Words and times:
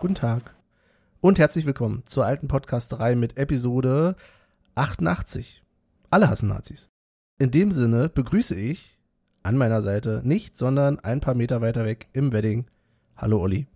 guten 0.00 0.14
Tag 0.14 0.54
und 1.20 1.38
herzlich 1.38 1.66
willkommen 1.66 2.02
zur 2.06 2.24
alten 2.24 2.48
Podcasterei 2.48 3.14
mit 3.14 3.36
Episode 3.36 4.16
88. 4.74 5.62
Alle 6.08 6.30
hassen 6.30 6.48
Nazis. 6.48 6.88
In 7.38 7.50
dem 7.50 7.70
Sinne 7.70 8.08
begrüße 8.08 8.58
ich 8.58 8.98
an 9.42 9.58
meiner 9.58 9.82
Seite 9.82 10.22
nicht, 10.24 10.56
sondern 10.56 11.00
ein 11.00 11.20
paar 11.20 11.34
Meter 11.34 11.60
weiter 11.60 11.84
weg 11.84 12.08
im 12.14 12.32
Wedding. 12.32 12.64
Hallo 13.14 13.42
Olli. 13.42 13.66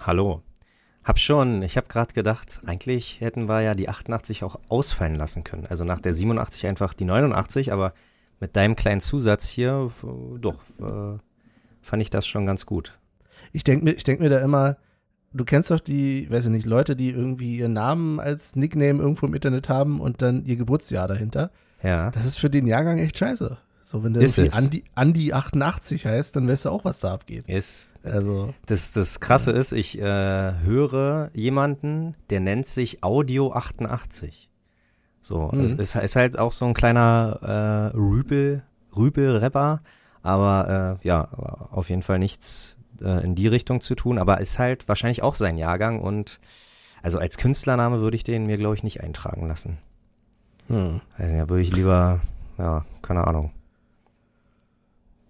Hallo. 0.00 0.40
Hab 1.04 1.18
schon, 1.18 1.60
ich 1.60 1.76
habe 1.76 1.88
gerade 1.88 2.14
gedacht, 2.14 2.62
eigentlich 2.64 3.20
hätten 3.20 3.46
wir 3.46 3.60
ja 3.60 3.74
die 3.74 3.90
88 3.90 4.42
auch 4.42 4.58
ausfallen 4.70 5.16
lassen 5.16 5.44
können. 5.44 5.66
Also 5.66 5.84
nach 5.84 6.00
der 6.00 6.14
87 6.14 6.66
einfach 6.66 6.94
die 6.94 7.04
89, 7.04 7.74
aber 7.74 7.92
mit 8.40 8.56
deinem 8.56 8.74
kleinen 8.74 9.02
Zusatz 9.02 9.48
hier, 9.48 9.90
doch, 10.40 10.62
äh, 10.80 11.18
fand 11.82 12.00
ich 12.00 12.08
das 12.08 12.26
schon 12.26 12.46
ganz 12.46 12.64
gut. 12.64 12.98
Ich 13.52 13.64
denke 13.64 13.84
mir, 13.84 13.92
ich 13.92 14.04
denk 14.04 14.20
mir 14.20 14.30
da 14.30 14.40
immer, 14.40 14.78
du 15.34 15.44
kennst 15.44 15.70
doch 15.70 15.80
die, 15.80 16.30
weiß 16.30 16.46
ich 16.46 16.50
nicht, 16.50 16.64
Leute, 16.66 16.96
die 16.96 17.10
irgendwie 17.10 17.58
ihren 17.58 17.72
Namen 17.74 18.20
als 18.20 18.56
Nickname 18.56 19.02
irgendwo 19.02 19.26
im 19.26 19.34
Internet 19.34 19.68
haben 19.68 20.00
und 20.00 20.22
dann 20.22 20.44
ihr 20.46 20.56
Geburtsjahr 20.56 21.08
dahinter. 21.08 21.50
Ja. 21.82 22.10
Das 22.12 22.24
ist 22.24 22.38
für 22.38 22.48
den 22.48 22.66
Jahrgang 22.66 22.98
echt 22.98 23.18
scheiße. 23.18 23.58
So, 23.82 24.02
wenn 24.02 24.14
der 24.14 24.22
Ist. 24.22 24.38
Andi, 24.38 24.84
Andi 24.94 25.34
88 25.34 26.06
heißt, 26.06 26.34
dann 26.36 26.48
weißt 26.48 26.64
du 26.64 26.70
auch, 26.70 26.86
was 26.86 27.00
da 27.00 27.12
abgeht. 27.12 27.46
Ist, 27.46 27.90
Also, 28.02 28.54
das, 28.64 28.92
das 28.92 29.20
Krasse 29.20 29.50
ist, 29.50 29.72
ich 29.72 29.98
äh, 30.00 30.02
höre 30.64 31.30
jemanden, 31.34 32.14
der 32.30 32.40
nennt 32.40 32.66
sich 32.66 33.04
Audio 33.04 33.52
88. 33.52 34.48
So, 35.20 35.50
Mhm. 35.52 35.60
es 35.60 35.74
ist, 35.74 35.94
ist 35.96 36.16
halt 36.16 36.38
auch 36.38 36.52
so 36.52 36.64
ein 36.64 36.72
kleiner 36.72 37.90
äh, 37.92 37.96
Rübel, 37.96 38.62
Rübel-Rapper, 38.96 39.82
aber 40.22 40.98
äh, 41.02 41.06
ja, 41.06 41.28
auf 41.70 41.90
jeden 41.90 42.02
Fall 42.02 42.18
nichts 42.18 42.78
äh, 43.02 43.24
in 43.24 43.34
die 43.34 43.46
Richtung 43.48 43.80
zu 43.80 43.94
tun, 43.94 44.18
aber 44.18 44.40
ist 44.40 44.58
halt 44.58 44.88
wahrscheinlich 44.88 45.22
auch 45.22 45.34
sein 45.34 45.58
Jahrgang 45.58 46.00
und 46.00 46.40
also 47.02 47.18
als 47.18 47.36
Künstlername 47.36 48.00
würde 48.00 48.16
ich 48.16 48.24
den 48.24 48.46
mir, 48.46 48.56
glaube 48.56 48.74
ich, 48.76 48.82
nicht 48.82 49.02
eintragen 49.02 49.46
lassen. 49.48 49.78
hm. 50.68 51.00
Nicht, 51.18 51.34
da 51.40 51.48
würde 51.48 51.62
ich 51.62 51.72
lieber, 51.74 52.20
ja, 52.58 52.84
keine 53.02 53.26
Ahnung. 53.26 53.52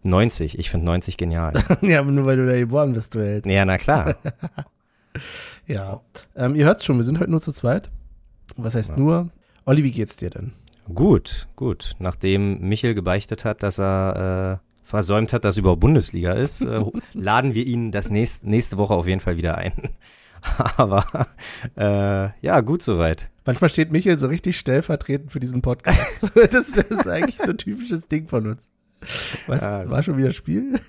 90, 0.02 0.58
ich 0.58 0.70
finde 0.70 0.86
90 0.86 1.16
genial. 1.16 1.52
ja, 1.80 2.00
aber 2.00 2.10
nur 2.10 2.26
weil 2.26 2.36
du 2.36 2.46
da 2.46 2.56
geboren 2.58 2.92
bist, 2.92 3.14
du 3.14 3.20
Held. 3.20 3.46
ja, 3.46 3.64
na 3.64 3.78
klar. 3.78 4.16
Ja. 5.66 6.00
Ähm, 6.36 6.56
ihr 6.56 6.66
hört's 6.66 6.84
schon, 6.84 6.96
wir 6.96 7.04
sind 7.04 7.20
heute 7.20 7.30
nur 7.30 7.40
zu 7.40 7.50
zweit. 7.52 7.88
Was 8.56 8.74
heißt 8.74 8.90
Ja. 8.90 8.96
nur? 8.98 9.30
Olli, 9.64 9.82
wie 9.82 9.92
geht's 9.92 10.16
dir 10.16 10.28
denn? 10.28 10.52
Gut, 10.92 11.48
gut. 11.56 11.94
Nachdem 12.00 12.60
Michel 12.68 12.94
gebeichtet 12.94 13.46
hat, 13.46 13.62
dass 13.62 13.78
er 13.78 14.60
äh, 14.60 14.73
versäumt 14.84 15.32
hat, 15.32 15.44
dass 15.44 15.56
überhaupt 15.56 15.80
Bundesliga 15.80 16.32
ist, 16.32 16.60
äh, 16.60 16.84
laden 17.14 17.54
wir 17.54 17.66
ihn 17.66 17.90
das 17.90 18.10
nächst, 18.10 18.44
nächste 18.44 18.76
Woche 18.76 18.94
auf 18.94 19.06
jeden 19.06 19.20
Fall 19.20 19.36
wieder 19.36 19.56
ein. 19.58 19.72
Aber 20.76 21.06
äh, 21.76 22.28
ja, 22.46 22.60
gut 22.60 22.82
soweit. 22.82 23.30
Manchmal 23.46 23.70
steht 23.70 23.90
Michael 23.92 24.18
so 24.18 24.26
richtig 24.26 24.58
stellvertretend 24.58 25.32
für 25.32 25.40
diesen 25.40 25.62
Podcast. 25.62 26.30
das, 26.34 26.54
ist- 26.54 26.76
das 26.76 26.86
ist 26.90 27.08
eigentlich 27.08 27.38
so 27.38 27.50
ein 27.50 27.58
typisches 27.58 28.06
Ding 28.08 28.28
von 28.28 28.46
uns. 28.48 28.68
Was, 29.46 29.62
Ja. 29.62 29.88
war 29.90 30.02
schon 30.02 30.16
wieder 30.18 30.32
Spiel? 30.32 30.80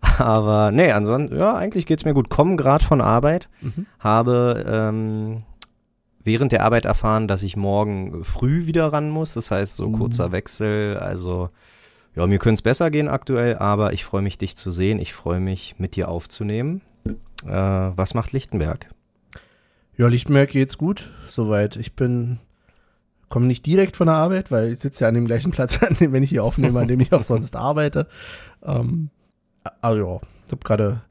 Aber 0.00 0.70
nee, 0.70 0.90
ansonsten, 0.92 1.36
ja, 1.36 1.54
eigentlich 1.56 1.86
geht's 1.86 2.04
mir 2.04 2.14
gut. 2.14 2.28
Komm 2.28 2.56
gerade 2.56 2.84
von 2.84 3.00
Arbeit, 3.00 3.48
Mhm. 3.62 3.86
habe 3.98 4.64
ähm, 4.68 5.42
während 6.22 6.52
der 6.52 6.62
Arbeit 6.62 6.84
erfahren, 6.84 7.26
dass 7.28 7.42
ich 7.42 7.56
morgen 7.56 8.22
früh 8.24 8.66
wieder 8.66 8.92
ran 8.92 9.10
muss. 9.10 9.34
Das 9.34 9.50
heißt, 9.50 9.76
so 9.76 9.88
Mhm. 9.88 9.98
kurzer 9.98 10.32
Wechsel. 10.32 10.98
Also, 10.98 11.50
ja, 12.14 12.26
mir 12.26 12.38
könnte 12.38 12.54
es 12.58 12.62
besser 12.62 12.90
gehen 12.90 13.08
aktuell, 13.08 13.56
aber 13.56 13.92
ich 13.92 14.04
freue 14.04 14.22
mich, 14.22 14.38
dich 14.38 14.56
zu 14.56 14.70
sehen. 14.70 14.98
Ich 14.98 15.12
freue 15.12 15.40
mich, 15.40 15.74
mit 15.78 15.96
dir 15.96 16.08
aufzunehmen. 16.08 16.80
Äh, 17.46 17.50
was 17.50 18.14
macht 18.14 18.32
Lichtenberg? 18.32 18.88
Ja, 19.96 20.08
Lichtenberg 20.08 20.50
geht's 20.50 20.78
gut, 20.78 21.12
soweit. 21.28 21.76
Ich 21.76 21.94
bin, 21.94 22.38
komme 23.28 23.46
nicht 23.46 23.64
direkt 23.66 23.96
von 23.96 24.06
der 24.06 24.16
Arbeit, 24.16 24.50
weil 24.50 24.72
ich 24.72 24.80
sitze 24.80 25.04
ja 25.04 25.08
an 25.08 25.14
dem 25.14 25.26
gleichen 25.26 25.52
Platz, 25.52 25.82
an 25.82 25.94
dem, 25.94 26.12
wenn 26.12 26.22
ich 26.22 26.30
hier 26.30 26.44
aufnehme, 26.44 26.80
an 26.80 26.88
dem 26.88 27.00
ich 27.00 27.12
auch 27.12 27.22
sonst 27.22 27.56
arbeite. 27.56 28.08
Ähm, 28.62 29.10
aber 29.80 29.96
ja, 29.96 30.20
ich 30.46 30.52
habe 30.52 30.64
gerade 30.64 31.02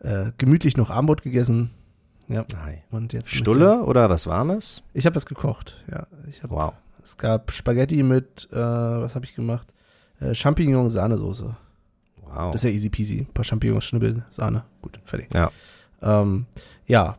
äh, 0.00 0.32
gemütlich 0.38 0.76
noch 0.76 0.90
Armbrot 0.90 1.22
gegessen. 1.22 1.70
Ja, 2.28 2.46
Hi. 2.64 2.78
und 2.90 3.12
jetzt 3.12 3.30
Stulle 3.30 3.82
oder 3.82 4.08
was 4.08 4.26
Warmes? 4.26 4.82
Ich 4.94 5.04
habe 5.04 5.14
was 5.16 5.26
gekocht, 5.26 5.84
ja. 5.90 6.06
Ich 6.28 6.42
hab, 6.42 6.50
Wow. 6.50 6.72
Es 7.02 7.18
gab 7.18 7.52
Spaghetti 7.52 8.02
mit, 8.02 8.48
äh, 8.50 8.56
was 8.56 9.14
habe 9.14 9.26
ich 9.26 9.34
gemacht? 9.34 9.73
Äh, 10.30 10.34
Champignon-Sahnesoße. 10.34 11.56
Wow. 12.26 12.52
Das 12.52 12.56
ist 12.56 12.64
ja 12.64 12.70
easy 12.70 12.88
peasy. 12.90 13.18
Ein 13.20 13.32
paar 13.34 13.44
Champignons, 13.44 13.84
Schnibbel, 13.84 14.24
Sahne. 14.30 14.64
Gut, 14.82 14.98
fertig. 15.04 15.28
Ja. 15.34 15.50
Ähm, 16.02 16.46
ja. 16.86 17.16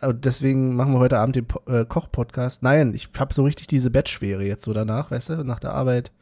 Deswegen 0.00 0.76
machen 0.76 0.92
wir 0.92 1.00
heute 1.00 1.18
Abend 1.18 1.34
den 1.36 1.46
Po- 1.46 1.62
äh, 1.70 1.84
Koch-Podcast. 1.84 2.62
Nein, 2.62 2.94
ich 2.94 3.08
habe 3.18 3.34
so 3.34 3.42
richtig 3.44 3.66
diese 3.66 3.90
Bettschwere 3.90 4.44
jetzt 4.44 4.64
so 4.64 4.72
danach, 4.72 5.10
weißt 5.10 5.30
du, 5.30 5.44
nach 5.44 5.58
der 5.58 5.72
Arbeit 5.74 6.12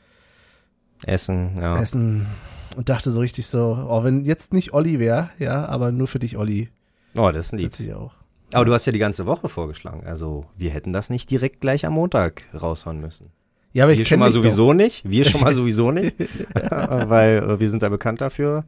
Essen, 1.04 1.59
ja. 1.60 1.76
essen 1.78 2.26
und 2.75 2.88
dachte 2.88 3.10
so 3.10 3.20
richtig 3.20 3.47
so, 3.47 3.87
oh, 3.88 4.03
wenn 4.03 4.25
jetzt 4.25 4.54
nicht 4.54 4.72
Olli 4.72 4.98
wäre, 4.98 5.28
ja, 5.38 5.66
aber 5.66 5.93
nur 5.93 6.06
für 6.08 6.19
dich, 6.19 6.38
Olli, 6.38 6.70
Oh, 7.19 7.31
das 7.31 7.47
ist 7.47 7.53
lieb. 7.53 7.60
sitze 7.72 7.84
ich 7.84 7.94
auch. 7.94 8.14
Aber 8.53 8.64
du 8.64 8.72
hast 8.72 8.87
ja 8.87 8.93
die 8.93 8.98
ganze 8.98 9.26
Woche 9.26 9.48
vorgeschlagen. 9.48 10.06
Also, 10.06 10.47
wir 10.56 10.70
hätten 10.70 10.93
das 10.93 11.10
nicht 11.10 11.31
direkt 11.31 11.60
gleich 11.60 11.84
am 11.84 11.93
Montag 11.94 12.44
raushauen 12.58 13.00
müssen. 13.00 13.31
Ja, 13.76 13.84
aber 13.84 13.92
ich 13.92 13.98
wir 13.98 14.06
schon 14.06 14.20
mal 14.20 14.32
sowieso 14.32 14.72
nicht. 14.72 15.06
Wir 15.06 15.26
schon 15.26 15.42
mal 15.42 15.53
sowieso 15.60 15.91
nicht. 15.91 16.16
weil 16.70 17.37
äh, 17.37 17.60
wir 17.60 17.69
sind 17.69 17.82
da 17.82 17.91
bekannt 17.91 18.22
dafür. 18.22 18.64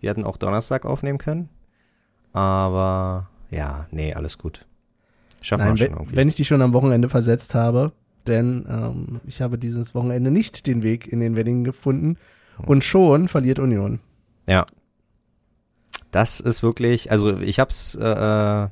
Wir 0.00 0.10
hätten 0.10 0.24
auch 0.24 0.36
Donnerstag 0.36 0.84
aufnehmen 0.84 1.16
können. 1.16 1.48
Aber 2.34 3.30
ja, 3.50 3.86
nee, 3.90 4.12
alles 4.12 4.36
gut. 4.36 4.66
Doch. 5.38 5.44
Schaffen 5.46 5.64
Nein, 5.64 5.78
wir 5.78 5.86
schon 5.86 5.96
irgendwie. 5.96 6.16
wenn 6.16 6.28
ich 6.28 6.34
dich 6.34 6.46
schon 6.46 6.60
am 6.60 6.74
Wochenende 6.74 7.08
versetzt 7.08 7.54
habe, 7.54 7.92
denn 8.26 8.66
ähm, 8.68 9.20
ich 9.26 9.40
habe 9.40 9.56
dieses 9.56 9.94
Wochenende 9.94 10.30
nicht 10.30 10.66
den 10.66 10.82
Weg 10.82 11.10
in 11.10 11.20
den 11.20 11.36
Wedding 11.36 11.64
gefunden 11.64 12.18
und 12.58 12.84
schon 12.84 13.28
verliert 13.28 13.58
Union. 13.58 14.00
ja. 14.46 14.66
Das 16.10 16.40
ist 16.40 16.64
wirklich, 16.64 17.12
also 17.12 17.38
ich 17.38 17.60
hab's 17.60 17.94
äh, 17.94 18.64
äh, 18.64 18.68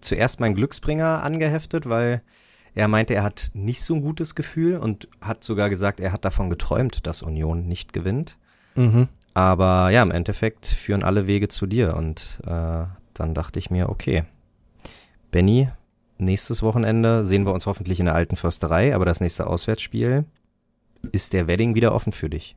zuerst 0.00 0.38
mein 0.38 0.54
Glücksbringer 0.54 1.22
angeheftet, 1.22 1.88
weil 1.88 2.20
er 2.74 2.88
meinte, 2.88 3.14
er 3.14 3.22
hat 3.22 3.50
nicht 3.54 3.82
so 3.82 3.94
ein 3.94 4.02
gutes 4.02 4.34
Gefühl 4.34 4.76
und 4.76 5.08
hat 5.20 5.44
sogar 5.44 5.70
gesagt, 5.70 6.00
er 6.00 6.12
hat 6.12 6.24
davon 6.24 6.50
geträumt, 6.50 7.06
dass 7.06 7.22
Union 7.22 7.66
nicht 7.66 7.92
gewinnt. 7.92 8.36
Mhm. 8.74 9.08
Aber 9.32 9.90
ja, 9.90 10.02
im 10.02 10.10
Endeffekt 10.10 10.66
führen 10.66 11.02
alle 11.02 11.26
Wege 11.26 11.48
zu 11.48 11.66
dir. 11.66 11.94
Und 11.96 12.40
äh, 12.46 12.84
dann 13.14 13.34
dachte 13.34 13.58
ich 13.58 13.70
mir, 13.70 13.88
okay, 13.88 14.24
Benny, 15.30 15.68
nächstes 16.18 16.62
Wochenende 16.62 17.24
sehen 17.24 17.44
wir 17.44 17.52
uns 17.52 17.66
hoffentlich 17.66 18.00
in 18.00 18.06
der 18.06 18.14
alten 18.14 18.36
Försterei, 18.36 18.94
aber 18.94 19.04
das 19.04 19.20
nächste 19.20 19.46
Auswärtsspiel 19.46 20.24
ist 21.12 21.32
der 21.32 21.46
Wedding 21.46 21.74
wieder 21.74 21.94
offen 21.94 22.12
für 22.12 22.30
dich. 22.30 22.56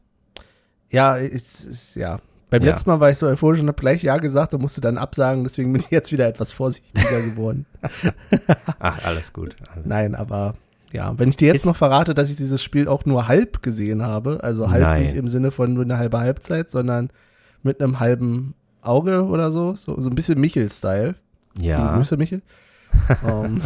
Ja, 0.89 1.15
ist, 1.17 1.65
ist, 1.65 1.95
ja. 1.95 2.19
Beim 2.49 2.61
Ja. 2.63 2.71
letzten 2.71 2.89
Mal 2.89 2.99
war 2.99 3.09
ich 3.11 3.17
so 3.17 3.27
euphorisch 3.27 3.59
und 3.59 3.67
habe 3.67 3.79
gleich 3.79 4.03
Ja 4.03 4.17
gesagt 4.17 4.53
und 4.53 4.61
musste 4.61 4.79
dann 4.81 4.97
absagen, 4.97 5.43
deswegen 5.43 5.73
bin 5.73 5.81
ich 5.81 5.91
jetzt 5.91 6.11
wieder 6.13 6.27
etwas 6.27 6.53
vorsichtiger 6.53 7.21
geworden. 7.21 7.65
Ach, 8.79 9.03
alles 9.05 9.33
gut. 9.33 9.55
Alles 9.73 9.85
Nein, 9.85 10.15
aber 10.15 10.53
ja, 10.93 11.13
wenn 11.19 11.27
ich 11.29 11.35
dir 11.37 11.47
jetzt 11.47 11.61
Ist- 11.61 11.65
noch 11.65 11.75
verrate, 11.75 12.13
dass 12.13 12.29
ich 12.29 12.37
dieses 12.37 12.63
Spiel 12.63 12.87
auch 12.87 13.05
nur 13.05 13.27
halb 13.27 13.61
gesehen 13.61 14.01
habe, 14.01 14.39
also 14.43 14.69
halb 14.71 14.81
Nein. 14.81 15.01
nicht 15.03 15.15
im 15.15 15.27
Sinne 15.27 15.51
von 15.51 15.73
nur 15.73 15.83
eine 15.83 15.97
halbe 15.97 16.19
Halbzeit, 16.19 16.71
sondern 16.71 17.09
mit 17.63 17.81
einem 17.81 17.99
halben 17.99 18.53
Auge 18.81 19.25
oder 19.25 19.51
so, 19.51 19.75
so, 19.75 19.99
so 19.99 20.09
ein 20.09 20.15
bisschen 20.15 20.39
Michel-Style. 20.39 21.15
Ja, 21.59 21.95
Grüße, 21.95 22.15
Michel. 22.15 22.41
ähm, 23.27 23.61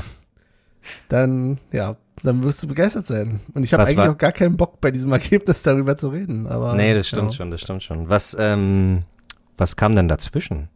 dann, 1.09 1.59
ja, 1.71 1.95
dann 2.23 2.43
wirst 2.43 2.61
du 2.63 2.67
begeistert 2.67 3.07
sein. 3.07 3.39
Und 3.53 3.63
ich 3.63 3.73
habe 3.73 3.83
eigentlich 3.83 3.97
war- 3.97 4.11
auch 4.11 4.17
gar 4.17 4.31
keinen 4.31 4.57
Bock, 4.57 4.79
bei 4.81 4.91
diesem 4.91 5.11
Ergebnis 5.13 5.63
darüber 5.63 5.95
zu 5.97 6.09
reden. 6.09 6.47
Aber, 6.47 6.73
nee, 6.75 6.93
das 6.93 7.07
stimmt 7.07 7.31
ja. 7.31 7.37
schon, 7.37 7.51
das 7.51 7.61
stimmt 7.61 7.83
schon. 7.83 8.09
Was, 8.09 8.35
ähm, 8.39 9.03
was 9.57 9.75
kam 9.75 9.95
denn 9.95 10.07
dazwischen? 10.07 10.69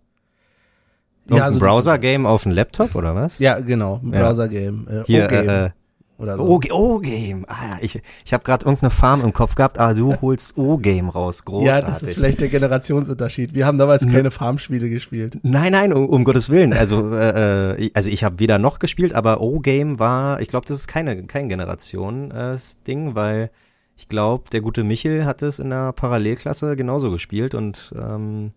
Ja, 1.29 1.37
Ja, 1.37 1.43
also 1.45 1.57
ein 1.57 1.59
Browser-Game 1.59 2.25
auf 2.25 2.43
dem 2.43 2.51
Laptop 2.51 2.93
oder 2.95 3.15
was? 3.15 3.39
Ja, 3.39 3.59
genau, 3.59 3.99
ein. 4.03 4.11
Browser-Game. 4.11 4.87
Äh, 4.87 5.03
Hier, 5.05 5.31
äh, 5.31 5.65
äh, 5.65 5.69
oder 6.17 6.37
so. 6.37 6.45
O- 6.45 6.61
O-Game. 6.95 7.45
Ah, 7.47 7.77
ich, 7.81 8.01
ich 8.25 8.33
habe 8.33 8.43
gerade 8.43 8.65
irgendeine 8.65 8.89
Farm 8.91 9.21
im 9.21 9.33
Kopf 9.33 9.55
gehabt, 9.55 9.77
aber 9.77 9.93
du 9.93 10.15
holst 10.21 10.57
O-Game 10.57 11.09
raus. 11.09 11.43
Großartig. 11.45 11.87
ja, 11.87 11.93
das 11.93 12.01
ist 12.03 12.13
vielleicht 12.15 12.39
der 12.41 12.49
Generationsunterschied. 12.49 13.53
Wir 13.53 13.65
haben 13.65 13.77
damals 13.77 14.05
keine 14.07 14.31
Farmspiele 14.31 14.89
gespielt. 14.89 15.37
Nein, 15.43 15.73
nein, 15.73 15.91
um, 15.93 16.07
um 16.07 16.23
Gottes 16.23 16.49
Willen. 16.49 16.71
Also, 16.73 17.13
äh, 17.13 17.73
äh, 17.73 17.75
ich- 17.77 17.95
also 17.95 18.09
ich 18.09 18.23
habe 18.23 18.39
weder 18.39 18.57
noch 18.59 18.79
gespielt, 18.79 19.13
aber 19.13 19.41
O-Game 19.41 19.99
war, 19.99 20.39
ich 20.41 20.47
glaube, 20.47 20.65
das 20.67 20.77
ist 20.77 20.87
keine 20.87 21.23
kein 21.25 21.49
Generation-Ding, 21.49 23.15
weil 23.15 23.49
ich 23.97 24.09
glaube, 24.09 24.49
der 24.51 24.61
gute 24.61 24.83
Michel 24.83 25.25
hat 25.25 25.41
es 25.41 25.59
in 25.59 25.69
der 25.69 25.93
Parallelklasse 25.93 26.75
genauso 26.75 27.11
gespielt 27.11 27.55
und 27.55 27.93
ähm, 27.97 28.51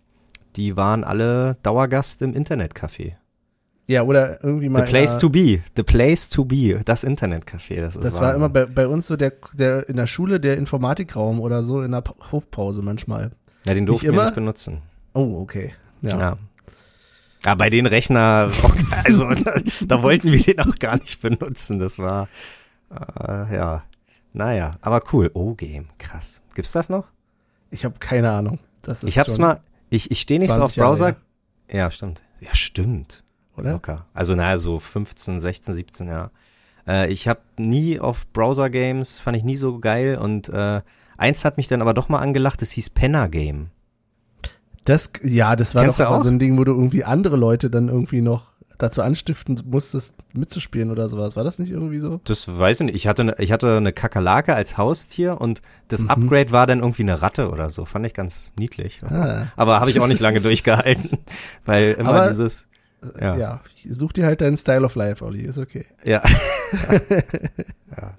die 0.57 0.77
waren 0.77 1.05
alle 1.05 1.57
Dauergast 1.63 2.23
im 2.23 2.35
Internetcafé. 2.35 3.13
Ja, 3.89 4.03
oder 4.03 4.45
irgendwie 4.45 4.69
mal. 4.69 4.85
The 4.85 4.91
place 4.91 5.13
der- 5.13 5.21
to 5.21 5.31
be, 5.31 5.61
the 5.75 5.83
place 5.83 6.29
to 6.29 6.45
be, 6.45 6.81
das 6.85 7.05
Internetcafé. 7.05 7.81
Das, 7.81 7.97
ist 7.97 8.05
Das 8.05 8.15
war 8.17 8.23
Wahnsinn. 8.23 8.37
immer 8.37 8.49
bei, 8.51 8.67
bei 8.67 8.87
uns 8.87 9.07
so 9.07 9.17
der, 9.17 9.33
der 9.55 9.89
in 9.89 9.97
der 9.97 10.07
Schule 10.07 10.39
der 10.41 10.59
Informatikraum 10.59 11.41
oder 11.41 11.65
so 11.65 11.81
in 11.83 11.93
der 11.93 12.03
Pa- 12.03 12.15
Hofpause 12.31 12.83
manchmal. 12.83 13.33
Ja, 13.67 13.75
den 13.75 13.87
durften 13.87 14.13
wir 14.13 14.23
nicht 14.25 14.35
benutzen. 14.35 14.83
Oh, 15.15 15.41
okay. 15.41 15.73
Ja. 16.03 16.19
Ja. 16.19 16.39
Ja, 17.47 17.55
bei 17.55 17.71
den 17.71 17.87
Rechner, 17.87 18.51
also 19.05 19.29
da, 19.33 19.55
da 19.87 20.03
wollten 20.03 20.33
wir 20.33 20.43
den 20.43 20.59
auch 20.61 20.75
gar 20.79 20.97
nicht 20.97 21.23
benutzen. 21.23 21.79
Das 21.79 21.99
war, 21.99 22.29
äh, 22.91 23.55
ja, 23.57 23.85
naja, 24.35 24.77
aber 24.83 25.03
cool. 25.13 25.31
O-Game, 25.33 25.87
krass. 25.99 26.43
Gibt's 26.55 26.73
das 26.73 26.91
noch? 26.91 27.07
Ich 27.71 27.85
habe 27.87 27.99
keine 28.01 28.33
Ahnung. 28.33 28.59
Das 28.83 29.03
ist 29.03 29.09
Ich 29.09 29.19
hab's 29.19 29.39
mal, 29.39 29.61
ich, 29.89 30.11
ich 30.11 30.21
stehe 30.21 30.41
nicht 30.41 30.51
so 30.53 30.61
auf 30.61 30.73
20 30.73 30.77
Jahre 30.77 30.91
Browser. 30.91 31.07
her. 31.69 31.79
Ja, 31.79 31.91
stimmt. 31.91 32.23
Ja, 32.41 32.55
stimmt. 32.55 33.25
Oder? 33.59 33.73
Locker. 33.73 34.07
Also 34.15 34.35
naja, 34.35 34.59
so 34.59 34.79
15, 34.79 35.41
16, 35.41 35.75
17 35.75 36.09
Jahre. 36.09 36.31
Äh, 36.87 37.11
ich 37.13 37.29
habe 37.29 37.41
nie 37.57 37.99
auf 38.01 38.27
Browser-Games, 38.33 39.19
fand 39.21 39.37
ich 39.37 39.45
nie 39.45 39.57
so 39.57 39.79
geil 39.79 40.17
und 40.19 40.49
äh, 40.49 40.81
eins 41.17 41.45
hat 41.45 41.57
mich 41.57 41.69
dann 41.69 41.83
aber 41.83 41.95
doch 41.95 42.09
mal 42.09 42.19
angelacht, 42.21 42.63
das 42.63 42.71
hieß 42.73 42.91
Penner 42.91 43.29
Game. 43.29 43.71
Das, 44.85 45.11
ja, 45.23 45.55
das 45.57 45.75
war 45.75 45.83
Kennst 45.83 46.01
doch 46.01 46.07
auch? 46.07 46.23
so 46.23 46.29
ein 46.29 46.39
Ding, 46.39 46.57
wo 46.59 46.65
du 46.65 46.73
irgendwie 46.73 47.05
andere 47.05 47.37
Leute 47.37 47.69
dann 47.69 47.89
irgendwie 47.89 48.23
noch 48.23 48.47
dazu 48.79 49.03
anstiften 49.03 49.61
musstest, 49.67 50.15
mitzuspielen 50.33 50.91
oder 50.93 51.09
sowas. 51.09 51.35
War 51.37 51.43
das 51.45 51.59
nicht 51.59 51.73
irgendwie 51.73 51.99
so? 51.99 52.21
Das 52.25 52.47
weiß 52.47 52.81
ich 52.81 52.87
nicht. 52.87 52.95
Ich 52.95 53.07
hatte, 53.09 53.25
ne, 53.25 53.35
ich 53.39 53.51
hatte 53.53 53.77
eine 53.77 53.93
Kakerlake 53.93 54.55
als 54.55 54.79
Haustier 54.79 55.41
und 55.41 55.63
das 55.89 56.05
Mhm. 56.05 56.11
Upgrade 56.11 56.53
war 56.53 56.67
dann 56.69 56.79
irgendwie 56.79 57.03
eine 57.03 57.21
Ratte 57.21 57.51
oder 57.51 57.71
so. 57.71 57.85
Fand 57.85 58.07
ich 58.07 58.15
ganz 58.15 58.53
niedlich. 58.57 59.03
Ah. 59.03 59.49
Aber 59.57 59.81
habe 59.81 59.91
ich 59.91 60.01
auch 60.01 60.07
nicht 60.07 60.21
lange 60.21 60.41
durchgehalten, 60.41 61.19
weil 61.67 61.93
immer 61.99 62.11
Aber- 62.11 62.29
dieses, 62.29 62.67
Ja. 63.21 63.37
Ja. 63.37 63.61
Such 63.89 64.13
dir 64.13 64.27
halt 64.27 64.41
deinen 64.41 64.57
Style 64.57 64.85
of 64.85 64.95
Life, 64.95 65.25
Olli. 65.25 65.43
Ist 65.43 65.59
okay. 65.59 65.87
ja. 66.05 66.23
ja. 67.97 68.19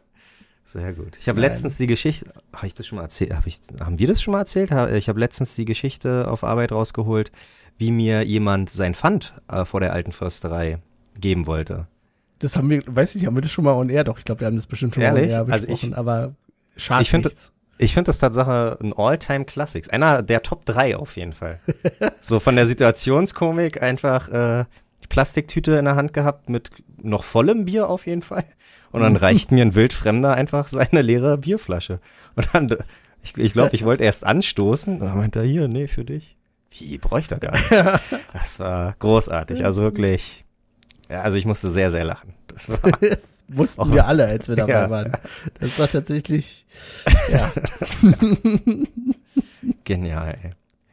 Sehr 0.63 0.93
gut. 0.93 1.17
Ich 1.19 1.27
habe 1.27 1.41
letztens 1.41 1.77
die 1.77 1.87
Geschichte, 1.87 2.31
habe 2.55 2.67
ich 2.67 2.75
das 2.75 2.85
schon 2.85 2.97
mal 2.97 3.01
erzählt? 3.03 3.33
Hab 3.33 3.47
ich, 3.47 3.59
haben 3.79 3.97
wir 3.97 4.07
das 4.07 4.21
schon 4.21 4.33
mal 4.33 4.39
erzählt? 4.41 4.69
Ich 4.93 5.09
habe 5.09 5.19
letztens 5.19 5.55
die 5.55 5.65
Geschichte 5.65 6.27
auf 6.29 6.43
Arbeit 6.43 6.71
rausgeholt, 6.71 7.31
wie 7.79 7.89
mir 7.91 8.21
jemand 8.23 8.69
sein 8.69 8.93
Pfand 8.93 9.33
äh, 9.47 9.65
vor 9.65 9.79
der 9.79 9.93
alten 9.93 10.11
Försterei 10.11 10.77
geben 11.19 11.47
wollte. 11.47 11.87
Das 12.37 12.55
haben 12.55 12.69
wir, 12.69 12.83
weiß 12.85 13.15
ich 13.15 13.21
nicht, 13.21 13.27
haben 13.27 13.35
wir 13.35 13.41
das 13.41 13.51
schon 13.51 13.65
mal 13.65 13.73
on 13.73 13.89
air? 13.89 14.03
Doch, 14.03 14.19
ich 14.19 14.25
glaube, 14.25 14.41
wir 14.41 14.47
haben 14.47 14.55
das 14.57 14.67
bestimmt 14.67 14.93
schon 14.93 15.01
Ehrlich? 15.03 15.31
mal 15.31 15.41
on 15.41 15.47
air 15.47 15.53
Also 15.53 15.65
besprochen, 15.67 15.89
ich- 15.89 15.97
aber 15.97 16.35
schade 16.77 17.01
Ich 17.01 17.11
nichts. 17.13 17.51
Ich 17.81 17.93
finde 17.93 18.09
das 18.09 18.19
Tatsache 18.19 18.77
ein 18.81 18.91
All-Time-Classics. 18.91 19.87
Einer 19.87 20.21
der 20.21 20.43
Top 20.43 20.65
3 20.65 20.97
auf 20.97 21.15
jeden 21.15 21.31
Fall. 21.31 21.61
so 22.19 22.41
von 22.41 22.57
der 22.57 22.67
Situationskomik 22.67 23.81
einfach 23.81 24.27
äh, 24.27 24.65
Plastiktüte 25.07 25.77
in 25.77 25.85
der 25.85 25.95
Hand 25.95 26.11
gehabt 26.11 26.49
mit 26.49 26.71
noch 27.01 27.23
vollem 27.23 27.63
Bier 27.63 27.89
auf 27.89 28.05
jeden 28.05 28.21
Fall. 28.21 28.43
Und 28.91 29.01
dann 29.01 29.15
reicht 29.15 29.51
mir 29.51 29.61
ein 29.63 29.75
Wildfremder 29.75 30.33
einfach 30.33 30.67
seine 30.67 31.01
leere 31.01 31.37
Bierflasche. 31.37 32.01
Und 32.35 32.49
dann, 32.51 32.69
ich 33.23 33.33
glaube, 33.33 33.47
ich, 33.47 33.53
glaub, 33.53 33.73
ich 33.73 33.85
wollte 33.85 34.03
erst 34.03 34.25
anstoßen. 34.25 34.99
Und 34.99 35.07
dann 35.07 35.17
meinte 35.17 35.39
er, 35.39 35.45
hier, 35.45 35.69
nee, 35.69 35.87
für 35.87 36.03
dich. 36.03 36.35
Wie, 36.71 36.97
bräuchte 36.97 37.35
er 37.35 37.39
gar 37.39 37.51
nicht. 37.53 38.01
Das 38.33 38.59
war 38.59 38.93
großartig. 38.99 39.63
Also 39.63 39.83
wirklich, 39.83 40.43
ja, 41.09 41.21
also 41.21 41.37
ich 41.37 41.45
musste 41.45 41.71
sehr, 41.71 41.91
sehr 41.91 42.03
lachen. 42.03 42.33
Das 42.47 42.69
war, 42.69 42.91
mussten 43.49 43.81
Och. 43.81 43.91
wir 43.91 44.05
alle, 44.07 44.25
als 44.27 44.47
wir 44.47 44.55
dabei 44.57 44.71
Ja. 44.73 44.89
waren. 44.89 45.11
Das 45.59 45.77
war 45.79 45.87
tatsächlich, 45.87 46.65
ja. 47.31 47.51
Genial, 49.83 50.37
ey. 50.43 50.51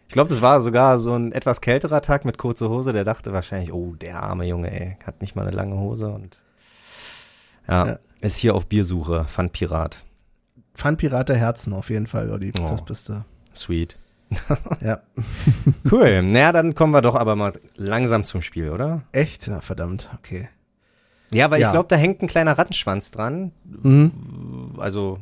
Ich 0.08 0.12
glaube, 0.14 0.28
das 0.30 0.40
war 0.40 0.60
sogar 0.60 0.98
so 0.98 1.14
ein 1.14 1.32
etwas 1.32 1.60
kälterer 1.60 2.00
Tag 2.00 2.24
mit 2.24 2.38
kurzer 2.38 2.68
Hose. 2.68 2.92
Der 2.92 3.04
dachte 3.04 3.32
wahrscheinlich, 3.32 3.72
oh, 3.72 3.94
der 3.96 4.22
arme 4.22 4.46
Junge, 4.46 4.70
ey, 4.70 4.96
hat 5.04 5.20
nicht 5.20 5.34
mal 5.36 5.42
eine 5.46 5.54
lange 5.56 5.76
Hose 5.76 6.08
und 6.08 6.38
ja, 7.68 7.86
Ja. 7.86 7.98
ist 8.20 8.36
hier 8.36 8.54
auf 8.54 8.66
Biersuche, 8.66 9.24
fand 9.24 9.52
Pirat. 9.52 9.98
Pfandpirat 10.74 11.28
der 11.28 11.36
Herzen 11.36 11.72
auf 11.72 11.90
jeden 11.90 12.06
Fall, 12.06 12.30
Olli. 12.30 12.52
Oh. 12.60 12.66
Das 12.70 12.84
bist 12.84 13.08
du. 13.08 13.24
Sweet. 13.54 13.98
Ja. 14.82 15.00
Cool. 15.90 16.22
naja, 16.22 16.50
dann 16.52 16.74
kommen 16.74 16.92
wir 16.92 17.00
doch 17.00 17.14
aber 17.14 17.36
mal 17.36 17.52
langsam 17.76 18.24
zum 18.24 18.42
Spiel, 18.42 18.70
oder? 18.70 19.02
Echt? 19.12 19.46
Ja, 19.46 19.60
verdammt. 19.60 20.10
Okay. 20.18 20.48
Ja, 21.32 21.50
weil 21.50 21.60
Ja. 21.60 21.68
ich 21.68 21.72
glaube, 21.72 21.88
da 21.88 21.96
hängt 21.96 22.22
ein 22.22 22.28
kleiner 22.28 22.56
Rattenschwanz 22.58 23.10
dran. 23.10 23.52
Mhm. 23.64 24.74
Also, 24.78 25.18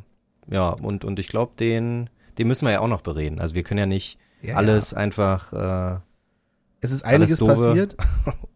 ja, 0.47 0.69
und, 0.69 1.03
und 1.03 1.19
ich 1.19 1.27
glaube, 1.27 1.53
den, 1.59 2.09
den 2.37 2.47
müssen 2.47 2.65
wir 2.65 2.71
ja 2.73 2.79
auch 2.79 2.87
noch 2.87 3.01
bereden. 3.01 3.39
Also 3.39 3.55
wir 3.55 3.63
können 3.63 3.79
ja 3.79 3.85
nicht 3.85 4.17
Ja, 4.41 4.55
alles 4.55 4.93
einfach, 4.93 5.53
äh, 5.53 5.99
Es 6.81 6.91
ist 6.91 7.03
einiges 7.03 7.39
passiert, 7.39 7.95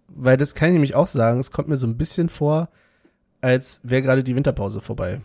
weil 0.07 0.37
das 0.37 0.53
kann 0.53 0.69
ich 0.69 0.73
nämlich 0.73 0.95
auch 0.95 1.07
sagen. 1.07 1.39
Es 1.39 1.51
kommt 1.51 1.67
mir 1.67 1.77
so 1.77 1.87
ein 1.87 1.97
bisschen 1.97 2.29
vor, 2.29 2.69
als 3.41 3.79
wäre 3.83 4.01
gerade 4.01 4.23
die 4.23 4.35
Winterpause 4.35 4.81
vorbei. 4.81 5.21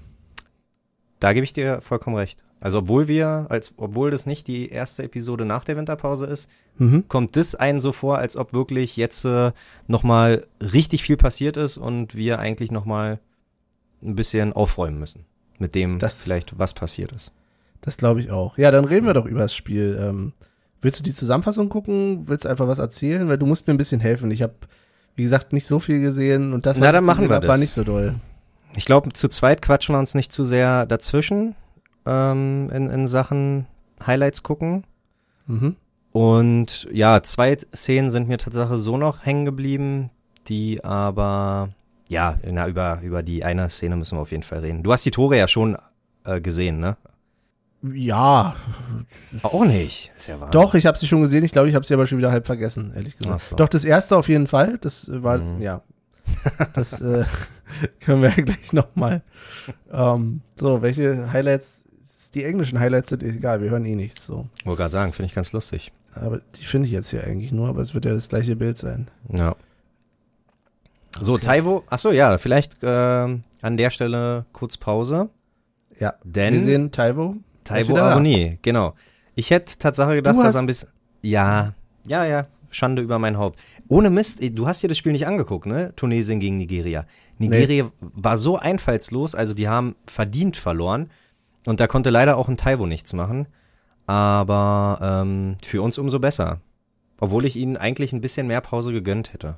Da 1.21 1.33
gebe 1.33 1.45
ich 1.45 1.53
dir 1.53 1.81
vollkommen 1.81 2.17
recht. 2.17 2.45
Also 2.61 2.79
obwohl 2.79 3.09
wir, 3.09 3.47
als 3.51 3.75
obwohl 3.77 4.11
das 4.11 4.25
nicht 4.27 4.47
die 4.47 4.71
erste 4.71 5.03
Episode 5.03 5.45
nach 5.45 5.65
der 5.65 5.77
Winterpause 5.77 6.27
ist, 6.27 6.49
Mhm. 6.79 7.05
kommt 7.09 7.37
das 7.37 7.55
einen 7.55 7.79
so 7.79 7.93
vor, 7.93 8.19
als 8.19 8.37
ob 8.37 8.53
wirklich 8.53 8.97
jetzt 8.97 9.25
äh, 9.25 9.53
nochmal 9.87 10.45
richtig 10.61 11.03
viel 11.03 11.17
passiert 11.17 11.57
ist 11.57 11.77
und 11.77 12.15
wir 12.17 12.39
eigentlich 12.41 12.73
nochmal 12.73 13.21
ein 14.03 14.17
bisschen 14.17 14.53
aufräumen 14.53 14.99
müssen 14.99 15.25
mit 15.59 15.75
dem 15.75 15.99
Das- 15.99 16.23
vielleicht, 16.23 16.59
was 16.59 16.75
passiert 16.75 17.13
ist. 17.13 17.33
Das 17.81 17.97
glaube 17.97 18.21
ich 18.21 18.31
auch. 18.31 18.59
Ja, 18.59 18.71
dann 18.71 18.87
reden 18.87 19.07
wir 19.07 19.13
doch 19.15 19.27
über 19.27 19.41
das 19.41 19.55
Spiel. 19.55 19.97
Ähm, 20.01 20.33
willst 20.83 20.99
du 20.99 21.05
die 21.05 21.15
Zusammenfassung 21.15 21.69
gucken? 21.69 22.25
Willst 22.27 22.45
du 22.45 22.49
einfach 22.49 22.67
was 22.67 22.79
erzählen? 22.79 23.29
Weil 23.29 23.39
du 23.39 23.47
musst 23.47 23.67
mir 23.67 23.75
ein 23.75 23.79
bisschen 23.79 24.01
helfen. 24.01 24.31
Ich 24.31 24.43
habe, 24.43 24.55
wie 25.17 25.23
gesagt, 25.23 25.53
nicht 25.53 25.67
so 25.67 25.79
viel 25.81 26.01
gesehen 26.01 26.55
und 26.55 26.65
das, 26.67 26.79
Na, 26.79 26.91
dann 26.93 27.05
machen 27.05 27.29
wir 27.29 27.37
hab, 27.37 27.43
war 27.43 27.49
das. 27.51 27.61
nicht 27.61 27.73
so 27.73 27.85
doll. 27.85 28.15
Ich 28.77 28.85
glaube, 28.85 29.13
zu 29.13 29.29
zweit 29.29 29.63
quatschen 29.63 29.95
wir 29.95 29.99
uns 29.99 30.15
nicht 30.15 30.33
zu 30.33 30.45
sehr 30.45 30.87
dazwischen 30.87 31.55
ähm, 32.07 32.71
in, 32.73 32.91
in 32.91 33.09
Sachen 33.09 33.67
Highlights 34.05 34.43
gucken. 34.43 34.85
Mhm. 35.47 35.77
Und 36.13 36.87
ja, 36.93 37.23
zwei 37.23 37.57
Szenen 37.57 38.11
sind 38.11 38.29
mir 38.29 38.39
tatsächlich 38.39 38.81
so 38.81 38.97
noch 38.97 39.25
hängen 39.27 39.45
geblieben, 39.45 40.11
die 40.49 40.83
aber, 40.85 41.71
ja, 42.09 42.37
na, 42.49 42.69
über, 42.69 43.01
über 43.03 43.23
die 43.23 43.45
eine 43.45 43.69
Szene 43.71 43.97
müssen 43.97 44.17
wir 44.19 44.23
auf 44.23 44.31
jeden 44.31 44.43
Fall 44.43 44.61
reden. 44.61 44.83
Du 44.83 44.93
hast 44.93 45.05
die 45.05 45.11
Tore 45.11 45.37
ja 45.37 45.49
schon 45.49 45.77
äh, 46.25 46.41
gesehen, 46.41 46.79
ne? 46.81 46.97
Ja, 47.93 48.55
Auch 49.43 49.65
nicht. 49.67 50.11
Ist 50.17 50.29
ja 50.29 50.41
wahr. 50.41 50.51
doch, 50.51 50.75
ich 50.75 50.87
habe 50.87 50.97
sie 50.97 51.07
schon 51.07 51.21
gesehen. 51.21 51.45
Ich 51.45 51.53
glaube, 51.53 51.69
ich 51.69 51.75
habe 51.75 51.85
sie 51.85 51.93
aber 51.93 52.07
schon 52.07 52.17
wieder 52.17 52.33
halb 52.33 52.47
vergessen, 52.47 52.93
ehrlich 52.97 53.19
gesagt. 53.19 53.41
So. 53.51 53.57
Doch, 53.57 53.69
das 53.69 53.85
erste 53.85 54.17
auf 54.17 54.29
jeden 54.29 54.47
Fall. 54.47 54.79
Das 54.79 55.07
war, 55.13 55.37
Mhm. 55.39 55.61
ja. 55.61 55.83
Das 56.75 57.01
äh, 57.01 57.25
können 58.01 58.23
wir 58.23 58.31
ja 58.31 58.43
gleich 58.43 58.73
nochmal. 58.73 59.23
Ähm, 59.93 60.41
so, 60.57 60.83
welche 60.83 61.33
Highlights? 61.33 61.85
Die 62.35 62.45
englischen 62.45 62.81
Highlights 62.81 63.11
sind 63.11 63.23
egal, 63.23 63.63
wir 63.63 63.71
hören 63.71 63.85
eh 63.85 63.95
nichts. 63.95 64.27
So. 64.27 64.47
Wollte 64.65 64.79
gerade 64.79 64.93
sagen, 64.93 65.13
finde 65.13 65.29
ich 65.29 65.35
ganz 65.35 65.53
lustig. 65.53 65.93
Aber 66.15 66.41
die 66.57 66.65
finde 66.65 66.87
ich 66.87 66.93
jetzt 66.93 67.11
hier 67.11 67.25
eigentlich 67.25 67.53
nur, 67.53 67.69
aber 67.69 67.81
es 67.81 67.95
wird 67.95 68.05
ja 68.05 68.13
das 68.13 68.29
gleiche 68.29 68.57
Bild 68.57 68.77
sein. 68.77 69.09
Ja. 69.29 69.55
So, 71.21 71.35
Okay. 71.35 71.47
Taiwo, 71.47 71.85
ach 71.89 71.99
so, 71.99 72.11
ja, 72.11 72.39
vielleicht 72.39 72.77
ähm, 72.83 73.45
an 73.63 73.77
der 73.77 73.91
Stelle 73.91 74.47
kurz 74.53 74.77
Pause. 74.77 75.31
Ja, 75.99 76.15
Denn 76.25 76.55
wir 76.55 76.61
sehen 76.61 76.91
Taiwo. 76.91 77.37
Taiwo. 77.63 77.97
Abonnie, 77.97 78.59
genau. 78.63 78.95
Ich 79.37 79.51
hätte 79.51 79.79
Tatsache 79.79 80.17
gedacht, 80.17 80.37
dass 80.39 80.55
er 80.55 80.63
ein 80.63 80.67
bisschen. 80.67 80.89
Ja, 81.23 81.73
ja, 82.07 82.25
ja, 82.25 82.47
Schande 82.71 83.01
über 83.01 83.19
mein 83.19 83.39
Haupt. 83.39 83.59
Ohne 83.89 84.11
Mist, 84.11 84.41
du 84.43 84.67
hast 84.67 84.83
dir 84.83 84.89
das 84.89 84.99
Spiel 84.99 85.13
nicht 85.13 85.27
angeguckt, 85.27 85.67
ne? 85.67 85.93
Tunesien 85.97 86.41
gegen 86.41 86.57
Nigeria. 86.57 87.07
Nigeria 87.39 87.91
war 88.01 88.39
so 88.39 88.57
einfallslos, 88.57 89.35
also 89.35 89.55
die 89.55 89.69
haben 89.69 89.95
verdient 90.07 90.57
verloren. 90.57 91.11
Und 91.67 91.81
da 91.81 91.87
konnte 91.87 92.11
leider 92.11 92.37
auch 92.37 92.49
ein 92.49 92.57
Taiwo 92.57 92.87
nichts 92.87 93.13
machen. 93.13 93.47
Aber 94.07 94.99
ähm, 95.03 95.57
für 95.65 95.83
uns 95.83 95.99
umso 95.99 96.19
besser. 96.19 96.61
Obwohl 97.21 97.45
ich 97.45 97.57
ihnen 97.57 97.77
eigentlich 97.77 98.13
ein 98.13 98.21
bisschen 98.21 98.47
mehr 98.47 98.61
Pause 98.61 98.93
gegönnt 98.93 99.33
hätte. 99.33 99.57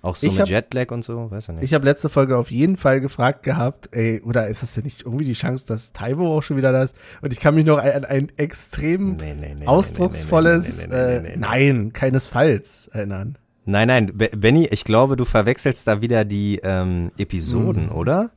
Auch 0.00 0.14
so 0.14 0.26
Ich 0.28 0.34
mit 0.34 0.42
hab- 0.42 0.48
Jetlag 0.48 0.92
und 0.92 1.02
so, 1.04 1.28
weiß 1.30 1.48
ja 1.48 1.54
nicht. 1.54 1.64
Ich 1.64 1.74
habe 1.74 1.84
letzte 1.84 2.08
Folge 2.08 2.36
auf 2.36 2.50
jeden 2.52 2.76
Fall 2.76 3.00
gefragt 3.00 3.42
gehabt, 3.42 3.88
ey, 3.92 4.22
oder 4.22 4.46
ist 4.46 4.62
es 4.62 4.74
denn 4.74 4.84
nicht 4.84 5.02
irgendwie 5.04 5.24
die 5.24 5.32
Chance, 5.32 5.66
dass 5.66 5.92
Taiwo 5.92 6.36
auch 6.38 6.42
schon 6.42 6.56
wieder 6.56 6.70
da 6.70 6.82
ist? 6.84 6.94
Und 7.20 7.32
ich 7.32 7.40
kann 7.40 7.56
mich 7.56 7.64
noch 7.64 7.78
an 7.78 8.04
ein 8.04 8.30
extrem 8.36 9.16
Nee, 9.16 9.34
nee, 9.34 9.34
nee, 9.34 9.46
nee, 9.48 9.54
nee, 9.60 9.66
ausdrucksvolles, 9.66 10.84
äh, 10.86 11.36
nein, 11.36 11.92
keinesfalls 11.92 12.88
erinnern. 12.92 13.38
Nein, 13.64 13.88
nein, 13.88 14.12
Be- 14.16 14.30
Benny, 14.36 14.66
ich 14.70 14.84
glaube, 14.84 15.16
du 15.16 15.24
verwechselst 15.24 15.86
da 15.88 16.00
wieder 16.00 16.24
die 16.24 16.60
ähm, 16.62 17.10
Episoden, 17.18 17.86
Mhm. 17.86 17.92
oder? 17.92 18.30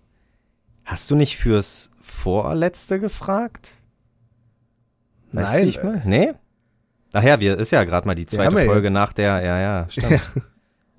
Hast 0.84 1.10
du 1.12 1.16
nicht 1.16 1.38
fürs 1.38 1.92
Vorletzte 2.02 3.00
gefragt? 3.00 3.74
Weißt 5.32 5.52
Nein, 5.54 5.60
du 5.62 5.66
nicht 5.68 5.84
mal? 5.84 6.02
Nee? 6.06 6.34
Ach 7.14 7.24
ja, 7.24 7.40
wir, 7.40 7.58
ist 7.58 7.72
ja 7.72 7.84
gerade 7.84 8.08
mal 8.08 8.16
die 8.16 8.26
zweite 8.26 8.58
Folge 8.66 8.88
jetzt. 8.88 8.94
nach 8.94 9.14
der, 9.14 9.42
ja, 9.42 9.60
ja, 9.60 9.86
stimmt. 9.90 10.22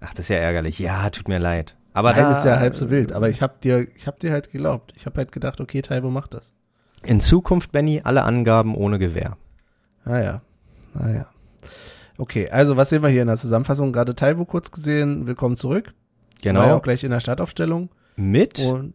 Ach, 0.03 0.11
das 0.11 0.21
ist 0.27 0.29
ja 0.29 0.37
ärgerlich. 0.37 0.79
Ja, 0.79 1.09
tut 1.11 1.29
mir 1.29 1.39
leid. 1.39 1.77
Aber 1.93 2.13
Nein, 2.13 2.23
da, 2.25 2.33
ist 2.39 2.45
ja 2.45 2.59
halb 2.59 2.75
so 2.75 2.91
wild. 2.91 3.13
Aber 3.13 3.29
ich 3.29 3.43
habe 3.43 3.55
dir, 3.63 3.87
ich 3.97 4.07
habe 4.07 4.19
dir 4.19 4.33
halt 4.33 4.51
geglaubt. 4.51 4.93
Ich 4.97 5.07
habe 5.07 5.19
halt 5.19 5.31
gedacht, 5.33 5.61
okay, 5.61 5.83
Taiwo 5.83 6.11
macht 6.11 6.35
das. 6.35 6.55
In 7.05 7.21
Zukunft, 7.21 7.73
Benny, 7.73 8.01
alle 8.03 8.23
Angaben 8.23 8.75
ohne 8.75 8.99
Gewähr. 8.99 9.37
Ah 10.05 10.19
ja, 10.21 10.43
ah 10.95 11.09
ja. 11.11 11.27
Okay, 12.19 12.49
also 12.51 12.77
was 12.77 12.89
sehen 12.89 13.03
wir 13.03 13.09
hier 13.11 13.23
in 13.23 13.29
der 13.29 13.37
Zusammenfassung? 13.37 13.93
Gerade 13.93 14.15
Taiwo 14.15 14.45
kurz 14.45 14.71
gesehen. 14.71 15.27
Willkommen 15.27 15.57
zurück. 15.57 15.87
War 15.87 16.53
ja 16.53 16.61
Genau. 16.63 16.77
auch 16.77 16.83
gleich 16.83 17.05
in 17.05 17.11
der 17.11 17.21
Startaufstellung. 17.21 17.91
Mit 18.17 18.59
Und 18.61 18.95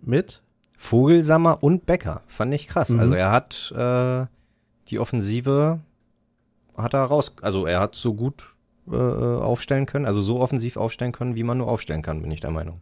mit? 0.00 0.42
Vogelsammer 0.76 1.62
und 1.62 1.86
Becker. 1.86 2.22
Fand 2.28 2.54
ich 2.54 2.68
krass. 2.68 2.90
Mhm. 2.90 3.00
Also 3.00 3.14
er 3.14 3.32
hat 3.32 3.72
äh, 3.76 4.26
die 4.88 4.98
Offensive 4.98 5.80
hat 6.76 6.94
er 6.94 7.02
raus, 7.02 7.34
also 7.42 7.66
er 7.66 7.80
hat 7.80 7.96
so 7.96 8.14
gut 8.14 8.54
äh, 8.92 9.42
aufstellen 9.42 9.86
können, 9.86 10.06
also 10.06 10.20
so 10.20 10.40
offensiv 10.40 10.76
aufstellen 10.76 11.12
können, 11.12 11.34
wie 11.34 11.42
man 11.42 11.58
nur 11.58 11.68
aufstellen 11.68 12.02
kann, 12.02 12.22
bin 12.22 12.30
ich 12.30 12.40
der 12.40 12.50
Meinung. 12.50 12.80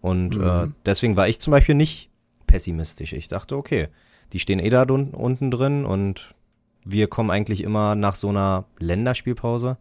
Und 0.00 0.36
Mhm. 0.36 0.46
äh, 0.46 0.68
deswegen 0.86 1.16
war 1.16 1.28
ich 1.28 1.40
zum 1.40 1.50
Beispiel 1.50 1.74
nicht 1.74 2.10
pessimistisch. 2.46 3.12
Ich 3.12 3.28
dachte, 3.28 3.56
okay, 3.56 3.88
die 4.32 4.38
stehen 4.38 4.58
eh 4.58 4.70
da 4.70 4.84
dun- 4.84 5.10
unten 5.10 5.50
drin 5.50 5.84
und 5.84 6.34
wir 6.84 7.08
kommen 7.08 7.30
eigentlich 7.30 7.62
immer 7.62 7.94
nach 7.94 8.16
so 8.16 8.28
einer 8.28 8.64
Länderspielpause, 8.78 9.76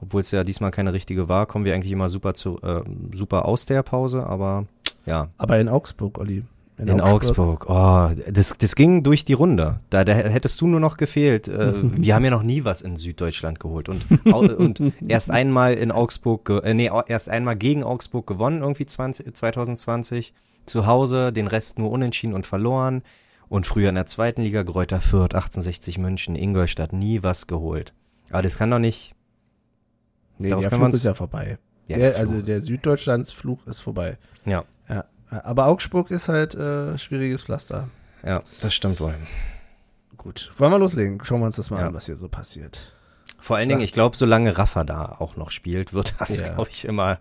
obwohl 0.00 0.20
es 0.20 0.30
ja 0.30 0.44
diesmal 0.44 0.70
keine 0.70 0.92
richtige 0.92 1.28
war, 1.28 1.46
kommen 1.46 1.64
wir 1.64 1.74
eigentlich 1.74 1.92
immer 1.92 2.08
super 2.08 2.34
zu 2.34 2.60
äh, 2.62 2.82
super 3.12 3.46
aus 3.46 3.66
der 3.66 3.82
Pause, 3.82 4.26
aber 4.26 4.66
ja, 5.06 5.28
Aber 5.38 5.58
in 5.58 5.68
Augsburg, 5.68 6.18
Olli. 6.18 6.44
In 6.78 7.00
Augsburg. 7.00 7.66
Oh, 7.68 8.10
das, 8.30 8.56
das 8.58 8.74
ging 8.74 9.02
durch 9.02 9.24
die 9.24 9.32
Runde. 9.32 9.80
Da, 9.90 10.04
da 10.04 10.12
hättest 10.12 10.60
du 10.60 10.66
nur 10.66 10.80
noch 10.80 10.96
gefehlt. 10.96 11.48
Äh, 11.48 11.72
wir 11.96 12.14
haben 12.14 12.24
ja 12.24 12.30
noch 12.30 12.42
nie 12.42 12.64
was 12.64 12.82
in 12.82 12.96
Süddeutschland 12.96 13.60
geholt 13.60 13.88
und, 13.88 14.04
und 14.26 14.82
erst 15.06 15.30
einmal 15.30 15.74
in 15.74 15.90
Augsburg, 15.90 16.50
äh, 16.64 16.74
nee, 16.74 16.90
erst 17.08 17.28
einmal 17.28 17.56
gegen 17.56 17.82
Augsburg 17.82 18.26
gewonnen, 18.26 18.62
irgendwie 18.62 18.86
20, 18.86 19.34
2020. 19.34 20.34
Zu 20.66 20.86
Hause, 20.86 21.32
den 21.32 21.46
Rest 21.46 21.78
nur 21.78 21.90
unentschieden 21.90 22.34
und 22.34 22.44
verloren. 22.44 23.02
Und 23.48 23.66
früher 23.66 23.88
in 23.88 23.94
der 23.94 24.06
zweiten 24.06 24.42
Liga, 24.42 24.64
Gräuter 24.64 25.00
Fürth, 25.00 25.34
1860 25.34 25.98
München, 25.98 26.34
Ingolstadt, 26.34 26.92
nie 26.92 27.22
was 27.22 27.46
geholt. 27.46 27.94
Aber 28.30 28.42
das 28.42 28.58
kann 28.58 28.70
doch 28.72 28.80
nicht. 28.80 29.14
Nee, 30.38 30.48
Darauf 30.48 30.62
der 30.64 30.70
Fluch 30.72 30.84
uns- 30.86 30.94
ist 30.96 31.04
ja 31.04 31.14
vorbei. 31.14 31.58
Ja, 31.88 31.98
der, 31.98 32.10
der 32.10 32.18
also 32.20 32.42
der 32.42 32.60
Süddeutschlands 32.60 33.32
Fluch 33.32 33.64
ist 33.68 33.80
vorbei. 33.80 34.18
Ja. 34.44 34.64
Aber 35.30 35.66
Augsburg 35.66 36.10
ist 36.10 36.28
halt 36.28 36.54
äh, 36.54 36.96
schwieriges 36.98 37.44
Pflaster. 37.44 37.88
Ja, 38.24 38.42
das 38.60 38.74
stimmt 38.74 39.00
wohl. 39.00 39.14
Gut. 40.16 40.52
Wollen 40.56 40.72
wir 40.72 40.78
loslegen? 40.78 41.20
Schauen 41.24 41.40
wir 41.40 41.46
uns 41.46 41.56
das 41.56 41.70
mal 41.70 41.80
Ja. 41.80 41.88
an, 41.88 41.94
was 41.94 42.06
hier 42.06 42.16
so 42.16 42.28
passiert. 42.28 42.92
Vor 43.38 43.56
allen 43.56 43.68
Sag. 43.68 43.76
Dingen, 43.76 43.84
ich 43.84 43.92
glaube, 43.92 44.16
solange 44.16 44.56
Rafa 44.56 44.84
da 44.84 45.04
auch 45.18 45.36
noch 45.36 45.50
spielt, 45.50 45.92
wird 45.92 46.14
das, 46.18 46.40
Ja. 46.40 46.54
glaube 46.54 46.70
ich, 46.70 46.84
immer. 46.86 47.18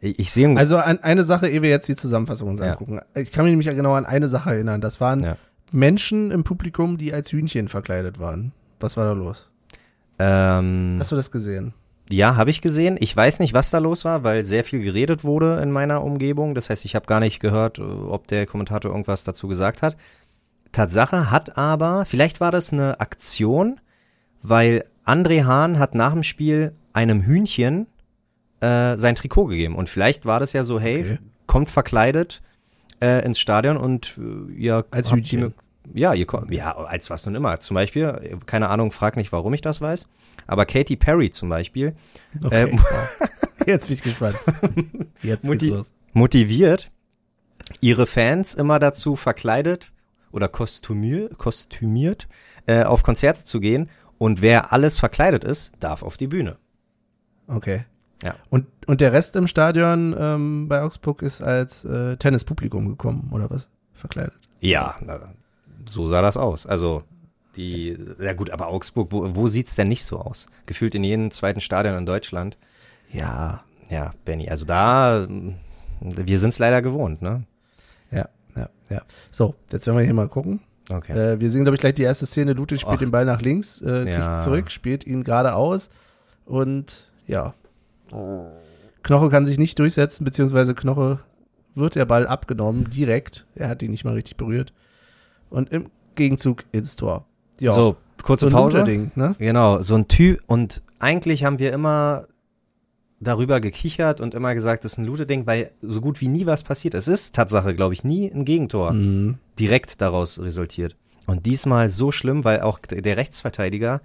Ich, 0.00 0.18
ich 0.18 0.32
sehe 0.32 0.56
Also 0.56 0.78
an 0.78 0.98
eine 1.02 1.22
Sache, 1.24 1.48
ehe 1.48 1.62
wir 1.62 1.70
jetzt 1.70 1.88
die 1.88 1.96
Zusammenfassung 1.96 2.48
uns 2.48 2.60
Ja. 2.60 2.72
angucken. 2.72 3.00
Ich 3.14 3.30
kann 3.32 3.44
mich 3.44 3.52
nämlich 3.52 3.68
genau 3.68 3.94
an 3.94 4.06
eine 4.06 4.28
Sache 4.28 4.50
erinnern. 4.50 4.80
Das 4.80 5.00
waren. 5.00 5.36
Menschen 5.72 6.30
im 6.30 6.44
Publikum, 6.44 6.98
die 6.98 7.12
als 7.12 7.32
Hühnchen 7.32 7.68
verkleidet 7.68 8.18
waren. 8.20 8.52
Was 8.80 8.96
war 8.96 9.04
da 9.04 9.12
los? 9.12 9.48
ähm, 10.18 10.98
Hast 11.00 11.10
du 11.10 11.16
das 11.16 11.30
gesehen? 11.30 11.74
Ja, 12.10 12.36
habe 12.36 12.50
ich 12.50 12.60
gesehen. 12.60 12.96
Ich 13.00 13.16
weiß 13.16 13.38
nicht, 13.40 13.54
was 13.54 13.70
da 13.70 13.78
los 13.78 14.04
war, 14.04 14.24
weil 14.24 14.44
sehr 14.44 14.64
viel 14.64 14.80
geredet 14.82 15.24
wurde 15.24 15.60
in 15.62 15.70
meiner 15.70 16.02
Umgebung. 16.04 16.54
Das 16.54 16.68
heißt, 16.70 16.84
ich 16.84 16.94
habe 16.94 17.06
gar 17.06 17.20
nicht 17.20 17.40
gehört, 17.40 17.78
äh, 17.78 17.82
ob 17.82 18.26
der 18.28 18.46
Kommentator 18.46 18.90
irgendwas 18.90 19.24
dazu 19.24 19.48
gesagt 19.48 19.82
hat. 19.82 19.96
Tatsache 20.72 21.30
hat 21.30 21.56
aber, 21.56 22.04
vielleicht 22.04 22.40
war 22.40 22.50
das 22.50 22.72
eine 22.72 23.00
Aktion, 23.00 23.80
weil 24.42 24.84
André 25.06 25.44
Hahn 25.44 25.78
hat 25.78 25.94
nach 25.94 26.12
dem 26.12 26.22
Spiel 26.22 26.72
einem 26.92 27.22
Hühnchen 27.22 27.86
äh, 28.60 28.96
sein 28.96 29.14
Trikot 29.14 29.46
gegeben. 29.46 29.76
Und 29.76 29.88
vielleicht 29.88 30.26
war 30.26 30.40
das 30.40 30.52
ja 30.52 30.64
so, 30.64 30.80
hey, 30.80 31.00
Okay. 31.00 31.18
kommt 31.46 31.70
verkleidet 31.70 32.42
äh, 33.00 33.24
ins 33.24 33.38
Stadion 33.38 33.76
und 33.76 34.18
äh, 34.18 34.52
ihr 34.52 34.84
Als 34.90 35.12
Hühnchen. 35.12 35.54
Ja, 35.92 36.14
ihr 36.14 36.26
kommt, 36.26 36.50
ja, 36.50 36.74
als 36.74 37.10
was 37.10 37.26
nun 37.26 37.34
immer. 37.34 37.60
Zum 37.60 37.74
Beispiel, 37.74 38.38
keine 38.46 38.68
Ahnung, 38.70 38.90
frag 38.92 39.16
nicht, 39.16 39.32
warum 39.32 39.52
ich 39.54 39.60
das 39.60 39.80
weiß. 39.80 40.08
Aber 40.46 40.64
Katy 40.66 40.96
Perry 40.96 41.30
zum 41.30 41.48
Beispiel 41.48 41.94
Okay. 42.42 42.70
Ähm. 42.70 42.80
Jetzt 43.66 43.86
bin 43.86 43.94
ich 43.96 44.02
gespannt. 44.02 44.36
Jetzt 45.22 45.46
Mutti- 45.46 45.66
geht's 45.66 45.76
los. 45.76 45.92
motiviert 46.12 46.90
ihre 47.80 48.06
Fans 48.06 48.54
immer 48.54 48.78
dazu 48.78 49.16
verkleidet 49.16 49.92
oder 50.32 50.48
kostümier, 50.48 51.30
kostümiert 51.38 52.28
äh, 52.66 52.82
auf 52.82 53.02
Konzerte 53.02 53.44
zu 53.44 53.60
gehen. 53.60 53.88
Und 54.18 54.42
wer 54.42 54.72
alles 54.72 54.98
verkleidet 54.98 55.44
ist, 55.44 55.72
darf 55.80 56.02
auf 56.02 56.16
die 56.16 56.26
Bühne. 56.26 56.56
Okay. 57.46 57.84
Ja. 58.22 58.34
Und, 58.50 58.66
und 58.86 59.00
der 59.00 59.12
Rest 59.12 59.36
im 59.36 59.46
Stadion 59.46 60.14
ähm, 60.18 60.68
bei 60.68 60.82
Augsburg 60.82 61.22
ist 61.22 61.42
als 61.42 61.84
äh, 61.84 62.16
Tennispublikum 62.16 62.88
gekommen, 62.88 63.30
oder 63.32 63.50
was? 63.50 63.68
Verkleidet. 63.92 64.34
Ja, 64.60 64.94
na, 65.00 65.32
so 65.86 66.08
sah 66.08 66.22
das 66.22 66.36
aus. 66.36 66.66
Also 66.66 67.02
die, 67.56 67.96
ja 68.20 68.32
gut, 68.32 68.50
aber 68.50 68.68
Augsburg, 68.68 69.12
wo, 69.12 69.34
wo 69.34 69.48
sieht's 69.48 69.76
denn 69.76 69.88
nicht 69.88 70.04
so 70.04 70.18
aus? 70.18 70.46
Gefühlt 70.66 70.94
in 70.94 71.04
jedem 71.04 71.30
zweiten 71.30 71.60
Stadion 71.60 71.96
in 71.96 72.06
Deutschland. 72.06 72.58
Ja. 73.12 73.62
Ja, 73.90 74.12
Benny, 74.24 74.48
also 74.48 74.64
da, 74.64 75.26
mm, 75.28 75.54
wir 76.00 76.38
sind's 76.38 76.58
leider 76.58 76.82
gewohnt, 76.82 77.20
ne? 77.22 77.44
Ja, 78.10 78.28
ja, 78.56 78.70
ja. 78.90 79.02
So, 79.30 79.54
jetzt 79.70 79.86
werden 79.86 79.98
wir 79.98 80.04
hier 80.04 80.14
mal 80.14 80.28
gucken. 80.28 80.60
Okay. 80.90 81.12
Äh, 81.12 81.40
wir 81.40 81.50
sehen, 81.50 81.64
glaube 81.64 81.76
ich, 81.76 81.80
gleich 81.80 81.94
die 81.94 82.02
erste 82.02 82.26
Szene. 82.26 82.54
Ludwig 82.54 82.80
spielt 82.80 82.96
Ach. 82.96 83.00
den 83.00 83.10
Ball 83.10 83.24
nach 83.24 83.40
links, 83.42 83.82
äh, 83.82 84.10
Ja. 84.10 84.18
kriegt 84.28 84.42
zurück, 84.42 84.70
spielt 84.70 85.06
ihn 85.06 85.22
gerade 85.22 85.54
aus 85.54 85.90
und 86.46 87.08
ja. 87.26 87.54
Knoche 89.02 89.28
kann 89.28 89.46
sich 89.46 89.58
nicht 89.58 89.78
durchsetzen, 89.78 90.24
beziehungsweise 90.24 90.74
Knoche 90.74 91.20
wird 91.74 91.94
der 91.94 92.04
Ball 92.04 92.26
abgenommen, 92.26 92.88
direkt. 92.90 93.46
Er 93.54 93.68
hat 93.68 93.82
ihn 93.82 93.90
nicht 93.90 94.04
mal 94.04 94.14
richtig 94.14 94.36
berührt. 94.36 94.72
Und 95.54 95.70
im 95.72 95.86
Gegenzug 96.14 96.64
ins 96.72 96.96
Tor. 96.96 97.24
Ja, 97.60 97.72
so, 97.72 97.96
kurze 98.22 98.42
so 98.42 98.46
ein 98.48 98.52
Pause. 98.52 98.84
Ding, 98.84 99.10
ne? 99.14 99.34
Genau, 99.38 99.80
so 99.80 99.94
ein 99.94 100.08
Typ. 100.08 100.42
Und 100.46 100.82
eigentlich 100.98 101.44
haben 101.44 101.58
wir 101.58 101.72
immer 101.72 102.26
darüber 103.20 103.60
gekichert 103.60 104.20
und 104.20 104.34
immer 104.34 104.54
gesagt, 104.54 104.84
das 104.84 104.92
ist 104.92 104.98
ein 104.98 105.06
Lute-Ding, 105.06 105.46
weil 105.46 105.70
so 105.80 106.00
gut 106.00 106.20
wie 106.20 106.28
nie 106.28 106.46
was 106.46 106.62
passiert. 106.62 106.94
Es 106.94 107.08
ist 107.08 107.34
Tatsache, 107.34 107.74
glaube 107.74 107.94
ich, 107.94 108.04
nie 108.04 108.30
ein 108.30 108.44
Gegentor 108.44 108.92
Mhm. 108.92 109.38
direkt 109.58 110.00
daraus 110.02 110.38
resultiert. 110.40 110.96
Und 111.26 111.46
diesmal 111.46 111.88
so 111.88 112.12
schlimm, 112.12 112.44
weil 112.44 112.60
auch 112.60 112.78
der 112.80 113.16
Rechtsverteidiger, 113.16 114.02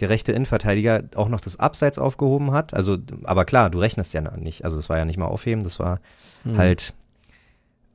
der 0.00 0.10
rechte 0.10 0.32
Innenverteidiger 0.32 1.04
auch 1.14 1.28
noch 1.28 1.40
das 1.40 1.58
Abseits 1.58 1.98
aufgehoben 1.98 2.52
hat. 2.52 2.74
Also, 2.74 2.98
aber 3.24 3.44
klar, 3.46 3.70
du 3.70 3.78
rechnest 3.78 4.12
ja 4.12 4.20
nicht. 4.36 4.64
Also 4.64 4.76
das 4.76 4.88
war 4.90 4.98
ja 4.98 5.04
nicht 5.06 5.16
mal 5.18 5.26
aufheben, 5.26 5.62
das 5.64 5.78
war 5.78 6.00
Mhm. 6.44 6.58
halt, 6.58 6.92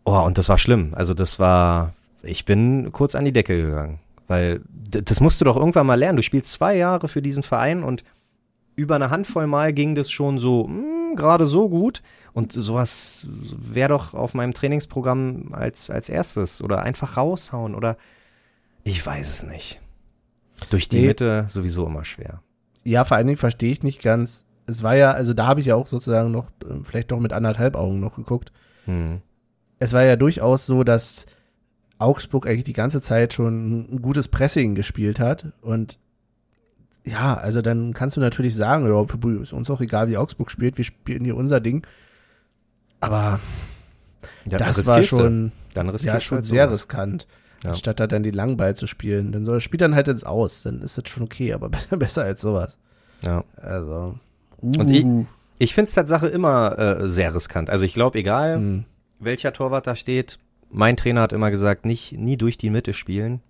oh, 0.04 0.20
und 0.20 0.38
das 0.40 0.50
war 0.50 0.58
schlimm. 0.58 0.94
Also 0.96 1.14
das 1.14 1.38
war, 1.38 1.94
ich 2.26 2.46
bin 2.46 2.92
kurz 2.92 3.16
an 3.16 3.26
die 3.26 3.34
Decke 3.34 3.62
gegangen. 3.62 4.00
Weil 4.28 4.62
das 4.90 5.22
musst 5.22 5.40
du 5.40 5.46
doch 5.46 5.56
irgendwann 5.56 5.86
mal 5.86 6.00
lernen. 6.00 6.18
Du 6.18 6.24
spielst 6.24 6.52
zwei 6.52 6.76
Jahre 6.76 7.08
für 7.08 7.22
diesen 7.22 7.44
Verein 7.44 7.84
und 7.84 8.04
über 8.76 8.96
eine 8.96 9.10
Handvoll 9.10 9.48
Mal 9.48 9.72
ging 9.72 9.96
das 9.96 10.10
schon 10.12 10.38
so 10.40 10.68
mm, 10.68 11.16
gerade 11.16 11.48
so 11.48 11.70
gut. 11.70 12.02
Und 12.34 12.52
sowas 12.52 13.26
wäre 13.30 13.90
doch 13.90 14.14
auf 14.14 14.34
meinem 14.34 14.54
Trainingsprogramm 14.54 15.50
als, 15.54 15.90
als 15.90 16.10
erstes. 16.10 16.62
Oder 16.62 16.82
einfach 16.82 17.18
raushauen 17.18 17.76
oder 17.76 17.98
ich 18.84 19.06
weiß 19.06 19.32
es 19.32 19.44
nicht. 19.44 19.82
Durch 20.70 20.90
die 20.90 21.02
Nee. 21.02 21.08
Mitte 21.08 21.46
sowieso 21.48 21.86
immer 21.86 22.06
schwer. 22.06 22.42
Ja, 22.84 23.04
vor 23.04 23.18
allen 23.18 23.28
Dingen 23.28 23.38
verstehe 23.38 23.72
ich 23.72 23.84
nicht 23.84 24.02
ganz. 24.02 24.46
Es 24.68 24.84
war 24.84 24.96
ja, 24.96 25.12
also 25.12 25.34
da 25.34 25.48
habe 25.48 25.60
ich 25.60 25.68
ja 25.68 25.76
auch 25.76 25.88
sozusagen 25.88 26.32
noch, 26.32 26.48
äh, 26.64 26.84
vielleicht 26.84 27.12
doch 27.12 27.20
mit 27.20 27.34
anderthalb 27.34 27.76
Augen 27.76 28.00
noch 28.00 28.16
geguckt. 28.16 28.52
Hm. 28.86 29.22
es 29.80 29.94
war 29.94 30.04
ja 30.04 30.16
durchaus 30.16 30.68
so, 30.68 30.84
dass 30.84 31.26
Augsburg 31.98 32.48
eigentlich 32.48 32.64
die 32.66 32.74
ganze 32.74 33.02
Zeit 33.02 33.34
schon 33.34 33.82
ein 33.94 34.02
gutes 34.02 34.28
Pressing 34.28 34.76
gespielt 34.76 35.20
hat. 35.20 35.48
Und 35.62 36.00
ja, 37.06 37.36
also 37.36 37.62
dann 37.62 37.94
kannst 37.94 38.18
du 38.18 38.22
natürlich 38.22 38.56
sagen, 38.56 38.88
ja, 38.88 39.42
ist 39.42 39.54
uns 39.54 39.70
auch 39.70 39.82
egal, 39.82 40.10
wie 40.10 40.18
Augsburg 40.18 40.52
spielt, 40.52 40.78
wir 40.78 40.86
spielen 40.86 41.24
hier 41.24 41.36
unser 41.38 41.60
Ding. 41.60 41.86
Aber 43.00 43.40
Ja, 44.46 44.58
das 44.58 44.86
war 44.88 45.04
schon, 45.04 45.52
dann 45.74 45.96
ja, 45.98 46.20
schon 46.20 46.38
halt 46.38 46.46
sehr 46.46 46.70
riskant. 46.70 47.28
Ja. 47.64 47.70
Anstatt 47.70 48.00
da 48.00 48.08
dann 48.08 48.24
die 48.24 48.32
Langball 48.32 48.76
zu 48.76 48.86
spielen. 48.88 49.32
Dann 49.32 49.46
soll 49.46 49.60
spielt 49.62 49.82
dann 49.82 49.96
halt 49.96 50.08
ins 50.08 50.24
Aus, 50.24 50.64
dann 50.64 50.82
ist 50.82 50.98
das 50.98 51.10
schon 51.10 51.24
okay, 51.24 51.54
aber 51.54 51.70
besser 51.90 52.24
als 52.24 52.42
sowas. 52.42 52.78
Ja. 53.24 53.44
Also. 53.58 54.20
Und 54.62 54.90
ich- 54.92 55.04
uh, 55.06 55.26
Ich 55.58 55.74
finde 55.74 55.88
es 55.90 55.96
Tatsache 55.96 56.28
immer 56.28 56.78
äh, 56.78 57.10
sehr 57.10 57.34
riskant. 57.34 57.70
Also 57.70 57.86
ich 57.86 57.94
glaube, 57.94 58.20
egal 58.20 58.56
hm. 58.56 58.86
welcher 59.20 59.54
Torwart 59.54 59.88
da 59.88 59.96
steht, 59.96 60.38
mein 60.70 60.98
Trainer 60.98 61.22
hat 61.22 61.34
immer 61.34 61.52
gesagt, 61.52 61.86
nicht 61.86 62.14
nie 62.18 62.38
durch 62.38 62.58
die 62.58 62.70
Mitte 62.70 62.94
spielen, 62.94 63.42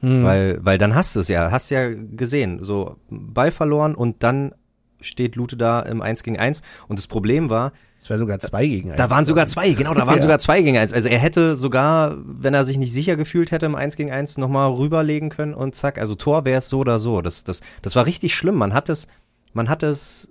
Hm. 0.00 0.24
weil 0.24 0.58
weil 0.62 0.78
dann 0.78 0.94
hast 0.94 1.14
du 1.14 1.20
es 1.20 1.28
ja, 1.28 1.50
hast 1.50 1.70
ja 1.70 1.90
gesehen, 1.92 2.64
so 2.64 2.96
Ball 3.10 3.50
verloren 3.50 3.94
und 3.94 4.22
dann 4.22 4.54
steht 5.02 5.36
Lute 5.36 5.56
da 5.58 5.80
im 5.80 6.00
1 6.00 6.22
gegen 6.22 6.38
1 6.38 6.62
und 6.88 6.98
das 6.98 7.06
Problem 7.06 7.50
war, 7.50 7.72
Es 7.98 8.08
war 8.08 8.16
sogar 8.16 8.38
zwei 8.40 8.66
gegen 8.66 8.90
eins. 8.90 8.96
da 8.98 9.10
waren 9.10 9.26
sogar 9.26 9.46
zwei, 9.46 9.72
genau, 9.72 9.92
da 9.94 10.06
waren 10.06 10.14
Ja. 10.16 10.20
sogar 10.22 10.38
zwei 10.38 10.62
gegen 10.62 10.76
1. 10.78 10.94
Also 10.94 11.08
er 11.10 11.18
hätte 11.18 11.54
sogar, 11.56 12.16
wenn 12.24 12.54
er 12.54 12.64
sich 12.64 12.78
nicht 12.78 12.92
sicher 12.94 13.16
gefühlt 13.16 13.50
hätte 13.50 13.66
im 13.66 13.74
1 13.74 13.96
gegen 13.96 14.10
1 14.10 14.38
nochmal 14.38 14.70
rüberlegen 14.72 15.28
können 15.28 15.52
und 15.54 15.74
zack, 15.74 15.98
also 15.98 16.14
Tor 16.14 16.46
wäre 16.46 16.58
es 16.58 16.68
so 16.70 16.78
oder 16.80 16.98
so. 16.98 17.20
Das 17.20 17.44
das 17.44 17.60
das 17.82 17.94
war 17.96 18.06
richtig 18.06 18.34
schlimm. 18.34 18.54
Man 18.56 18.72
hat 18.72 18.88
es 18.88 19.06
man 19.52 19.68
hat 19.68 19.82
es 19.82 20.30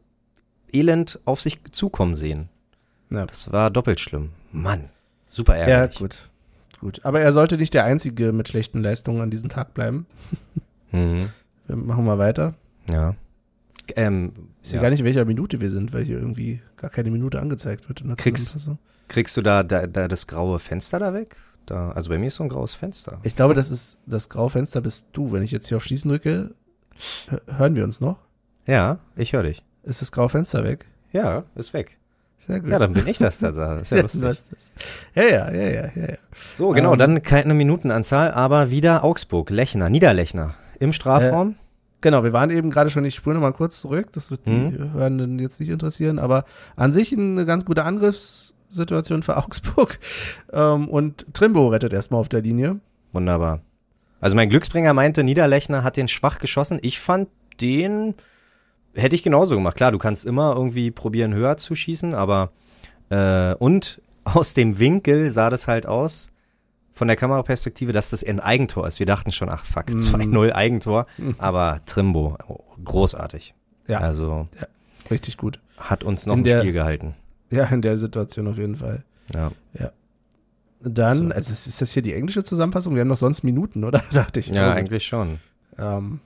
elend 0.73 1.19
auf 1.25 1.41
sich 1.41 1.59
zukommen 1.71 2.15
sehen. 2.15 2.49
Ja. 3.11 3.25
Das 3.27 3.51
war 3.51 3.69
doppelt 3.71 3.99
schlimm. 3.99 4.29
Mann, 4.51 4.85
super 5.29 5.57
Ja, 5.57 5.65
ärgerlich. 5.65 5.97
gut. 5.99 6.29
Gut. 6.81 7.01
Aber 7.05 7.19
er 7.21 7.33
sollte 7.33 7.57
nicht 7.57 7.73
der 7.73 7.83
Einzige 7.85 8.31
mit 8.31 8.47
schlechten 8.47 8.81
Leistungen 8.81 9.21
an 9.21 9.29
diesem 9.29 9.49
Tag 9.49 9.73
bleiben. 9.73 10.05
Mhm. 10.91 11.29
Wir 11.67 11.75
machen 11.75 12.03
mal 12.03 12.17
weiter. 12.17 12.55
Ja. 12.91 13.13
Ähm, 13.95 14.31
Ich 14.63 14.69
sehe 14.69 14.77
ja. 14.77 14.81
gar 14.81 14.89
nicht, 14.89 15.01
in 15.01 15.05
welcher 15.05 15.23
Minute 15.23 15.61
wir 15.61 15.69
sind, 15.69 15.93
weil 15.93 16.03
hier 16.03 16.17
irgendwie 16.17 16.61
gar 16.77 16.89
keine 16.89 17.11
Minute 17.11 17.39
angezeigt 17.39 17.87
wird. 17.87 18.01
In 18.01 18.07
der 18.07 18.15
Kriegst-. 18.17 18.57
Kriegst 19.07 19.37
du 19.37 19.43
da, 19.43 19.61
da, 19.61 19.85
da 19.85 20.07
das 20.07 20.25
graue 20.25 20.57
Fenster 20.57 20.97
da 20.97 21.13
weg? 21.13 21.35
Da, 21.67 21.91
also 21.91 22.09
bei 22.09 22.17
mir 22.17 22.25
ist 22.25 22.35
so 22.37 22.43
ein 22.43 22.49
graues 22.49 22.73
Fenster. 22.73 23.19
Ich 23.21 23.35
glaube, 23.35 23.53
das 23.53 23.69
ist 23.69 23.99
das 24.07 24.29
graue 24.29 24.49
Fenster 24.49 24.81
bist 24.81 25.05
du. 25.13 25.31
Wenn 25.31 25.43
ich 25.43 25.51
jetzt 25.51 25.67
hier 25.67 25.77
auf 25.77 25.83
Schließen 25.83 26.09
drücke, 26.09 26.55
Hören 27.55 27.75
wir 27.75 27.83
uns 27.83 28.01
noch? 28.01 28.17
Ja, 28.65 28.97
ich 29.15 29.33
höre 29.33 29.43
dich. 29.43 29.63
Ist 29.83 30.01
das 30.01 30.11
graue 30.11 30.29
Fenster 30.29 30.63
weg? 30.63 30.87
Ja, 31.13 31.43
ist 31.53 31.73
weg. 31.73 31.98
Sehr 32.39 32.59
gut. 32.61 32.69
Ja, 32.71 32.79
dann 32.79 32.93
bin 32.93 33.07
ich 33.07 33.17
das 33.17 33.39
da. 33.39 33.51
Das 33.51 33.81
ist 33.81 33.91
ja 33.91 34.01
lustig. 34.01 34.37
Ja, 35.13 35.23
ja, 35.23 35.51
ja, 35.51 35.69
ja, 35.69 35.89
ja. 35.95 36.17
So, 36.55 36.69
genau, 36.71 36.93
Ähm, 36.93 36.99
dann 36.99 37.21
keine 37.23 37.53
Minutenanzahl, 37.53 38.31
aber 38.31 38.71
wieder 38.71 39.03
Augsburg, 39.03 39.49
Lechner, 39.49 39.89
Niederlechner 39.89 40.55
im 40.79 40.93
Strafraum. 40.93 41.55
Genau, 42.01 42.23
wir 42.23 42.31
waren 42.31 42.49
eben 42.49 42.69
gerade 42.71 42.89
schon, 42.89 43.03
ich 43.03 43.15
spule 43.15 43.35
nochmal 43.35 43.51
kurz 43.53 43.81
zurück, 43.81 44.13
das 44.13 44.31
wird 44.31 44.47
die 44.47 44.51
Mhm. 44.51 44.93
Hörenden 44.93 45.37
jetzt 45.39 45.59
nicht 45.59 45.69
interessieren, 45.69 46.17
aber 46.17 46.45
an 46.77 46.93
sich 46.93 47.11
eine 47.11 47.45
ganz 47.45 47.65
gute 47.65 47.83
Angriffssituation 47.83 49.21
für 49.23 49.35
Augsburg. 49.43 49.99
Ähm, 50.53 50.87
und 50.87 51.25
Trimbo 51.33 51.67
rettet 51.67 51.93
erstmal 51.93 52.21
auf 52.21 52.29
der 52.29 52.41
Linie. 52.41 52.79
Wunderbar. 53.11 53.59
Also 54.21 54.35
mein 54.35 54.49
Glücksbringer 54.49 54.93
meinte, 54.93 55.23
Niederlechner 55.23 55.83
hat 55.83 55.97
den 55.97 56.07
schwach 56.07 56.39
geschossen. 56.39 56.79
Ich 56.81 56.99
fand 56.99 57.29
den, 57.61 58.15
hätte 58.95 59.15
ich 59.15 59.23
genauso 59.23 59.55
gemacht. 59.55 59.75
Klar, 59.77 59.91
du 59.91 59.97
kannst 59.97 60.25
immer 60.25 60.55
irgendwie 60.55 60.91
probieren, 60.91 61.33
höher 61.33 61.57
zu 61.57 61.75
schießen, 61.75 62.13
aber 62.13 62.51
äh, 63.09 63.53
und 63.55 64.01
aus 64.23 64.53
dem 64.53 64.79
Winkel 64.79 65.29
sah 65.31 65.49
das 65.49 65.67
halt 65.67 65.85
aus, 65.85 66.31
von 66.93 67.07
der 67.07 67.15
Kameraperspektive, 67.15 67.93
dass 67.93 68.09
das 68.09 68.23
ein 68.25 68.41
Eigentor 68.41 68.85
ist. 68.85 68.99
Wir 68.99 69.05
dachten 69.05 69.31
schon, 69.31 69.49
ach 69.49 69.63
fuck, 69.63 69.89
Mhm. 69.89 69.99
2-0 69.99 70.51
Eigentor, 70.51 71.05
aber 71.37 71.79
Trimbo, 71.85 72.37
oh, 72.47 72.59
großartig. 72.83 73.53
Ja, 73.87 73.99
Also 73.99 74.47
richtig 75.09 75.37
gut. 75.37 75.59
hat 75.77 76.03
uns 76.03 76.25
noch 76.25 76.33
In 76.33 76.39
im 76.39 76.43
der- 76.43 76.59
Spiel 76.59 76.73
gehalten. 76.73 77.15
Ja, 77.51 77.63
in 77.65 77.81
der 77.81 77.97
Situation 77.97 78.47
auf 78.47 78.57
jeden 78.57 78.75
Fall. 78.75 79.03
Ja, 79.33 79.51
Dann, 80.81 81.29
So. 81.29 81.33
also 81.35 81.51
ist 81.53 81.81
das 81.81 81.91
hier 81.91 82.01
die 82.01 82.13
englische 82.13 82.43
Zusammenfassung? 82.43 82.93
Wir 82.95 83.01
haben 83.01 83.07
noch 83.09 83.17
sonst 83.17 83.43
Minuten, 83.43 83.83
oder? 83.83 84.01
Dachte 84.13 84.39
ich. 84.39 84.47
ja 84.47 84.69
Oh. 84.69 84.71
eigentlich 84.73 85.05
schon. 85.05 85.39
Ähm, 85.77 86.19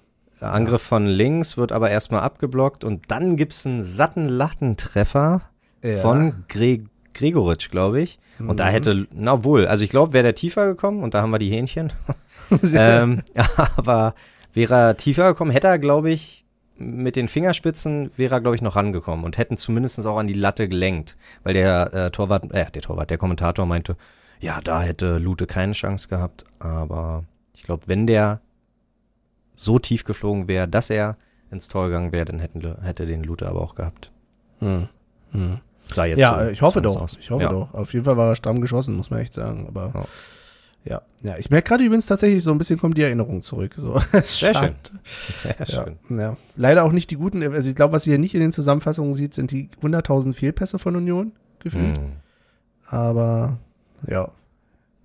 Angriff 0.44 0.82
von 0.82 1.06
links 1.06 1.58
wird 1.58 1.72
aber 1.72 1.90
erstmal 1.90 2.22
abgeblockt 2.22 2.84
und 2.84 3.10
dann 3.10 3.36
gibt's 3.36 3.66
einen 3.66 3.84
satten 3.84 4.28
Lattentreffer 4.28 5.42
ja. 5.82 5.98
von 5.98 6.46
Gre 6.50 6.84
Gregoritsch, 7.14 7.70
glaube 7.70 8.02
ich. 8.02 8.18
Und 8.40 8.60
da 8.60 8.66
Mhm. 8.66 8.72
hätte, 8.72 9.08
na 9.12 9.44
wohl, 9.44 9.68
also 9.68 9.84
ich 9.84 9.92
glaube, 9.92 10.14
wäre 10.14 10.24
der 10.24 10.36
tiefer 10.36 10.66
gekommen 10.66 11.04
und 11.04 11.14
da 11.14 11.22
haben 11.22 11.30
wir 11.30 11.38
die 11.38 11.52
Hähnchen. 11.52 11.94
ähm, 12.74 13.22
aber 13.78 14.16
wäre 14.54 14.74
er 14.74 14.98
tiefer 14.98 15.30
gekommen, 15.30 15.52
hätte 15.52 15.68
er, 15.68 15.78
glaube 15.80 16.10
ich, 16.10 16.44
mit 16.76 17.16
den 17.16 17.28
Fingerspitzen 17.28 18.10
wäre 18.18 18.36
er, 18.36 18.42
glaube 18.42 18.56
ich, 18.56 18.64
noch 18.64 18.76
rangekommen 18.76 19.26
und 19.26 19.38
hätten 19.38 19.58
zumindest 19.58 20.04
auch 20.08 20.18
an 20.18 20.26
die 20.28 20.34
Latte 20.34 20.68
gelenkt, 20.68 21.16
weil 21.44 21.54
der 21.54 21.94
äh, 21.94 22.12
Torwart, 22.12 22.52
äh, 22.52 22.70
der 22.72 22.82
Torwart, 22.82 23.12
der 23.12 23.20
Kommentator 23.20 23.66
meinte, 23.68 23.96
ja, 24.40 24.60
da 24.62 24.82
hätte 24.82 25.20
Lute 25.20 25.46
keine 25.46 25.74
Chance 25.74 26.10
gehabt, 26.10 26.46
aber 26.60 27.24
ich 27.56 27.64
glaube, 27.64 27.84
wenn 27.86 28.08
der 28.08 28.42
so 29.56 29.80
tief 29.80 30.04
geflogen 30.04 30.48
wäre, 30.48 30.68
dass 30.68 30.90
er 30.90 31.18
ins 31.52 31.68
Tor 31.68 31.88
gegangen 31.88 32.12
wäre, 32.12 32.26
dann 32.26 32.40
hätten, 32.40 32.62
hätte 32.82 33.06
den 33.06 33.24
Lute 33.24 33.48
aber 33.48 33.62
auch 33.62 33.76
gehabt. 33.76 34.12
Hm. 34.60 34.88
Hm. 35.32 35.60
Sah 35.92 36.06
jetzt 36.06 36.18
Ja, 36.20 36.44
so 36.46 36.50
ich 36.50 36.62
hoffe 36.62 36.82
doch. 36.82 37.00
aus. 37.02 37.18
Ich 37.20 37.30
hoffe 37.30 37.44
ja. 37.44 37.50
doch. 37.52 37.74
Auf 37.74 37.94
jeden 37.94 38.06
Fall 38.06 38.18
war 38.18 38.30
er 38.30 38.36
stramm 38.36 38.62
geschossen, 38.62 38.96
muss 38.96 39.10
man 39.12 39.20
echt 39.20 39.34
sagen. 39.34 39.66
Aber 39.68 39.92
Ja. 40.86 41.02
ja, 41.24 41.32
ja. 41.32 41.38
Ich 41.38 41.50
merke 41.50 41.68
gerade 41.70 41.84
übrigens 41.84 42.06
tatsächlich 42.08 42.42
so 42.44 42.52
ein 42.52 42.58
bisschen 42.58 42.80
kommt 42.80 42.98
die 42.98 43.04
Erinnerung 43.04 43.42
zurück. 43.44 43.74
So, 43.78 44.02
es 44.14 44.40
Sehr 44.40 44.54
schön. 44.56 44.76
Sehr 45.44 45.56
Ja, 45.60 45.66
schön. 45.66 46.00
ja. 46.18 46.38
Leider 46.56 46.84
auch 46.86 46.92
nicht 46.92 47.12
die 47.12 47.16
guten. 47.18 47.44
Also 47.54 47.70
ich 47.70 47.76
glaube, 47.76 47.94
was 47.94 48.08
ihr 48.08 48.18
nicht 48.18 48.34
in 48.34 48.42
den 48.42 48.52
Zusammenfassungen 48.52 49.14
sieht, 49.14 49.34
sind 49.34 49.52
die 49.52 49.70
100.000 49.82 50.34
Fehlpässe 50.34 50.80
von 50.80 50.96
Union 50.96 51.34
gefühlt. 51.60 51.98
Hm. 51.98 52.14
Aber 52.88 53.58
ja, 54.08 54.30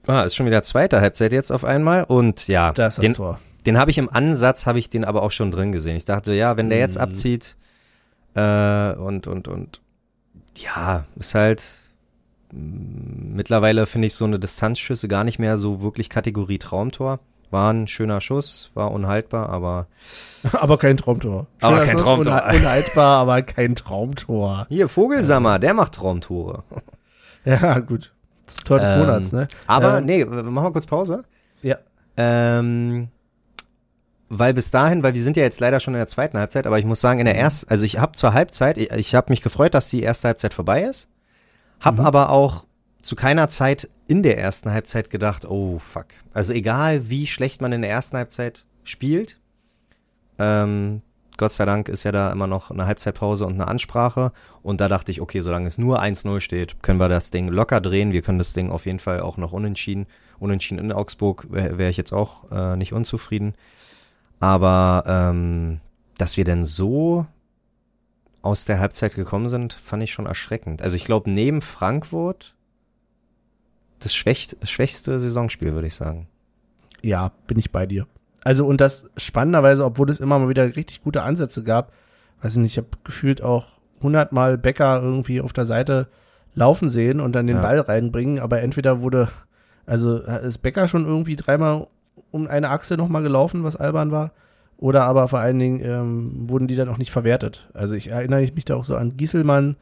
Ah, 0.07 0.23
ist 0.23 0.37
schon 0.37 0.47
wieder 0.47 0.63
zweite 0.63 1.03
Halbzeit 1.03 1.33
jetzt 1.33 1.51
auf 1.51 1.65
einmal 1.67 2.05
und 2.05 2.49
ja, 2.49 2.73
da 2.73 2.87
ist 2.87 2.97
das 3.03 3.13
Tor. 3.13 3.39
Den 3.67 3.79
habe 3.79 3.91
ich 3.91 3.99
im 3.99 4.09
Ansatz, 4.13 4.67
habe 4.67 4.79
ich 4.79 4.91
den 4.91 5.05
aber 5.05 5.23
auch 5.23 5.31
schon 5.31 5.51
drin 5.51 5.73
gesehen. 5.73 5.97
Ich 5.97 6.05
dachte, 6.05 6.33
ja, 6.35 6.57
wenn 6.57 6.71
der 6.71 6.79
jetzt 6.79 6.97
Mhm. 6.97 7.03
abzieht 7.03 7.57
äh, 8.35 8.93
und 8.95 9.27
und 9.27 9.49
und 9.49 9.81
ja, 10.57 11.05
ist 11.17 11.35
halt 11.35 11.63
mm, 12.53 13.35
mittlerweile 13.35 13.87
finde 13.87 14.07
ich 14.07 14.15
so 14.15 14.25
eine 14.25 14.39
Distanzschüsse 14.39 15.09
gar 15.09 15.25
nicht 15.25 15.39
mehr 15.39 15.57
so 15.57 15.83
wirklich 15.83 16.09
Kategorie 16.09 16.59
Traumtor. 16.59 17.21
War 17.51 17.73
ein 17.73 17.89
schöner 17.89 18.21
Schuss, 18.21 18.71
war 18.75 18.91
unhaltbar, 18.93 19.49
aber 19.49 19.87
aber 20.53 20.77
kein 20.79 20.97
Traumtor. 20.99 21.47
Aber 21.61 21.77
Schöner 21.77 21.87
kein 21.87 21.99
Schuss, 21.99 22.07
Traumtor. 22.07 22.33
unha- 22.35 22.57
Unhaltbar, 22.57 23.19
aber 23.21 23.43
kein 23.43 23.75
Traumtor. 23.75 24.67
hier 24.71 24.89
Vogelsammer, 24.89 25.59
der 25.59 25.75
macht 25.75 25.95
Traumtore. 25.95 26.63
Ja, 27.45 27.79
gut. 27.79 28.13
Tor 28.67 28.79
des 28.79 28.91
Ähm, 28.91 28.99
Monats, 28.99 29.33
ne? 29.33 29.49
Aber 29.67 29.99
Ähm, 29.99 30.05
nee, 30.05 30.25
machen 30.25 30.55
wir 30.67 30.73
kurz 30.73 30.85
Pause. 30.87 31.23
Ja. 31.63 31.79
Ähm, 32.19 33.09
weil 34.29 34.55
bis 34.55 34.71
dahin, 34.71 35.03
weil 35.03 35.15
wir 35.15 35.23
sind 35.23 35.37
ja 35.37 35.43
jetzt 35.43 35.61
leider 35.61 35.81
schon 35.81 35.95
in 35.95 35.99
der 36.01 36.07
zweiten 36.07 36.39
Halbzeit, 36.39 36.67
aber 36.67 36.79
ich 36.79 36.85
muss 36.85 37.01
sagen, 37.01 37.19
in 37.19 37.25
der 37.27 37.37
ersten, 37.37 37.71
also 37.71 37.85
ich 37.85 37.99
habe 37.99 38.13
zur 38.13 38.35
Halbzeit, 38.35 38.79
ich, 38.79 38.91
ich 38.91 39.15
habe 39.15 39.31
mich 39.31 39.43
gefreut, 39.43 39.75
dass 39.75 39.89
die 39.89 40.03
erste 40.03 40.29
Halbzeit 40.29 40.55
vorbei 40.55 40.83
ist, 40.83 41.09
habe 41.81 42.03
Mhm. 42.03 42.07
aber 42.07 42.31
auch 42.31 42.65
zu 43.01 43.17
keiner 43.17 43.49
Zeit 43.49 43.89
in 44.07 44.23
der 44.23 44.39
ersten 44.39 44.71
Halbzeit 44.71 45.09
gedacht, 45.11 45.45
oh 45.47 45.79
fuck. 45.79 46.07
Also 46.33 46.53
egal, 46.53 47.09
wie 47.09 47.27
schlecht 47.27 47.61
man 47.61 47.73
in 47.73 47.83
der 47.83 47.91
ersten 47.91 48.17
Halbzeit 48.17 48.65
spielt, 48.85 49.39
ähm, 50.39 51.03
Gott 51.37 51.53
sei 51.53 51.65
Dank 51.67 51.89
ist 51.89 52.03
ja 52.03 52.11
da 52.11 52.33
immer 52.33 52.49
noch 52.49 52.73
eine 52.73 52.87
Halbzeitpause 52.87 53.47
und 53.47 53.55
eine 53.55 53.69
Ansprache. 53.69 54.33
Und 54.63 54.81
da 54.81 54.89
dachte 54.89 55.13
ich, 55.13 55.21
okay, 55.21 55.41
solange 55.41 55.69
es 55.69 55.79
nur 55.79 56.03
1-0 56.03 56.41
steht, 56.41 56.83
können 56.83 56.99
wir 56.99 57.09
das 57.09 57.31
Ding 57.31 57.47
locker 57.47 57.81
drehen. 57.81 58.13
Wir 58.13 58.23
können 58.23 58.39
das 58.39 58.55
Ding 58.55 58.71
auf 58.71 58.87
jeden 58.87 58.99
Fall 58.99 59.21
auch 59.21 59.37
noch 59.37 59.53
unentschieden. 59.53 60.07
Unentschieden 60.41 60.81
in 60.81 60.93
Augsburg 60.93 61.47
wäre 61.49 61.79
wär 61.79 61.91
ich 61.91 61.97
jetzt 61.97 62.13
auch 62.13 62.51
äh, 62.51 62.77
nicht 62.77 62.93
unzufrieden. 62.93 63.55
Aber 64.41 65.05
ähm, 65.07 65.81
dass 66.17 66.37
wir 66.37 66.45
denn 66.45 66.65
so 66.65 67.27
aus 68.43 68.65
der 68.65 68.79
Halbzeit 68.79 69.15
gekommen 69.15 69.49
sind, 69.49 69.73
fand 69.73 70.03
ich 70.03 70.13
schon 70.13 70.27
erschreckend. 70.27 70.83
Also 70.83 70.97
ich 70.97 71.05
glaube, 71.05 71.31
neben 71.31 71.61
Frankfurt 71.61 72.55
das, 73.99 74.15
schwächste 74.15 75.19
Saisonspiel, 75.19 75.75
würde 75.75 75.89
ich 75.89 75.95
sagen. 75.95 76.29
Ja, 77.03 77.33
bin 77.47 77.59
ich 77.59 77.73
bei 77.73 77.87
dir. 77.87 78.07
Also 78.45 78.67
und 78.67 78.81
das 78.81 79.11
spannenderweise, 79.17 79.85
obwohl 79.85 80.09
es 80.11 80.21
immer 80.21 80.39
mal 80.39 80.49
wieder 80.49 80.77
richtig 80.77 81.03
gute 81.03 81.23
Ansätze 81.23 81.65
gab, 81.65 81.93
weiß 82.43 82.53
ich 82.53 82.59
nicht, 82.59 82.73
ich 82.73 82.79
habe 82.79 82.89
gefühlt 83.03 83.43
auch 83.43 83.67
hundertmal 84.01 84.57
Becker 84.57 85.03
irgendwie 85.03 85.41
auf 85.41 85.53
der 85.53 85.67
Seite 85.67 86.09
laufen 86.55 86.89
sehen 86.89 87.21
und 87.21 87.33
dann 87.33 87.47
den 87.49 87.57
Ja. 87.57 87.63
Ball 87.63 87.81
reinbringen, 87.81 88.39
aber 88.39 88.63
entweder 88.63 89.01
wurde, 89.01 89.29
also 89.87 90.19
ist 90.19 90.63
Becker 90.63 90.87
schon 90.87 91.05
irgendwie 91.05 91.37
dreimal 91.37 91.89
um 92.31 92.47
eine 92.47 92.71
Achse 92.71 92.97
nochmal 92.97 93.23
gelaufen, 93.23 93.65
was 93.65 93.77
albern 93.77 94.11
war, 94.11 94.33
oder 94.77 95.05
aber 95.05 95.29
vor 95.29 95.39
allen 95.41 95.59
Dingen 95.59 95.81
ähm, 95.85 96.49
wurden 96.49 96.69
die 96.69 96.77
dann 96.77 96.89
auch 96.89 96.99
nicht 96.99 97.11
verwertet. 97.11 97.69
Also 97.75 97.95
ich 97.95 98.11
erinnere 98.11 98.41
mich 98.55 98.65
da 98.65 98.77
auch 98.77 98.85
so 98.85 98.97
an 98.97 99.17
Gieselmann, 99.17 99.77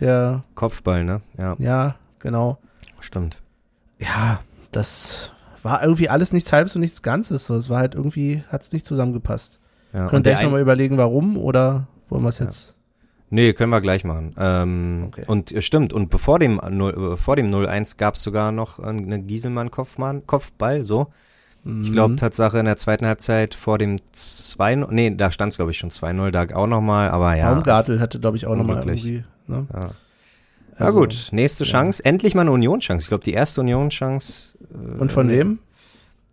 der, 0.00 0.42
Kopfball, 0.54 1.04
ne? 1.04 1.20
Ja, 1.38 1.54
ja, 1.58 1.94
genau, 2.18 2.58
stimmt. 3.00 3.40
ja, 3.98 4.40
das 4.72 5.30
war 5.62 5.82
irgendwie 5.82 6.08
alles 6.08 6.32
nichts 6.32 6.52
Halbes 6.52 6.74
und 6.74 6.80
nichts 6.80 7.00
Ganzes. 7.02 7.46
So, 7.46 7.54
es 7.54 7.70
war 7.70 7.78
halt 7.78 7.94
irgendwie, 7.94 8.42
hat 8.48 8.62
es 8.62 8.72
nicht 8.72 8.84
zusammengepasst. 8.84 9.60
Ja, 9.92 10.08
Könnt 10.08 10.26
ihr 10.26 10.32
euch 10.34 10.42
nochmal 10.42 10.60
überlegen, 10.60 10.98
warum 10.98 11.36
oder 11.38 11.86
wollen 12.08 12.22
wir 12.24 12.28
es 12.28 12.40
Ja. 12.40 12.46
jetzt? 12.46 12.74
Nee, 13.30 13.52
können 13.52 13.70
wir 13.70 13.80
gleich 13.80 14.04
machen. 14.04 14.34
Ähm, 14.36 15.04
Okay. 15.08 15.22
Und 15.26 15.52
äh, 15.52 15.62
stimmt, 15.62 15.92
und 15.92 16.10
bevor 16.10 16.38
dem, 16.38 16.60
0, 16.68 17.12
äh, 17.12 17.16
vor 17.16 17.36
dem 17.36 17.50
0-1 17.50 17.96
gab 17.96 18.14
es 18.16 18.22
sogar 18.22 18.52
noch 18.52 18.78
eine 18.80 19.22
Gieselmann-Kopfmann, 19.22 20.26
Kopfball, 20.26 20.82
so. 20.82 21.06
Ich 21.82 21.92
glaube. 21.92 22.16
Tatsache 22.16 22.58
in 22.58 22.66
der 22.66 22.76
zweiten 22.76 23.06
Halbzeit 23.06 23.54
vor 23.54 23.78
dem 23.78 23.98
2 24.12 24.74
nee, 24.90 25.14
da 25.14 25.30
stand 25.30 25.52
es, 25.52 25.56
glaube 25.56 25.70
ich, 25.70 25.78
schon 25.78 25.90
2-0, 25.90 26.30
da 26.30 26.46
auch 26.54 26.66
nochmal, 26.66 27.08
aber 27.10 27.34
ja. 27.36 27.52
Baumgartel 27.52 28.00
hatte, 28.00 28.20
glaube 28.20 28.36
ich, 28.36 28.46
auch 28.46 28.54
nochmal 28.54 28.86
irgendwie. 28.86 29.24
Ne? 29.46 29.66
Ja. 29.72 29.90
Na 30.78 30.86
Also, 30.86 31.00
gut, 31.00 31.28
nächste 31.32 31.64
ja. 31.64 31.70
Chance. 31.70 32.04
Endlich 32.04 32.34
mal 32.34 32.42
eine 32.42 32.52
Union-Chance. 32.52 33.04
Ich 33.04 33.08
glaube, 33.08 33.24
die 33.24 33.32
erste 33.32 33.62
Union-Chance. 33.62 34.58
äh, 34.74 35.00
Und 35.00 35.10
von 35.10 35.28
wem? 35.30 35.58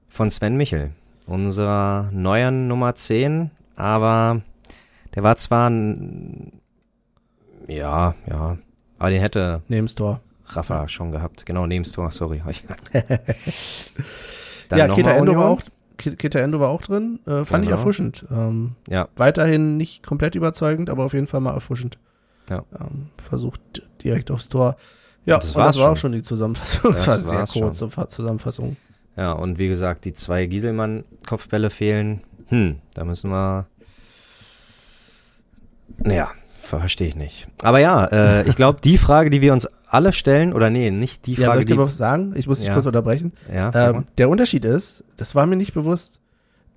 Von 0.10 0.30
Sven 0.30 0.58
Michel, 0.58 0.92
unserer 1.28 2.10
neuen 2.12 2.68
Nummer 2.68 2.96
10, 2.96 3.52
aber 3.78 4.42
der 5.16 5.24
war 5.24 5.38
zwar 5.38 5.70
ein, 5.70 6.60
ja, 7.68 8.16
ja, 8.30 8.58
aber 9.00 9.10
den 9.10 9.22
hätte 9.22 9.62
Neben 9.70 9.86
das 9.88 9.96
Tor. 9.96 10.20
Rafa 10.48 10.90
schon 10.90 11.14
gehabt. 11.14 11.46
Genau, 11.46 11.66
neben 11.68 11.84
das 11.86 11.94
Tor, 11.94 12.12
sorry. 12.12 12.42
Dann 14.72 14.80
ja, 14.80 15.04
mal 15.04 15.12
Endo 15.16 15.36
war 15.36 15.50
auch, 15.50 15.62
Kita 15.98 16.40
Endo 16.40 16.60
war 16.60 16.70
auch 16.70 16.82
drin. 16.82 17.20
Äh, 17.28 17.46
fand 17.46 17.64
ich 17.64 17.70
Genau. 17.70 17.80
erfrischend. 17.80 18.26
Ähm, 18.32 18.72
Ja. 18.90 19.08
Weiterhin 19.16 19.78
nicht 19.78 20.04
komplett 20.06 20.36
überzeugend, 20.36 20.90
aber 20.90 21.04
auf 21.06 21.14
jeden 21.14 21.28
Fall 21.28 21.42
mal 21.42 21.54
erfrischend. 21.54 21.98
Ja. 22.50 22.64
Ähm, 22.80 23.08
versucht 23.24 23.62
direkt 24.04 24.32
aufs 24.32 24.50
Tor. 24.50 24.76
Ja, 25.26 25.36
Und 25.36 25.44
das 25.44 25.56
und 25.56 25.62
das 25.64 25.78
war 25.78 25.84
auch 25.86 25.88
schon. 25.90 25.98
schon 25.98 26.12
die 26.14 26.24
Zusammenfassung. 26.24 26.92
Das, 26.94 27.06
Das 27.06 27.32
war 27.32 27.46
sehr 27.46 27.62
kurze 27.62 28.08
Zusammenfassung. 28.08 28.78
Ja, 29.16 29.34
und 29.34 29.60
wie 29.60 29.68
gesagt, 29.68 30.06
die 30.06 30.14
zwei 30.14 30.46
Gieselmann-Kopfbälle 30.48 31.70
fehlen. 31.70 32.22
Hm, 32.48 32.78
da 32.96 33.04
müssen 33.04 33.30
wir. 33.30 33.68
Naja, 35.98 36.32
verstehe 36.60 37.08
ich 37.10 37.16
nicht. 37.16 37.48
Aber 37.62 37.80
ja, 37.80 38.06
äh, 38.06 38.48
ich 38.48 38.56
glaube, 38.56 38.80
die 38.84 38.98
Frage, 38.98 39.30
die 39.30 39.42
wir 39.42 39.54
uns 39.54 39.68
alle 39.94 40.14
stellen, 40.14 40.54
oder 40.54 40.70
nee, 40.70 40.90
nicht 40.92 41.26
die 41.28 41.34
Ja, 41.34 41.38
soll 41.38 41.46
Frage, 41.48 41.60
ich 41.62 41.66
dir 41.66 41.74
die. 41.74 41.80
was 41.80 41.98
sagen? 41.98 42.34
Ich 42.36 42.48
muss 42.48 42.60
dich 42.60 42.68
Ja. 42.68 42.74
kurz 42.74 42.86
unterbrechen. 42.86 43.34
Ja. 43.54 43.72
Ähm, 43.90 44.06
der 44.18 44.30
Unterschied 44.30 44.64
ist, 44.66 45.04
das 45.18 45.36
war 45.36 45.46
mir 45.46 45.56
nicht 45.58 45.74
bewusst, 45.74 46.20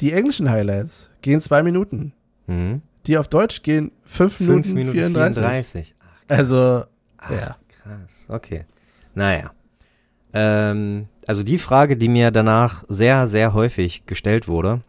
Die 0.00 0.12
englischen 0.12 0.50
Highlights 0.50 1.08
gehen 1.22 1.40
zwei 1.40 1.62
Minuten. 1.62 2.12
Mhm. 2.48 2.82
Die 3.06 3.16
auf 3.16 3.28
Deutsch 3.28 3.62
gehen 3.62 3.92
fünf 4.02 4.40
Minuten, 4.40 4.64
5 4.64 4.74
Minuten 4.74 4.92
34. 4.98 5.42
34. 5.44 5.94
Ach, 6.00 6.38
Also, 6.38 6.84
Ach, 7.18 7.30
ja. 7.30 7.56
krass. 7.68 8.26
Okay. 8.28 8.64
Naja. 9.14 9.52
Ähm, 10.32 11.06
also 11.26 11.42
die 11.44 11.58
Frage, 11.58 11.96
die 11.96 12.08
mir 12.08 12.30
danach 12.32 12.84
sehr, 12.88 13.26
sehr 13.28 13.52
häufig 13.54 14.04
gestellt 14.06 14.48
wurde 14.48 14.80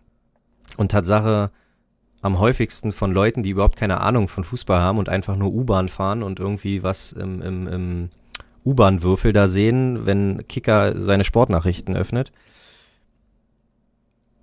und 0.78 0.92
Tatsache 0.92 1.52
am 2.26 2.40
häufigsten 2.40 2.92
von 2.92 3.12
Leuten, 3.12 3.44
die 3.44 3.52
überhaupt 3.52 3.78
keine 3.78 4.02
Ahnung 4.02 4.28
von 4.28 4.44
Fußball 4.44 4.82
haben 4.82 4.98
und 4.98 5.10
einfach 5.10 5.36
nur 5.36 5.54
U-Bahn 5.54 5.90
fahren 5.90 6.24
und 6.24 6.40
irgendwie 6.40 6.82
was 6.82 7.12
im, 7.12 7.42
im, 7.42 7.68
im 7.68 8.10
U-Bahn-Würfel 8.66 9.32
da 9.32 9.48
sehen, 9.48 10.06
wenn 10.08 10.48
Kicker 10.48 11.00
seine 11.00 11.24
Sportnachrichten 11.24 11.96
öffnet. 11.96 12.32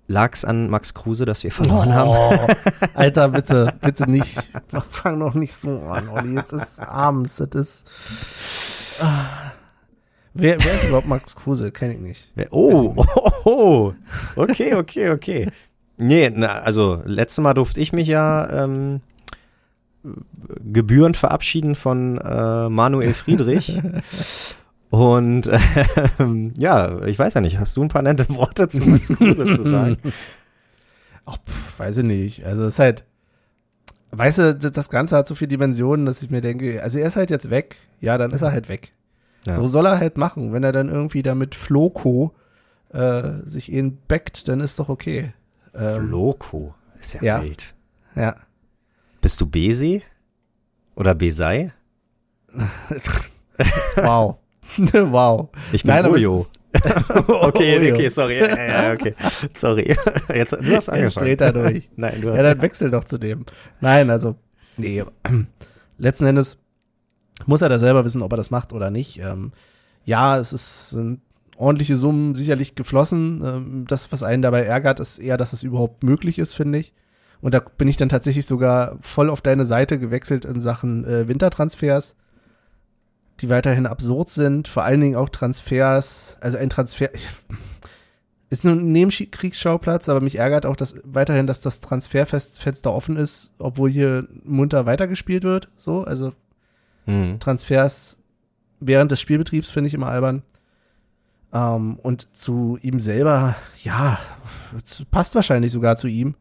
Lag's 0.07 0.45
an 0.45 0.69
Max 0.69 0.93
Kruse, 0.93 1.25
dass 1.25 1.43
wir 1.43 1.51
verloren 1.51 1.93
haben? 1.93 2.09
Oh, 2.09 2.47
Alter, 2.93 3.29
bitte, 3.29 3.73
bitte 3.81 4.09
nicht. 4.09 4.37
Fang 4.89 5.17
noch 5.17 5.33
nicht 5.33 5.53
so 5.53 5.79
an, 5.79 6.07
Olli. 6.07 6.35
Jetzt 6.35 6.53
ist 6.53 6.79
abends, 6.79 7.37
das 7.37 7.55
ist. 7.55 7.87
Ah. 9.01 9.51
Wer, 10.33 10.63
wer 10.63 10.73
ist 10.73 10.85
überhaupt 10.85 11.07
Max 11.07 11.35
Kruse? 11.35 11.71
Kenn 11.71 11.91
ich 11.91 11.99
nicht. 11.99 12.27
Oh, 12.51 12.93
oh, 13.15 13.31
oh. 13.45 13.93
okay, 14.35 14.73
okay, 14.73 15.09
okay. 15.11 15.51
Nee, 15.97 16.31
na, 16.33 16.59
also 16.59 17.01
letztes 17.05 17.41
Mal 17.43 17.53
durfte 17.53 17.79
ich 17.79 17.93
mich 17.93 18.07
ja 18.07 18.65
ähm, 18.65 19.01
gebührend 20.63 21.17
verabschieden 21.17 21.75
von 21.75 22.17
äh, 22.17 22.69
Manuel 22.69 23.13
Friedrich. 23.13 23.81
Und 24.89 25.49
ähm, 26.19 26.53
ja, 26.57 27.03
ich 27.05 27.17
weiß 27.17 27.33
ja 27.33 27.41
nicht, 27.41 27.57
hast 27.57 27.75
du 27.77 27.81
ein 27.81 27.87
paar 27.87 28.03
nette 28.03 28.29
Worte 28.29 28.69
zu 28.69 28.87
Max 28.87 29.07
Kruse 29.07 29.49
zu 29.49 29.63
sagen? 29.63 29.97
Ach, 31.25 31.37
pf, 31.37 31.79
weiß 31.79 31.97
ich 31.97 32.05
nicht. 32.05 32.45
Also 32.45 32.65
es 32.65 32.75
ist 32.75 32.79
halt, 32.79 33.03
weißt 34.11 34.37
du, 34.37 34.55
das 34.55 34.71
das 34.71 34.89
Ganze 34.89 35.15
hat 35.15 35.27
so 35.27 35.33
viele 35.33 35.47
Dimensionen, 35.47 36.05
dass 36.05 36.21
ich 36.21 36.29
mir 36.29 36.41
denke, 36.41 36.83
also 36.83 36.99
er 36.99 37.07
ist 37.07 37.15
halt 37.15 37.31
jetzt 37.31 37.49
weg. 37.49 37.77
Ja, 38.01 38.19
dann 38.19 38.31
ist 38.31 38.43
er 38.43 38.51
halt 38.51 38.69
weg. 38.69 38.93
Ja. 39.47 39.55
So 39.55 39.67
soll 39.67 39.87
er 39.87 39.99
halt 39.99 40.17
machen. 40.17 40.53
Wenn 40.53 40.63
er 40.63 40.71
dann 40.71 40.89
irgendwie 40.89 41.23
da 41.23 41.33
mit 41.33 41.55
Floco 41.55 42.35
äh, 42.91 43.31
sich 43.45 43.71
ihn 43.71 43.97
backt, 44.07 44.47
dann 44.47 44.59
ist 44.59 44.77
doch 44.77 44.89
okay. 44.89 45.33
Ähm, 45.75 46.09
Loco, 46.09 46.75
ist 46.99 47.13
ja, 47.15 47.23
ja. 47.23 47.43
wild. 47.43 47.73
Ja. 48.15 48.35
Bist 49.21 49.39
du 49.41 49.45
Besi? 49.47 50.03
Oder 50.95 51.15
Besei? 51.15 51.73
Wow. 53.95 54.37
wow. 54.93 55.49
Ich 55.71 55.83
bin 55.83 55.93
Nein, 55.93 56.05
Ojo. 56.07 56.47
Okay, 57.27 57.91
okay, 57.91 58.09
sorry. 58.09 58.39
Ja, 58.39 58.47
ja, 58.47 58.83
ja, 58.83 58.93
okay. 58.93 59.13
Sorry. 59.55 59.95
Jetzt, 60.33 60.53
du 60.53 60.57
hast 60.57 60.67
Jetzt 60.67 60.89
angefangen. 60.89 61.25
dreht 61.25 61.41
er 61.41 61.53
durch. 61.53 61.89
Nein, 61.95 62.21
du 62.21 62.29
Ja, 62.29 62.33
hast. 62.37 62.43
dann 62.43 62.61
wechsel 62.63 62.89
doch 62.89 63.03
zu 63.03 63.19
dem. 63.19 63.45
Nein, 63.79 64.09
also, 64.09 64.35
nee. 64.77 65.03
Letzten 65.99 66.25
Endes 66.25 66.57
muss 67.45 67.61
er 67.61 67.69
da 67.69 67.77
selber 67.77 68.03
wissen, 68.05 68.23
ob 68.23 68.33
er 68.33 68.37
das 68.37 68.49
macht 68.49 68.73
oder 68.73 68.89
nicht. 68.89 69.19
Ähm, 69.19 69.51
ja, 70.03 70.39
es 70.39 70.51
ist, 70.51 70.89
sind 70.89 71.21
ordentliche 71.63 71.95
Summen 71.95 72.35
sicherlich 72.35 72.75
geflossen. 72.75 73.41
Ähm, 73.43 73.85
das, 73.87 74.11
was 74.11 74.23
einen 74.23 74.41
dabei 74.41 74.63
ärgert, 74.63 74.99
ist 74.99 75.19
eher, 75.19 75.37
dass 75.37 75.53
es 75.53 75.63
überhaupt 75.63 76.03
möglich 76.03 76.39
ist, 76.39 76.53
finde 76.53 76.79
ich. 76.79 76.93
Und 77.41 77.53
da 77.53 77.59
bin 77.59 77.87
ich 77.87 77.97
dann 77.97 78.09
tatsächlich 78.09 78.45
sogar 78.45 78.97
voll 79.01 79.29
auf 79.29 79.41
deine 79.41 79.65
Seite 79.65 79.99
gewechselt 79.99 80.45
in 80.45 80.61
Sachen 80.61 81.03
äh, 81.05 81.27
Wintertransfers, 81.27 82.15
die 83.41 83.49
weiterhin 83.49 83.85
absurd 83.85 84.29
sind. 84.29 84.67
Vor 84.67 84.83
allen 84.83 85.01
Dingen 85.01 85.15
auch 85.15 85.29
Transfers, 85.29 86.37
also 86.39 86.57
ein 86.57 86.69
Transfer. 86.69 87.09
Ist 88.49 88.63
nur 88.63 88.75
ein 88.75 88.91
Nebenkriegsschauplatz, 88.91 90.09
aber 90.09 90.21
mich 90.21 90.37
ärgert 90.37 90.67
auch 90.67 90.75
dass 90.75 91.01
weiterhin, 91.03 91.47
dass 91.47 91.59
das 91.59 91.81
Transferfenster 91.81 92.93
offen 92.93 93.17
ist, 93.17 93.51
obwohl 93.57 93.89
hier 93.89 94.27
munter 94.43 94.85
weitergespielt 94.85 95.43
wird. 95.43 95.69
So, 95.75 96.03
also 96.03 96.33
Hm. 97.05 97.39
Transfers 97.39 98.19
während 98.79 99.11
des 99.11 99.21
Spielbetriebs 99.21 99.69
finde 99.69 99.87
ich 99.87 99.93
immer 99.93 100.09
albern. 100.09 100.43
Ähm, 101.53 101.99
und 102.01 102.35
zu 102.35 102.77
ihm 102.81 102.99
selber, 102.99 103.55
ja, 103.83 104.17
passt 105.11 105.35
wahrscheinlich 105.35 105.71
sogar 105.71 105.95
zu 105.95 106.07
ihm. 106.07 106.35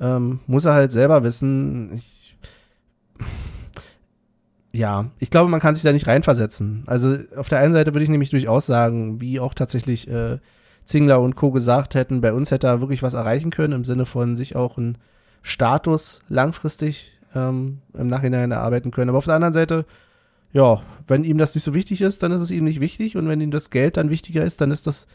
Ähm, 0.00 0.40
muss 0.46 0.64
er 0.64 0.74
halt 0.74 0.92
selber 0.92 1.22
wissen. 1.22 1.92
Ich, 1.94 2.36
ja, 4.72 5.06
ich 5.18 5.30
glaube, 5.30 5.50
man 5.50 5.60
kann 5.60 5.74
sich 5.74 5.84
da 5.84 5.92
nicht 5.92 6.06
reinversetzen. 6.06 6.82
Also 6.86 7.16
auf 7.36 7.48
der 7.48 7.58
einen 7.58 7.72
Seite 7.72 7.94
würde 7.94 8.04
ich 8.04 8.10
nämlich 8.10 8.30
durchaus 8.30 8.66
sagen, 8.66 9.20
wie 9.20 9.40
auch 9.40 9.54
tatsächlich 9.54 10.08
äh, 10.08 10.38
Zingler 10.84 11.20
und 11.20 11.36
Co. 11.36 11.52
gesagt 11.52 11.94
hätten, 11.94 12.20
bei 12.20 12.32
uns 12.32 12.50
hätte 12.50 12.66
er 12.66 12.80
wirklich 12.80 13.02
was 13.02 13.14
erreichen 13.14 13.50
können, 13.50 13.72
im 13.72 13.84
Sinne 13.84 14.06
von 14.06 14.36
sich 14.36 14.56
auch 14.56 14.76
einen 14.78 14.98
Status 15.42 16.20
langfristig 16.28 17.12
ähm, 17.34 17.78
im 17.94 18.06
Nachhinein 18.06 18.50
erarbeiten 18.50 18.90
können. 18.90 19.10
Aber 19.10 19.18
auf 19.18 19.24
der 19.24 19.34
anderen 19.34 19.54
Seite, 19.54 19.84
ja, 20.52 20.82
wenn 21.06 21.24
ihm 21.24 21.38
das 21.38 21.54
nicht 21.54 21.64
so 21.64 21.74
wichtig 21.74 22.00
ist, 22.02 22.22
dann 22.22 22.32
ist 22.32 22.40
es 22.40 22.50
ihm 22.50 22.64
nicht 22.64 22.80
wichtig. 22.80 23.16
Und 23.16 23.28
wenn 23.28 23.40
ihm 23.40 23.50
das 23.50 23.70
Geld 23.70 23.96
dann 23.96 24.10
wichtiger 24.10 24.44
ist, 24.44 24.60
dann 24.60 24.70
ist 24.70 24.86
das, 24.86 25.06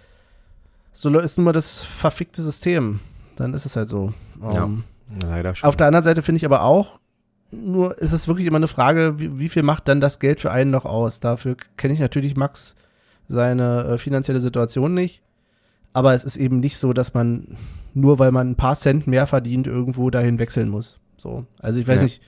so 0.91 1.09
ist 1.19 1.37
nun 1.37 1.45
mal 1.45 1.53
das 1.53 1.83
verfickte 1.83 2.41
System. 2.41 2.99
Dann 3.35 3.53
ist 3.53 3.65
es 3.65 3.75
halt 3.75 3.89
so. 3.89 4.13
Ja. 4.41 4.65
Ähm, 4.65 4.83
Leider 5.23 5.53
schon. 5.55 5.67
auf 5.67 5.75
der 5.75 5.87
anderen 5.87 6.03
Seite 6.03 6.21
finde 6.21 6.37
ich 6.37 6.45
aber 6.45 6.63
auch, 6.63 6.99
nur 7.51 7.97
ist 7.99 8.13
es 8.13 8.27
wirklich 8.27 8.47
immer 8.47 8.57
eine 8.57 8.67
Frage, 8.67 9.19
wie, 9.19 9.37
wie 9.39 9.49
viel 9.49 9.61
macht 9.63 9.87
dann 9.87 10.01
das 10.01 10.19
Geld 10.19 10.39
für 10.39 10.51
einen 10.51 10.71
noch 10.71 10.85
aus? 10.85 11.19
Dafür 11.19 11.55
kenne 11.77 11.93
ich 11.93 11.99
natürlich 11.99 12.35
Max 12.35 12.75
seine 13.27 13.83
äh, 13.83 13.97
finanzielle 13.97 14.41
Situation 14.41 14.93
nicht. 14.93 15.21
Aber 15.93 16.13
es 16.15 16.23
ist 16.23 16.37
eben 16.37 16.59
nicht 16.59 16.77
so, 16.77 16.93
dass 16.93 17.13
man 17.13 17.55
nur 17.93 18.17
weil 18.17 18.31
man 18.31 18.49
ein 18.51 18.55
paar 18.55 18.75
Cent 18.75 19.05
mehr 19.05 19.27
verdient, 19.27 19.67
irgendwo 19.67 20.09
dahin 20.09 20.39
wechseln 20.39 20.69
muss. 20.69 20.99
So. 21.17 21.45
Also 21.59 21.79
ich 21.79 21.87
weiß 21.87 21.97
Ja. 21.97 22.03
nicht, 22.03 22.21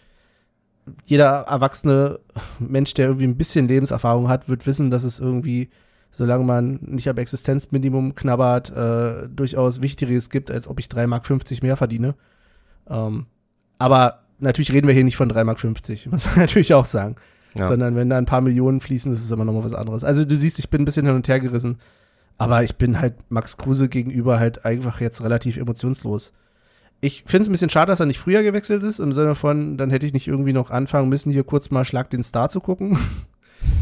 jeder 1.06 1.46
erwachsene 1.48 2.20
Mensch, 2.60 2.94
der 2.94 3.08
irgendwie 3.08 3.28
ein 3.28 3.38
bisschen 3.38 3.68
Lebenserfahrung 3.68 4.28
hat, 4.30 4.50
wird 4.50 4.66
wissen, 4.66 4.90
dass 4.90 5.04
es 5.04 5.20
irgendwie, 5.20 5.70
solange 6.12 6.44
man 6.44 6.80
nicht 6.82 7.10
am 7.10 7.18
Existenzminimum 7.18 8.16
knabbert, 8.16 8.72
äh, 8.76 9.28
durchaus 9.30 9.82
Wichtigeres 9.82 10.30
gibt, 10.30 10.52
als 10.52 10.68
ob 10.68 10.80
ich 10.80 10.88
3,50 10.88 11.08
Mark 11.08 11.64
mehr 11.64 11.78
verdiene. 11.78 12.16
Ähm, 12.88 13.26
aber 13.80 14.20
natürlich 14.40 14.72
reden 14.72 14.88
wir 14.88 14.94
hier 14.94 15.04
nicht 15.04 15.18
von 15.18 15.32
3,50 15.32 15.44
Mark, 15.44 16.12
muss 16.12 16.26
man 16.26 16.36
natürlich 16.36 16.74
auch 16.74 16.86
sagen. 16.86 17.16
Ja. 17.58 17.68
Sondern 17.68 17.96
wenn 17.96 18.10
da 18.10 18.18
ein 18.18 18.26
paar 18.26 18.42
Millionen 18.42 18.82
fließen, 18.82 19.14
ist 19.14 19.24
es 19.24 19.32
immer 19.32 19.46
noch 19.46 19.54
mal 19.54 19.64
was 19.64 19.74
anderes. 19.74 20.04
Also 20.04 20.26
du 20.26 20.36
siehst, 20.36 20.60
ich 20.60 20.70
bin 20.70 20.82
ein 20.82 20.86
bisschen 20.86 21.06
hin 21.06 21.16
und 21.16 21.28
her 21.28 21.40
gerissen. 21.40 21.78
Aber 22.38 22.64
ich 22.64 22.76
bin 22.76 23.00
halt 23.00 23.16
Max 23.32 23.56
Kruse 23.56 23.88
gegenüber 23.88 24.40
halt 24.40 24.66
einfach 24.66 25.00
jetzt 25.00 25.24
relativ 25.24 25.56
emotionslos. 25.56 26.34
Ich 27.02 27.24
finde 27.28 27.44
es 27.44 27.50
ein 27.50 27.52
bisschen 27.52 27.70
schade, 27.70 27.92
dass 27.92 28.00
er 28.00 28.06
nicht 28.08 28.20
früher 28.20 28.42
gewechselt 28.44 28.82
ist, 28.84 29.00
im 29.00 29.12
Sinne 29.12 29.36
von, 29.36 29.78
dann 29.78 29.90
hätte 29.92 30.06
ich 30.06 30.14
nicht 30.14 30.28
irgendwie 30.28 30.54
noch 30.54 30.72
anfangen 30.72 31.10
müssen, 31.10 31.32
hier 31.32 31.44
kurz 31.44 31.70
mal 31.70 31.86
Schlag 31.86 32.10
den 32.10 32.24
Star 32.24 32.50
zu 32.50 32.60
gucken. 32.62 32.98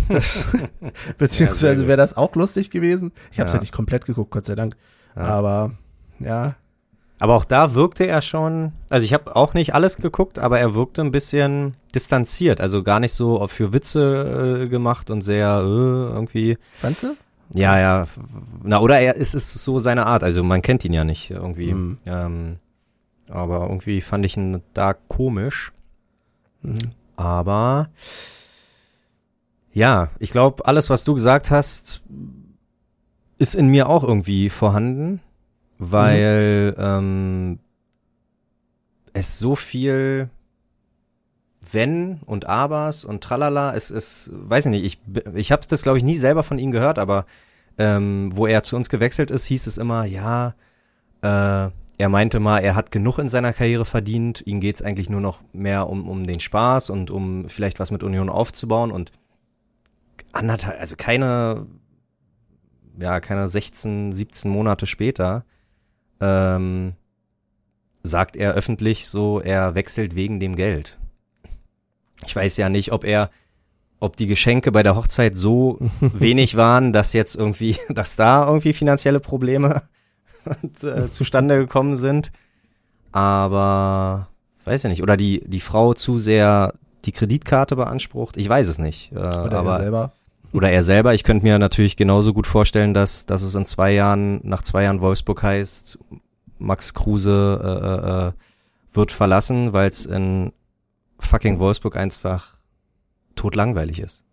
Das, 0.10 0.44
beziehungsweise 1.18 1.88
wäre 1.88 1.98
das 1.98 2.16
auch 2.18 2.36
lustig 2.36 2.70
gewesen. 2.70 3.12
Ich 3.32 3.40
habe 3.40 3.48
es 3.48 3.54
Ja. 3.54 3.58
ja 3.58 3.62
nicht 3.62 3.74
komplett 3.74 4.06
geguckt, 4.06 4.32
Gott 4.32 4.46
sei 4.46 4.56
Dank. 4.56 4.76
Ja. 5.16 5.24
Aber 5.24 5.72
ja, 6.20 6.56
Aber 7.20 7.36
auch 7.36 7.46
da 7.46 7.74
wirkte 7.74 8.06
er 8.06 8.22
schon, 8.22 8.74
also 8.90 9.06
ich 9.06 9.14
habe 9.14 9.36
auch 9.36 9.54
nicht 9.54 9.74
alles 9.74 9.98
geguckt, 9.98 10.40
aber 10.40 10.60
er 10.60 10.74
wirkte 10.74 11.02
ein 11.02 11.12
bisschen 11.12 11.76
distanziert, 11.96 12.60
also 12.60 12.84
gar 12.84 13.00
nicht 13.00 13.14
so 13.14 13.46
für 13.48 13.72
Witze 13.74 14.64
äh, 14.64 14.68
gemacht 14.68 15.10
und 15.10 15.22
sehr 15.22 15.60
äh, 15.64 16.14
irgendwie. 16.14 16.58
fandst 16.80 17.04
du? 17.04 17.16
Ja, 17.54 17.80
ja. 17.80 18.06
Na, 18.64 18.80
oder 18.82 19.00
er 19.00 19.16
ist 19.16 19.36
es 19.36 19.54
so 19.64 19.80
seine 19.80 20.06
Art, 20.06 20.24
also 20.24 20.44
man 20.44 20.62
kennt 20.62 20.84
ihn 20.86 20.94
ja 20.94 21.04
nicht 21.04 21.30
irgendwie. 21.30 21.74
Mhm. 21.74 21.98
Ähm, 22.06 22.56
aber 23.34 23.62
irgendwie 23.64 24.02
fand 24.02 24.26
ich 24.26 24.38
ihn 24.38 24.62
da 24.74 24.94
komisch. 24.94 25.74
Mhm. 26.62 26.78
Aber 27.16 27.90
ja, 29.72 30.10
ich 30.20 30.30
glaube, 30.30 30.66
alles, 30.68 30.90
was 30.90 31.04
du 31.04 31.14
gesagt 31.14 31.52
hast, 31.52 32.02
ist 33.38 33.56
in 33.56 33.68
mir 33.68 33.90
auch 33.90 34.04
irgendwie 34.04 34.50
vorhanden, 34.50 35.20
weil 35.80 36.76
ähm, 36.78 37.60
es 39.14 39.40
so 39.40 39.56
viel 39.56 40.30
wenn 41.72 42.20
und 42.26 42.46
abers 42.46 43.04
und 43.04 43.24
tralala, 43.24 43.74
es 43.74 43.90
ist, 43.90 44.30
weiß 44.32 44.68
ich 44.68 44.72
nicht, 44.72 44.84
ich, 44.84 45.00
ich 45.34 45.52
habe 45.52 45.64
das 45.68 45.82
glaube 45.82 45.98
ich 45.98 46.04
nie 46.04 46.18
selber 46.18 46.44
von 46.44 46.60
ihm 46.60 46.70
gehört, 46.70 47.00
aber 47.00 47.26
ähm, 47.80 48.32
wo 48.36 48.46
er 48.46 48.62
zu 48.62 48.76
uns 48.76 48.90
gewechselt 48.90 49.32
ist, 49.32 49.46
hieß 49.46 49.66
es 49.66 49.80
immer, 49.80 50.06
ja, 50.06 50.54
äh, 51.22 51.72
er 51.98 52.10
meinte 52.10 52.40
mal, 52.40 52.60
er 52.60 52.76
hat 52.76 52.92
genug 52.92 53.20
in 53.20 53.30
seiner 53.30 53.54
Karriere 53.54 53.86
verdient, 53.86 54.44
ihm 54.46 54.60
geht's 54.60 54.82
eigentlich 54.82 55.10
nur 55.10 55.22
noch 55.22 55.42
mehr 55.54 55.90
um, 55.90 56.08
um 56.10 56.26
den 56.26 56.40
Spaß 56.40 56.90
und 56.90 57.12
um 57.12 57.50
vielleicht 57.50 57.80
was 57.80 57.92
mit 57.92 58.04
Union 58.04 58.30
aufzubauen 58.30 58.92
und 58.92 59.12
anderthalb, 60.32 60.80
also 60.80 60.96
keine, 60.98 61.68
ja, 63.00 63.20
keine 63.20 63.48
16, 63.48 64.12
17 64.12 64.50
Monate 64.50 64.88
später, 64.88 65.46
ähm, 66.20 66.94
sagt 68.02 68.36
er 68.36 68.54
öffentlich 68.54 69.08
so, 69.08 69.40
er 69.40 69.76
wechselt 69.76 70.16
wegen 70.16 70.40
dem 70.40 70.56
Geld. 70.56 70.98
Ich 72.26 72.36
weiß 72.36 72.58
ja 72.58 72.70
nicht, 72.70 72.92
ob 72.92 73.04
er, 73.04 73.30
ob 74.00 74.18
die 74.18 74.28
Geschenke 74.28 74.72
bei 74.72 74.84
der 74.84 74.96
Hochzeit 74.96 75.38
so 75.38 75.80
wenig 76.00 76.58
waren, 76.58 76.92
dass 76.92 77.14
jetzt 77.14 77.36
irgendwie, 77.36 77.78
dass 77.90 78.16
da 78.16 78.48
irgendwie 78.48 78.74
finanzielle 78.74 79.20
Probleme 79.20 79.84
zustande 81.12 81.58
gekommen 81.58 81.96
sind. 81.96 82.32
Aber 83.12 84.28
weiß 84.66 84.84
ja 84.84 84.90
nicht. 84.90 85.04
Oder 85.04 85.18
die, 85.18 85.44
die 85.46 85.60
Frau 85.60 85.94
zu 85.94 86.18
sehr 86.18 86.74
die 87.06 87.12
Kreditkarte 87.12 87.76
beansprucht. 87.76 88.38
Ich 88.38 88.48
weiß 88.48 88.68
es 88.68 88.80
nicht. 88.80 89.12
Äh, 89.12 89.18
Oder 89.18 89.60
aber, 89.60 89.72
er 89.72 89.78
selber. 89.78 90.12
Oder 90.54 90.72
er 90.72 90.84
selber. 90.84 91.14
Ich 91.14 91.24
könnte 91.24 91.46
mir 91.46 91.60
natürlich 91.60 91.96
genauso 91.96 92.34
gut 92.34 92.48
vorstellen, 92.48 92.94
dass, 92.94 93.26
dass 93.26 93.42
es 93.42 93.56
in 93.56 93.66
zwei 93.66 93.92
Jahren, 93.92 94.40
nach 94.44 94.62
zwei 94.62 94.84
Jahren 94.84 95.02
Wolfsburg 95.02 95.44
heißt, 95.44 96.00
Max 96.60 96.94
Kruse 96.94 97.60
äh, 97.64 98.28
äh, 98.28 98.32
wird 98.94 99.12
verlassen, 99.12 99.74
weil 99.74 99.90
es 99.90 100.06
in 100.06 100.54
fucking 101.20 101.60
Wolfsburg 101.60 101.96
einfach 101.98 102.56
totlangweilig 103.36 104.00
ist. 104.00 104.24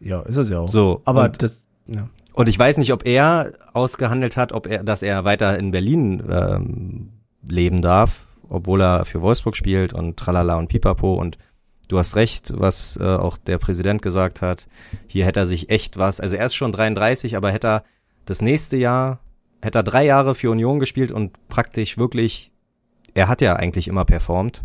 Ja, 0.00 0.20
ist 0.22 0.36
es 0.36 0.48
ja 0.48 0.60
auch. 0.60 0.68
So, 0.68 1.02
Aber 1.04 1.28
das, 1.28 1.64
ja. 1.86 2.08
Und 2.36 2.50
ich 2.50 2.58
weiß 2.58 2.76
nicht, 2.76 2.92
ob 2.92 3.06
er 3.06 3.54
ausgehandelt 3.72 4.36
hat, 4.36 4.52
ob 4.52 4.66
er, 4.66 4.84
dass 4.84 5.02
er 5.02 5.24
weiter 5.24 5.58
in 5.58 5.70
Berlin 5.70 6.22
ähm, 6.30 7.12
leben 7.48 7.80
darf, 7.80 8.26
obwohl 8.50 8.82
er 8.82 9.06
für 9.06 9.22
Wolfsburg 9.22 9.56
spielt 9.56 9.94
und 9.94 10.18
tralala 10.18 10.56
und 10.56 10.68
pipapo 10.68 11.14
und 11.14 11.38
du 11.88 11.98
hast 11.98 12.14
recht, 12.14 12.52
was 12.54 12.98
äh, 13.00 13.04
auch 13.04 13.38
der 13.38 13.56
Präsident 13.56 14.02
gesagt 14.02 14.42
hat. 14.42 14.68
Hier 15.06 15.24
hätte 15.24 15.40
er 15.40 15.46
sich 15.46 15.70
echt 15.70 15.96
was, 15.96 16.20
also 16.20 16.36
er 16.36 16.44
ist 16.44 16.54
schon 16.54 16.72
33, 16.72 17.38
aber 17.38 17.50
hätte 17.50 17.68
er 17.68 17.84
das 18.26 18.42
nächste 18.42 18.76
Jahr, 18.76 19.20
hätte 19.62 19.78
er 19.78 19.84
drei 19.84 20.04
Jahre 20.04 20.34
für 20.34 20.50
Union 20.50 20.78
gespielt 20.78 21.12
und 21.12 21.48
praktisch 21.48 21.96
wirklich, 21.96 22.52
er 23.14 23.28
hat 23.28 23.40
ja 23.40 23.56
eigentlich 23.56 23.88
immer 23.88 24.04
performt, 24.04 24.62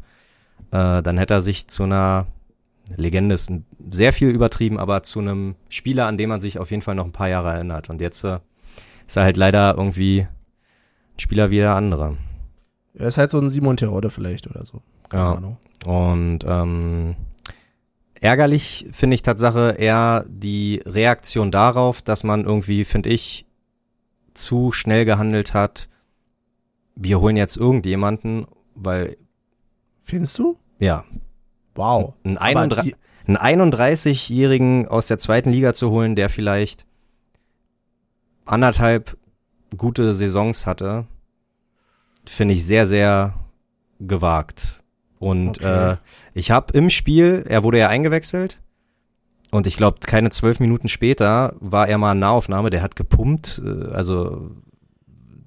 äh, 0.72 1.02
dann 1.02 1.18
hätte 1.18 1.36
er 1.36 1.42
sich 1.42 1.70
zu 1.70 1.84
einer 1.84 2.28
Legende 2.98 3.36
ist 3.36 3.52
sehr 3.90 4.14
viel 4.14 4.30
übertrieben, 4.30 4.78
aber 4.80 5.04
zu 5.04 5.20
einem 5.20 5.56
Spieler, 5.70 6.08
an 6.08 6.18
dem 6.18 6.30
man 6.30 6.42
sich 6.42 6.60
auf 6.60 6.72
jeden 6.72 6.82
Fall 6.82 6.96
noch 6.96 7.06
ein 7.06 7.12
paar 7.12 7.30
Jahre 7.30 7.52
erinnert. 7.52 7.90
Und 7.90 8.02
jetzt 8.02 8.24
äh, 8.24 8.40
ist 9.08 9.18
er 9.18 9.24
halt 9.24 9.38
leider 9.38 9.76
irgendwie 9.78 10.22
ein 10.22 11.20
Spieler 11.20 11.50
wie 11.52 11.58
der 11.58 11.76
andere. 11.76 12.18
Er 12.94 13.08
ist 13.08 13.18
halt 13.18 13.32
so 13.32 13.40
ein 13.40 13.50
Simon 13.50 13.78
Terodde 13.78 14.10
vielleicht 14.10 14.48
oder 14.50 14.64
so. 14.66 14.82
Keine 15.10 15.24
Ja. 15.24 15.34
Ahnung. 15.36 15.58
Und 15.86 16.40
ähm, 16.46 17.16
ärgerlich 18.16 18.86
finde 18.92 19.16
ich 19.16 19.22
Tatsache 19.22 19.76
eher 19.78 20.26
die 20.28 20.82
Reaktion 20.86 21.52
darauf, 21.52 22.02
dass 22.02 22.24
man 22.24 22.44
irgendwie, 22.46 22.84
finde 22.86 23.10
ich, 23.10 23.46
zu 24.34 24.72
schnell 24.72 25.06
gehandelt 25.06 25.54
hat. 25.54 25.90
Wir 26.96 27.20
holen 27.20 27.36
jetzt 27.38 27.58
irgendjemanden, 27.58 28.46
weil, 28.76 29.18
Findest 30.04 30.38
du? 30.40 30.58
ja, 30.80 31.04
Wow. 31.82 32.14
ein 32.24 32.38
Aber 32.38 32.48
31 32.62 32.94
die, 33.28 33.36
einen 33.36 33.62
31-Jährigen 33.62 34.88
aus 34.88 35.08
der 35.08 35.18
zweiten 35.18 35.52
Liga 35.52 35.74
zu 35.74 35.90
holen, 35.90 36.16
der 36.16 36.30
vielleicht 36.30 36.86
anderthalb 38.46 39.18
gute 39.78 40.14
Saisons 40.14 40.66
hatte, 40.66 41.06
finde 42.26 42.54
ich 42.54 42.66
sehr, 42.66 42.88
sehr 42.88 43.34
gewagt. 44.00 44.82
Und 45.20 45.60
Okay. 45.60 45.94
äh, 45.94 45.98
ich 46.34 46.52
habe 46.52 46.74
im 46.74 46.90
Spiel, 46.90 47.46
er 47.48 47.64
wurde 47.64 47.78
ja 47.78 47.88
eingewechselt 47.88 48.60
und 49.52 49.68
ich 49.68 49.78
glaube, 49.78 50.00
keine 50.02 50.32
zwölf 50.32 50.60
Minuten 50.60 50.90
später 50.90 51.54
war 51.60 51.88
er 51.88 51.98
mal 51.98 52.14
in 52.14 52.20
Nahaufnahme, 52.20 52.70
der 52.70 52.82
hat 52.82 52.96
gepumpt, 52.96 53.62
äh, 53.64 53.92
also 53.92 54.52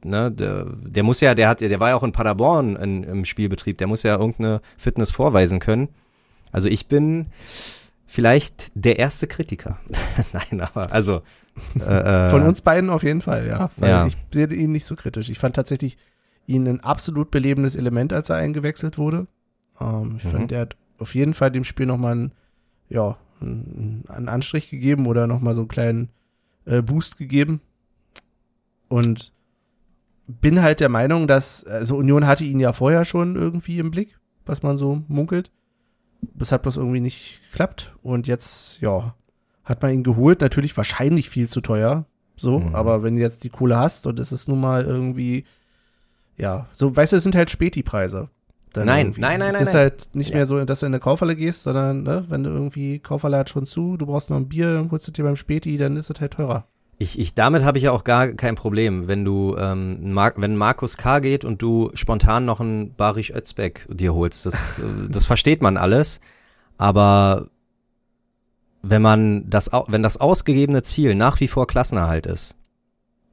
ne, 0.05 0.31
der, 0.31 0.67
der 0.67 1.03
muss 1.03 1.21
ja, 1.21 1.35
der 1.35 1.49
hat, 1.49 1.61
der 1.61 1.81
war 1.81 1.89
ja 1.89 1.97
auch 1.97 2.03
in 2.05 2.13
Paderborn 2.13 2.77
in, 2.77 3.03
im 3.03 3.25
Spielbetrieb, 3.25 3.79
der 3.79 3.89
muss 3.89 4.05
ja 4.05 4.17
irgendeine 4.17 4.61
Fitness 4.77 5.11
vorweisen 5.11 5.59
können. 5.59 5.89
Also 6.55 6.69
ich 6.69 6.87
bin 6.87 7.27
vielleicht 8.07 8.71
der 8.75 8.99
erste 9.01 9.27
Kritiker. 9.27 9.77
Nein, 10.33 10.61
aber 10.61 10.93
also 10.93 11.23
äh, 11.75 12.31
von 12.31 12.43
uns 12.43 12.61
beiden 12.61 12.91
auf 12.91 13.03
jeden 13.03 13.21
Fall, 13.23 13.47
ja. 13.49 13.71
Weil 13.77 13.91
Ja. 13.91 14.07
ich 14.07 14.17
sehe 14.33 14.47
ihn 14.53 14.71
nicht 14.71 14.85
so 14.87 14.95
kritisch. 14.95 15.29
Ich 15.31 15.39
fand 15.41 15.57
tatsächlich 15.57 15.99
ihn 16.47 16.67
ein 16.69 16.81
absolut 16.81 17.31
belebendes 17.33 17.75
Element, 17.75 18.13
als 18.13 18.31
er 18.31 18.37
eingewechselt 18.37 18.99
wurde. 18.99 19.27
Ähm, 19.81 20.15
ich 20.19 20.25
Mhm. 20.25 20.29
fand, 20.31 20.51
der 20.53 20.61
hat 20.61 20.77
auf 20.99 21.15
jeden 21.17 21.35
Fall 21.35 21.51
dem 21.51 21.65
Spiel 21.65 21.87
nochmal 21.87 22.13
einen, 22.13 22.33
ja, 22.89 23.17
einen, 23.41 24.05
einen 24.09 24.29
Anstrich 24.29 24.71
gegeben 24.71 25.07
oder 25.07 25.27
nochmal 25.27 25.55
so 25.55 25.63
einen 25.63 25.69
kleinen 25.69 26.09
äh, 26.67 26.83
Boost 26.83 27.19
gegeben. 27.19 27.61
Und 28.89 29.33
bin 30.29 30.63
halt 30.63 30.79
der 30.81 30.89
Meinung, 30.89 31.27
dass, 31.27 31.65
also 31.65 31.97
Union 31.97 32.27
hatte 32.29 32.45
ihn 32.45 32.61
ja 32.61 32.73
vorher 32.73 33.05
schon 33.05 33.35
irgendwie 33.37 33.79
im 33.81 33.91
Blick, 33.91 34.19
was 34.47 34.63
man 34.63 34.77
so 34.77 35.03
munkelt. 35.09 35.51
Das 36.35 36.53
hat 36.53 36.63
bloß 36.63 36.77
irgendwie 36.77 37.01
nicht 37.01 37.41
geklappt. 37.51 37.95
Und 38.03 38.27
jetzt, 38.27 38.81
ja, 38.81 39.15
hat 39.65 39.83
man 39.83 39.93
ihn 39.93 40.03
geholt. 40.05 40.41
Natürlich 40.41 40.77
wahrscheinlich 40.77 41.31
viel 41.31 41.49
zu 41.49 41.61
teuer. 41.61 42.07
So, 42.37 42.59
Mhm. 42.59 42.75
aber 42.75 43.03
wenn 43.03 43.15
du 43.17 43.23
jetzt 43.23 43.45
die 43.45 43.49
Kohle 43.49 43.77
hast 43.79 44.07
und 44.07 44.19
es 44.19 44.33
ist 44.33 44.49
nun 44.49 44.61
mal 44.61 44.85
irgendwie, 44.85 45.45
ja, 46.37 46.67
so, 46.73 46.95
weißt 46.95 47.13
du, 47.13 47.17
es 47.17 47.23
sind 47.23 47.37
halt 47.37 47.51
Späti-Preise. 47.51 48.29
Nein, 48.77 49.07
irgendwie. 49.07 49.21
nein, 49.21 49.39
nein, 49.39 49.49
Es 49.51 49.55
nein, 49.55 49.63
ist 49.63 49.73
nein. 49.73 49.77
halt 49.83 50.09
nicht 50.15 50.31
Ja. 50.31 50.37
mehr 50.37 50.47
so, 50.47 50.65
dass 50.65 50.81
du 50.81 50.87
in 50.87 50.91
eine 50.95 50.99
Kaufhalle 51.01 51.37
gehst, 51.37 51.63
sondern, 51.63 52.03
ne, 52.03 52.25
wenn 52.29 52.43
du 52.43 52.51
irgendwie, 52.51 52.99
Kaufhalle 52.99 53.37
hat 53.39 53.49
schon 53.51 53.67
zu, 53.67 53.97
du 53.97 54.07
brauchst 54.07 54.31
noch 54.31 54.37
ein 54.37 54.49
Bier, 54.49 54.89
holst 54.91 55.07
du 55.07 55.13
dir 55.13 55.23
beim 55.23 55.37
Späti, 55.37 55.77
dann 55.77 55.97
ist 55.97 56.11
es 56.11 56.21
halt 56.21 56.33
teurer. 56.33 56.67
Ich, 56.99 57.19
ich, 57.19 57.35
damit 57.35 57.65
habe 57.65 57.79
ich 57.79 57.85
ja 57.85 57.93
auch 57.93 58.05
gar 58.05 58.29
kein 58.29 58.55
Problem, 58.55 59.09
wenn 59.09 59.25
du, 59.25 59.57
ähm, 59.59 60.13
Mar 60.13 60.33
wenn 60.37 60.57
Markus 60.57 60.97
K. 60.97 61.19
geht 61.19 61.45
und 61.45 61.61
du 61.61 61.91
spontan 61.95 62.45
noch 62.45 62.61
einen 62.61 62.95
Barisch 62.95 63.31
Özbeck 63.31 63.87
dir 63.91 64.15
holst, 64.15 64.47
das, 64.47 64.81
das 65.11 65.27
versteht 65.27 65.61
man 65.61 65.77
alles. 65.77 66.21
Aber 66.79 67.49
wenn 68.83 69.03
man 69.03 69.49
das, 69.49 69.71
wenn 69.89 70.03
das 70.03 70.21
ausgegebene 70.21 70.83
Ziel 70.83 71.15
nach 71.15 71.41
wie 71.41 71.49
vor 71.49 71.67
Klassenerhalt 71.67 72.27
ist, 72.27 72.55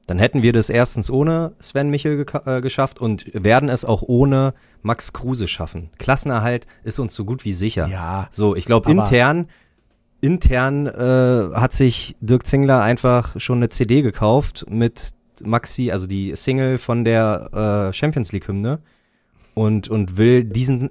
dann 0.06 0.18
hätten 0.18 0.42
wir 0.42 0.52
das 0.52 0.68
erstens 0.68 1.10
ohne 1.10 1.52
Sven 1.60 1.88
Michel 1.90 2.22
geka- 2.22 2.58
äh, 2.58 2.60
geschafft 2.60 2.98
und 2.98 3.26
werden 3.34 3.68
es 3.68 3.84
auch 3.84 4.02
ohne 4.02 4.54
Max 4.82 5.12
Kruse 5.12 5.46
schaffen. 5.46 5.90
Klassenerhalt 5.98 6.66
ist 6.82 6.98
uns 6.98 7.14
so 7.14 7.24
gut 7.24 7.44
wie 7.44 7.52
sicher. 7.52 7.86
Ja, 7.86 8.28
So, 8.32 8.56
ich 8.56 8.64
glaube 8.64 8.90
intern 8.90 9.48
intern 10.22 10.86
äh, 10.86 11.54
hat 11.54 11.74
sich 11.74 12.16
Dirk 12.20 12.46
Zingler 12.46 12.80
einfach 12.80 13.38
schon 13.38 13.58
eine 13.58 13.68
CD 13.68 14.00
gekauft 14.00 14.64
mit 14.70 15.10
Maxi, 15.42 15.90
also 15.90 16.06
die 16.06 16.34
Single 16.36 16.78
von 16.78 17.04
der 17.04 17.90
äh, 17.90 17.92
Champions 17.92 18.32
League 18.32 18.48
Hymne 18.48 18.78
und 19.54 19.88
und 19.88 20.16
will 20.16 20.44
diesen 20.44 20.90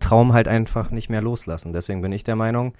Traum 0.00 0.32
halt 0.32 0.48
einfach 0.48 0.90
nicht 0.90 1.08
mehr 1.08 1.22
loslassen. 1.22 1.72
Deswegen 1.72 2.02
bin 2.02 2.12
ich 2.12 2.24
der 2.24 2.36
Meinung, 2.36 2.74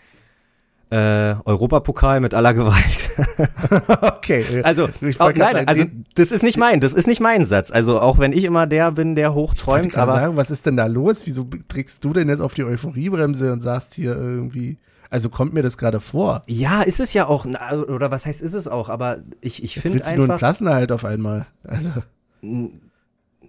äh, 0.91 1.35
Europapokal 1.45 2.21
mit 2.21 2.35
aller 2.35 2.55
Gewalt. 2.55 3.11
okay. 4.03 4.63
Also, 4.63 4.89
Ich 5.01 5.19
grad 5.19 5.37
nein, 5.37 5.69
also 5.69 5.85
das 6.15 6.33
ist 6.33 6.43
nicht 6.43 6.57
mein, 6.57 6.81
das 6.81 6.95
ist 6.95 7.07
nicht 7.07 7.21
mein 7.21 7.45
Satz. 7.45 7.71
Also 7.71 8.01
auch 8.01 8.19
wenn 8.19 8.33
ich 8.33 8.45
immer 8.45 8.67
der 8.67 8.93
bin, 8.93 9.15
der 9.15 9.31
Ich 9.31 9.35
hochträumt, 9.35 9.91
gerade 9.91 10.11
aber 10.11 10.21
sagen, 10.21 10.37
was 10.37 10.51
ist 10.51 10.67
denn 10.67 10.77
da 10.77 10.87
los? 10.87 11.23
Wieso 11.27 11.47
trägst 11.69 12.05
du 12.05 12.13
denn 12.13 12.29
jetzt 12.29 12.41
auf 12.41 12.55
die 12.55 12.65
Euphoriebremse 12.65 13.53
und 13.53 13.61
sagst 13.61 13.95
hier 13.95 14.17
irgendwie, 14.17 14.79
also 15.11 15.29
kommt 15.31 15.55
mir 15.55 15.63
das 15.63 15.79
gerade 15.79 16.01
vor? 16.01 16.43
ja, 16.47 16.83
ist 16.83 17.01
es 17.01 17.13
ja 17.15 17.27
auch, 17.27 17.45
oder 17.47 18.11
was 18.11 18.27
heißt 18.27 18.43
ist 18.43 18.55
es 18.55 18.69
auch, 18.69 18.89
aber 18.89 19.19
ich, 19.41 19.63
ich 19.65 19.75
finde 19.81 19.99
willst 19.99 20.11
du 20.11 20.15
nur 20.17 20.25
einen 20.25 20.31
einfach, 20.33 20.39
Klassenerhalt 20.39 20.93
auf 20.93 21.05
einmal. 21.05 21.47
Also, 21.65 21.91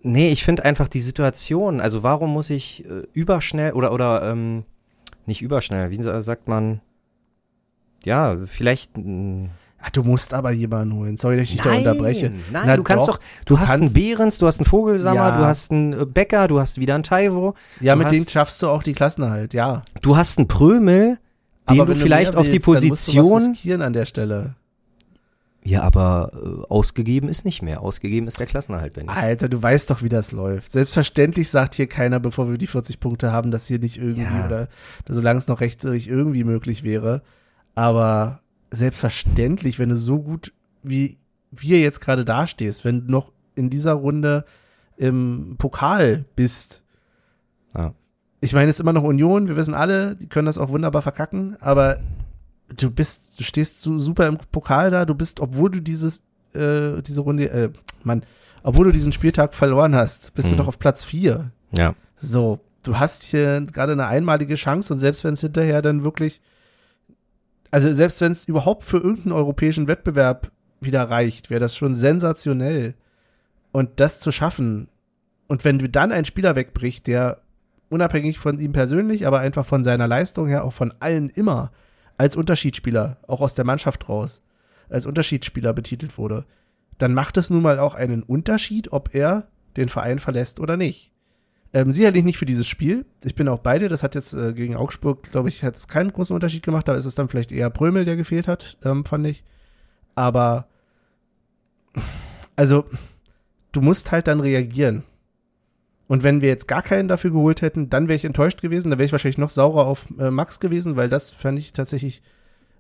Nee, 0.02 0.32
ich 0.32 0.44
finde 0.46 0.64
einfach 0.64 0.88
die 0.88 1.02
Situation, 1.02 1.82
also 1.82 2.04
warum 2.04 2.32
muss 2.32 2.50
ich 2.50 2.86
äh, 2.86 3.04
überschnell 3.12 3.74
oder 3.74 3.92
oder 3.92 4.24
ähm, 4.32 4.64
nicht 5.26 5.42
überschnell, 5.42 5.90
wie 5.92 6.02
sa- 6.02 6.22
sagt 6.22 6.48
man? 6.48 6.80
Ja, 8.06 8.38
vielleicht 8.46 8.98
mh, 8.98 9.50
ah, 9.82 9.90
du 9.92 10.04
musst 10.04 10.34
aber 10.34 10.52
jemanden 10.52 10.96
holen. 10.96 11.18
Sorry, 11.18 11.36
dass 11.36 11.44
ich 11.44 11.52
dich 11.52 11.62
da 11.62 11.74
unterbreche. 11.74 12.32
Nein, 12.54 12.64
Na 12.66 12.78
du 12.78 12.84
kannst 12.84 13.10
doch, 13.10 13.18
doch, 13.18 13.24
du, 13.46 13.56
du 13.56 13.60
hast 13.60 13.72
einen 13.72 13.92
Behrens, 13.92 14.38
du 14.38 14.48
hast 14.48 14.60
einen 14.60 14.66
Vogelsammer, 14.68 15.16
Ja. 15.16 15.38
du 15.38 15.44
hast 15.44 15.70
einen 15.72 15.92
äh, 15.92 16.06
Bäcker, 16.06 16.48
du 16.48 16.62
hast 16.62 16.80
wieder 16.80 16.96
einen 16.96 17.04
Taiwo, 17.04 17.56
Ja, 17.82 17.98
mit 17.98 18.08
hast- 18.08 18.16
denen 18.16 18.30
schaffst 18.30 18.62
du 18.62 18.68
auch 18.70 18.84
die 18.84 18.94
Klassenerhalt, 18.94 19.54
ja. 19.54 19.82
du 20.02 20.16
hast 20.16 20.38
einen 20.38 20.48
Prömel, 20.48 21.20
den 21.70 21.82
aber 21.82 21.94
du 21.94 22.00
vielleicht 22.00 22.36
auf 22.36 22.50
die 22.50 22.60
Position. 22.60 23.56
an 23.82 23.94
der 23.94 24.06
Stelle. 24.06 24.56
Ja, 25.64 25.82
aber 25.84 26.32
äh, 26.34 26.72
ausgegeben 26.72 27.28
ist 27.28 27.44
nicht 27.46 27.62
mehr. 27.62 27.82
Ausgegeben 27.82 28.28
ist 28.28 28.40
der 28.40 28.48
Klassenerhalt, 28.48 28.96
wenn 28.96 29.10
Alter, 29.10 29.50
du 29.50 29.62
weißt 29.62 29.90
doch, 29.90 30.02
wie 30.02 30.10
das 30.10 30.32
läuft. 30.32 30.72
Selbstverständlich 30.72 31.50
sagt 31.50 31.76
hier 31.76 31.88
keiner, 31.88 32.20
bevor 32.20 32.50
wir 32.50 32.58
die 32.58 32.68
40 32.68 33.00
Punkte 33.00 33.32
haben, 33.32 33.52
dass 33.52 33.68
hier 33.68 33.80
nicht 33.80 33.98
irgendwie 33.98 34.24
Ja. 34.24 34.46
oder 34.46 34.68
solange 35.08 35.38
es 35.38 35.48
noch 35.48 35.60
rechtzeitig 35.60 36.08
irgendwie 36.08 36.46
möglich 36.46 36.84
wäre. 36.84 37.22
Aber 37.76 38.40
selbstverständlich, 38.72 39.80
wenn 39.80 39.90
du 39.90 39.98
so 39.98 40.20
gut 40.20 40.54
wie 40.82 41.18
wir 41.52 41.80
jetzt 41.80 42.00
gerade 42.00 42.26
dastehst, 42.26 42.86
wenn 42.86 43.06
du 43.08 43.12
noch 43.12 43.32
in 43.56 43.70
dieser 43.70 43.94
Runde 43.94 44.46
im 44.98 45.56
Pokal 45.58 46.26
bist. 46.36 46.84
Ja. 47.76 47.94
Ich 48.42 48.54
meine, 48.54 48.70
es 48.70 48.78
ist 48.78 48.80
immer 48.80 48.94
noch 48.94 49.04
Union, 49.04 49.48
wir 49.48 49.56
wissen 49.58 49.74
alle, 49.74 50.16
die 50.16 50.28
können 50.28 50.46
das 50.46 50.58
auch 50.58 50.70
wunderbar 50.70 51.02
verkacken, 51.02 51.58
aber 51.60 52.00
du 52.76 52.90
bist, 52.90 53.38
du 53.40 53.44
stehst 53.44 53.82
so 53.82 53.98
super 53.98 54.28
im 54.28 54.38
Pokal 54.52 54.92
da, 54.92 55.06
du 55.06 55.16
bist, 55.16 55.40
obwohl 55.40 55.70
du 55.70 55.82
dieses, 55.82 56.24
äh, 56.54 57.02
diese 57.02 57.22
Runde, 57.22 57.50
äh, 57.50 57.70
Mann, 58.04 58.24
obwohl 58.64 58.86
du 58.86 58.92
diesen 58.94 59.12
Spieltag 59.12 59.54
verloren 59.54 59.96
hast, 59.96 60.34
bist 60.36 60.50
du 60.50 60.54
Mhm. 60.54 60.58
doch 60.58 60.68
auf 60.68 60.80
Platz 60.80 61.04
vier. 61.04 61.52
Ja. 61.72 61.96
So, 62.20 62.60
du 62.84 62.98
hast 62.98 63.24
hier 63.24 63.62
gerade 63.62 63.92
eine 63.94 64.08
einmalige 64.08 64.56
Chance 64.56 64.94
und 64.94 65.00
selbst 65.00 65.24
wenn 65.24 65.34
es 65.34 65.42
hinterher 65.42 65.82
dann 65.82 66.04
wirklich, 66.04 66.40
also 67.72 67.94
selbst 67.94 68.22
wenn 68.22 68.32
es 68.32 68.46
überhaupt 68.46 68.84
für 68.84 68.98
irgendeinen 68.98 69.34
europäischen 69.34 69.88
Wettbewerb 69.88 70.52
wieder 70.82 71.10
reicht, 71.10 71.50
wäre 71.50 71.60
das 71.60 71.76
schon 71.76 71.94
sensationell. 71.94 72.94
Und 73.72 74.00
das 74.00 74.20
zu 74.20 74.32
schaffen, 74.32 74.88
und 75.48 75.66
wenn 75.66 75.78
du 75.78 75.90
dann 75.90 76.12
einen 76.12 76.26
Spieler 76.26 76.56
wegbricht, 76.56 77.06
der 77.06 77.42
unabhängig 77.90 78.40
von 78.40 78.60
ihm 78.60 78.72
persönlich, 78.72 79.28
aber 79.28 79.40
einfach 79.40 79.66
von 79.66 79.84
seiner 79.84 80.08
Leistung 80.08 80.48
her, 80.48 80.64
auch 80.64 80.74
von 80.74 80.94
allen 81.00 81.30
immer 81.30 81.72
als 82.18 82.36
Unterschiedsspieler, 82.36 83.18
auch 83.28 83.42
aus 83.42 83.54
der 83.54 83.66
Mannschaft 83.66 84.10
raus, 84.10 84.42
als 84.90 85.06
Unterschiedsspieler 85.06 85.74
betitelt 85.74 86.18
wurde, 86.18 86.46
dann 86.98 87.14
macht 87.14 87.38
es 87.38 87.50
nun 87.50 87.62
mal 87.62 87.80
auch 87.80 87.96
einen 87.96 88.24
Unterschied, 88.24 88.92
ob 88.92 89.16
er 89.16 89.48
den 89.78 89.90
Verein 89.90 90.20
verlässt 90.20 90.60
oder 90.60 90.78
nicht. 90.78 91.12
Ähm, 91.72 91.92
sicherlich 91.92 92.24
nicht 92.24 92.38
für 92.38 92.48
dieses 92.48 92.68
Spiel. 92.68 93.06
Ich 93.24 93.36
bin 93.36 93.48
auch 93.48 93.60
beide. 93.60 93.90
Das 93.90 94.02
hat 94.02 94.16
jetzt 94.16 94.34
äh, 94.34 94.54
gegen 94.54 94.76
Augsburg, 94.76 95.24
glaube 95.24 95.50
ich, 95.50 95.64
hat 95.64 95.76
es 95.76 95.88
keinen 95.88 96.12
großen 96.12 96.34
Unterschied 96.34 96.64
gemacht. 96.64 96.88
Da 96.88 96.96
ist 96.96 97.06
es 97.06 97.16
dann 97.16 97.30
vielleicht 97.30 97.52
eher 97.52 97.70
Brömel, 97.70 98.06
der 98.06 98.16
gefehlt 98.16 98.48
hat, 98.48 98.78
ähm, 98.84 99.06
fand 99.06 99.28
ich. 99.28 99.44
Aber 100.16 100.68
also, 102.56 102.86
du 103.72 103.82
musst 103.82 104.12
halt 104.12 104.28
dann 104.28 104.40
reagieren. 104.40 105.04
Und 106.10 106.24
wenn 106.24 106.42
wir 106.42 106.50
jetzt 106.50 106.68
gar 106.68 106.82
keinen 106.82 107.08
dafür 107.08 107.32
geholt 107.32 107.62
hätten, 107.62 107.90
dann 107.90 108.08
wäre 108.08 108.16
ich 108.16 108.26
enttäuscht 108.26 108.62
gewesen. 108.62 108.90
Dann 108.90 108.98
wäre 108.98 109.06
ich 109.06 109.12
wahrscheinlich 109.12 109.38
noch 109.38 109.50
saurer 109.50 109.86
auf 109.86 110.08
äh, 110.20 110.32
Max 110.32 110.60
gewesen, 110.60 110.96
weil 110.96 111.08
das 111.08 111.30
fand 111.30 111.60
ich 111.60 111.72
tatsächlich 111.72 112.22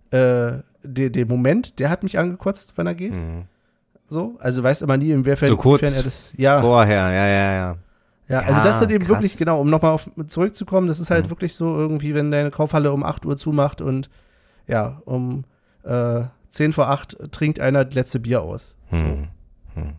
äh, 0.09 0.57
der, 0.83 1.09
der 1.11 1.25
Moment, 1.27 1.79
der 1.79 1.91
hat 1.91 2.01
mich 2.01 2.17
angekotzt, 2.17 2.73
wenn 2.77 2.87
er 2.87 2.95
geht. 2.95 3.15
Mhm. 3.15 3.43
So, 4.07 4.35
also 4.39 4.63
weiß 4.63 4.81
immer 4.81 4.97
nie, 4.97 5.11
inwiefern 5.11 5.47
so 5.47 5.57
kurz 5.57 5.95
er 5.97 6.03
das. 6.03 6.33
Ja, 6.35 6.59
vorher, 6.59 7.11
ja, 7.11 7.27
ja, 7.27 7.53
ja. 7.53 7.77
Ja, 8.27 8.39
also 8.41 8.61
das 8.61 8.81
ist 8.81 8.91
eben 8.91 9.05
krass. 9.05 9.09
wirklich, 9.09 9.37
genau, 9.37 9.61
um 9.61 9.69
nochmal 9.69 9.99
zurückzukommen, 10.27 10.87
das 10.87 10.99
ist 10.99 11.09
halt 11.11 11.25
mhm. 11.25 11.29
wirklich 11.31 11.55
so 11.55 11.75
irgendwie, 11.75 12.13
wenn 12.15 12.31
deine 12.31 12.51
Kaufhalle 12.51 12.91
um 12.91 13.03
8 13.03 13.25
Uhr 13.25 13.37
zumacht 13.37 13.81
und 13.81 14.09
ja, 14.67 15.01
um 15.05 15.45
äh, 15.83 16.23
10 16.49 16.73
vor 16.73 16.89
8 16.89 17.31
trinkt 17.31 17.59
einer 17.59 17.85
das 17.85 17.95
letzte 17.95 18.19
Bier 18.19 18.41
aus. 18.41 18.75
So. 18.91 18.97
Hm. 18.97 19.27
Hm. 19.75 19.93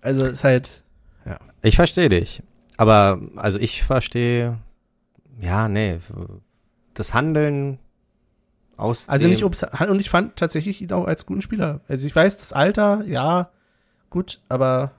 Also 0.00 0.26
ist 0.26 0.44
halt, 0.44 0.68
ja. 0.78 0.83
Ich 1.64 1.76
verstehe 1.76 2.10
dich. 2.10 2.42
Aber, 2.76 3.20
also 3.36 3.58
ich 3.58 3.82
verstehe, 3.82 4.58
ja, 5.40 5.68
nee, 5.68 5.98
das 6.92 7.14
Handeln 7.14 7.78
aus 8.76 9.08
Also 9.08 9.28
nicht 9.28 9.42
ums, 9.42 9.62
und 9.62 10.00
ich 10.00 10.10
fand 10.10 10.36
tatsächlich 10.36 10.82
ihn 10.82 10.92
auch 10.92 11.06
als 11.06 11.26
guten 11.26 11.42
Spieler. 11.42 11.80
Also 11.88 12.06
ich 12.06 12.14
weiß, 12.14 12.38
das 12.38 12.52
Alter, 12.52 13.04
ja, 13.06 13.50
gut, 14.10 14.40
aber 14.48 14.92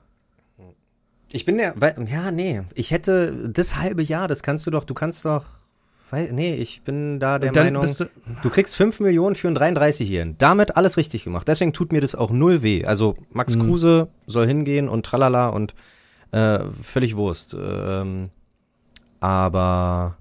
ich 1.30 1.44
bin 1.44 1.58
der, 1.58 1.74
ja, 2.06 2.30
nee, 2.30 2.62
ich 2.74 2.90
hätte 2.90 3.50
das 3.50 3.76
halbe 3.76 4.02
Jahr, 4.02 4.26
das 4.26 4.42
kannst 4.42 4.66
du 4.66 4.70
doch, 4.70 4.84
du 4.84 4.94
kannst 4.94 5.24
doch, 5.24 5.44
weil, 6.10 6.32
nee, 6.32 6.54
ich 6.54 6.82
bin 6.82 7.20
da 7.20 7.38
der 7.38 7.52
Meinung, 7.52 7.84
du, 7.84 8.08
du, 8.42 8.50
kriegst 8.50 8.76
5 8.76 9.00
Millionen 9.00 9.34
für 9.34 9.48
einen 9.48 9.56
33-Jährigen. 9.56 10.38
Damit 10.38 10.76
alles 10.76 10.96
richtig 10.96 11.24
gemacht. 11.24 11.48
Deswegen 11.48 11.72
tut 11.72 11.90
mir 11.90 12.00
das 12.00 12.14
auch 12.14 12.30
null 12.30 12.62
weh. 12.62 12.84
Also 12.84 13.16
Max 13.32 13.56
mhm. 13.56 13.62
Kruse 13.62 14.08
soll 14.26 14.46
hingehen 14.46 14.88
und 14.88 15.04
tralala 15.04 15.48
und 15.48 15.74
äh, 16.32 16.60
völlig 16.82 17.16
Wurst. 17.16 17.56
Ähm, 17.58 18.30
aber 19.20 20.16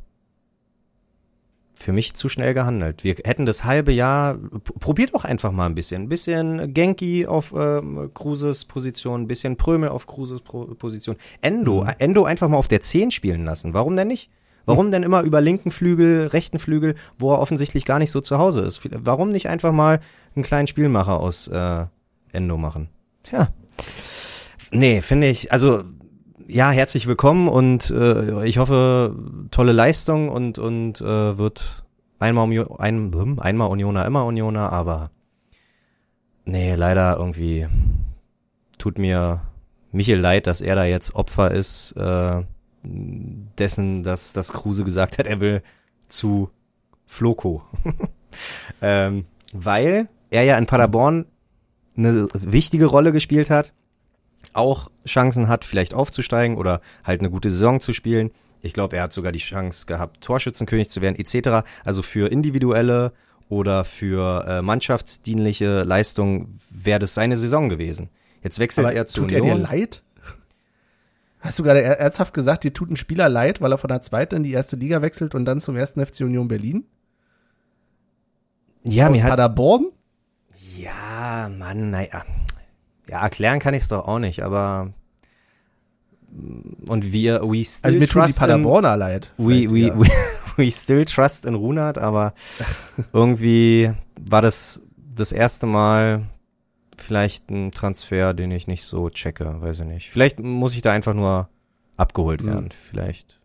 für 1.75 1.91
mich 1.91 2.13
zu 2.13 2.29
schnell 2.29 2.53
gehandelt. 2.53 3.03
Wir 3.03 3.15
hätten 3.25 3.45
das 3.45 3.65
halbe 3.65 3.91
Jahr, 3.91 4.37
probiert 4.79 5.13
doch 5.13 5.25
einfach 5.25 5.51
mal 5.51 5.65
ein 5.65 5.75
bisschen. 5.75 6.03
Ein 6.03 6.09
bisschen 6.09 6.73
Genki 6.73 7.27
auf 7.27 7.53
ähm, 7.55 8.09
Kruses 8.13 8.65
Position, 8.65 9.23
ein 9.23 9.27
bisschen 9.27 9.57
Prömel 9.57 9.89
auf 9.89 10.07
Kruses 10.07 10.41
Position. 10.41 11.17
Endo, 11.41 11.83
mhm. 11.83 11.91
Endo 11.99 12.23
einfach 12.23 12.47
mal 12.47 12.57
auf 12.57 12.69
der 12.69 12.81
10 12.81 13.11
spielen 13.11 13.45
lassen. 13.45 13.73
Warum 13.73 13.95
denn 13.95 14.07
nicht? 14.07 14.29
Warum 14.65 14.87
mhm. 14.87 14.91
denn 14.91 15.03
immer 15.03 15.21
über 15.21 15.41
linken 15.41 15.69
Flügel, 15.69 16.27
rechten 16.27 16.59
Flügel, 16.59 16.95
wo 17.19 17.33
er 17.33 17.39
offensichtlich 17.39 17.85
gar 17.85 17.99
nicht 17.99 18.11
so 18.11 18.21
zu 18.21 18.37
Hause 18.37 18.61
ist? 18.61 18.81
Warum 18.91 19.29
nicht 19.29 19.49
einfach 19.49 19.71
mal 19.71 19.99
einen 20.35 20.43
kleinen 20.43 20.67
Spielmacher 20.67 21.19
aus 21.19 21.47
äh, 21.47 21.85
Endo 22.31 22.57
machen? 22.57 22.89
Tja. 23.23 23.49
Nee, 24.75 25.01
finde 25.01 25.27
ich, 25.27 25.53
also 25.53 25.83
ja, 26.47 26.69
herzlich 26.69 27.07
willkommen 27.07 27.47
und 27.47 27.89
äh, 27.91 28.43
ich 28.45 28.57
hoffe, 28.57 29.15
tolle 29.49 29.71
Leistung 29.71 30.27
und, 30.27 30.59
und 30.59 30.99
äh, 30.99 31.38
wird 31.38 31.85
einmal, 32.19 32.67
ein, 32.79 33.13
hm, 33.13 33.39
einmal 33.39 33.69
Unioner, 33.69 34.05
immer 34.05 34.25
Unioner, 34.25 34.73
aber 34.73 35.11
nee, 36.43 36.75
leider 36.75 37.15
irgendwie 37.15 37.67
tut 38.77 38.97
mir 38.97 39.43
Michel 39.93 40.19
leid, 40.19 40.45
dass 40.45 40.59
er 40.59 40.75
da 40.75 40.83
jetzt 40.83 41.15
Opfer 41.15 41.51
ist, 41.51 41.93
äh, 41.93 42.43
dessen, 42.83 44.03
dass 44.03 44.33
das 44.33 44.51
Kruse 44.51 44.83
gesagt 44.83 45.19
hat, 45.19 45.25
er 45.25 45.39
will 45.39 45.63
zu 46.09 46.49
Floco. 47.05 47.63
ähm, 48.81 49.23
weil 49.53 50.09
er 50.31 50.43
ja 50.43 50.57
in 50.57 50.65
Paderborn 50.65 51.27
eine 51.95 52.27
wichtige 52.33 52.88
Rolle 52.88 53.13
gespielt 53.13 53.49
hat 53.49 53.71
auch 54.55 54.89
Chancen 55.05 55.47
hat, 55.47 55.65
vielleicht 55.65 55.93
aufzusteigen 55.93 56.57
oder 56.57 56.81
halt 57.03 57.19
eine 57.21 57.29
gute 57.29 57.51
Saison 57.51 57.79
zu 57.79 57.93
spielen. 57.93 58.31
Ich 58.61 58.73
glaube, 58.73 58.97
er 58.97 59.03
hat 59.03 59.13
sogar 59.13 59.31
die 59.31 59.39
Chance 59.39 59.85
gehabt, 59.85 60.21
Torschützenkönig 60.21 60.89
zu 60.89 61.01
werden, 61.01 61.15
etc. 61.15 61.67
Also 61.83 62.01
für 62.01 62.31
individuelle 62.31 63.13
oder 63.49 63.85
für 63.85 64.45
äh, 64.47 64.61
mannschaftsdienliche 64.61 65.83
Leistungen 65.83 66.59
wäre 66.69 66.99
das 66.99 67.13
seine 67.13 67.37
Saison 67.37 67.69
gewesen. 67.69 68.09
Jetzt 68.43 68.59
wechselt 68.59 68.87
Aber 68.87 68.95
er 68.95 69.05
zu 69.05 69.21
tut 69.21 69.31
Union. 69.31 69.47
er 69.47 69.55
dir 69.55 69.61
leid? 69.61 70.03
Hast 71.39 71.59
du 71.59 71.63
gerade 71.63 71.83
ernsthaft 71.83 72.33
gesagt, 72.33 72.63
dir 72.63 72.73
tut 72.73 72.89
ein 72.89 72.95
Spieler 72.95 73.29
leid, 73.29 73.61
weil 73.61 73.71
er 73.71 73.77
von 73.77 73.87
der 73.87 74.01
zweiten 74.01 74.37
in 74.37 74.43
die 74.43 74.51
erste 74.51 74.77
Liga 74.77 75.03
wechselt 75.03 75.35
und 75.35 75.45
dann 75.45 75.61
zum 75.61 75.75
ersten 75.75 76.03
FC 76.03 76.21
Union 76.21 76.47
Berlin? 76.47 76.85
Ja, 78.83 79.07
Aus 79.09 79.11
mir 79.15 79.23
hat 79.23 79.29
Paderborn? 79.31 79.91
Ja, 80.75 81.49
Mann, 81.55 81.91
naja. 81.91 82.23
Ja, 83.09 83.21
erklären 83.21 83.59
kann 83.59 83.73
ich 83.73 83.83
es 83.83 83.87
doch 83.87 84.07
auch 84.07 84.19
nicht, 84.19 84.41
aber 84.41 84.93
und 86.89 87.13
wir, 87.13 87.41
we 87.43 87.63
still 87.63 87.87
also 87.87 87.99
mir 87.99 88.07
trust 88.07 88.37
die 88.37 88.39
Paderborner 88.39 88.93
in, 88.93 88.99
leid. 88.99 89.33
We, 89.37 89.69
we, 89.69 89.97
we, 89.97 90.09
we 90.57 90.71
still 90.71 91.05
trust 91.05 91.45
in 91.45 91.55
Runert, 91.55 91.97
aber 91.97 92.33
irgendwie 93.13 93.93
war 94.19 94.41
das 94.41 94.81
das 95.15 95.31
erste 95.31 95.65
Mal 95.65 96.27
vielleicht 96.97 97.49
ein 97.49 97.71
Transfer, 97.71 98.33
den 98.33 98.51
ich 98.51 98.67
nicht 98.67 98.83
so 98.83 99.09
checke, 99.09 99.61
weiß 99.61 99.81
ich 99.81 99.85
nicht. 99.85 100.09
Vielleicht 100.09 100.39
muss 100.39 100.75
ich 100.75 100.81
da 100.81 100.91
einfach 100.91 101.13
nur 101.13 101.49
abgeholt 101.97 102.41
mhm. 102.41 102.47
werden, 102.47 102.65
mhm. 102.65 102.89
vielleicht. 102.89 103.39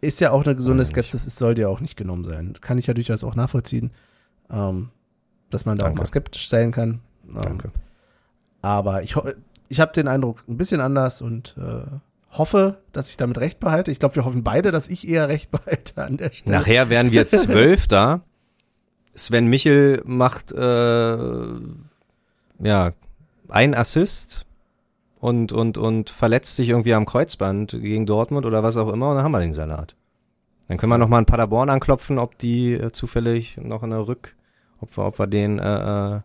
Ist 0.00 0.20
ja 0.20 0.30
auch 0.30 0.44
eine 0.44 0.54
gesunde 0.54 0.84
Skepsis, 0.84 1.26
es 1.26 1.36
sollte 1.36 1.62
ja 1.62 1.68
auch 1.68 1.80
nicht 1.80 1.96
genommen 1.96 2.24
sein. 2.24 2.54
Kann 2.60 2.76
ich 2.76 2.86
ja 2.86 2.94
durchaus 2.94 3.24
auch 3.24 3.34
nachvollziehen, 3.34 3.90
ähm, 4.50 4.90
dass 5.48 5.64
man 5.64 5.76
da 5.76 5.86
Danke. 5.86 5.94
auch 5.94 6.02
mal 6.02 6.06
skeptisch 6.06 6.48
sein 6.48 6.70
kann. 6.70 7.00
Ähm, 7.26 7.40
Danke. 7.40 7.72
Aber 8.66 9.04
ich, 9.04 9.14
ich 9.68 9.78
habe 9.78 9.92
den 9.92 10.08
Eindruck 10.08 10.42
ein 10.48 10.56
bisschen 10.56 10.80
anders 10.80 11.22
und 11.22 11.54
äh, 11.56 11.86
hoffe, 12.36 12.78
dass 12.90 13.08
ich 13.08 13.16
damit 13.16 13.38
recht 13.38 13.60
behalte. 13.60 13.92
Ich 13.92 14.00
glaube, 14.00 14.16
wir 14.16 14.24
hoffen 14.24 14.42
beide, 14.42 14.72
dass 14.72 14.88
ich 14.88 15.06
eher 15.06 15.28
recht 15.28 15.50
behalte 15.52 16.02
an 16.02 16.16
der 16.16 16.32
Stelle. 16.32 16.58
Nachher 16.58 16.90
werden 16.90 17.12
wir 17.12 17.28
zwölf 17.28 17.86
da. 17.86 18.22
Sven 19.14 19.46
Michel 19.46 20.02
macht 20.04 20.50
äh, 20.50 21.16
ja 22.58 22.92
ein 23.48 23.74
Assist 23.76 24.46
und 25.20 25.52
und 25.52 25.78
und 25.78 26.10
verletzt 26.10 26.56
sich 26.56 26.70
irgendwie 26.70 26.92
am 26.92 27.06
Kreuzband 27.06 27.70
gegen 27.70 28.04
Dortmund 28.04 28.46
oder 28.46 28.64
was 28.64 28.76
auch 28.76 28.92
immer 28.92 29.10
und 29.10 29.16
dann 29.16 29.24
haben 29.24 29.32
wir 29.32 29.38
den 29.38 29.52
Salat. 29.52 29.94
Dann 30.66 30.76
können 30.76 30.90
wir 30.90 30.98
noch 30.98 31.08
mal 31.08 31.20
in 31.20 31.26
Paderborn 31.26 31.70
anklopfen, 31.70 32.18
ob 32.18 32.36
die 32.36 32.72
äh, 32.72 32.90
zufällig 32.90 33.58
noch 33.58 33.84
in 33.84 33.90
der 33.90 34.08
Rück, 34.08 34.34
ob 34.80 34.96
wir, 34.96 35.04
ob 35.04 35.20
wir 35.20 35.28
den 35.28 35.60
äh, 35.60 36.16
äh 36.16 36.20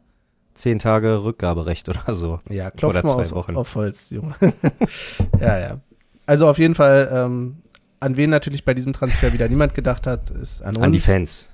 zehn 0.53 0.79
Tage 0.79 1.23
Rückgaberecht 1.23 1.89
oder 1.89 2.13
so. 2.13 2.39
Ja, 2.49 2.71
klopf 2.71 2.91
oder 2.91 3.03
mal 3.03 3.25
zwei 3.25 3.35
Wochen. 3.35 3.55
auf 3.55 3.75
Holz, 3.75 4.09
Junge. 4.09 4.35
ja, 5.39 5.59
ja. 5.59 5.79
Also 6.25 6.47
auf 6.47 6.57
jeden 6.57 6.75
Fall, 6.75 7.09
ähm, 7.11 7.57
an 7.99 8.17
wen 8.17 8.29
natürlich 8.29 8.65
bei 8.65 8.73
diesem 8.73 8.93
Transfer 8.93 9.33
wieder 9.33 9.47
niemand 9.49 9.73
gedacht 9.75 10.07
hat, 10.07 10.29
ist 10.29 10.61
an 10.61 10.75
uns. 10.75 10.85
An 10.85 10.91
die 10.91 10.99
Fans. 10.99 11.49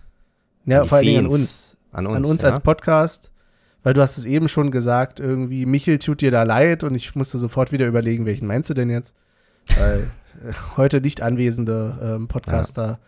Ja, 0.66 0.84
vor 0.84 0.98
allen 0.98 1.08
Dingen 1.08 1.26
an 1.26 1.32
uns. 1.32 1.78
An 1.92 2.08
uns, 2.08 2.16
an 2.16 2.26
uns 2.26 2.42
ja? 2.42 2.50
als 2.50 2.60
Podcast. 2.60 3.32
Weil 3.84 3.94
du 3.94 4.02
hast 4.02 4.18
es 4.18 4.26
eben 4.26 4.50
schon 4.50 4.70
gesagt, 4.70 5.22
irgendwie, 5.22 5.66
Michel 5.66 5.98
tut 6.00 6.20
dir 6.20 6.30
da 6.30 6.44
leid 6.44 6.84
und 6.84 6.94
ich 6.94 7.16
musste 7.16 7.38
sofort 7.38 7.72
wieder 7.72 7.88
überlegen, 7.88 8.26
welchen 8.26 8.46
meinst 8.46 8.70
du 8.70 8.74
denn 8.74 8.90
jetzt? 8.90 9.16
Weil 9.78 10.10
äh, 10.46 10.54
heute 10.76 11.00
nicht 11.00 11.22
anwesende 11.22 11.98
ähm, 12.02 12.28
Podcaster, 12.28 12.86
ja. 12.86 13.00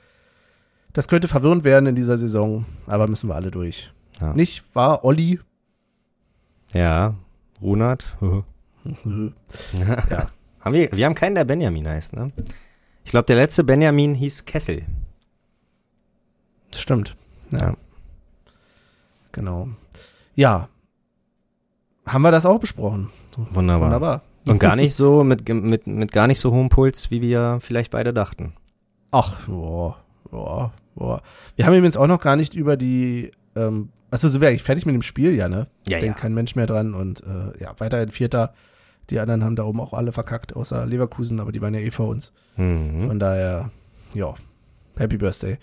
das 0.94 1.10
könnte 1.10 1.28
verwirrend 1.28 1.66
werden 1.66 1.88
in 1.88 1.96
dieser 1.96 2.18
Saison, 2.18 2.66
aber 2.86 3.08
müssen 3.08 3.30
wir 3.30 3.36
alle 3.36 3.52
durch. 3.52 3.92
Ja. 4.22 4.34
Nicht 4.34 4.64
wahr, 4.74 5.04
Olli? 5.04 5.40
Ja, 6.74 7.16
Runert. 7.62 8.06
ja. 8.22 8.44
haben 10.62 10.74
wir, 10.74 10.92
wir 10.92 11.06
haben 11.06 11.16
keinen, 11.16 11.36
der 11.36 11.46
Benjamin 11.46 11.88
heißt, 11.88 12.14
ne? 12.14 12.32
Ich 13.04 13.12
glaube, 13.12 13.26
der 13.26 13.38
letzte 13.38 13.64
Benjamin 13.64 14.16
hieß 14.16 14.46
Kessel. 14.46 14.84
Stimmt. 16.76 17.16
Ja. 17.52 17.76
Genau. 19.32 19.70
Ja. 20.36 20.70
Haben 22.06 22.22
wir 22.22 22.32
das 22.32 22.46
auch 22.46 22.60
besprochen? 22.60 23.10
Wunderbar. 23.36 23.88
Wunderbar. 23.88 24.22
Und 24.48 24.60
gar 24.60 24.76
nicht 24.76 24.96
so, 24.96 25.24
mit, 25.24 25.48
mit, 25.48 25.86
mit 25.86 26.12
gar 26.12 26.28
nicht 26.28 26.40
so 26.40 26.52
hohem 26.52 26.70
Puls, 26.70 27.12
wie 27.12 27.22
wir 27.22 27.60
vielleicht 27.62 27.92
beide 27.92 28.14
dachten. 28.14 28.54
Ach, 29.12 29.48
boah, 29.48 29.98
boah, 30.32 30.72
boah. 30.96 31.22
Wir 31.56 31.66
haben 31.66 31.74
übrigens 31.74 31.98
auch 31.98 32.08
noch 32.08 32.22
gar 32.22 32.36
nicht 32.36 32.54
über 32.54 32.78
die 32.78 33.32
ähm, 33.56 33.90
Achso, 34.12 34.28
sind 34.28 34.42
wir 34.42 34.48
eigentlich 34.50 34.64
fertig 34.64 34.86
mit 34.86 34.96
dem 34.96 35.02
Spiel, 35.02 35.36
ja, 35.36 35.48
ne? 35.50 35.68
Ja, 35.88 36.00
Denkt 36.00 36.18
ja. 36.18 36.22
kein 36.22 36.34
Mensch 36.34 36.56
mehr 36.56 36.66
dran 36.68 36.94
und 36.94 37.22
äh, 37.24 37.62
ja, 37.62 37.74
weiterhin 37.78 38.10
Vierter. 38.10 38.54
Die 39.10 39.20
anderen 39.20 39.44
haben 39.44 39.56
da 39.56 39.64
oben 39.64 39.80
auch 39.82 39.94
alle 39.94 40.12
verkackt, 40.12 40.56
außer 40.56 40.86
Leverkusen, 40.86 41.40
aber 41.40 41.52
die 41.52 41.62
waren 41.62 41.74
ja 41.74 41.80
eh 41.80 41.92
vor 41.92 42.08
uns. 42.08 42.32
Mhm. 42.58 43.08
Von 43.08 43.20
daher, 43.20 43.72
ja, 44.14 44.36
Happy 44.98 45.18
Birthday. 45.18 45.58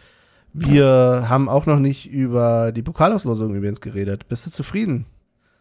Wir 0.53 1.27
haben 1.29 1.49
auch 1.49 1.67
noch 1.67 1.79
nicht 1.79 2.11
über 2.11 2.73
die 2.73 2.83
Pokalauslosung 2.83 3.55
übrigens 3.55 3.81
geredet. 3.81 4.27
Bist 4.29 4.47
du 4.47 4.51
zufrieden? 4.51 5.07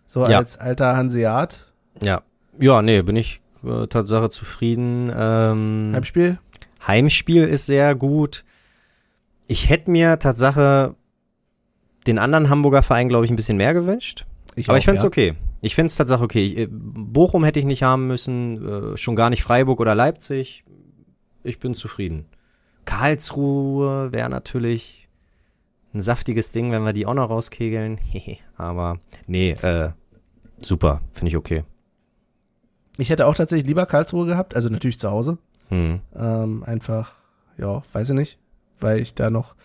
So 0.06 0.24
Ja. 0.26 0.38
als 0.38 0.58
alter 0.58 0.96
Hanseat, 0.96 1.72
Ja. 2.02 2.22
Ja, 2.58 2.82
nee, 2.82 3.02
bin 3.02 3.18
ich 3.18 3.42
äh, 3.66 3.88
Tatsache 3.88 4.30
zufrieden. 4.30 5.12
Ähm, 5.14 5.92
Heimspiel? 5.94 6.40
Heimspiel 6.88 7.44
ist 7.44 7.66
sehr 7.66 7.94
gut. 7.96 8.46
Ich 9.48 9.70
hätte 9.70 9.92
mir 9.92 10.18
Tatsache 10.20 10.96
den 12.08 12.20
anderen 12.20 12.50
Hamburger 12.50 12.84
Verein, 12.84 13.10
glaube 13.10 13.26
ich, 13.26 13.32
ein 13.32 13.36
bisschen 13.36 13.58
mehr 13.58 13.74
gewünscht. 13.74 14.26
Aber 14.64 14.74
auch, 14.74 14.78
ich 14.78 14.86
find's 14.86 15.02
ja. 15.02 15.08
okay. 15.08 15.36
Ich 15.62 15.76
find's 15.76 15.96
Tatsache 15.96 16.24
okay. 16.24 16.46
Ich, 16.46 16.58
äh, 16.58 16.68
Bochum 16.70 17.44
hätte 17.44 17.60
ich 17.60 17.66
nicht 17.66 17.84
haben 17.84 18.08
müssen, 18.08 18.94
äh, 18.94 18.98
schon 18.98 19.16
gar 19.16 19.30
nicht 19.30 19.44
Freiburg 19.44 19.80
oder 19.80 19.96
Leipzig. 19.96 20.64
Ich 21.44 21.60
bin 21.60 21.76
zufrieden. 21.76 22.26
Karlsruhe 22.86 24.12
wäre 24.12 24.30
natürlich 24.30 25.08
ein 25.94 26.02
saftiges 26.02 26.52
Ding, 26.52 26.72
wenn 26.72 26.84
wir 26.84 26.94
die 26.94 27.06
auch 27.06 27.14
noch 27.14 27.30
rauskegeln. 27.30 28.00
Aber 28.58 29.00
nee, 29.28 29.52
äh, 29.52 29.90
super, 30.62 31.02
finde 31.14 31.30
ich 31.30 31.38
okay. 31.38 31.64
Ich 32.98 33.10
hätte 33.10 33.26
auch 33.26 33.36
tatsächlich 33.36 33.68
lieber 33.68 33.86
Karlsruhe 33.86 34.26
gehabt, 34.26 34.56
also 34.56 34.70
natürlich 34.70 35.00
zu 35.00 35.10
Hause. 35.10 35.38
Hm. 35.70 36.00
Ähm, 36.16 36.64
einfach, 36.64 37.14
ja, 37.58 37.84
weiß 37.92 38.10
ich 38.10 38.16
nicht, 38.16 38.40
weil 38.80 39.00
ich 39.00 39.16
da 39.16 39.30
noch. 39.30 39.56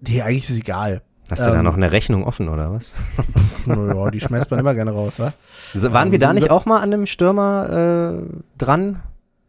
Nee, 0.00 0.22
eigentlich 0.22 0.44
ist 0.44 0.50
es 0.50 0.60
egal. 0.60 1.02
Hast 1.30 1.46
du 1.46 1.50
da 1.50 1.58
Ähm. 1.58 1.64
noch 1.64 1.74
eine 1.74 1.92
Rechnung 1.92 2.24
offen 2.24 2.48
oder 2.48 2.72
was? 2.72 2.94
Naja, 3.66 4.10
die 4.10 4.20
schmeißt 4.20 4.50
man 4.50 4.60
immer 4.60 4.74
gerne 4.74 4.92
raus, 4.92 5.18
wa? 5.18 5.32
Waren 5.74 6.06
Ähm, 6.06 6.12
wir 6.12 6.18
da 6.18 6.28
so- 6.28 6.32
nicht 6.34 6.50
auch 6.50 6.64
mal 6.64 6.78
an 6.78 6.92
einem 6.92 7.06
Stürmer 7.06 8.18
äh, 8.22 8.26
dran? 8.56 9.02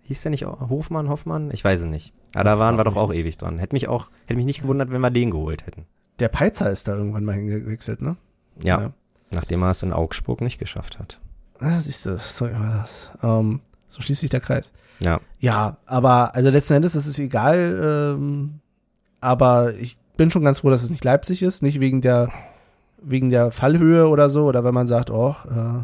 Hieß 0.03 0.23
der 0.23 0.31
nicht 0.31 0.45
Hofmann, 0.45 1.07
Hoffmann? 1.07 1.51
Ich 1.53 1.63
weiß 1.63 1.81
es 1.81 1.85
nicht. 1.85 2.13
Aber 2.33 2.43
da 2.43 2.55
Ach, 2.55 2.59
waren 2.59 2.77
wir 2.77 2.83
doch 2.83 2.95
auch 2.95 3.13
ewig 3.13 3.37
dran. 3.37 3.59
Hätte 3.59 3.75
mich 3.75 3.87
auch, 3.87 4.09
hätte 4.25 4.35
mich 4.37 4.45
nicht 4.45 4.61
gewundert, 4.61 4.91
wenn 4.91 5.01
wir 5.01 5.11
den 5.11 5.31
geholt 5.31 5.65
hätten. 5.67 5.85
Der 6.19 6.27
Peizer 6.27 6.69
ist 6.71 6.87
da 6.87 6.95
irgendwann 6.95 7.23
mal 7.23 7.35
hingewechselt, 7.35 8.01
ne? 8.01 8.17
Ja, 8.61 8.81
Ja. 8.81 8.91
nachdem 9.31 9.61
er 9.61 9.69
es 9.69 9.83
in 9.83 9.93
Augsburg 9.93 10.41
nicht 10.41 10.57
geschafft 10.59 10.99
hat. 10.99 11.19
Ah, 11.59 11.79
siehst 11.79 12.05
du, 12.05 12.17
so 12.17 12.45
immer 12.47 12.71
das. 12.79 13.11
Ähm, 13.23 13.61
so 13.87 14.01
schließt 14.01 14.21
sich 14.21 14.29
der 14.29 14.39
Kreis. 14.41 14.73
Ja, 15.01 15.21
Ja, 15.39 15.77
aber 15.85 16.35
also 16.35 16.49
letzten 16.49 16.73
Endes 16.73 16.95
ist 16.95 17.05
es 17.05 17.17
egal. 17.19 18.15
Ähm, 18.17 18.59
aber 19.21 19.73
ich 19.75 19.97
bin 20.19 20.29
schon 20.31 20.43
ganz 20.43 20.59
froh, 20.59 20.69
dass 20.69 20.83
es 20.83 20.89
nicht 20.89 21.05
Leipzig 21.05 21.41
ist, 21.41 21.63
nicht 21.63 21.79
wegen 21.79 22.01
der 22.01 22.29
wegen 23.01 23.29
der 23.29 23.51
Fallhöhe 23.51 24.09
oder 24.09 24.29
so 24.29 24.45
oder 24.45 24.65
wenn 24.65 24.73
man 24.73 24.85
sagt, 24.87 25.09
oh, 25.09 25.33
äh, 25.49 25.83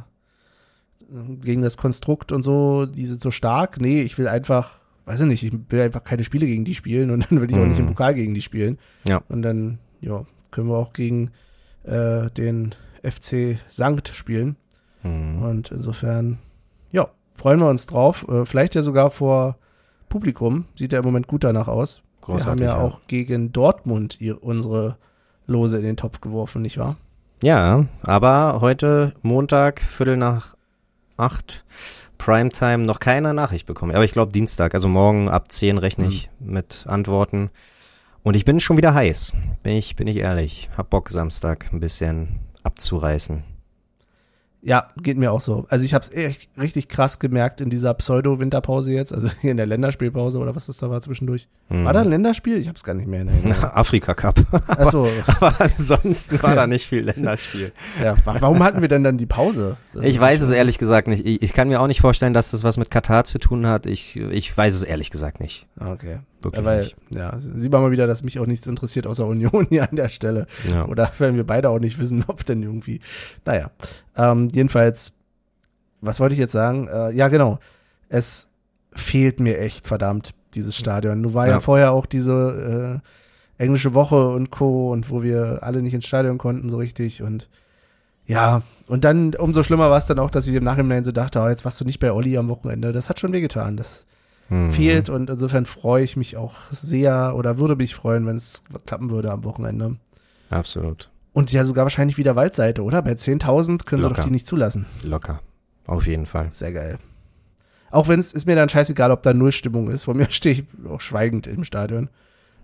gegen 1.39 1.61
das 1.61 1.77
Konstrukt 1.77 2.33
und 2.33 2.43
so, 2.43 2.85
die 2.85 3.07
sind 3.07 3.21
so 3.21 3.31
stark. 3.31 3.79
Nee, 3.79 4.01
ich 4.01 4.17
will 4.17 4.27
einfach, 4.27 4.79
weiß 5.05 5.21
ich 5.21 5.27
nicht, 5.27 5.43
ich 5.43 5.53
will 5.69 5.79
einfach 5.79 6.03
keine 6.03 6.25
Spiele 6.25 6.45
gegen 6.45 6.65
die 6.65 6.75
spielen 6.75 7.11
und 7.11 7.25
dann 7.31 7.39
will 7.39 7.49
ich 7.49 7.55
auch 7.55 7.65
nicht 7.65 7.79
im 7.79 7.85
Mhm. 7.85 7.89
Pokal 7.89 8.13
gegen 8.13 8.33
die 8.33 8.41
spielen. 8.41 8.77
Ja. 9.07 9.21
Und 9.29 9.43
dann, 9.43 9.79
ja, 10.01 10.25
können 10.51 10.67
wir 10.67 10.75
auch 10.75 10.91
gegen 10.91 11.31
äh, 11.85 12.29
den 12.31 12.75
FC 13.03 13.57
Sankt 13.69 14.09
spielen. 14.09 14.57
hm. 15.03 15.41
Und 15.43 15.71
insofern, 15.71 16.39
ja, 16.91 17.07
freuen 17.35 17.59
wir 17.61 17.69
uns 17.69 17.85
drauf. 17.85 18.27
Äh, 18.27 18.45
vielleicht 18.45 18.75
ja 18.75 18.81
sogar 18.81 19.11
vor 19.11 19.57
Publikum. 20.09 20.65
Sieht 20.77 20.91
ja 20.91 20.99
im 20.99 21.05
Moment 21.05 21.27
gut 21.27 21.45
danach 21.45 21.69
aus. 21.69 22.01
Großartig. 22.25 22.61
wir 22.61 22.71
haben 22.71 22.79
ja, 22.79 22.85
auch 22.85 23.01
gegen 23.07 23.51
Dortmund 23.51 24.19
ihr, 24.19 24.43
unsere 24.43 24.97
Lose 25.47 25.77
in 25.77 25.83
den 25.83 25.97
Topf 25.97 26.21
geworfen, 26.21 26.61
nicht 26.61 26.77
wahr? 26.77 26.97
Ja, 27.41 27.85
aber 28.01 28.59
heute 28.61 29.13
Montag, 29.21 29.79
Viertel 29.79 30.17
nach 30.17 30.55
acht, 31.17 31.65
Primetime, 32.17 32.85
noch 32.85 32.99
keine 32.99 33.33
Nachricht 33.33 33.67
bekommen. 33.67 33.93
Aber 33.93 34.05
ich 34.05 34.13
glaube 34.13 34.31
Dienstag, 34.31 34.73
also 34.73 34.87
morgen 34.87 35.29
ab 35.29 35.51
10 35.51 35.77
rechne 35.77 36.07
ich 36.07 36.29
mit 36.39 36.85
Antworten. 36.87 37.51
Und 38.23 38.35
ich 38.35 38.45
bin 38.45 38.59
schon 38.59 38.77
wieder 38.77 38.93
heiß, 38.93 39.33
bin 39.61 39.75
ich, 39.75 39.95
bin 39.95 40.07
ich 40.07 40.17
ehrlich. 40.17 40.69
Hab 40.75 40.89
Bock 40.89 41.09
Samstag 41.09 41.71
ein 41.71 41.79
bisschen 41.79 42.39
abzureißen. 42.63 43.43
Ja, 44.67 44.89
geht 44.99 45.15
mir 45.19 45.31
auch 45.31 45.41
so. 45.41 45.67
Also 45.69 45.85
ich 45.85 45.93
habe 45.93 46.03
es 46.03 46.11
echt 46.11 46.49
richtig 46.59 46.87
krass 46.87 47.19
gemerkt 47.19 47.61
in 47.61 47.69
dieser 47.69 47.93
Pseudo-Winterpause 47.93 48.91
jetzt, 48.91 49.13
also 49.13 49.29
hier 49.41 49.51
in 49.51 49.57
der 49.57 49.67
Länderspielpause 49.67 50.39
oder 50.39 50.55
was 50.55 50.65
das 50.65 50.77
da 50.77 50.89
war 50.89 51.01
zwischendurch. 51.01 51.47
Hm. 51.69 51.85
War 51.85 51.93
da 51.93 52.01
ein 52.01 52.09
Länderspiel? 52.09 52.57
Ich 52.57 52.67
habe 52.67 52.75
es 52.75 52.83
gar 52.83 52.95
nicht 52.95 53.07
mehr 53.07 53.21
in 53.21 53.27
Erinnerung. 53.27 53.63
Afrika 53.73 54.15
Cup. 54.15 54.39
Achso, 54.67 55.07
aber 55.39 55.53
ansonsten 55.61 56.41
war 56.41 56.55
da 56.55 56.65
nicht 56.65 56.87
viel 56.87 57.03
Länderspiel. 57.03 57.73
ja. 58.03 58.15
wa- 58.25 58.37
Warum 58.39 58.63
hatten 58.63 58.81
wir 58.81 58.87
denn 58.87 59.03
dann 59.03 59.17
die 59.19 59.27
Pause? 59.27 59.77
Das 59.93 60.03
Ich 60.03 60.19
weiß 60.19 60.41
es 60.41 60.49
ehrlich 60.49 60.79
gesagt 60.79 61.07
nicht. 61.07 61.25
Ich, 61.27 61.43
ich 61.43 61.53
kann 61.53 61.67
mir 61.67 61.79
auch 61.79 61.87
nicht 61.87 62.01
vorstellen, 62.01 62.33
dass 62.33 62.49
das 62.49 62.63
was 62.63 62.77
mit 62.77 62.89
Katar 62.89 63.23
zu 63.23 63.37
tun 63.37 63.67
hat. 63.67 63.85
Ich, 63.85 64.15
ich 64.17 64.57
weiß 64.57 64.73
es 64.73 64.81
ehrlich 64.81 65.11
gesagt 65.11 65.39
nicht. 65.39 65.67
Okay. 65.79 66.17
Wirklich 66.41 66.65
Weil, 66.65 66.79
nicht. 66.81 66.95
ja, 67.15 67.33
sieht 67.39 67.71
man 67.71 67.81
mal 67.81 67.91
wieder, 67.91 68.05
dass 68.07 68.23
mich 68.23 68.39
auch 68.39 68.45
nichts 68.45 68.67
interessiert 68.67 69.07
außer 69.07 69.25
Union 69.25 69.65
hier 69.69 69.89
an 69.89 69.95
der 69.95 70.09
Stelle. 70.09 70.45
Ja. 70.69 70.85
Oder 70.85 71.11
wenn 71.17 71.35
wir 71.35 71.45
beide 71.45 71.69
auch 71.69 71.79
nicht 71.79 71.99
wissen, 71.99 72.23
ob 72.27 72.45
denn 72.45 72.61
irgendwie. 72.61 73.01
Naja. 73.45 73.71
Ähm, 74.15 74.49
jedenfalls, 74.53 75.13
was 76.01 76.19
wollte 76.19 76.33
ich 76.33 76.39
jetzt 76.39 76.51
sagen? 76.51 76.87
Äh, 76.87 77.11
ja, 77.13 77.29
genau. 77.29 77.59
Es 78.09 78.47
fehlt 78.93 79.39
mir 79.39 79.59
echt 79.59 79.87
verdammt, 79.87 80.33
dieses 80.53 80.75
Stadion. 80.77 81.21
Nun 81.21 81.33
war 81.33 81.47
ja, 81.47 81.53
Ja. 81.53 81.59
vorher 81.59 81.91
auch 81.91 82.05
diese 82.05 83.01
äh, 83.57 83.63
englische 83.63 83.93
Woche 83.93 84.29
und 84.29 84.51
Co. 84.51 84.91
und 84.91 85.09
wo 85.09 85.23
wir 85.23 85.59
alle 85.63 85.81
nicht 85.81 85.93
ins 85.93 86.05
Stadion 86.05 86.37
konnten 86.37 86.69
so 86.69 86.77
richtig 86.77 87.21
und 87.23 87.49
ja, 88.27 88.63
und 88.87 89.03
dann 89.03 89.35
umso 89.35 89.61
schlimmer 89.61 89.91
war 89.91 89.97
es 89.99 90.07
dann 90.07 90.17
auch, 90.17 90.31
dass 90.31 90.47
ich 90.47 90.55
im 90.55 90.63
Nachhinein 90.63 91.03
so 91.03 91.11
dachte, 91.11 91.39
oh, 91.39 91.47
jetzt 91.47 91.63
warst 91.63 91.79
du 91.79 91.85
nicht 91.85 91.99
bei 91.99 92.11
Olli 92.11 92.37
am 92.37 92.47
Wochenende. 92.49 92.91
Das 92.91 93.07
hat 93.09 93.19
schon 93.19 93.33
wehgetan. 93.33 93.77
Das 93.77 94.05
Mhm. 94.49 94.71
fehlt 94.71 95.09
und 95.09 95.29
insofern 95.29 95.65
freue 95.65 96.03
ich 96.03 96.17
mich 96.17 96.37
auch 96.37 96.53
sehr 96.71 97.35
oder 97.35 97.57
würde 97.57 97.75
mich 97.75 97.95
freuen, 97.95 98.27
wenn 98.27 98.35
es 98.35 98.63
klappen 98.85 99.09
würde 99.09 99.31
am 99.31 99.43
Wochenende. 99.43 99.95
Absolut. 100.51 101.09
Und 101.33 101.51
ja 101.51 101.63
sogar 101.65 101.83
wahrscheinlich 101.85 102.17
wieder 102.17 102.35
Waldseite, 102.35 102.83
oder? 102.83 103.01
Bei 103.01 103.11
10.000 103.13 103.85
können 103.85 104.01
sie 104.01 104.07
Locker. 104.07 104.21
doch 104.21 104.23
die 104.27 104.31
nicht 104.31 104.47
zulassen. 104.47 104.85
Locker. 105.03 105.41
Auf 105.87 106.07
jeden 106.07 106.25
Fall. 106.27 106.49
Sehr 106.51 106.71
geil. 106.73 106.97
Auch 107.91 108.07
wenn 108.07 108.19
es 108.19 108.33
ist 108.33 108.45
mir 108.45 108.55
dann 108.55 108.69
scheißegal, 108.69 109.11
ob 109.11 109.23
da 109.23 109.33
Nullstimmung 109.33 109.89
ist. 109.89 110.03
Von 110.03 110.17
mir 110.17 110.27
stehe 110.29 110.55
ich 110.55 110.63
auch 110.89 111.01
schweigend 111.01 111.47
im 111.47 111.63
Stadion. 111.63 112.09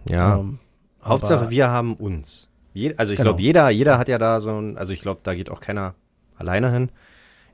Ja. 0.07 0.37
Ähm, 0.37 0.59
Hauptsache, 1.03 1.49
wir 1.49 1.67
haben 1.69 1.95
uns. 1.95 2.47
Je, 2.73 2.93
also 2.95 3.11
ich 3.11 3.17
Genau. 3.17 3.31
glaube, 3.31 3.41
jeder, 3.41 3.69
jeder 3.71 3.97
hat 3.97 4.07
ja 4.07 4.17
da 4.19 4.39
so 4.39 4.51
ein, 4.57 4.77
also 4.77 4.93
ich 4.93 5.01
glaube, 5.01 5.21
da 5.23 5.33
geht 5.33 5.49
auch 5.49 5.59
keiner 5.61 5.95
alleine 6.37 6.71
hin. 6.71 6.89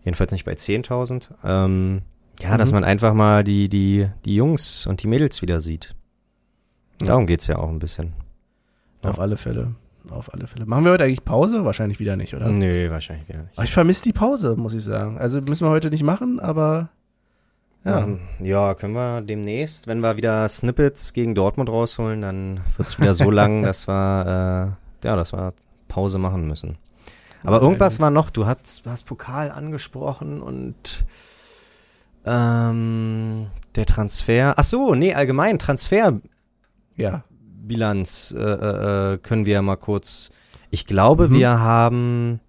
Jedenfalls 0.03 0.31
nicht 0.31 0.45
bei 0.45 0.53
10.000. 0.53 1.29
Ähm, 1.43 2.01
ja, 2.41 2.53
Mhm. 2.53 2.57
dass 2.57 2.71
man 2.71 2.83
einfach 2.83 3.13
mal 3.13 3.43
die, 3.43 3.69
die, 3.69 4.07
die 4.25 4.35
Jungs 4.35 4.85
und 4.87 5.03
die 5.03 5.07
Mädels 5.07 5.41
wieder 5.41 5.59
sieht. 5.59 5.95
Ja. 7.01 7.07
Darum 7.07 7.25
geht's 7.27 7.47
ja 7.47 7.57
auch 7.57 7.69
ein 7.69 7.79
bisschen. 7.79 8.13
Auf 9.05 9.19
alle 9.19 9.37
Fälle. 9.37 9.75
Auf 10.09 10.33
alle 10.33 10.47
Fälle. 10.47 10.65
Machen 10.65 10.85
wir 10.85 10.91
heute 10.91 11.03
eigentlich 11.03 11.23
Pause? 11.25 11.65
Wahrscheinlich 11.65 11.99
wieder 11.99 12.15
nicht, 12.15 12.33
oder? 12.33 12.47
Nö, 12.49 12.89
wahrscheinlich 12.89 13.27
wieder 13.27 13.43
nicht. 13.43 13.51
Aber 13.57 13.63
ich 13.65 13.73
vermisse 13.73 14.03
die 14.03 14.13
Pause, 14.13 14.55
muss 14.57 14.73
ich 14.73 14.83
sagen. 14.83 15.17
Also 15.17 15.41
müssen 15.41 15.65
wir 15.65 15.69
heute 15.71 15.89
nicht 15.89 16.03
machen, 16.03 16.39
aber 16.39 16.89
ja. 17.85 17.99
Machen- 18.01 18.19
ja, 18.41 18.73
können 18.73 18.93
wir 18.93 19.21
demnächst, 19.21 19.87
wenn 19.87 19.99
wir 19.99 20.17
wieder 20.17 20.47
Snippets 20.49 21.13
gegen 21.13 21.35
Dortmund 21.35 21.69
rausholen, 21.69 22.21
dann 22.21 22.61
wird's 22.77 22.99
wieder 22.99 23.13
so 23.13 23.29
lang, 23.31 23.61
dass 23.63 23.87
wir, 23.87 24.75
äh, 25.03 25.07
ja, 25.07 25.15
dass 25.15 25.33
wir 25.33 25.53
Pause 25.87 26.17
machen 26.17 26.47
müssen. 26.47 26.77
Aber 27.43 27.57
Okay. 27.57 27.65
irgendwas 27.65 27.99
war 27.99 28.09
noch, 28.11 28.29
du 28.29 28.45
hast, 28.45 28.85
du 28.85 28.89
hast 28.89 29.03
Pokal 29.03 29.51
angesprochen 29.51 30.41
und 30.41 31.05
ähm, 32.27 33.47
der 33.75 33.85
Transfer. 33.85 34.53
Ach 34.57 34.63
so, 34.63 34.93
nee, 34.95 35.13
allgemein 35.13 35.59
Transferbilanz 35.59 36.21
Ja. 36.95 37.23
äh, 38.35 38.41
äh, 38.41 39.13
äh, 39.13 39.17
können 39.19 39.45
wir 39.45 39.53
ja 39.53 39.61
mal 39.61 39.75
kurz. 39.77 40.29
Ich 40.69 40.85
glaube, 40.85 41.29
Mhm. 41.29 41.33
wir 41.35 41.59
haben 41.59 42.39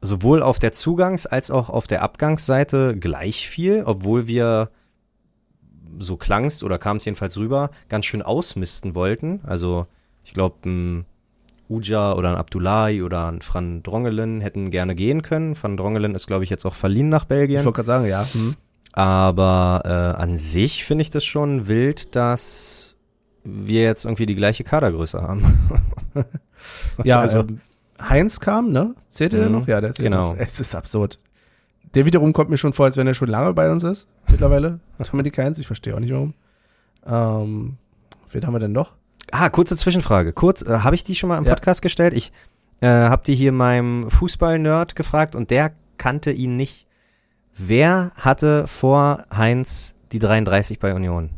sowohl 0.00 0.42
auf 0.42 0.58
der 0.58 0.72
Zugangs- 0.72 1.26
als 1.26 1.50
auch 1.50 1.68
auf 1.68 1.86
der 1.86 2.02
Abgangsseite 2.02 2.96
gleich 2.96 3.48
viel, 3.48 3.82
obwohl 3.84 4.26
wir 4.26 4.70
so 5.98 6.16
klang's 6.16 6.62
oder 6.62 6.78
kam 6.78 6.98
es 6.98 7.04
jedenfalls 7.04 7.36
rüber, 7.36 7.70
ganz 7.88 8.06
schön 8.06 8.22
ausmisten 8.22 8.94
wollten. 8.94 9.40
Also 9.44 9.86
ich 10.22 10.32
glaube, 10.34 11.04
Uja 11.68 12.14
oder 12.14 12.30
ein 12.30 12.36
Abdullahi 12.36 13.02
oder 13.02 13.26
ein 13.26 13.40
Van 13.52 13.82
Drongelen 13.82 14.40
hätten 14.40 14.70
gerne 14.70 14.94
gehen 14.94 15.22
können. 15.22 15.56
Van 15.60 15.76
Drongelen 15.76 16.14
ist, 16.14 16.26
glaube 16.26 16.44
ich, 16.44 16.50
jetzt 16.50 16.64
auch 16.64 16.74
verliehen 16.74 17.08
nach 17.08 17.22
Ich 17.24 17.28
Belgien. 17.28 17.64
wollte 17.64 17.76
gerade 17.76 17.86
sagen, 17.86 18.06
ja. 18.06 18.26
Hm. 18.32 18.54
Aber 18.92 19.82
äh, 19.84 20.20
an 20.20 20.36
sich 20.36 20.84
finde 20.84 21.02
ich 21.02 21.10
das 21.10 21.24
schon 21.24 21.68
wild, 21.68 22.16
dass 22.16 22.96
wir 23.44 23.82
jetzt 23.82 24.04
irgendwie 24.04 24.26
die 24.26 24.34
gleiche 24.34 24.64
Kadergröße 24.64 25.20
haben. 25.22 25.42
Ja, 27.04 27.20
also, 27.20 27.40
ähm, 27.40 27.60
Heinz 28.00 28.40
kam, 28.40 28.72
ne? 28.72 28.94
Zählt 29.08 29.32
der 29.32 29.46
Mhm, 29.46 29.52
noch? 29.52 29.68
Ja, 29.68 29.80
der 29.80 29.92
zählt 29.94 30.06
genau. 30.08 30.32
noch. 30.32 30.38
Es 30.40 30.58
ist 30.58 30.74
absurd. 30.74 31.18
Der 31.94 32.04
wiederum 32.04 32.32
kommt 32.32 32.50
mir 32.50 32.56
schon 32.58 32.72
vor, 32.72 32.86
als 32.86 32.96
wenn 32.96 33.06
er 33.06 33.14
schon 33.14 33.28
lange 33.28 33.54
bei 33.54 33.70
uns 33.70 33.84
ist, 33.84 34.08
mittlerweile. 34.28 34.80
Dominik 35.10 35.38
Heinz, 35.38 35.58
ich 35.58 35.66
verstehe 35.66 35.94
auch 35.94 36.00
nicht 36.00 36.12
warum. 36.12 36.34
Ähm, 37.06 37.76
wen 38.30 38.46
haben 38.46 38.52
wir 38.54 38.58
denn 38.58 38.72
noch? 38.72 38.92
Ah, 39.32 39.48
kurze 39.48 39.76
Zwischenfrage. 39.76 40.32
Kurz, 40.32 40.62
äh, 40.62 40.78
habe 40.80 40.96
ich 40.96 41.04
die 41.04 41.14
schon 41.14 41.28
mal 41.28 41.38
im 41.38 41.44
Ja. 41.44 41.54
Podcast 41.54 41.82
gestellt? 41.82 42.14
Ich 42.14 42.32
äh, 42.80 42.86
habe 42.86 43.22
die 43.26 43.34
hier 43.34 43.52
meinem 43.52 44.10
Fußball-Nerd 44.10 44.96
gefragt 44.96 45.34
und 45.34 45.50
der 45.50 45.72
kannte 45.96 46.30
ihn 46.30 46.56
nicht. 46.56 46.86
Wer 47.54 48.12
hatte 48.14 48.66
vor 48.66 49.24
Heinz 49.34 49.94
die 50.12 50.20
33 50.20 50.78
bei 50.78 50.94
Union? 50.94 51.30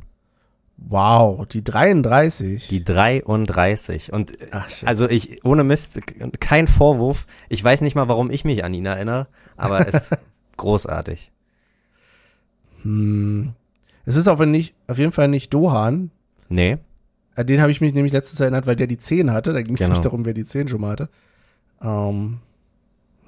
Wow, 0.76 1.47
die 1.47 1.62
33. 1.62 2.68
Die 2.68 2.82
33. 2.82 4.12
Und 4.12 4.41
äh, 4.41 4.49
Ach, 4.51 4.68
also 4.84 5.09
ich, 5.09 5.45
ohne 5.45 5.64
Mist, 5.64 6.01
kein 6.41 6.66
Vorwurf. 6.66 7.26
Ich 7.49 7.62
weiß 7.62 7.82
nicht 7.82 7.95
mal, 7.95 8.09
warum 8.09 8.30
ich 8.30 8.45
mich 8.45 8.64
an 8.64 8.74
ihn 8.74 8.86
erinnere, 8.86 9.26
aber 9.57 9.86
es 9.86 9.95
ist 9.95 10.18
großartig. 10.57 11.32
Hm. 12.82 13.53
Es 14.07 14.16
ist 14.16 14.28
aber 14.28 14.47
nicht, 14.47 14.74
auf 14.88 14.99
jeden 14.99 15.12
Fall 15.12 15.28
nicht 15.28 15.53
Dohan. 15.53 16.11
Nee, 16.49 16.78
An 17.41 17.47
den 17.47 17.61
habe 17.61 17.70
ich 17.70 17.80
mich 17.80 17.95
nämlich 17.95 18.12
letztens 18.12 18.41
erinnert, 18.41 18.66
weil 18.66 18.76
der 18.76 18.86
die 18.86 18.99
10 18.99 19.32
hatte. 19.32 19.53
Da 19.53 19.62
ging 19.62 19.74
es 19.74 19.78
Genau. 19.78 19.88
nämlich 19.91 20.03
darum, 20.03 20.24
wer 20.24 20.34
die 20.34 20.45
10 20.45 20.68
schon 20.68 20.80
mal 20.80 20.91
hatte. 20.93 21.09
Ähm, 21.82 22.38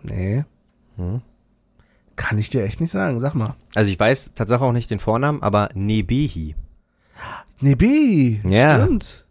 nee, 0.03 0.45
hm. 0.97 1.23
kann 2.17 2.37
ich 2.39 2.51
dir 2.51 2.63
echt 2.65 2.81
nicht 2.81 2.91
sagen. 2.91 3.19
Sag 3.21 3.35
mal. 3.35 3.55
Also 3.75 3.91
ich 3.91 3.99
weiß 3.99 4.33
tatsächlich 4.35 4.67
auch 4.69 4.73
nicht 4.73 4.91
den 4.91 5.01
Vornamen, 5.01 5.43
aber 5.43 5.69
Nebehi. 5.75 6.55
Nebi. 7.61 8.41
Ja. 8.47 8.83
Stimmt. 8.83 9.25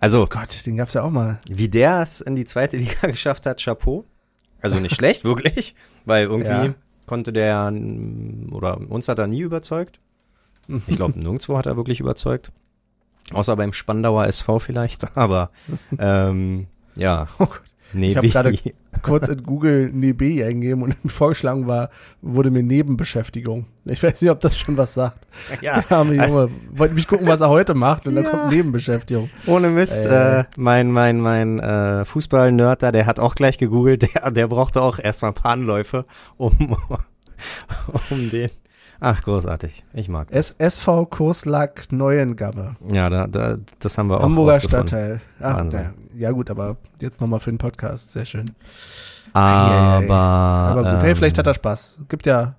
Also 0.00 0.22
Oh 0.22 0.26
Gott, 0.26 0.64
den 0.64 0.76
gab's 0.76 0.94
ja 0.94 1.02
auch 1.02 1.10
mal. 1.10 1.40
wie 1.48 1.68
der 1.68 2.02
es 2.02 2.20
in 2.20 2.36
die 2.36 2.44
zweite 2.44 2.76
Liga 2.78 3.08
geschafft 3.08 3.46
hat, 3.46 3.60
Chapeau. 3.62 4.04
Also 4.60 4.78
nicht 4.78 4.94
schlecht, 4.94 5.24
wirklich, 5.24 5.74
weil 6.04 6.26
irgendwie 6.26 6.50
Ja. 6.50 6.74
konnte 7.06 7.32
der 7.32 7.72
oder 8.52 8.78
uns 8.90 9.08
hat 9.08 9.18
er 9.18 9.26
nie 9.26 9.40
überzeugt. 9.40 10.00
Ich 10.86 10.96
glaube, 10.96 11.18
nirgendwo 11.18 11.58
hat 11.58 11.66
er 11.66 11.76
wirklich 11.76 12.00
überzeugt. 12.00 12.52
Außer 13.32 13.56
beim 13.56 13.72
Spandauer 13.72 14.26
SV 14.26 14.58
vielleicht, 14.58 15.16
aber 15.16 15.50
ähm, 15.98 16.66
ja, 16.96 17.28
Oh 17.38 17.46
Gott. 17.46 17.60
nee, 17.92 18.10
Ich 18.10 18.16
habe 18.16 18.28
gerade 18.28 18.52
kurz 19.02 19.28
in 19.28 19.42
Google 19.44 19.90
Nebi 19.92 20.42
eingegeben 20.42 20.82
und 20.82 20.96
vorgeschlagen 21.06 21.66
war, 21.66 21.90
wurde 22.22 22.50
mir 22.50 22.62
Nebenbeschäftigung. 22.62 23.66
Ich 23.84 24.02
weiß 24.02 24.20
nicht, 24.22 24.30
ob 24.30 24.40
das 24.40 24.56
schon 24.58 24.76
was 24.76 24.94
sagt. 24.94 25.26
ja, 25.60 25.82
Der 25.82 25.96
arme 25.98 26.14
Junge. 26.14 26.50
Wollte 26.72 26.94
mich 26.94 27.06
gucken, 27.06 27.26
was 27.28 27.40
er 27.40 27.48
heute 27.48 27.74
macht 27.74 28.06
und 28.08 28.16
dann 28.16 28.24
Ja. 28.24 28.30
kommt 28.30 28.50
Nebenbeschäftigung. 28.50 29.30
ohne 29.46 29.68
Mist, 29.68 29.98
Äh. 29.98 30.40
äh, 30.40 30.44
mein 30.56 30.90
mein 30.90 31.20
mein 31.20 31.58
äh, 31.60 32.04
Fußball-Nerd 32.04 32.82
da, 32.82 32.92
der 32.92 33.06
hat 33.06 33.20
auch 33.20 33.34
gleich 33.34 33.56
gegoogelt, 33.58 34.02
der 34.14 34.30
der 34.30 34.48
brauchte 34.48 34.82
auch 34.82 34.98
erstmal 34.98 35.30
ein 35.30 35.34
paar 35.34 35.52
Anläufe, 35.52 36.04
um 36.36 36.76
um 38.10 38.30
den. 38.30 38.50
Ach, 39.00 39.22
großartig. 39.22 39.84
Ich 39.92 40.08
mag 40.08 40.28
das. 40.32 40.52
SV 40.58 41.06
Kurslack 41.06 41.92
Neuengamme. 41.92 42.76
Ja, 42.90 43.08
da, 43.08 43.26
da, 43.28 43.58
das 43.78 43.96
haben 43.96 44.08
wir 44.08 44.18
auch 44.18 44.22
Hamburger. 44.24 44.60
Stadtteil. 44.60 45.20
Ach, 45.40 45.56
Wahnsinn. 45.56 45.80
ja, 46.14 46.20
ja 46.28 46.30
gut, 46.32 46.50
aber 46.50 46.76
jetzt 47.00 47.20
nochmal 47.20 47.38
für 47.40 47.50
den 47.52 47.58
Podcast. 47.58 48.12
Sehr 48.12 48.24
schön. 48.24 48.50
Aber, 49.32 50.14
Aber 50.14 50.82
gut, 50.94 51.02
hey, 51.02 51.10
ähm, 51.10 51.16
vielleicht 51.16 51.38
hat 51.38 51.46
er 51.46 51.54
Spaß. 51.54 52.00
Gibt 52.08 52.26
ja 52.26 52.56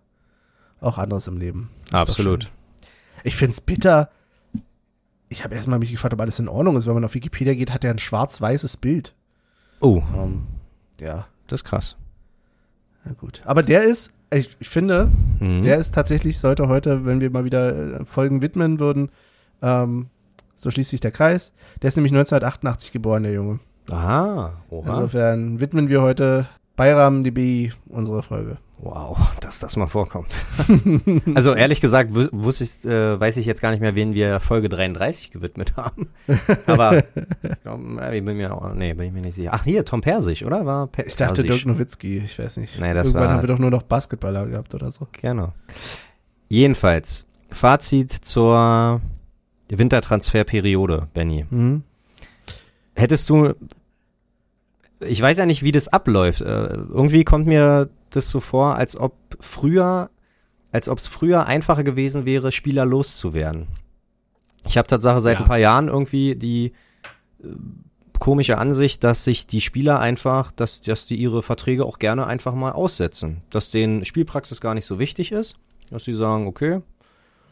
auch 0.80 0.98
anderes 0.98 1.28
im 1.28 1.38
Leben. 1.38 1.70
Ist 1.86 1.94
Absolut. 1.94 2.50
Ich 3.24 3.36
find's 3.36 3.60
bitter. 3.60 4.10
Ich 5.28 5.44
habe 5.44 5.56
erstmal 5.56 5.80
mich 5.80 5.92
gefragt, 5.92 6.14
ob 6.14 6.22
alles 6.22 6.40
in 6.40 6.48
Ordnung 6.48 6.78
ist. 6.78 6.88
Wenn 6.88 6.94
man 6.94 7.06
auf 7.06 7.14
Wikipedia 7.16 7.54
geht, 7.54 7.74
hat 7.74 7.84
er 7.84 7.92
ein 7.92 8.00
schwarz-weißes 8.00 8.78
Bild. 8.78 9.14
Oh, 9.82 10.02
Ähm, 10.16 10.48
ja, 11.02 11.26
das 11.48 11.62
ist 11.62 11.66
krass. 11.66 11.98
na 13.04 13.14
gut. 13.14 13.42
Aber 13.46 13.62
der 13.64 13.84
ist, 13.84 14.12
ich, 14.32 14.56
ich 14.60 14.70
finde, 14.70 15.10
Mhm. 15.40 15.62
der 15.64 15.78
ist 15.78 15.94
tatsächlich, 15.94 16.40
sollte 16.40 16.68
heute, 16.68 17.06
wenn 17.06 17.22
wir 17.22 17.30
mal 17.32 17.46
wieder 17.46 18.00
äh, 18.02 18.06
Folgen 18.06 18.42
widmen 18.42 18.80
würden, 18.80 19.10
ähm, 19.62 20.08
so 20.56 20.70
schließt 20.70 20.90
sich 20.90 21.00
der 21.02 21.12
Kreis. 21.12 21.54
Der 21.82 21.88
ist 21.88 21.96
nämlich 21.96 22.12
1988 22.14 22.92
geboren, 22.92 23.24
der 23.24 23.32
Junge. 23.34 23.60
Aha, 23.90 24.54
oha. 24.70 24.90
Insofern 24.90 25.60
widmen 25.62 25.88
wir 25.90 26.02
heute 26.02 26.48
Bayram 26.76 27.24
DB 27.24 27.72
unsere 27.88 28.22
Folge. 28.24 28.58
Wow, 28.82 29.18
dass 29.42 29.60
das 29.60 29.76
mal 29.76 29.88
vorkommt. 29.88 30.34
also 31.36 31.54
ehrlich 31.54 31.82
gesagt, 31.82 32.16
wus 32.16 32.30
wusste 32.32 32.64
ich, 32.64 32.86
äh, 32.86 33.20
weiß 33.20 33.36
ich 33.38 33.46
jetzt 33.46 33.62
gar 33.62 33.72
nicht 33.72 33.82
mehr, 33.82 33.94
wen 33.96 34.14
wir 34.14 34.40
Folge 34.40 34.70
33 34.70 35.32
gewidmet 35.32 35.76
haben. 35.76 36.08
Aber 36.66 37.00
ich 37.00 37.62
glaub, 37.64 37.80
ich 38.12 38.24
bin 38.24 38.38
mir 38.38 38.54
auch, 38.56 38.74
nee, 38.74 38.94
bin 38.94 39.08
ich 39.08 39.12
mir 39.12 39.22
nicht 39.22 39.36
sicher. 39.36 39.52
Ach 39.54 39.64
hier, 39.66 39.84
Tom 39.84 40.00
Persig, 40.00 40.46
oder? 40.46 40.66
War 40.66 40.88
per 40.88 41.06
Ich 41.06 41.16
dachte 41.18 41.44
Persig. 41.44 41.64
Dirk 41.64 41.66
Nowitzki, 41.66 42.20
ich 42.20 42.40
weiß 42.40 42.56
nicht. 42.58 42.80
Nee, 42.80 42.94
das 42.94 43.08
Irgendwann 43.10 43.28
war- 43.28 43.34
haben 43.36 43.44
wir 43.44 43.48
doch 43.48 43.60
nur 43.60 43.72
noch 43.72 43.84
Basketballer 43.84 44.48
gehabt 44.48 44.74
oder 44.74 44.90
so. 44.92 45.08
Genau. 45.12 45.52
Jedenfalls, 46.48 47.26
Fazit 47.52 48.12
zur 48.14 49.02
Wintertransferperiode, 49.70 51.10
Benny. 51.14 51.46
Mhm. 51.50 51.84
Hättest 52.96 53.30
du, 53.30 53.54
ich 55.02 55.22
weiß 55.22 55.38
ja 55.38 55.46
nicht, 55.46 55.64
wie 55.64 55.72
das 55.72 55.88
abläuft. 55.90 56.42
Äh, 56.42 56.46
irgendwie 56.46 57.24
kommt 57.26 57.46
mir 57.46 57.90
das 58.16 58.30
so 58.30 58.40
vor, 58.40 58.76
als 58.76 58.96
ob 58.98 59.14
früher, 59.40 60.10
als 60.72 60.90
ob 60.90 60.98
es 61.00 61.08
früher 61.08 61.46
einfacher 61.46 61.84
gewesen 61.84 62.26
wäre, 62.26 62.52
Spieler 62.52 62.86
loszuwerden. 62.86 63.68
Ich 64.66 64.78
habe 64.78 64.88
Tatsache 64.88 65.22
seit 65.22 65.36
Ja. 65.38 65.42
ein 65.42 65.48
paar 65.48 65.58
Jahren 65.58 65.88
irgendwie 65.88 66.36
die 66.36 66.74
äh, 67.44 67.48
komische 68.20 68.58
Ansicht, 68.58 69.04
dass 69.04 69.24
sich 69.24 69.48
die 69.48 69.62
Spieler 69.62 70.00
einfach, 70.00 70.52
dass, 70.52 70.82
dass 70.82 71.06
die 71.06 71.16
ihre 71.16 71.42
Verträge 71.42 71.86
auch 71.86 71.98
gerne 72.00 72.28
einfach 72.28 72.54
mal 72.54 72.74
aussetzen. 72.74 73.42
Dass 73.50 73.72
denen 73.72 74.04
Spielpraxis 74.04 74.60
gar 74.60 74.74
nicht 74.74 74.86
so 74.86 75.00
wichtig 75.00 75.32
ist. 75.32 75.56
Dass 75.90 76.04
sie 76.04 76.14
sagen, 76.14 76.46
okay, 76.48 76.82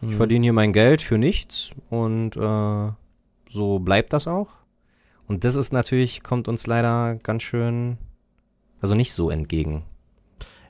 ich 0.02 0.10
Mhm. 0.10 0.14
verdiene 0.14 0.44
hier 0.46 0.54
mein 0.54 0.74
Geld 0.74 1.02
für 1.02 1.18
nichts 1.18 1.72
und 1.90 2.36
äh, 2.36 2.92
so 3.50 3.80
bleibt 3.80 4.14
das 4.14 4.28
auch. 4.28 4.50
Und 5.26 5.44
das 5.44 5.56
ist 5.56 5.74
natürlich, 5.74 6.22
kommt 6.22 6.48
uns 6.48 6.68
leider 6.68 7.16
ganz 7.16 7.44
schön, 7.44 7.98
also 8.82 8.94
nicht 8.94 9.12
so 9.14 9.30
entgegen. 9.32 9.84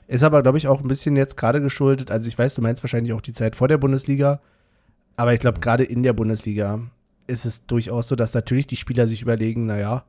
Ist 0.08 0.24
aber, 0.24 0.42
glaube 0.42 0.56
ich, 0.56 0.66
auch 0.66 0.80
ein 0.80 0.88
bisschen 0.88 1.16
jetzt 1.16 1.36
gerade 1.36 1.60
geschuldet. 1.60 2.10
Also 2.10 2.28
ich 2.28 2.38
weiß, 2.38 2.54
du 2.54 2.62
meinst 2.62 2.82
wahrscheinlich 2.82 3.12
auch 3.12 3.20
die 3.20 3.34
Zeit 3.34 3.54
vor 3.54 3.68
der 3.68 3.76
Bundesliga. 3.76 4.40
Aber 5.16 5.34
ich 5.34 5.40
glaube, 5.40 5.60
gerade 5.60 5.84
in 5.84 6.02
der 6.02 6.14
Bundesliga 6.14 6.80
ist 7.26 7.44
es 7.44 7.66
durchaus 7.66 8.08
so, 8.08 8.16
dass 8.16 8.32
natürlich 8.32 8.66
die 8.66 8.76
Spieler 8.76 9.06
sich 9.06 9.20
überlegen, 9.20 9.66
naja, 9.66 10.04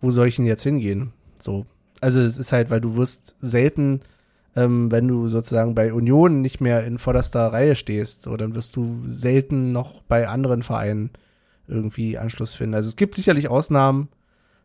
wo 0.00 0.10
soll 0.10 0.26
ich 0.26 0.36
denn 0.36 0.46
jetzt 0.46 0.64
hingehen? 0.64 1.12
So. 1.38 1.66
Also 2.00 2.20
es 2.20 2.36
ist 2.36 2.50
halt, 2.50 2.68
weil 2.70 2.80
du 2.80 2.96
wirst 2.96 3.36
selten, 3.40 4.00
ähm, 4.56 4.90
wenn 4.90 5.06
du 5.06 5.28
sozusagen 5.28 5.76
bei 5.76 5.92
Union 5.92 6.40
nicht 6.40 6.60
mehr 6.60 6.84
in 6.84 6.98
vorderster 6.98 7.52
Reihe 7.52 7.76
stehst, 7.76 8.22
so, 8.22 8.36
dann 8.36 8.56
wirst 8.56 8.74
du 8.74 9.02
selten 9.06 9.70
noch 9.70 10.02
bei 10.02 10.26
anderen 10.26 10.64
Vereinen 10.64 11.10
irgendwie 11.68 12.18
Anschluss 12.18 12.54
finden. 12.54 12.74
Also 12.74 12.88
es 12.88 12.96
gibt 12.96 13.14
sicherlich 13.14 13.48
Ausnahmen, 13.48 14.08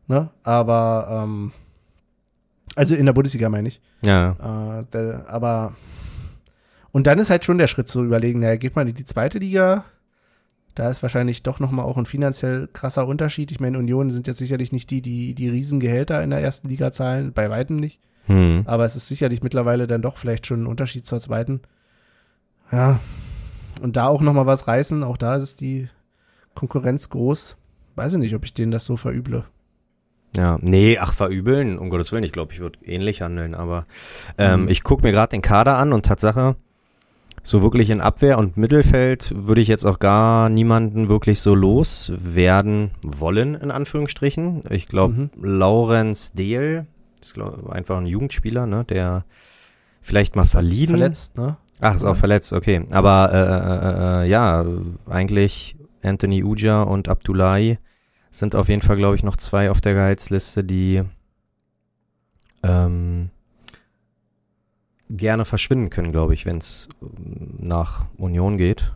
ne? 0.08 0.32
Aber 0.42 1.26
ähm, 1.26 1.52
also 2.78 2.96
in 2.96 3.06
der 3.06 3.14
Bundesliga 3.14 3.50
meine 3.50 3.68
ich. 3.68 3.82
Ja, 4.06 4.80
Äh, 4.80 4.86
der, 4.94 5.26
aber 5.28 5.74
und 6.92 7.08
dann 7.08 7.20
ist 7.20 7.30
halt 7.30 7.44
schon 7.44 7.58
der 7.58 7.68
Schritt 7.68 7.90
zu 7.90 8.04
überlegen, 8.04 8.40
naja, 8.40 8.56
geht 8.56 8.76
man 8.76 8.88
in 8.88 8.96
die 8.96 9.06
zweite 9.06 9.40
Liga? 9.40 9.84
Da 10.76 10.90
ist 10.90 11.02
wahrscheinlich 11.02 11.44
doch 11.44 11.60
nochmal 11.60 11.86
auch 11.86 11.98
ein 11.98 12.06
finanziell 12.06 12.68
krasser 12.72 13.08
Unterschied. 13.08 13.52
Ich 13.52 13.60
meine, 13.60 13.80
Union 13.80 14.12
sind 14.12 14.28
jetzt 14.28 14.38
sicherlich 14.38 14.72
nicht 14.72 14.90
die, 14.92 15.02
die 15.02 15.34
die 15.34 15.50
Riesengehälter 15.50 16.24
in 16.24 16.30
der 16.30 16.40
ersten 16.40 16.70
Liga 16.70 16.92
zahlen, 16.92 17.34
bei 17.34 17.50
weitem 17.50 17.76
nicht. 17.78 18.00
hm. 18.28 18.64
Aber 18.66 18.86
es 18.86 18.96
ist 18.96 19.08
sicherlich 19.08 19.42
mittlerweile 19.42 19.88
dann 19.88 20.02
doch 20.02 20.18
vielleicht 20.18 20.46
schon 20.46 20.64
ein 20.64 20.68
Unterschied 20.68 21.06
zur 21.06 21.20
zweiten. 21.20 21.62
Ja. 22.72 23.00
Und 23.82 23.96
da 23.96 24.08
auch 24.08 24.22
nochmal 24.22 24.46
was 24.46 24.68
reißen, 24.68 25.04
auch 25.04 25.18
da 25.18 25.36
ist 25.36 25.62
die 25.62 25.90
Konkurrenz 26.56 27.10
groß. 27.10 27.58
Weiß 27.96 28.14
ich 28.14 28.20
nicht, 28.20 28.36
ob 28.36 28.44
ich 28.44 28.54
denen 28.54 28.72
das 28.72 28.86
so 28.86 28.98
verüble. 28.98 29.46
Ja. 30.38 30.58
Nee, 30.62 30.98
ach, 31.00 31.14
verübeln, 31.14 31.78
um 31.78 31.90
Gottes 31.90 32.12
Willen, 32.12 32.24
ich 32.24 32.32
glaube, 32.32 32.54
ich 32.54 32.60
würde 32.60 32.80
ähnlich 32.86 33.22
handeln, 33.22 33.54
aber 33.56 33.86
ähm, 34.38 34.64
Mhm. 34.64 34.70
ich 34.70 34.84
gucke 34.84 35.04
mir 35.04 35.12
gerade 35.12 35.32
den 35.32 35.42
Kader 35.42 35.78
an 35.78 35.92
und 35.94 36.06
Tatsache, 36.06 36.56
so 37.44 37.62
wirklich 37.62 37.90
in 37.90 38.02
Abwehr 38.02 38.38
und 38.38 38.58
Mittelfeld 38.58 39.34
würde 39.36 39.62
ich 39.62 39.68
jetzt 39.68 39.86
auch 39.86 40.00
gar 40.00 40.50
niemanden 40.50 41.08
wirklich 41.10 41.40
so 41.42 41.56
loswerden 41.56 42.92
wollen, 43.02 43.56
in 43.56 43.72
Anführungsstrichen. 43.72 44.64
Ich 44.70 44.88
glaube, 44.88 45.14
Mhm. 45.14 45.30
Laurenz 45.42 46.34
Dehl 46.34 46.86
ist 47.22 47.34
glaub, 47.34 47.70
einfach 47.70 47.98
ein 47.98 48.06
Jugendspieler, 48.06 48.66
ne, 48.68 48.84
der 48.86 49.26
vielleicht 50.02 50.36
mal 50.36 50.46
verliehen. 50.46 50.90
Verletzt, 50.90 51.38
ne? 51.38 51.58
Ach, 51.80 51.96
ist 51.96 52.04
auch 52.04 52.10
Ja. 52.10 52.16
verletzt, 52.16 52.54
okay. 52.54 52.86
Aber 52.92 53.30
äh, 53.32 54.24
äh, 54.24 54.24
äh, 54.26 54.30
ja, 54.30 54.66
eigentlich 55.10 55.76
Anthony 56.04 56.44
Uja 56.44 56.82
und 56.84 57.08
Abdullahi 57.08 57.78
sind 58.38 58.56
auf 58.56 58.70
jeden 58.70 58.82
Fall, 58.82 58.96
glaube 58.98 59.16
ich, 59.16 59.24
noch 59.24 59.38
zwei 59.38 59.70
auf 59.72 59.82
der 59.82 59.94
Gehaltsliste, 59.94 60.64
die 60.64 61.04
ähm, 62.64 63.30
gerne 65.10 65.46
verschwinden 65.46 65.90
können, 65.90 66.12
glaube 66.12 66.34
ich, 66.34 66.46
wenn 66.46 66.58
es 66.58 66.90
nach 67.60 68.06
Union 68.18 68.58
geht. 68.58 68.92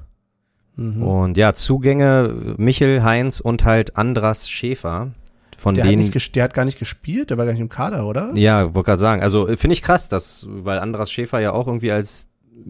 Mhm. 0.76 1.04
Und 1.04 1.38
ja, 1.38 1.54
Zugänge 1.54 2.56
Michel, 2.58 3.04
Heinz 3.04 3.40
und 3.40 3.66
halt 3.66 3.98
Andras 3.98 4.50
Schäfer, 4.50 5.12
von 5.58 5.76
Der 5.76 5.84
hat, 5.84 5.92
denen 5.92 6.12
ges- 6.12 6.32
der 6.34 6.44
hat 6.46 6.54
gar 6.54 6.66
nicht 6.66 6.80
gespielt, 6.80 7.30
der 7.30 7.38
war 7.38 7.46
gar 7.46 7.52
nicht 7.52 7.62
im 7.62 7.70
Kader, 7.70 8.08
oder? 8.08 8.32
ja, 8.36 8.74
wollte 8.74 8.88
gerade 8.88 9.00
sagen. 9.00 9.22
Also 9.22 9.48
äh, 9.48 9.58
finde 9.58 9.74
ich 9.76 9.82
krass, 9.84 10.10
dass, 10.10 10.46
weil 10.50 10.80
Andras 10.80 11.12
Schäfer 11.12 11.40
ja 11.40 11.52
auch 11.52 11.68
irgendwie 11.68 11.92
als 11.92 12.28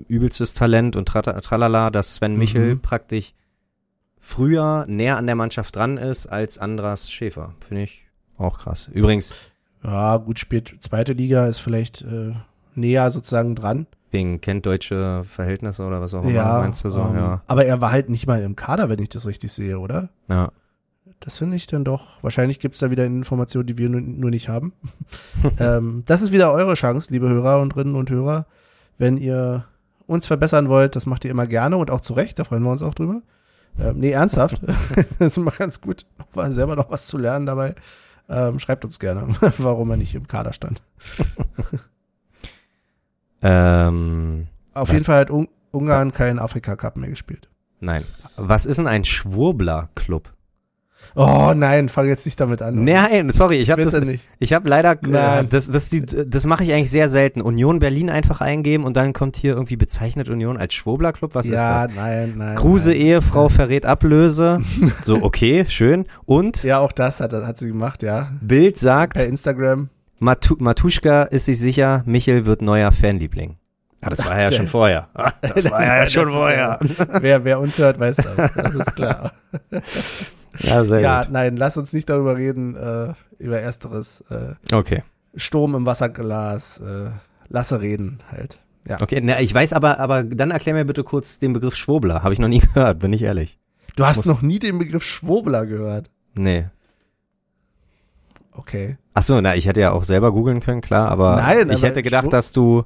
übelstes 0.07 0.53
Talent 0.53 0.95
und 0.95 1.07
tra 1.07 1.21
tralala, 1.21 1.89
dass 1.89 2.15
Sven 2.15 2.37
Michel 2.37 2.75
Mhm. 2.75 2.81
praktisch 2.81 3.33
früher 4.21 4.85
näher 4.87 5.17
an 5.17 5.25
der 5.25 5.35
Mannschaft 5.35 5.75
dran 5.75 5.97
ist 5.97 6.27
als 6.27 6.57
Andras 6.57 7.11
Schäfer. 7.11 7.53
Finde 7.67 7.83
ich 7.83 8.05
auch 8.37 8.59
krass. 8.59 8.87
Übrigens, 8.87 9.35
Ja, 9.83 10.15
gut, 10.17 10.39
spielt 10.39 10.77
zweite 10.79 11.13
Liga 11.13 11.47
ist 11.47 11.59
vielleicht, 11.59 12.03
äh, 12.03 12.33
näher 12.75 13.11
sozusagen 13.11 13.55
dran. 13.55 13.87
Wegen 14.11 14.41
kennt 14.41 14.65
deutsche 14.65 15.23
Verhältnisse 15.23 15.83
oder 15.83 16.01
was 16.01 16.13
auch 16.13 16.23
immer, 16.23 16.31
ja, 16.31 16.59
meinst 16.59 16.83
du 16.85 16.89
so? 16.89 16.99
ähm, 17.01 17.15
ja. 17.15 17.41
aber 17.47 17.65
er 17.65 17.81
war 17.81 17.91
halt 17.91 18.09
nicht 18.09 18.27
mal 18.27 18.41
im 18.41 18.55
Kader, 18.55 18.89
wenn 18.89 18.99
ich 18.99 19.09
das 19.09 19.25
richtig 19.25 19.51
sehe, 19.51 19.79
oder? 19.79 20.09
ja. 20.29 20.51
Das 21.19 21.37
finde 21.37 21.55
ich 21.55 21.67
dann 21.67 21.83
doch. 21.83 22.21
Wahrscheinlich 22.23 22.59
gibt 22.59 22.73
es 22.73 22.79
da 22.81 22.89
wieder 22.89 23.05
Informationen, 23.05 23.67
die 23.67 23.77
wir 23.77 23.89
nur, 23.89 24.01
nur 24.01 24.31
nicht 24.31 24.49
haben. 24.49 24.73
ähm, 25.59 26.01
das 26.07 26.23
ist 26.23 26.31
wieder 26.31 26.51
eure 26.51 26.73
Chance, 26.73 27.13
liebe 27.13 27.29
Hörerinnen 27.29 27.93
und 27.93 28.09
Hörer. 28.09 28.47
Wenn 28.97 29.17
ihr 29.17 29.65
uns 30.07 30.25
verbessern 30.25 30.67
wollt, 30.67 30.95
das 30.95 31.05
macht 31.05 31.23
ihr 31.23 31.29
immer 31.29 31.45
gerne 31.45 31.77
und 31.77 31.91
auch 31.91 32.01
zu 32.01 32.13
Recht, 32.13 32.39
da 32.39 32.43
freuen 32.43 32.63
wir 32.63 32.71
uns 32.71 32.81
auch 32.81 32.95
drüber. 32.95 33.21
Ähm, 33.79 33.99
nee, 33.99 34.11
ernsthaft. 34.11 34.61
das 35.19 35.33
ist 35.33 35.37
immer 35.37 35.51
ganz 35.51 35.81
gut, 35.81 36.05
war 36.33 36.51
selber 36.51 36.75
noch 36.75 36.89
was 36.89 37.07
zu 37.07 37.17
lernen 37.17 37.45
dabei. 37.45 37.75
Ähm, 38.29 38.59
schreibt 38.59 38.85
uns 38.85 38.99
gerne, 38.99 39.27
warum 39.57 39.89
er 39.91 39.97
nicht 39.97 40.15
im 40.15 40.27
Kader 40.27 40.53
stand. 40.53 40.81
Ähm, 43.41 44.47
Auf 44.73 44.91
jeden 44.91 45.03
Fall 45.03 45.21
hat 45.21 45.31
Un 45.31 45.47
Ungarn 45.71 46.13
keinen 46.13 46.37
Afrika-Cup 46.37 46.95
mehr 46.97 47.09
gespielt. 47.09 47.49
nein. 47.79 48.03
Was 48.35 48.65
ist 48.65 48.77
denn 48.77 48.87
ein 48.87 49.03
Schwurbler-Club? 49.03 50.31
Oh 51.15 51.53
nein, 51.53 51.89
fang 51.89 52.07
jetzt 52.07 52.25
nicht 52.25 52.39
damit 52.39 52.61
an. 52.61 52.83
Nein, 52.83 53.29
sorry, 53.31 53.57
ich 53.57 53.69
habe 53.69 53.83
das, 53.83 53.99
nicht. 53.99 54.27
ich 54.39 54.53
habe 54.53 54.69
leider, 54.69 54.91
äh, 54.93 54.97
Nein. 55.07 55.49
das, 55.49 55.69
das, 55.69 55.89
die, 55.89 56.05
das 56.05 56.45
mache 56.45 56.63
ich 56.63 56.71
eigentlich 56.71 56.91
sehr 56.91 57.09
selten. 57.09 57.41
Union 57.41 57.79
Berlin 57.79 58.09
einfach 58.09 58.39
eingeben 58.41 58.85
und 58.85 58.95
dann 58.95 59.11
kommt 59.13 59.35
hier 59.35 59.53
irgendwie 59.53 59.75
bezeichnet 59.75 60.29
Union 60.29 60.57
als 60.57 60.73
Schwurbler-Club. 60.73 61.35
Was 61.35 61.47
ja, 61.47 61.53
ist 61.55 61.85
das? 61.89 61.95
nein, 61.95 62.33
nein. 62.37 62.55
Kruse 62.55 62.91
nein. 62.91 62.99
Ehefrau 63.01 63.49
verrät 63.49 63.85
Ablöse. 63.85 64.61
So, 65.01 65.23
okay, 65.23 65.65
schön. 65.67 66.05
Und 66.25 66.63
Ja, 66.63 66.79
auch 66.79 66.91
das 66.91 67.19
hat, 67.21 67.33
hat 67.33 67.57
sie 67.57 67.67
gemacht, 67.67 68.03
ja. 68.03 68.31
Bild 68.41 68.77
sagt, 68.77 69.13
Per 69.15 69.25
Instagram. 69.25 69.89
Matu 70.19 70.55
Matuschka 70.59 71.23
ist 71.23 71.45
sich 71.45 71.59
sicher, 71.59 72.03
Michel 72.05 72.45
wird 72.45 72.61
neuer 72.61 72.91
Fanliebling. 72.91 73.57
Ah, 74.01 74.09
das 74.09 74.25
war 74.25 74.39
ja 74.39 74.51
schon 74.51 74.67
vorher. 74.67 75.07
Ah, 75.15 75.31
das 75.41 75.69
war 75.69 75.83
ja 75.83 76.07
schon 76.07 76.29
vorher. 76.29 76.79
Wer, 77.19 77.43
wer 77.45 77.59
uns 77.59 77.77
hört, 77.77 77.99
weiß 77.99 78.17
das. 78.17 78.53
Das 78.53 78.75
ist 78.75 78.95
klar. 78.95 79.33
Ja, 80.59 80.83
sehr 80.85 80.99
ja, 80.99 81.21
gut. 81.23 81.31
nein, 81.31 81.55
lass 81.57 81.77
uns 81.77 81.93
nicht 81.93 82.09
darüber 82.09 82.35
reden, 82.35 82.75
äh, 82.75 83.13
über 83.39 83.59
Ersteres. 83.59 84.21
Äh, 84.29 84.55
Okay. 84.75 85.03
Sturm 85.35 85.75
im 85.75 85.85
Wasserglas. 85.85 86.79
Äh, 86.79 87.11
lasse 87.49 87.79
reden 87.81 88.19
halt. 88.31 88.59
Ja. 88.87 88.97
Okay, 89.01 89.21
na, 89.23 89.39
ich 89.39 89.53
weiß 89.53 89.73
aber, 89.73 89.99
aber 89.99 90.23
dann 90.23 90.51
erklär 90.51 90.73
mir 90.75 90.85
bitte 90.85 91.03
kurz 91.03 91.39
den 91.39 91.53
Begriff 91.53 91.75
Schwurbler. 91.75 92.23
Habe 92.23 92.33
ich 92.33 92.39
noch 92.39 92.47
nie 92.47 92.59
gehört, 92.73 92.99
bin 92.99 93.13
ich 93.13 93.21
ehrlich. 93.21 93.57
Du 93.95 94.05
hast 94.05 94.17
Muss- 94.17 94.25
noch 94.25 94.41
nie 94.41 94.59
den 94.59 94.77
Begriff 94.79 95.03
Schwurbler 95.03 95.65
gehört. 95.65 96.09
Nee. 96.35 96.65
Okay. 98.53 98.97
Ach 99.13 99.23
so, 99.23 99.39
na, 99.41 99.55
ich 99.55 99.67
hätte 99.67 99.79
ja 99.81 99.91
auch 99.91 100.03
selber 100.03 100.31
googeln 100.31 100.59
können, 100.59 100.81
klar, 100.81 101.09
aber 101.09 101.37
Nein, 101.37 101.69
ich 101.69 101.77
aber 101.77 101.87
hätte 101.87 102.01
gedacht, 102.01 102.25
Schwur- 102.25 102.31
dass 102.31 102.51
du 102.51 102.85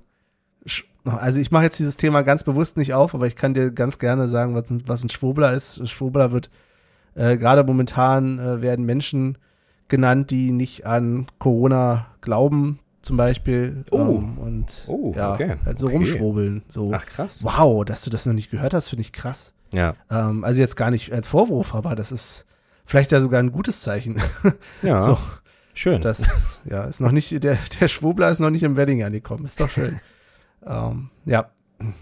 Also 1.05 1.39
ich 1.39 1.51
mache 1.51 1.63
jetzt 1.63 1.79
dieses 1.79 1.97
Thema 1.97 2.21
ganz 2.23 2.43
bewusst 2.43 2.77
nicht 2.77 2.93
auf, 2.93 3.13
aber 3.15 3.27
ich 3.27 3.35
kann 3.35 3.53
dir 3.53 3.71
ganz 3.71 3.99
gerne 3.99 4.27
sagen, 4.27 4.53
was 4.55 4.69
ein, 4.69 4.83
was 4.87 5.03
ein 5.03 5.09
Schwurbler 5.09 5.53
ist. 5.53 5.79
Ein 5.79 5.87
Schwurbler 5.87 6.31
wird 6.31 6.49
äh, 7.15 7.37
gerade 7.37 7.63
momentan 7.63 8.39
äh, 8.39 8.61
werden 8.61 8.85
Menschen 8.85 9.37
genannt, 9.87 10.31
die 10.31 10.51
nicht 10.51 10.85
an 10.85 11.27
Corona 11.39 12.07
glauben, 12.21 12.79
zum 13.01 13.17
Beispiel. 13.17 13.85
Oh. 13.91 13.97
Ähm, 14.17 14.37
und 14.37 14.85
Oh, 14.87 15.13
ja, 15.15 15.33
okay, 15.33 15.55
halt 15.65 15.77
so 15.77 15.87
okay. 15.87 15.95
rumschwurbeln. 15.95 16.63
So. 16.67 16.91
Ach 16.93 17.05
krass. 17.05 17.43
Wow, 17.43 17.85
dass 17.85 18.03
du 18.03 18.09
das 18.09 18.25
noch 18.25 18.33
nicht 18.33 18.49
gehört 18.51 18.73
hast, 18.73 18.89
finde 18.89 19.01
ich 19.01 19.13
krass. 19.13 19.53
Ja. 19.73 19.95
Ähm, 20.09 20.43
also 20.43 20.59
jetzt 20.61 20.75
gar 20.75 20.91
nicht 20.91 21.11
als 21.13 21.27
Vorwurf, 21.27 21.75
aber 21.75 21.95
das 21.95 22.11
ist 22.11 22.45
vielleicht 22.85 23.11
ja 23.11 23.19
sogar 23.21 23.39
ein 23.41 23.51
gutes 23.51 23.81
Zeichen. 23.81 24.21
Ja. 24.81 25.01
So. 25.01 25.17
Schön. 25.77 25.99
Das 25.99 26.61
ja 26.63 26.85
ist 26.85 27.01
noch 27.01 27.11
nicht 27.11 27.43
der 27.43 27.57
der 27.81 27.89
Schwurbler 27.89 28.29
ist 28.31 28.39
noch 28.39 28.49
nicht 28.49 28.63
im 28.63 28.77
Wedding 28.77 29.03
angekommen. 29.03 29.43
Ist 29.43 29.59
doch 29.59 29.69
schön. 29.69 29.99
ähm, 30.65 31.09
ja, 31.25 31.49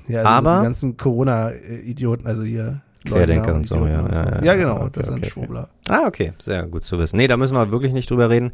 ja 0.07 0.20
also 0.20 0.30
Aber- 0.30 0.57
die 0.59 0.64
ganzen 0.66 0.95
Corona-Idioten, 0.95 2.28
also 2.28 2.43
hier 2.43 2.82
Querdenker 3.06 3.54
und 3.56 3.66
so, 3.66 3.86
ja, 3.86 3.99
und 4.01 4.14
so. 4.16 4.22
ja, 4.22 4.43
ja. 4.43 4.56
genau, 4.56 4.78
Okay, 4.82 4.89
das 4.93 5.06
sind 5.08 5.18
okay, 5.20 5.30
Schwurbler. 5.30 5.70
Ah, 5.89 6.08
okay, 6.08 6.34
sehr 6.39 6.64
gut 6.68 6.84
zu 6.84 6.97
wissen. 6.99 7.18
Nee, 7.18 7.28
da 7.28 7.38
müssen 7.38 7.56
wir 7.56 7.72
wirklich 7.72 7.93
nicht 7.93 8.10
drüber 8.10 8.30
reden. 8.30 8.51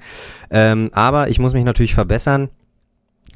Ähm, 0.50 0.90
aber 0.94 1.30
ich 1.30 1.40
muss 1.40 1.54
mich 1.54 1.64
natürlich 1.66 1.94
verbessern. 1.94 2.50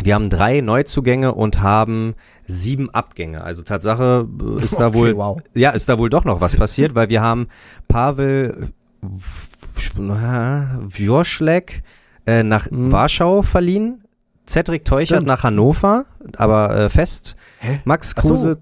Wir 0.02 0.16
haben 0.16 0.30
drei 0.32 0.62
Neuzugänge 0.62 1.34
und 1.36 1.62
haben 1.62 2.16
sieben 2.48 2.90
Abgänge. 2.90 3.44
Also 3.44 3.62
Tatsache 3.62 4.28
äh, 4.60 4.64
ist 4.64 4.80
da 4.80 4.94
wohl, 4.96 5.16
wow. 5.16 5.40
ja, 5.54 5.70
ist 5.70 5.88
da 5.88 5.98
wohl 6.00 6.10
doch 6.10 6.26
noch 6.26 6.42
was 6.42 6.56
passiert, 6.56 6.96
weil 6.96 7.10
wir 7.10 7.22
haben 7.22 7.48
Pavel 7.88 8.70
Wjoschlek 10.82 11.84
äh, 12.26 12.44
nach 12.44 12.72
Mhm. 12.72 12.92
Warschau 12.92 13.42
verliehen, 13.42 14.04
Cedric 14.48 14.86
Teuchert 14.86 15.08
Stimmt. 15.18 15.28
nach 15.28 15.44
Hannover, 15.44 16.06
aber 16.38 16.76
äh, 16.76 16.90
fest. 16.90 17.36
Hä? 17.60 17.82
Max 17.86 18.14
Ach 18.18 18.24
so. 18.24 18.30
Kruse, 18.30 18.58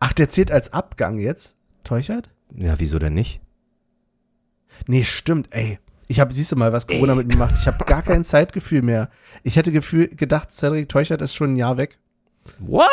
Ach, 0.00 0.12
der 0.12 0.28
zählt 0.30 0.50
als 0.50 0.72
Abgang 0.72 1.18
jetzt? 1.18 1.56
Teuchert? 1.84 2.30
ja, 2.54 2.74
wieso 2.78 2.98
denn 2.98 3.14
nicht? 3.14 3.40
Nee, 4.86 5.04
stimmt, 5.04 5.48
ey. 5.52 5.78
Ich 6.08 6.20
habe, 6.20 6.32
siehst 6.34 6.52
du 6.52 6.56
mal, 6.56 6.72
was 6.72 6.86
Corona 6.86 7.14
mit 7.14 7.28
mir 7.28 7.36
macht. 7.36 7.56
Ich 7.58 7.66
habe 7.66 7.84
gar 7.84 8.02
kein 8.02 8.24
Zeitgefühl 8.24 8.82
mehr. 8.82 9.08
Ich 9.42 9.56
hätte 9.56 9.72
Gefühl, 9.72 10.08
gedacht, 10.08 10.50
Cedric 10.52 10.88
Teuchert 10.88 11.22
ist 11.22 11.34
schon 11.34 11.54
ein 11.54 11.56
Jahr 11.56 11.76
weg. 11.78 11.98
What? 12.58 12.84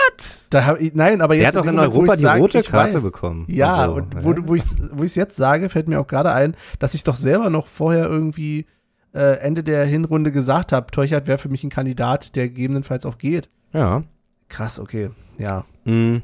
Da 0.51 0.65
hab 0.65 0.79
ich, 0.79 0.93
nein, 0.93 1.21
aber 1.21 1.33
jetzt 1.33 1.41
Der 1.41 1.47
hat 1.49 1.55
doch 1.55 1.69
in 1.69 1.75
Moment, 1.75 1.93
Europa 1.93 2.15
die 2.15 2.21
sage, 2.21 2.41
rote 2.41 2.63
Karte 2.63 2.93
weiß. 2.95 3.03
bekommen. 3.03 3.45
Ja, 3.49 3.85
so. 3.87 3.93
und 3.93 4.23
wo, 4.23 4.33
du- 4.33 4.47
wo 4.47 4.55
ich 4.55 4.63
ich 5.03 5.15
jetzt 5.15 5.35
sage, 5.35 5.69
fällt 5.69 5.87
mir 5.87 5.99
auch 5.99 6.07
gerade 6.07 6.31
ein, 6.31 6.55
dass 6.77 6.93
ich 6.93 7.03
doch 7.03 7.15
selber 7.15 7.49
noch 7.49 7.67
vorher 7.67 8.05
irgendwie 8.05 8.67
äh, 9.13 9.39
Ende 9.39 9.63
der 9.63 9.85
Hinrunde 9.85 10.31
gesagt 10.31 10.71
habe, 10.71 10.91
Teuchert 10.91 11.25
wäre 11.25 11.39
für 11.39 11.49
mich 11.49 11.63
ein 11.63 11.71
Kandidat, 11.71 12.35
der 12.35 12.47
gegebenenfalls 12.47 13.05
auch 13.07 13.17
geht. 13.17 13.49
Ja. 13.73 14.03
Krass, 14.49 14.79
okay. 14.79 15.09
Ja. 15.39 15.65
Mhm. 15.83 16.21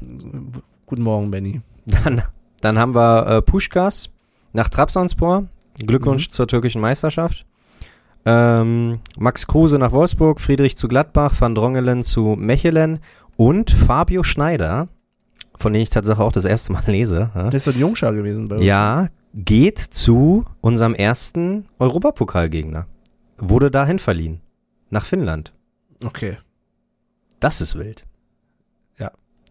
Guten 0.86 1.02
Morgen, 1.02 1.30
Benny. 1.32 1.60
Dann, 1.86 2.22
dann 2.66 2.78
haben 2.80 2.94
wir 2.96 3.26
äh, 3.28 3.42
Puschkas 3.42 4.10
nach 4.52 4.68
Trabzonspor. 4.68 5.44
Glückwunsch 5.78 6.30
zur 6.30 6.48
türkischen 6.48 6.80
Meisterschaft. 6.80 7.46
Ähm, 8.24 8.98
Max 9.16 9.46
Kruse 9.46 9.78
nach 9.78 9.92
Wolfsburg, 9.92 10.40
Friedrich 10.40 10.76
zu 10.76 10.88
Gladbach, 10.88 11.34
Van 11.38 11.54
Drongelen 11.54 12.02
zu 12.02 12.34
Mechelen 12.36 12.98
und 13.36 13.70
Fabio 13.70 14.24
Schneider, 14.24 14.88
von 15.56 15.72
dem 15.72 15.82
ich 15.82 15.90
tatsächlich 15.90 16.24
auch 16.24 16.32
das 16.32 16.44
erste 16.44 16.72
Mal 16.72 16.82
lese. 16.86 17.30
Ja, 17.34 17.50
Das 17.50 17.66
ist 17.68 17.76
ein 17.76 17.80
Jungschar 17.80 18.12
gewesen 18.14 18.46
bei 18.48 18.56
uns. 18.56 18.64
ja 18.64 19.08
geht 19.38 19.78
zu 19.78 20.46
unserem 20.62 20.94
ersten 20.94 21.66
Europapokalgegner. 21.78 22.86
Wurde 23.36 23.70
dahin 23.70 23.98
verliehen. 23.98 24.40
Nach 24.88 25.04
Finnland. 25.04 25.52
Okay. 26.02 26.38
Das 27.38 27.60
ist 27.60 27.76
wild. 27.76 28.06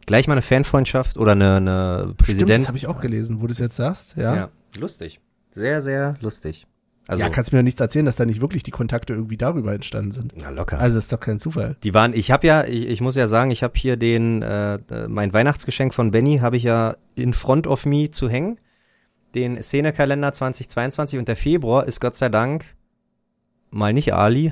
Gleich 0.05 0.27
mal 0.27 0.33
eine 0.33 0.41
Fanfreundschaft 0.41 1.17
oder 1.17 1.33
eine, 1.33 1.55
eine 1.55 2.13
Präsident. 2.17 2.61
das 2.61 2.67
habe 2.67 2.77
ich 2.77 2.87
auch 2.87 2.99
gelesen, 2.99 3.41
wo 3.41 3.47
du 3.47 3.51
es 3.51 3.59
jetzt 3.59 3.75
sagst. 3.75 4.15
Ja. 4.17 4.35
Ja, 4.35 4.49
lustig. 4.77 5.19
Sehr, 5.51 5.81
sehr 5.81 6.15
lustig. 6.21 6.67
Also, 7.07 7.23
ja, 7.23 7.29
kannst 7.29 7.51
mir 7.53 7.59
doch 7.59 7.63
nichts 7.63 7.79
erzählen, 7.79 8.05
dass 8.05 8.15
da 8.15 8.25
nicht 8.25 8.41
wirklich 8.41 8.63
die 8.63 8.71
Kontakte 8.71 9.13
irgendwie 9.13 9.37
darüber 9.37 9.73
entstanden 9.73 10.11
sind. 10.11 10.33
na 10.35 10.49
locker. 10.49 10.79
Also 10.79 10.97
ist 10.97 11.11
doch 11.11 11.19
kein 11.19 11.37
Zufall. 11.37 11.77
die 11.83 11.93
waren, 11.93 12.13
ich 12.13 12.31
habe 12.31 12.47
ja, 12.47 12.63
ich, 12.65 12.87
ich 12.87 13.01
muss 13.01 13.15
ja 13.15 13.27
sagen, 13.27 13.51
ich 13.51 13.61
habe 13.61 13.73
hier 13.77 13.95
den, 13.95 14.41
äh, 14.41 14.75
äh, 14.75 15.07
mein 15.07 15.31
Weihnachtsgeschenk 15.31 15.93
von 15.93 16.09
Benny 16.11 16.39
habe 16.39 16.57
ich 16.57 16.63
ja 16.63 16.95
in 17.13 17.33
front 17.33 17.67
of 17.67 17.85
me 17.85 18.09
zu 18.09 18.27
hängen. 18.27 18.59
Den 19.35 19.61
Szenekalender 19.61 20.31
2022 20.31 21.19
und 21.19 21.27
der 21.27 21.35
Februar 21.35 21.85
ist 21.85 21.99
Gott 21.99 22.15
sei 22.15 22.29
Dank 22.29 22.74
mal 23.71 23.93
nicht 23.93 24.13
Ali. 24.13 24.51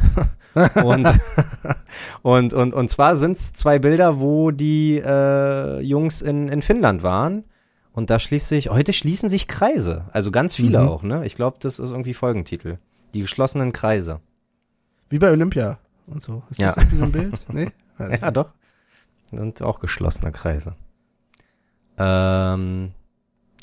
und, 0.83 1.07
und, 2.21 2.53
und, 2.53 2.73
und 2.73 2.89
zwar 2.89 3.15
sind's 3.15 3.53
zwei 3.53 3.79
Bilder, 3.79 4.19
wo 4.19 4.51
die 4.51 4.97
äh, 5.03 5.79
Jungs 5.81 6.21
in, 6.21 6.47
in 6.49 6.61
Finnland 6.61 7.03
waren. 7.03 7.43
Und 7.91 8.09
da 8.09 8.17
schließt 8.19 8.47
sich, 8.47 8.69
heute 8.69 8.91
schließen 8.93 9.29
sich 9.29 9.47
Kreise. 9.47 10.05
Also 10.13 10.31
ganz 10.31 10.55
viele 10.55 10.81
Mhm. 10.81 10.87
auch, 10.87 11.03
ne? 11.03 11.25
Ich 11.25 11.35
glaube, 11.35 11.57
das 11.59 11.77
ist 11.79 11.91
irgendwie 11.91 12.13
Folgentitel. 12.15 12.77
Die 13.13 13.21
geschlossenen 13.21 13.71
Kreise. 13.71 14.19
Wie 15.09 15.19
bei 15.19 15.29
Olympia 15.31 15.77
und 16.07 16.21
so. 16.21 16.41
Ist 16.49 16.59
das 16.61 16.75
Ja. 16.75 16.81
irgendwie 16.81 16.97
so 16.97 17.03
ein 17.03 17.11
Bild? 17.11 17.39
Nee? 17.53 17.69
Weiß 17.99 18.19
Ja, 18.21 18.31
doch. 18.31 18.51
Und 19.31 19.61
auch 19.61 19.79
geschlossene 19.79 20.31
Kreise. 20.31 20.75
Ähm, 21.97 22.91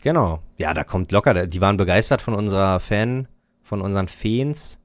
genau. 0.02 0.40
Ja, 0.56 0.74
da 0.74 0.84
kommt 0.84 1.12
locker. 1.12 1.46
Die 1.46 1.60
waren 1.60 1.76
begeistert 1.76 2.22
von 2.22 2.34
unserer 2.34 2.80
Fan, 2.80 3.28
von 3.62 3.80
unseren 3.80 4.08
Fans. 4.08 4.78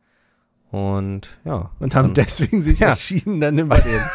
Und 0.76 1.30
ja. 1.45 1.69
Und 1.80 1.95
haben 1.95 2.13
dann- 2.13 2.26
deswegen 2.26 2.61
sich 2.61 2.80
Ja. 2.80 2.89
entschieden, 2.89 3.39
dann 3.39 3.55
nehmen 3.55 3.69
wir 3.69 3.80
den. 3.82 4.01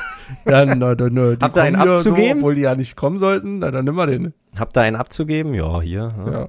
Ja, 0.49 0.65
na, 0.65 0.75
na, 0.77 0.95
na, 0.95 1.35
die 1.35 1.39
Habt 1.41 1.57
ihr 1.57 1.63
einen 1.63 1.75
abzugeben? 1.75 2.35
So, 2.41 2.47
obwohl 2.47 2.55
die 2.55 2.61
ja 2.61 2.77
nicht 2.77 2.95
kommen 2.95 3.19
sollten, 3.19 3.59
na, 3.59 3.73
dann 3.73 3.85
nehmen 3.85 3.97
wir 3.97 4.07
den. 4.07 4.33
Habt 4.57 4.77
ihr 4.77 4.83
einen 4.83 4.95
abzugeben? 4.95 5.55
Ja, 5.55 5.81
hier. 5.81 6.15
Ja. 6.25 6.33
Ja. 6.33 6.49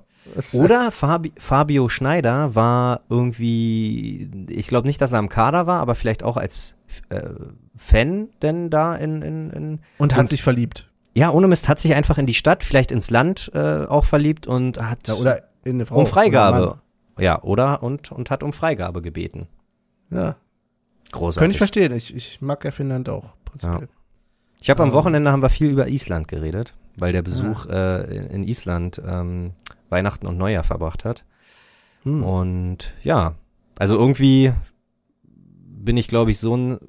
Oder 0.53 0.91
Fabi 0.91 1.31
Fabio 1.39 1.89
Schneider 1.89 2.53
war 2.53 3.01
irgendwie, 3.09 4.29
ich 4.49 4.67
glaube 4.67 4.87
nicht, 4.87 5.01
dass 5.01 5.13
er 5.13 5.19
am 5.19 5.29
Kader 5.29 5.65
war, 5.65 5.79
aber 5.79 5.95
vielleicht 5.95 6.21
auch 6.21 6.37
als 6.37 6.75
äh, 7.09 7.21
Fan 7.75 8.29
denn 8.43 8.69
da 8.69 8.93
in, 8.95 9.23
in, 9.23 9.49
in 9.49 9.79
und 9.97 10.13
hat 10.13 10.19
und- 10.21 10.27
sich 10.29 10.43
verliebt. 10.43 10.87
ja, 11.15 11.31
ohne 11.31 11.47
Mist, 11.47 11.67
hat 11.67 11.79
sich 11.79 11.95
einfach 11.95 12.19
in 12.19 12.27
die 12.27 12.35
Stadt, 12.35 12.63
vielleicht 12.63 12.91
ins 12.91 13.09
Land 13.09 13.49
äh, 13.55 13.85
auch 13.87 14.05
verliebt 14.05 14.45
und 14.45 14.79
hat 14.79 15.07
Ja, 15.07 15.15
oder 15.15 15.41
in 15.63 15.77
eine 15.77 15.87
Frau. 15.87 15.97
um 16.01 16.05
Freigabe. 16.05 16.77
Ja, 17.17 17.41
oder 17.41 17.81
und, 17.81 18.11
und 18.11 18.29
hat 18.29 18.43
um 18.43 18.53
Freigabe 18.53 19.01
gebeten. 19.01 19.47
Ja. 20.11 20.35
Großartig. 21.11 21.39
Könnte 21.39 21.53
ich 21.53 21.57
verstehen. 21.57 21.93
Ich, 21.93 22.15
ich 22.15 22.41
mag 22.41 22.63
ja 22.63 22.71
Finnland 22.71 23.09
auch, 23.09 23.33
prinzipiell. 23.45 23.89
Ich 24.61 24.69
habe 24.69 24.83
am. 24.83 24.93
Wochenende 24.93 25.31
haben 25.31 25.41
wir 25.41 25.49
viel 25.49 25.69
über 25.69 25.87
Island 25.87 26.27
geredet, 26.27 26.75
weil 26.97 27.11
der 27.11 27.23
Besuch 27.23 27.65
äh, 27.65 28.03
in, 28.15 28.27
in 28.27 28.43
Island 28.43 29.01
ähm, 29.05 29.53
Weihnachten 29.89 30.27
und 30.27 30.37
Neujahr 30.37 30.63
verbracht 30.63 31.03
hat. 31.03 31.25
Hm. 32.03 32.23
Und 32.23 32.93
ja, 33.03 33.35
also 33.79 33.97
irgendwie 33.97 34.53
bin 35.23 35.97
ich, 35.97 36.07
glaube 36.07 36.31
ich, 36.31 36.39
so 36.39 36.55
ein 36.55 36.79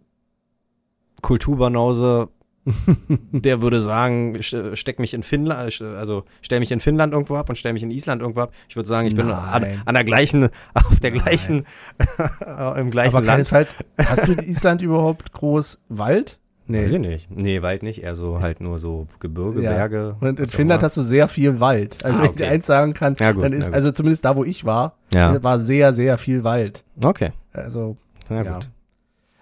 Kulturbanause, 1.23 2.29
der 3.33 3.61
würde 3.63 3.81
sagen, 3.81 4.37
st- 4.39 4.77
steck 4.77 4.99
mich 4.99 5.15
in 5.15 5.23
Finnland, 5.23 5.81
also 5.83 6.25
stell 6.43 6.61
mich 6.61 6.71
in 6.71 6.81
Finnland 6.81 7.13
irgendwo 7.13 7.37
ab 7.37 7.49
und 7.49 7.57
stell 7.57 7.73
mich 7.73 7.83
in 7.83 7.91
Island 7.91 8.23
irgendwo 8.23 8.41
ab. 8.43 8.53
Ich 8.69 8.77
würde 8.77 8.89
sagen, 8.89 9.09
ich 9.09 9.17
bin 9.17 9.31
an, 9.31 9.67
an 9.85 9.95
der 9.95 10.05
gleichen, 10.05 10.45
auf 10.75 11.01
der 11.01 11.11
Nein. 11.11 11.21
gleichen, 11.23 11.65
im 12.77 12.91
gleichen 12.91 13.09
Aber 13.17 13.21
Land. 13.21 13.27
keinesfalls, 13.27 13.75
hast 13.99 14.29
du 14.29 14.33
in 14.33 14.39
Island 14.41 14.83
überhaupt 14.83 15.33
groß 15.33 15.83
Wald? 15.89 16.39
Nee. 16.69 16.85
Weiß 16.85 16.93
ich 16.93 17.01
nicht. 17.01 17.29
Nee, 17.31 17.61
Wald 17.63 17.83
nicht, 17.83 18.03
eher 18.05 18.15
so 18.15 18.41
halt 18.41 18.61
nur 18.61 18.79
so 18.79 19.09
Gebirge, 19.19 19.63
Ja. 19.63 19.73
Berge. 19.73 20.17
Und 20.21 20.39
in 20.39 20.47
Finnland 20.47 20.83
hast 20.85 20.97
du 20.97 21.03
sehr 21.03 21.27
viel 21.27 21.59
Wald. 21.59 22.05
Also 22.05 22.19
Ah, 22.19 22.23
wenn 22.23 22.31
ich 22.31 22.37
dir 22.37 22.45
okay. 22.45 22.55
eins 22.55 22.67
sagen 22.67 22.95
kann, 22.95 23.17
Ja, 23.19 23.33
gut, 23.33 23.43
dann 23.45 23.53
ist, 23.53 23.73
also 23.75 23.91
zumindest 23.91 24.25
da, 24.25 24.37
wo 24.37 24.45
ich 24.45 24.65
war, 24.65 24.97
Ja, 25.13 25.43
war 25.43 25.59
sehr, 25.59 25.93
sehr 25.93 26.17
viel 26.19 26.45
Wald. 26.45 26.85
okay. 27.03 27.33
Also, 27.53 27.97
Na 28.31 28.45
gut. 28.45 28.69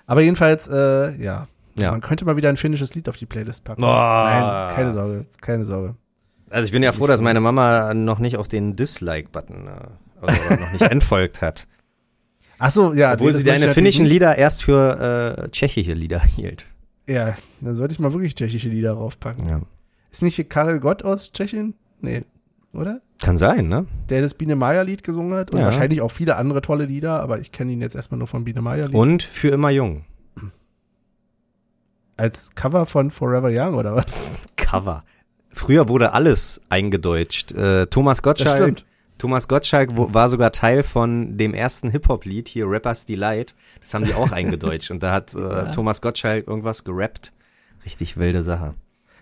Aber 0.06 0.22
jedenfalls, 0.22 0.66
äh, 0.66 1.14
ja. 1.22 1.46
Ja. 1.78 1.92
Man 1.92 2.00
könnte 2.00 2.24
mal 2.24 2.36
wieder 2.36 2.48
ein 2.48 2.56
finnisches 2.56 2.94
Lied 2.94 3.08
auf 3.08 3.16
die 3.16 3.26
Playlist 3.26 3.64
packen. 3.64 3.80
Boah. 3.80 4.24
Nein, 4.68 4.74
keine 4.76 4.92
Sorge, 4.92 5.26
keine 5.40 5.64
Sorge. 5.64 5.94
Also 6.50 6.64
ich 6.66 6.72
bin 6.72 6.82
ja 6.82 6.92
froh, 6.92 7.06
dass 7.06 7.20
meine 7.20 7.40
Mama 7.40 7.94
noch 7.94 8.18
nicht 8.18 8.36
auf 8.36 8.48
den 8.48 8.74
Dislike-Button 8.76 9.68
äh, 9.68 10.22
oder, 10.22 10.60
noch 10.60 10.72
nicht 10.72 10.82
entfolgt 10.90 11.40
hat. 11.42 11.68
Ach 12.58 12.70
so, 12.70 12.92
ja. 12.92 13.12
Obwohl 13.14 13.30
nee, 13.30 13.38
sie 13.38 13.44
deine 13.44 13.68
finnischen 13.70 14.04
Lieder 14.04 14.36
erst 14.36 14.64
für 14.64 15.44
äh, 15.44 15.48
tschechische 15.50 15.92
Lieder 15.94 16.20
hielt. 16.36 16.66
Ja, 17.06 17.34
dann 17.60 17.74
sollte 17.74 17.92
ich 17.92 17.98
mal 18.00 18.12
wirklich 18.12 18.34
tschechische 18.34 18.68
Lieder 18.68 18.92
raufpacken. 18.92 19.48
Ja. 19.48 19.60
Ist 20.10 20.22
nicht 20.22 20.36
hier 20.36 20.44
Karel 20.48 20.80
Gott 20.80 21.04
aus 21.04 21.32
Tschechien? 21.32 21.74
Nee, 22.00 22.24
oder? 22.72 23.00
Kann 23.22 23.36
sein, 23.36 23.68
ne? 23.68 23.86
Der 24.08 24.22
das 24.22 24.34
Biene 24.34 24.56
Meier 24.56 24.84
Lied 24.84 25.02
gesungen 25.04 25.36
hat 25.38 25.52
und 25.52 25.60
Ja. 25.60 25.66
wahrscheinlich 25.66 26.00
auch 26.00 26.10
viele 26.10 26.36
andere 26.36 26.62
tolle 26.62 26.84
Lieder, 26.84 27.20
aber 27.20 27.38
ich 27.40 27.52
kenne 27.52 27.72
ihn 27.72 27.80
jetzt 27.80 27.94
erstmal 27.94 28.18
nur 28.18 28.28
von 28.28 28.44
Biene 28.44 28.60
Meier 28.62 28.86
Lied. 28.86 28.94
Und 28.94 29.22
für 29.22 29.48
immer 29.48 29.70
jung. 29.70 30.04
Als 32.20 32.54
Cover 32.54 32.84
von 32.84 33.10
Forever 33.10 33.48
Young 33.50 33.76
oder 33.76 33.96
was? 33.96 34.28
Cover. 34.56 35.04
Früher 35.48 35.88
wurde 35.88 36.12
alles 36.12 36.60
eingedeutscht. 36.68 37.52
Äh, 37.52 37.86
Thomas 37.86 38.20
Gottschalk, 38.20 38.56
stimmt. 38.58 38.84
Thomas 39.16 39.48
Gottschalk 39.48 39.90
war 39.96 40.28
sogar 40.28 40.52
Teil 40.52 40.82
von 40.82 41.38
dem 41.38 41.54
ersten 41.54 41.88
Hip-Hop-Lied, 41.90 42.46
hier 42.48 42.66
Rappers 42.68 43.06
Delight. 43.06 43.54
Das 43.80 43.94
haben 43.94 44.04
die 44.04 44.12
auch 44.12 44.32
eingedeutscht. 44.32 44.90
Und 44.90 45.02
da 45.02 45.12
hat 45.12 45.34
äh, 45.34 45.38
Ja. 45.40 45.64
Thomas 45.72 46.02
Gottschalk 46.02 46.46
irgendwas 46.46 46.84
gerappt. 46.84 47.32
Richtig 47.86 48.18
wilde 48.18 48.42
Sache. 48.42 48.74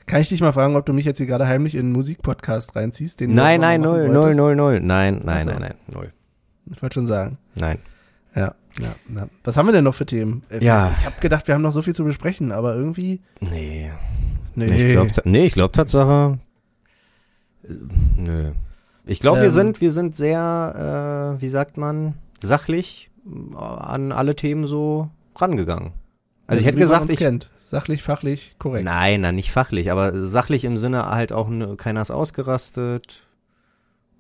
Kann 0.07 0.21
ich 0.21 0.29
dich 0.31 0.41
mal 0.41 0.53
fragen, 0.53 0.75
ob 0.75 0.85
du 0.85 0.93
mich 0.93 1.05
jetzt 1.05 1.19
hier 1.19 1.27
gerade 1.27 1.47
heimlich 1.47 1.77
in 1.77 1.83
einen 1.87 1.93
Musikpodcast 1.93 2.75
reinziehst? 2.75 3.21
Nein, 3.21 3.61
nein, 3.61 3.81
null, 3.81 4.09
null, 4.09 4.35
null, 4.35 4.57
null. 4.57 4.81
Nein, 4.81 5.21
nein, 5.25 5.37
Ach 5.37 5.41
so. 5.45 5.51
nein, 5.51 5.61
nein, 5.61 5.75
null. 5.87 6.13
Ich 6.73 6.83
wollte 6.83 6.95
schon 6.95 7.07
sagen. 7.07 7.39
Nein. 7.55 7.79
Ja, 8.39 8.55
ja, 8.81 8.95
ja. 9.15 9.29
Was 9.45 9.57
haben 9.57 9.67
wir 9.67 9.73
denn 9.73 9.85
noch 9.85 9.95
für 9.95 10.07
Themen? 10.07 10.43
Äh, 10.51 10.65
Ja. 10.65 10.93
Ich 10.99 11.05
habe 11.07 11.17
gedacht, 11.21 11.47
wir 11.49 11.55
haben 11.55 11.63
noch 11.63 11.73
so 11.73 11.83
viel 11.83 11.95
zu 11.95 12.05
besprechen, 12.05 12.53
aber 12.53 12.75
irgendwie. 12.75 13.21
Nee. 13.41 13.91
Nee. 14.55 14.87
Ich 14.89 14.93
glaube, 14.93 15.11
nee, 15.25 15.47
ich 15.47 15.53
glaube 15.55 15.73
Tatsache. 15.73 16.39
äh, 17.65 17.73
Nö. 18.17 18.53
Ich 19.07 19.21
glaube, 19.21 19.39
wir 19.41 19.47
Ähm. 19.47 19.53
sind, 19.53 19.81
wir 19.81 19.91
sind 19.93 20.15
sehr, 20.17 21.35
äh, 21.39 21.41
wie 21.43 21.49
sagt 21.49 21.77
man, 21.79 22.15
sachlich 22.41 23.11
äh, 23.27 23.57
an 23.57 24.13
alle 24.13 24.37
Themen 24.37 24.67
so 24.67 25.09
rangegangen. 25.37 25.93
Also 26.47 26.61
ich 26.61 26.67
hätte 26.67 26.79
gesagt, 26.79 27.11
ich. 27.11 27.19
kennt. 27.19 27.51
Sachlich, 27.71 28.03
fachlich, 28.03 28.55
korrekt. 28.59 28.85
Nein, 28.87 29.21
nein, 29.21 29.35
nicht 29.35 29.51
fachlich, 29.53 29.91
aber 29.93 30.27
sachlich 30.27 30.65
im 30.65 30.79
Sinne 30.79 31.07
halt 31.11 31.33
auch, 31.33 31.49
ne, 31.51 31.77
keiner 31.77 32.01
ist 32.01 32.11
ausgerastet. 32.11 33.21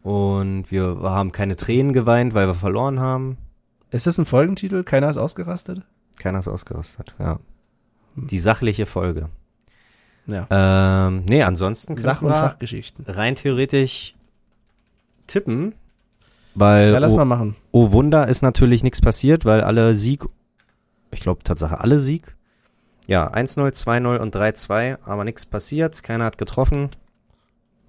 Und 0.02 0.70
wir 0.70 0.98
haben 1.02 1.32
keine 1.32 1.56
Tränen 1.56 1.92
geweint, 1.94 2.34
weil 2.34 2.46
wir 2.46 2.54
verloren 2.54 3.00
haben. 3.00 3.36
Ist 3.90 4.06
das 4.06 4.18
ein 4.18 4.26
Folgentitel? 4.26 4.84
Keiner 4.84 5.08
ist 5.10 5.16
ausgerastet? 5.16 5.82
Keiner 6.18 6.40
ist 6.40 6.48
ausgerastet, 6.48 7.14
ja. 7.18 7.38
Hm. 8.14 8.26
Die 8.26 8.38
sachliche 8.38 8.86
Folge. 8.86 9.28
Ja. 10.26 10.46
Ähm, 10.50 11.24
nee, 11.24 11.42
ansonsten 11.42 11.96
Sach- 11.96 12.20
und 12.20 12.30
Fachgeschichten. 12.30 13.06
rein 13.06 13.34
theoretisch 13.34 14.14
tippen, 15.26 15.74
weil 16.54 16.92
Ja, 16.92 16.98
lass 16.98 17.12
oh, 17.12 17.16
mal 17.16 17.24
machen. 17.24 17.56
oh 17.70 17.92
Wunder 17.92 18.28
ist 18.28 18.42
natürlich 18.42 18.82
nichts 18.82 19.00
passiert, 19.00 19.44
weil 19.46 19.62
alle 19.62 19.94
Sieg, 19.94 20.24
ich 21.12 21.20
glaube 21.20 21.42
Tatsache 21.44 21.80
alle 21.80 21.98
Sieg. 21.98 22.34
Ja, 23.06 23.32
1-0, 23.32 23.70
2-0 23.72 24.18
und 24.18 24.36
3-2, 24.36 24.98
aber 25.02 25.24
nichts 25.24 25.46
passiert, 25.46 26.02
keiner 26.02 26.24
hat 26.26 26.36
getroffen. 26.36 26.90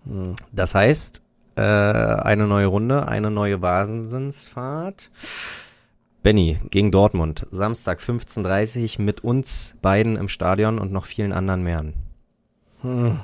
Hm. 0.06 0.38
Das 0.54 0.76
heißt, 0.76 1.22
äh, 1.58 1.62
eine 1.62 2.48
neue 2.48 2.68
Runde, 2.68 3.06
eine 3.06 3.30
neue 3.32 3.62
Wahnsinnsfahrt. 3.62 5.12
Benny 6.22 6.60
gegen 6.70 6.92
Dortmund, 6.92 7.46
Samstag 7.50 8.00
15.30 8.00 9.02
mit 9.02 9.24
uns 9.24 9.76
beiden 9.82 10.18
im 10.18 10.28
Stadion 10.28 10.78
und 10.78 10.92
noch 10.92 11.06
vielen 11.06 11.32
anderen 11.32 11.64
mehr. 11.64 11.84
Hm. 12.82 13.20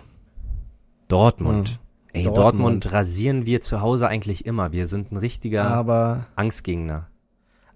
Dortmund. 1.07 1.69
Hm. 1.69 1.77
Ey, 2.13 2.23
Dortmund. 2.23 2.37
Dortmund. 2.37 2.93
rasieren 2.93 3.45
wir 3.45 3.59
zu 3.59 3.81
Hause 3.81 4.07
eigentlich 4.07 4.45
immer. 4.45 4.71
Wir 4.71 4.87
sind 4.87 5.11
ein 5.11 5.17
richtiger 5.17 5.67
Aber, 5.67 6.27
Angstgegner. 6.37 7.07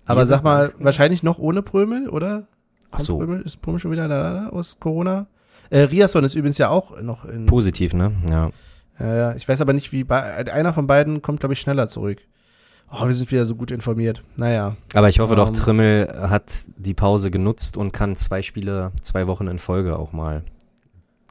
aber 0.05 0.21
Wir 0.21 0.25
sag 0.25 0.37
sind 0.37 0.43
mal, 0.45 0.73
wahrscheinlich 0.79 1.23
noch 1.23 1.39
ohne 1.39 1.61
Prömel, 1.61 2.07
oder? 2.07 2.47
Ach 2.91 3.01
so, 3.01 3.17
Prömel, 3.17 3.41
ist 3.41 3.61
Prömel 3.61 3.79
schon 3.79 3.91
wieder 3.91 4.07
da, 4.07 4.33
da, 4.33 4.49
aus 4.49 4.79
Corona? 4.79 5.27
Äh, 5.69 5.81
Riasson 5.81 6.23
ist 6.23 6.35
übrigens 6.35 6.57
ja 6.57 6.69
auch 6.69 7.01
noch 7.01 7.25
in. 7.25 7.45
positiv, 7.45 7.93
ne? 7.93 8.13
Ja. 8.29 8.51
Ja, 8.99 9.15
ja. 9.15 9.35
Ich 9.35 9.47
weiß 9.47 9.59
aber 9.59 9.73
nicht, 9.73 9.91
wie 9.91 10.05
bei, 10.05 10.21
einer 10.51 10.73
von 10.73 10.87
beiden 10.87 11.21
kommt, 11.21 11.41
glaube 11.41 11.53
ich, 11.53 11.59
schneller 11.59 11.89
zurück. 11.89 12.19
Oh, 12.91 13.05
wir 13.05 13.13
sind 13.13 13.31
wieder 13.31 13.45
so 13.45 13.55
gut 13.55 13.71
informiert. 13.71 14.23
Naja. 14.35 14.75
Aber 14.95 15.09
ich 15.09 15.19
hoffe 15.19 15.35
doch, 15.35 15.49
Ähm. 15.49 15.53
Trimmel 15.53 16.29
hat 16.29 16.65
die 16.77 16.93
Pause 16.93 17.29
genutzt 17.29 17.77
und 17.77 17.91
kann 17.91 18.15
zwei 18.15 18.41
Spiele, 18.41 18.91
zwei 19.01 19.27
Wochen 19.27 19.47
in 19.47 19.59
Folge 19.59 19.97
auch 19.97 20.11
mal 20.11 20.43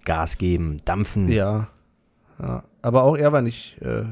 Gas 0.05 0.39
geben, 0.39 0.79
dampfen. 0.85 1.29
Ja. 1.29 1.69
ja. 2.41 2.63
Aber 2.81 3.03
auch 3.03 3.17
er 3.17 3.33
war 3.33 3.43
nicht 3.43 3.81
äh, 3.83 4.05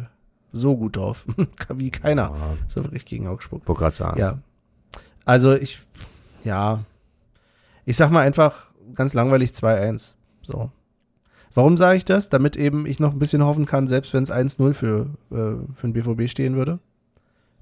so 0.52 0.76
gut 0.76 0.96
drauf. 0.96 1.24
wie 1.74 1.90
keiner. 1.90 2.22
Ja, 2.22 2.56
So 2.66 2.84
wirklich 2.84 3.06
gegen 3.06 3.28
Augsburg. 3.28 3.66
wollte 3.66 3.80
gerade 3.80 3.96
sagen. 3.96 4.20
Ja. 4.20 4.38
Also 5.24 5.54
ich, 5.54 5.80
ja. 6.42 6.80
Ich 7.84 7.96
sag 7.96 8.10
mal 8.10 8.22
einfach 8.22 8.66
ganz 8.94 9.14
langweilig 9.14 9.50
2-1. 9.50 10.14
So. 10.42 10.70
Warum 11.54 11.76
sage 11.76 11.96
ich 11.96 12.04
das? 12.04 12.28
Damit 12.28 12.56
eben 12.56 12.86
ich 12.86 13.00
noch 13.00 13.12
ein 13.12 13.18
bisschen 13.18 13.44
hoffen 13.44 13.66
kann, 13.66 13.86
selbst 13.86 14.12
wenn 14.12 14.24
es 14.24 14.32
1-0 14.32 14.74
für, 14.74 15.06
äh, 15.30 15.74
für 15.74 15.86
den 15.88 15.92
BVB 15.92 16.28
stehen 16.28 16.56
würde. 16.56 16.80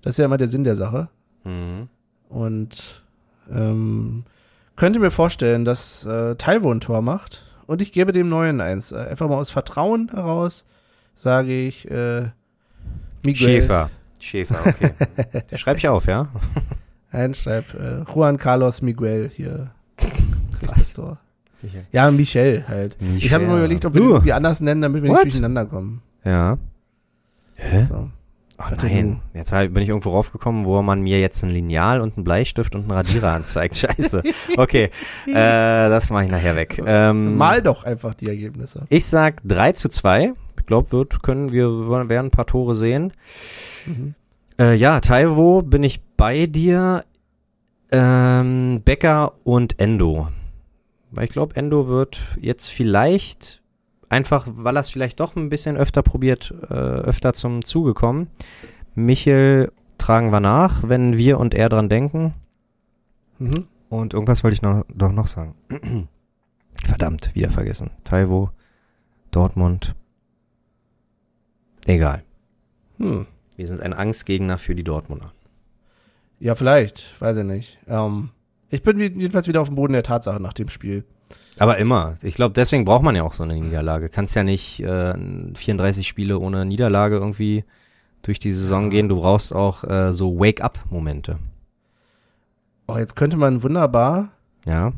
Das 0.04 0.10
ist 0.12 0.18
ja 0.18 0.26
immer 0.26 0.36
der 0.38 0.48
Sinn 0.48 0.64
der 0.64 0.76
Sache. 0.76 1.08
Mhm. 1.44 1.88
Und 2.28 3.02
ähm, 3.50 4.24
könnte 4.76 4.98
mir 5.00 5.10
vorstellen, 5.10 5.64
dass 5.64 6.04
äh, 6.04 6.34
Taiwo 6.36 6.70
ein 6.72 6.80
Tor 6.80 7.00
macht 7.02 7.44
und 7.66 7.80
ich 7.82 7.90
gebe 7.92 8.12
dem 8.12 8.28
Neuen 8.28 8.60
eins. 8.60 8.92
Äh, 8.92 8.96
Einfach 8.98 9.28
mal 9.28 9.36
aus 9.36 9.50
Vertrauen 9.50 10.10
heraus 10.12 10.64
sage 11.16 11.52
ich 11.66 11.90
äh, 11.90 12.28
Miguel. 13.24 13.60
Schäfer. 13.62 13.90
Schäfer, 14.20 14.56
okay. 14.66 14.92
Schreib 15.56 15.76
ich 15.78 15.88
auf, 15.88 16.06
ja? 16.06 16.28
Nein, 17.12 17.34
schreib 17.34 17.72
äh, 17.74 18.02
Juan 18.12 18.36
Carlos 18.38 18.82
Miguel 18.82 19.30
hier. 19.32 19.70
Kriegt 19.96 20.22
Was? 20.70 20.74
das 20.74 20.94
Tor. 20.94 21.18
Ja, 21.92 22.10
Michel 22.10 22.64
halt. 22.68 22.96
Ich 23.16 23.32
habe 23.32 23.44
Michel. 23.44 23.58
überlegt, 23.58 23.84
ob 23.86 23.94
wir 23.94 24.02
Uh. 24.02 24.10
irgendwie 24.14 24.32
anders 24.34 24.60
nennen, 24.60 24.82
damit 24.82 25.02
wir 25.02 25.08
nicht 25.08 25.16
What? 25.18 25.24
durcheinander 25.24 25.64
kommen. 25.66 26.02
Ja. 26.24 26.58
Hä? 27.54 27.84
So. 27.84 28.10
Oh 28.66 28.74
nein, 28.82 29.20
jetzt 29.34 29.50
bin 29.50 29.76
ich 29.78 29.88
irgendwo 29.88 30.10
raufgekommen, 30.10 30.64
wo 30.64 30.80
man 30.82 31.00
mir 31.02 31.20
jetzt 31.20 31.42
ein 31.42 31.50
Lineal 31.50 32.00
und 32.00 32.16
einen 32.16 32.24
Bleistift 32.24 32.74
und 32.74 32.82
einen 32.82 32.90
Radierer 32.92 33.32
anzeigt. 33.34 33.76
Scheiße. 33.76 34.22
Okay, 34.56 34.90
äh, 35.26 35.32
das 35.34 36.10
mache 36.10 36.24
ich 36.24 36.30
nachher 36.30 36.56
weg. 36.56 36.80
Ähm, 36.84 37.36
Mal 37.36 37.62
doch 37.62 37.84
einfach 37.84 38.14
die 38.14 38.28
Ergebnisse. 38.28 38.84
Ich 38.88 39.06
sag 39.06 39.42
3 39.44 39.72
zu 39.72 39.88
2. 39.88 40.32
Ich 40.58 40.66
glaube, 40.66 40.92
wird, 40.92 41.22
können 41.22 41.52
wir 41.52 41.68
werden 41.88 42.26
ein 42.26 42.30
paar 42.30 42.46
Tore 42.46 42.74
sehen. 42.74 43.12
Mhm. 43.86 44.14
Äh, 44.58 44.74
ja, 44.74 45.00
Taiwo, 45.00 45.62
bin 45.62 45.82
ich 45.82 46.00
bei 46.16 46.46
dir. 46.46 47.04
Ähm, 47.92 48.80
Becker 48.84 49.34
und 49.44 49.78
Endo. 49.78 50.28
Weil 51.10 51.24
ich 51.24 51.30
glaube, 51.30 51.54
Endo 51.56 51.86
wird 51.88 52.20
jetzt 52.40 52.68
vielleicht, 52.70 53.62
einfach 54.14 54.46
weil 54.54 54.76
er 54.76 54.80
es 54.80 54.90
vielleicht 54.90 55.20
doch 55.20 55.34
ein 55.36 55.48
bisschen 55.48 55.76
öfter 55.76 56.02
probiert, 56.02 56.54
äh, 56.70 56.74
öfter 56.74 57.32
zum 57.32 57.64
Zuge 57.64 57.94
kommen. 57.94 58.28
Michel 58.94 59.72
tragen 59.98 60.30
wir 60.30 60.40
nach, 60.40 60.88
wenn 60.88 61.16
wir 61.16 61.40
und 61.40 61.54
er 61.54 61.68
dran 61.68 61.88
denken. 61.88 62.34
Mhm. 63.38 63.66
Und 63.88 64.14
irgendwas 64.14 64.44
wollte 64.44 64.54
ich 64.54 64.62
noch, 64.62 64.84
doch 64.88 65.12
noch 65.12 65.26
sagen. 65.26 65.54
Verdammt, 66.84 67.34
wieder 67.34 67.50
vergessen. 67.50 67.90
Taiwo, 68.04 68.50
Dortmund. 69.30 69.94
Egal. 71.86 72.22
Hm. 72.98 73.26
Wir 73.56 73.66
sind 73.66 73.82
ein 73.82 73.92
Angstgegner 73.92 74.58
für 74.58 74.74
die 74.74 74.84
Dortmunder. 74.84 75.32
Ja, 76.40 76.54
vielleicht, 76.54 77.20
weiß 77.20 77.38
ich 77.38 77.44
nicht. 77.44 77.78
Ähm, 77.88 78.30
ich 78.70 78.82
bin 78.82 78.98
jedenfalls 78.98 79.48
wieder 79.48 79.60
auf 79.60 79.68
dem 79.68 79.76
Boden 79.76 79.92
der 79.92 80.02
Tatsache 80.02 80.40
nach 80.40 80.52
dem 80.52 80.68
Spiel. 80.68 81.04
Aber 81.58 81.78
immer. 81.78 82.14
Ich 82.22 82.34
glaube, 82.34 82.52
deswegen 82.54 82.84
braucht 82.84 83.02
man 83.04 83.14
ja 83.14 83.22
auch 83.22 83.32
so 83.32 83.44
eine 83.44 83.54
Niederlage. 83.54 84.08
Kannst 84.08 84.34
ja 84.34 84.42
nicht 84.42 84.80
äh, 84.80 85.14
34 85.54 86.06
Spiele 86.06 86.38
ohne 86.38 86.64
Niederlage 86.64 87.16
irgendwie 87.16 87.64
durch 88.22 88.38
die 88.38 88.52
Saison 88.52 88.90
gehen. 88.90 89.08
Du 89.08 89.20
brauchst 89.20 89.54
auch 89.54 89.84
äh, 89.84 90.12
so 90.12 90.38
Wake-up-Momente. 90.38 91.38
Oh, 92.88 92.96
jetzt 92.98 93.16
könnte 93.16 93.36
man 93.36 93.62
wunderbar. 93.62 94.30
Ja. 94.66 94.92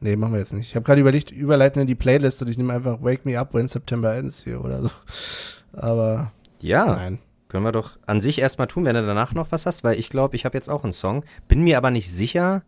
Nee, 0.00 0.16
machen 0.16 0.32
wir 0.32 0.38
jetzt 0.40 0.52
nicht. 0.52 0.68
Ich 0.68 0.76
habe 0.76 0.84
gerade 0.84 1.00
überlegt, 1.00 1.30
überleiten 1.30 1.80
in 1.80 1.86
die 1.86 1.94
Playlist 1.94 2.40
und 2.40 2.48
ich 2.48 2.56
nehme 2.56 2.72
einfach 2.72 3.02
Wake 3.02 3.24
Me 3.26 3.38
Up 3.38 3.52
When 3.52 3.68
September 3.68 4.14
Ends 4.14 4.44
hier 4.44 4.64
oder 4.64 4.82
so. 4.82 4.90
Aber 5.72 6.32
Ja, 6.60 6.86
nein. 6.86 7.18
können 7.48 7.64
wir 7.64 7.72
doch 7.72 7.98
an 8.06 8.20
sich 8.20 8.38
erstmal 8.40 8.68
tun, 8.68 8.84
wenn 8.84 8.94
du 8.94 9.04
danach 9.04 9.34
noch 9.34 9.50
was 9.50 9.66
hast, 9.66 9.84
weil 9.84 9.98
ich 9.98 10.08
glaube, 10.08 10.36
ich 10.36 10.44
habe 10.44 10.56
jetzt 10.56 10.68
auch 10.70 10.84
einen 10.84 10.92
Song. 10.92 11.24
Bin 11.48 11.62
mir 11.64 11.76
aber 11.78 11.90
nicht 11.90 12.10
sicher, 12.10 12.62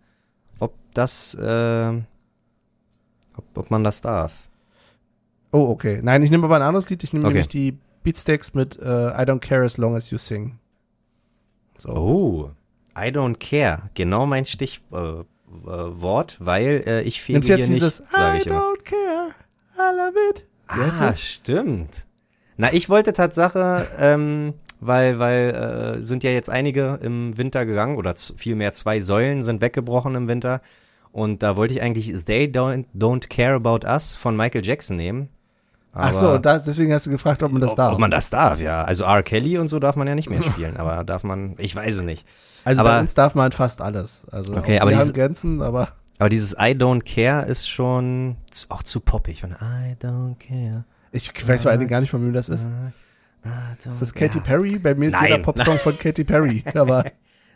ob 0.59 0.75
das, 0.93 1.35
äh, 1.35 1.93
ob, 3.41 3.59
ob 3.59 3.71
man 3.71 3.83
das 3.85 4.01
darf. 4.03 4.33
Oh, 5.53 5.69
okay. 5.71 6.01
Nein, 6.03 6.23
ich 6.23 6.31
nehme 6.31 6.45
aber 6.45 6.57
ein 6.57 6.63
anderes 6.63 6.89
Lied. 6.91 7.03
Ich 7.03 7.13
nehme 7.13 7.25
Okay. 7.25 7.33
nämlich 7.35 7.49
die 7.49 7.77
Beatsteaks 8.05 8.55
mit 8.55 8.79
äh, 8.79 8.83
I 8.85 9.25
Don't 9.27 9.41
Care 9.41 9.65
As 9.65 9.77
Long 9.79 9.97
As 9.97 10.11
You 10.11 10.19
Sing. 10.19 10.59
So. 11.79 11.89
Oh, 11.91 12.51
I 12.97 13.09
don't 13.09 13.39
care. 13.39 13.91
Genau 13.95 14.27
mein 14.27 14.45
Stichwort, 14.47 15.27
äh, 15.27 15.67
Wort, 15.67 16.37
weil 16.41 16.85
äh, 16.87 17.03
ich 17.03 17.21
fege 17.23 17.39
Nimmst 17.39 17.49
hier 17.49 17.57
jetzt 17.59 17.69
dieses 17.69 18.01
nicht, 18.01 18.13
sage 18.13 18.37
I 18.37 18.41
ich 18.41 18.47
immer. 18.47 18.61
don't 18.61 18.85
care, 18.85 19.31
I 19.77 19.97
love 19.97 20.15
it. 20.31 20.47
Ah, 20.69 20.77
das? 21.07 21.21
stimmt. 21.23 22.07
Na, 22.57 22.73
ich 22.73 22.89
wollte 22.89 23.13
Tatsache, 23.13 23.89
ähm, 23.99 24.55
weil, 24.79 25.19
weil 25.19 25.97
äh, 25.99 26.03
sind 26.03 26.23
ja 26.23 26.31
jetzt 26.31 26.49
einige 26.51 27.01
im 27.03 27.37
Winter 27.37 27.67
gegangen 27.67 27.97
oder 27.97 28.15
vielmehr 28.37 28.73
zwei 28.75 29.01
Säulen 29.01 29.43
sind 29.43 29.61
weggebrochen 29.61 30.15
im 30.15 30.29
Winter. 30.29 30.61
Und 31.13 31.43
da 31.43 31.57
wollte 31.57 31.75
ich 31.75 31.83
eigentlich 31.83 32.13
They 32.25 32.45
Don't, 32.47 32.85
don't 32.97 33.29
Care 33.29 33.55
About 33.55 33.87
Us 33.87 34.15
von 34.15 34.37
Michael 34.37 34.65
Jackson 34.65 34.97
nehmen. 34.97 35.29
Ach 35.93 36.13
so, 36.15 36.39
das, 36.39 36.63
deswegen 36.65 36.93
hast 36.93 37.07
du 37.07 37.11
gefragt, 37.11 37.43
ob 37.43 37.51
man 37.51 37.61
das 37.61 37.73
ob, 37.73 37.77
darf. 37.77 37.93
Ob 37.95 37.99
man 37.99 38.13
das 38.13 38.31
darf, 38.31 38.61
ja. 38.61 38.85
Also 38.85 39.03
R. 39.03 39.25
Kelly 39.25 39.59
und 39.59 39.67
so 39.67 39.81
darf 39.81 39.97
man 39.97 40.07
ja 40.07 40.15
nicht 40.15 40.31
mehr 40.31 40.41
spielen, 40.43 40.77
aber 40.77 41.03
darf 41.03 41.25
man, 41.25 41.57
ich 41.59 41.75
weiß 41.75 41.97
es 41.97 42.03
nicht. 42.03 42.27
also 42.65 42.81
aber- 42.83 42.91
bei 42.91 43.01
uns 43.01 43.15
darf 43.15 43.35
man 43.35 43.51
fast 43.51 43.83
alles. 43.83 44.25
Also 44.31 44.57
Okay, 44.57 44.79
aber 44.79 44.91
wir 44.91 44.97
dieses- 44.97 45.09
haben 45.09 45.15
Grenzen, 45.17 45.63
aber 45.63 45.89
Aber 46.21 46.29
dieses 46.29 46.53
I 46.53 46.75
don't 46.77 47.03
care 47.13 47.45
ist 47.47 47.69
schon 47.69 48.37
auch 48.69 48.85
zu 48.85 49.01
poppig. 49.01 49.41
Von 49.41 49.51
I 49.51 49.97
don't 50.01 50.37
care. 50.39 50.85
ich 51.11 51.33
weiß 51.49 51.63
vor 51.63 51.73
allen 51.73 51.81
Dingen 51.81 51.91
gar 51.91 52.01
nicht, 52.01 52.11
von 52.11 52.23
wem 52.25 52.33
das 52.35 52.49
ist. 52.49 52.69
Ist 53.79 54.01
das 54.01 54.15
Katy. 54.15 54.39
Perry? 54.41 54.79
Bei 54.79 54.95
mir 54.95 55.07
ist 55.09 55.15
Nein. 55.15 55.25
jeder 55.31 55.39
Popsong 55.39 55.79
von 55.79 55.99
Katy 55.99 56.25
Perry. 56.25 56.63
Aber 56.75 57.05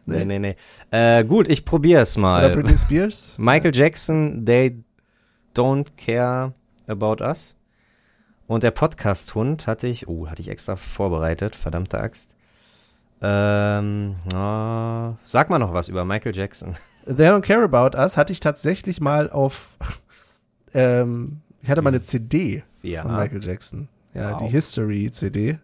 Nee, 0.06 0.24
nee, 0.24 0.38
nee. 0.38 0.56
Äh, 0.90 1.24
gut, 1.24 1.48
ich 1.48 1.64
probier's 1.64 2.16
oder 2.16 2.22
mal. 2.22 2.54
Britney 2.54 2.76
Spears? 2.76 3.34
Michael 3.38 3.74
Jackson, 3.74 4.44
They 4.44 4.82
Don't 5.54 5.88
Care 5.96 6.52
About 6.86 7.22
Us. 7.24 7.56
Und 8.46 8.62
der 8.62 8.72
Podcast-Hund 8.72 9.66
hatte 9.66 9.86
ich, 9.86 10.06
oh, 10.08 10.28
hatte 10.28 10.42
ich 10.42 10.48
extra 10.48 10.76
vorbereitet, 10.76 11.54
verdammte 11.56 11.98
Axt. 11.98 12.34
Ähm, 13.22 14.16
na, 14.30 15.16
sag 15.24 15.48
mal 15.48 15.58
noch 15.58 15.72
was 15.72 15.88
über 15.88 16.04
Michael 16.04 16.36
Jackson. 16.36 16.76
They 17.06 17.28
Don't 17.28 17.40
Care 17.40 17.62
About 17.64 17.96
Us 17.96 18.16
hatte 18.18 18.32
ich 18.32 18.40
tatsächlich 18.40 19.00
mal 19.00 19.30
auf, 19.30 19.68
ähm, 20.74 21.40
ich 21.62 21.70
hatte 21.70 21.80
mal 21.80 21.88
eine 21.90 22.02
CD 22.02 22.62
Ja. 22.82 23.02
von 23.02 23.16
Michael 23.16 23.42
Jackson. 23.42 23.88
Ja, 24.12 24.32
Wow. 24.32 24.42
die 24.42 24.48
History-CD. 24.48 25.58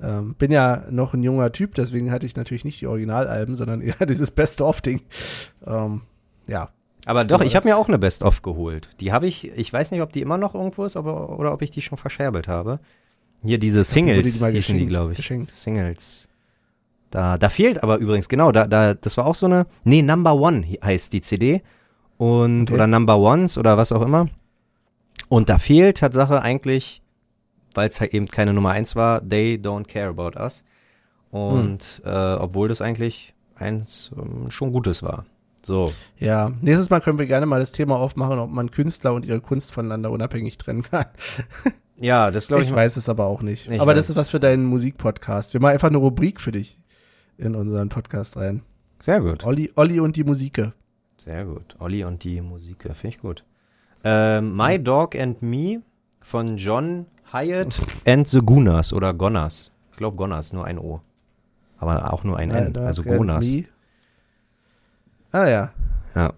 Ähm, 0.00 0.34
bin 0.34 0.50
ja 0.50 0.84
noch 0.90 1.14
ein 1.14 1.22
junger 1.22 1.52
Typ, 1.52 1.74
deswegen 1.74 2.10
hatte 2.10 2.26
ich 2.26 2.36
natürlich 2.36 2.64
nicht 2.64 2.80
die 2.80 2.86
Originalalben, 2.86 3.56
sondern 3.56 3.80
eher 3.80 3.94
dieses 4.06 4.30
Best-of-Ding. 4.30 5.00
Ähm, 5.66 6.02
ja, 6.46 6.68
Aber 7.06 7.24
doch, 7.24 7.36
Aber 7.36 7.46
ich 7.46 7.56
habe 7.56 7.66
mir 7.66 7.76
auch 7.78 7.88
eine 7.88 7.98
Best-of 7.98 8.42
geholt. 8.42 8.90
Die 9.00 9.12
habe 9.12 9.26
ich, 9.26 9.50
ich 9.56 9.72
weiß 9.72 9.90
nicht, 9.92 10.02
ob 10.02 10.12
die 10.12 10.20
immer 10.20 10.36
noch 10.38 10.54
irgendwo 10.54 10.84
ist, 10.84 10.96
aber, 10.96 11.38
oder 11.38 11.52
ob 11.52 11.62
ich 11.62 11.70
die 11.70 11.80
schon 11.82 11.96
verscherbelt 11.98 12.46
habe. 12.46 12.78
Hier 13.42 13.58
diese 13.58 13.84
Singles 13.84 14.38
die 14.40 14.50
hießen 14.50 14.76
die, 14.78 14.86
glaube 14.86 15.12
ich. 15.12 15.16
geschenkt. 15.16 15.50
Singles. 15.52 16.28
Da, 17.10 17.38
da 17.38 17.48
fehlt 17.48 17.82
aber 17.82 17.98
übrigens, 17.98 18.28
genau, 18.28 18.52
da, 18.52 18.66
da, 18.66 18.94
das 18.94 19.16
war 19.16 19.26
auch 19.26 19.34
so 19.36 19.46
eine, 19.46 19.66
nee, 19.84 20.02
Number 20.02 20.34
One 20.34 20.66
heißt 20.84 21.12
die 21.12 21.20
CD. 21.20 21.62
Und, 22.18 22.62
Okay. 22.64 22.74
oder 22.74 22.86
Number 22.86 23.18
Ones 23.18 23.56
oder 23.58 23.76
was 23.76 23.92
auch 23.92 24.02
immer. 24.02 24.28
Und 25.28 25.48
da 25.48 25.58
fehlt 25.58 25.98
Tatsache 25.98 26.42
eigentlich, 26.42 27.02
weil 27.76 27.88
es 27.88 28.00
halt 28.00 28.14
eben 28.14 28.28
keine 28.28 28.52
Nummer 28.52 28.70
eins 28.70 28.96
war, 28.96 29.26
They 29.26 29.54
Don't 29.62 29.86
Care 29.86 30.08
About 30.08 30.38
Us. 30.40 30.64
Und, 31.30 32.00
Hm. 32.04 32.12
äh, 32.12 32.34
obwohl 32.34 32.68
das 32.68 32.80
eigentlich 32.80 33.34
eins 33.56 34.10
ähm, 34.16 34.50
schon 34.50 34.72
Gutes 34.72 35.02
war. 35.02 35.26
So. 35.62 35.90
Ja, 36.18 36.52
nächstes 36.60 36.90
Mal 36.90 37.00
können 37.00 37.18
wir 37.18 37.26
gerne 37.26 37.44
mal 37.46 37.58
das 37.60 37.72
Thema 37.72 37.96
aufmachen, 37.96 38.38
ob 38.38 38.50
man 38.50 38.70
Künstler 38.70 39.12
und 39.14 39.26
ihre 39.26 39.40
Kunst 39.40 39.72
voneinander 39.72 40.10
unabhängig 40.10 40.58
trennen 40.58 40.82
kann. 40.82 41.06
Ja, 41.98 42.30
das 42.30 42.48
glaube 42.48 42.62
Ich, 42.62 42.68
ich. 42.68 42.74
weiß 42.74 42.98
es 42.98 43.08
aber 43.08 43.24
auch 43.24 43.40
nicht. 43.40 43.70
Ich 43.70 43.80
aber 43.80 43.94
das 43.94 44.10
ist 44.10 44.16
was 44.16 44.28
für 44.28 44.38
deinen 44.38 44.66
Musikpodcast. 44.66 45.54
Wir 45.54 45.62
machen 45.62 45.72
einfach 45.72 45.88
eine 45.88 45.96
Rubrik 45.96 46.42
für 46.42 46.52
dich 46.52 46.78
in 47.38 47.54
unseren 47.54 47.88
Podcast 47.88 48.36
rein. 48.36 48.60
Sehr 48.98 49.22
gut. 49.22 49.44
Olli, 49.46 49.72
Olli 49.76 49.98
und 50.00 50.14
die 50.16 50.24
Musike. 50.24 50.74
Sehr 51.16 51.46
gut. 51.46 51.74
Olli 51.78 52.04
und 52.04 52.22
die 52.22 52.42
Musik, 52.42 52.82
finde 52.82 53.08
ich 53.08 53.18
gut. 53.18 53.44
Ähm, 54.04 54.54
My 54.54 54.78
Dog 54.78 55.16
and 55.16 55.40
Me 55.40 55.80
von 56.20 56.58
John 56.58 57.06
Hyatt 57.36 57.80
and 58.06 58.28
the 58.28 58.40
Gunners 58.40 58.92
oder 58.92 59.12
Gonners. 59.12 59.72
Ich 59.90 59.96
glaube 59.96 60.16
Gonners, 60.16 60.52
nur 60.52 60.64
ein 60.64 60.78
O. 60.78 61.00
Aber 61.78 62.12
auch 62.12 62.24
nur 62.24 62.38
ein 62.38 62.50
N, 62.50 62.74
Äh, 62.74 62.78
also 62.78 63.04
wie? 63.04 63.66
Ah 65.32 65.46
ja. 65.46 65.70
Ja. 66.14 66.32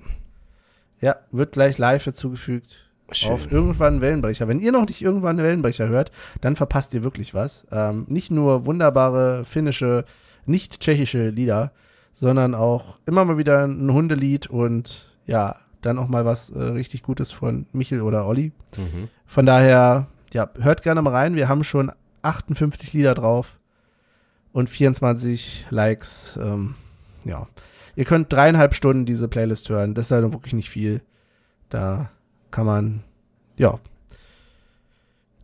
Ja, 1.01 1.17
wird 1.31 1.53
gleich 1.53 1.79
live 1.79 2.05
dazugefügt. 2.05 2.85
Auf 3.27 3.51
irgendwann 3.51 3.95
einen 3.95 4.01
Wellenbrecher. 4.03 4.49
Wenn 4.49 4.59
ihr 4.59 4.73
noch 4.73 4.87
nicht 4.87 5.01
irgendwann 5.01 5.39
einen 5.39 5.47
Wellenbrecher 5.47 5.89
hört, 5.89 6.13
dann 6.43 6.57
verpasst 6.57 6.93
ihr 6.93 7.03
wirklich 7.03 7.33
was. 7.33 7.67
Ähm, 7.71 8.05
nicht 8.09 8.31
nur 8.31 8.67
wunderbare 8.67 9.45
finnische, 9.47 10.05
nicht 10.45 10.81
tschechische 10.81 11.31
Lieder, 11.31 11.73
sondern 12.13 12.55
auch 12.55 12.99
immer 13.07 13.25
mal 13.25 13.39
wieder 13.39 13.65
ein 13.67 13.91
Hundelied 13.91 14.49
und 14.49 15.09
ja, 15.27 15.57
dann 15.81 15.99
auch 15.99 16.09
mal 16.09 16.27
was 16.27 16.51
äh, 16.51 16.59
richtig 16.61 17.03
Gutes 17.03 17.33
von 17.33 17.67
Michel 17.73 18.03
oder 18.03 18.27
Olli. 18.27 18.53
Mhm. 18.77 19.09
Von 19.27 19.47
daher, 19.47 20.09
ja, 20.33 20.49
hört 20.61 20.83
gerne 20.83 21.03
mal 21.03 21.11
rein. 21.13 21.35
Wir 21.35 21.49
haben 21.49 21.65
schon 21.65 21.93
58 22.23 22.93
Lieder 22.93 23.15
drauf 23.15 23.59
und 24.53 24.69
24 24.69 25.67
Likes. 25.71 26.39
Ähm, 26.43 26.75
ja, 27.25 27.47
ihr 27.97 28.05
könnt 28.05 28.33
dreieinhalb 28.33 28.75
Stunden 28.75 29.07
diese 29.07 29.29
Playlist 29.29 29.69
hören. 29.69 29.95
Das 29.95 30.07
ist 30.07 30.11
ja 30.11 30.23
wirklich 30.33 30.55
nicht 30.55 30.71
viel. 30.71 31.01
Da 31.69 32.11
kann 32.51 32.67
man, 32.67 33.03
ja, 33.57 33.75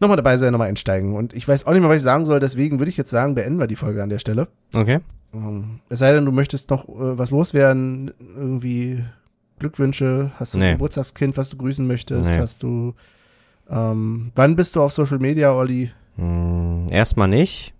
nochmal 0.01 0.17
dabei 0.17 0.37
sein, 0.37 0.53
nochmal 0.53 0.69
einsteigen. 0.69 1.15
Und 1.15 1.33
ich 1.35 1.47
weiß 1.47 1.67
auch 1.67 1.73
nicht 1.73 1.81
mehr, 1.81 1.89
was 1.91 1.99
ich 1.99 2.03
sagen 2.03 2.25
soll. 2.27 2.41
Deswegen 2.41 2.79
würde 2.79 2.91
ich 2.91 2.97
jetzt 2.97 3.11
sagen, 3.11 3.35
beenden 3.35 3.59
wir 3.59 3.67
die 3.67 3.77
Folge 3.77 4.03
an 4.03 4.09
der 4.09 4.19
Stelle. 4.19 4.49
Okay. 4.75 5.01
Ähm, 5.33 5.81
es 5.89 5.99
sei 5.99 6.13
denn, 6.13 6.25
du 6.25 6.33
möchtest 6.33 6.71
noch 6.71 6.89
äh, 6.89 7.19
was 7.19 7.31
loswerden, 7.31 8.13
irgendwie 8.37 9.05
Glückwünsche, 9.59 10.33
hast 10.37 10.55
du 10.55 10.59
Nee. 10.59 10.71
ein 10.71 10.73
Geburtstagskind, 10.75 11.37
was 11.37 11.51
du 11.51 11.57
grüßen 11.57 11.87
möchtest, 11.87 12.27
Nee. 12.27 12.39
hast 12.39 12.63
du, 12.63 12.95
ähm, 13.71 14.33
wann 14.35 14.57
bist 14.57 14.77
du 14.77 14.83
auf 14.83 14.93
Social 14.93 15.19
Media, 15.19 15.53
Olli? 15.53 15.91
Hm, 16.17 16.87
erstmal 16.91 17.29
nicht. 17.29 17.73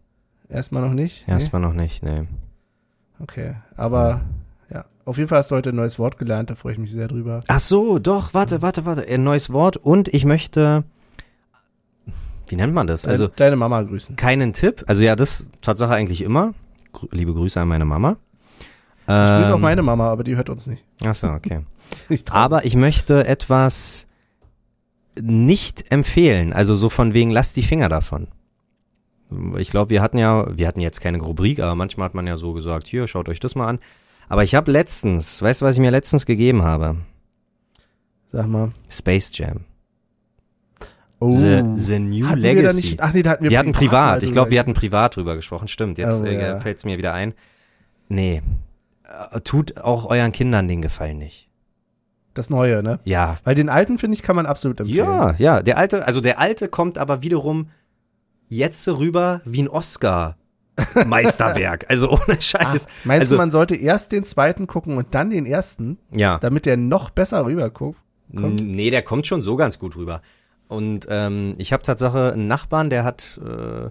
Erstmal 0.49 0.83
noch 0.83 0.93
nicht? 0.95 1.27
Erstmal 1.29 1.63
noch 1.63 1.73
nicht, 1.73 2.03
nee. 2.03 2.21
Nee? 2.23 2.29
Okay, 3.21 3.55
aber 3.77 4.23
ja, 4.73 4.85
auf 5.05 5.17
jeden 5.17 5.29
Fall 5.29 5.39
hast 5.39 5.51
du 5.51 5.55
heute 5.55 5.71
ein 5.71 5.77
neues 5.77 5.99
Wort 5.99 6.19
gelernt, 6.19 6.51
da 6.51 6.55
freue 6.55 6.73
ich 6.75 6.79
mich 6.79 6.93
sehr 6.93 7.09
drüber. 7.09 7.41
Ach 7.49 7.61
so, 7.61 7.99
doch, 7.99 8.35
warte, 8.35 8.61
warte, 8.61 8.85
warte. 8.85 9.07
Ein 9.09 9.23
neues 9.25 9.53
Wort 9.53 9.77
und 9.77 10.09
ich 10.09 10.25
möchte, 10.25 10.85
wie 12.49 12.57
nennt 12.57 12.75
man 12.75 12.87
das? 12.87 13.07
Also 13.07 13.27
Deine- 13.29 13.37
deine 13.37 13.57
Mama 13.57 13.83
grüßen. 13.83 14.17
keinen 14.17 14.53
Tipp. 14.53 14.85
Also 14.87 15.03
ja, 15.03 15.17
das 15.17 15.47
Tatsache 15.63 15.95
eigentlich 15.95 16.23
immer. 16.23 16.55
Grü 16.93 17.07
liebe 17.13 17.33
Grüße 17.33 17.61
an 17.61 17.69
meine 17.69 17.85
Mama. 17.85 18.17
Ich 19.03 19.07
grüße 19.07 19.51
auch 19.53 19.57
Ähm, 19.57 19.61
meine 19.61 19.83
Mama, 19.83 20.09
aber 20.11 20.25
die 20.25 20.37
hört 20.37 20.51
uns 20.51 20.67
nicht. 20.67 20.83
Ach 21.07 21.15
so, 21.15 21.29
okay. 21.29 21.61
Aber 22.31 22.65
ich 22.65 22.75
möchte 22.75 23.27
etwas 23.27 24.07
nicht 25.21 25.91
empfehlen. 25.93 26.53
Also 26.53 26.75
so 26.75 26.89
von 26.89 27.15
wegen, 27.15 27.31
lasst 27.31 27.57
die 27.57 27.63
Finger 27.63 27.89
davon. 27.89 28.29
Ich 29.59 29.71
glaube, 29.71 29.91
wir 29.91 30.03
hatten 30.03 30.19
ja, 30.19 30.47
wir 30.57 30.69
hatten 30.69 30.81
jetzt 30.81 31.01
keine 31.01 31.19
Rubrik, 31.21 31.61
aber 31.61 31.75
manchmal 31.75 32.07
hat 32.07 32.15
man 32.15 32.27
ja 32.27 32.37
so 32.37 32.53
gesagt, 32.53 32.87
hier, 32.87 33.07
schaut 33.07 33.29
euch 33.29 33.41
das 33.41 33.55
mal 33.55 33.67
an. 33.67 33.79
Aber 34.29 34.45
ich 34.45 34.55
habe 34.55 34.71
letztens, 34.71 35.43
weißt 35.43 35.61
du, 35.61 35.67
was 35.67 35.75
ich 35.75 35.81
mir 35.81 35.91
letztens 35.91 36.25
gegeben 36.27 36.63
habe? 36.63 36.97
Sag 38.29 38.47
mal. 38.49 38.71
Space 38.89 39.37
Jam. 39.37 39.61
Oh. 41.21 41.31
The, 41.31 41.63
the 41.77 41.99
New 41.99 42.27
Hatten 42.27 42.41
Legacy. 42.41 42.77
nicht, 42.77 43.01
ach 43.01 43.13
nee, 43.15 43.23
da 43.23 43.31
hatten 43.31 43.45
wir, 43.45 43.51
wir 43.51 43.59
hatten 43.59 43.73
privat, 43.73 44.23
ich 44.23 44.33
glaube, 44.33 44.51
wir 44.51 44.61
hatten 44.61 44.75
privat 44.75 45.17
drüber 45.17 45.37
gesprochen. 45.37 45.69
Stimmt, 45.69 45.97
jetzt 45.99 46.21
Oh, 46.21 46.25
äh, 46.25 46.41
ja. 46.41 46.61
fällt 46.61 46.79
es 46.79 46.85
mir 46.85 46.99
wieder 46.99 47.15
ein. 47.15 47.35
Nee, 48.09 48.43
Äh, 49.33 49.41
tut 49.41 49.79
auch 49.79 50.07
euren 50.07 50.33
Kindern 50.33 50.67
den 50.69 50.83
Gefallen 50.83 51.19
nicht. 51.19 51.49
Das 52.35 52.51
Neue, 52.51 52.83
ne? 52.83 52.99
Ja, 53.05 53.39
Weil 53.45 53.55
den 53.55 53.69
alten, 53.69 53.97
finde 53.99 54.17
ich, 54.17 54.23
kann 54.23 54.35
man 54.37 54.47
absolut 54.47 54.81
empfehlen. 54.81 55.07
Ja, 55.07 55.35
ja, 55.39 55.63
der 55.63 55.79
alte, 55.79 56.07
also 56.07 56.21
der 56.21 56.41
alte 56.41 56.69
kommt 56.69 56.99
aber 56.99 57.23
wiederum 57.23 57.69
jetzt 58.49 58.87
rüber 58.89 59.41
wie 59.45 59.63
ein 59.63 59.69
Oscar. 59.69 60.37
Meisterwerk, 61.07 61.87
also 61.89 62.11
ohne 62.11 62.23
Ah, 62.31 62.41
Scheiß. 62.43 62.89
meinst 63.05 63.21
also, 63.23 63.35
du, 63.37 63.39
man 63.39 63.51
sollte 63.53 63.77
erst 63.77 64.11
den 64.11 64.25
zweiten 64.25 64.67
gucken 64.67 64.97
und 64.97 65.15
dann 65.15 65.31
den 65.31 65.47
ersten, 65.47 65.99
ja, 66.11 66.39
damit 66.39 66.67
der 66.67 66.77
noch 66.77 67.11
besser 67.11 67.45
rüberguckt? 67.47 67.99
kommt? 68.35 68.61
Nee, 68.61 68.91
der 68.91 69.03
kommt 69.03 69.27
schon 69.29 69.43
so 69.43 69.55
ganz 69.55 69.79
gut 69.79 69.97
rüber. 69.97 70.21
Und 70.67 71.07
ähm, 71.09 71.55
ich 71.59 71.73
habe 71.73 71.85
Tatsache 71.85 72.33
einen 72.33 72.49
Nachbarn, 72.49 72.91
der 72.91 73.05
hat, 73.05 73.41
äh, 73.45 73.91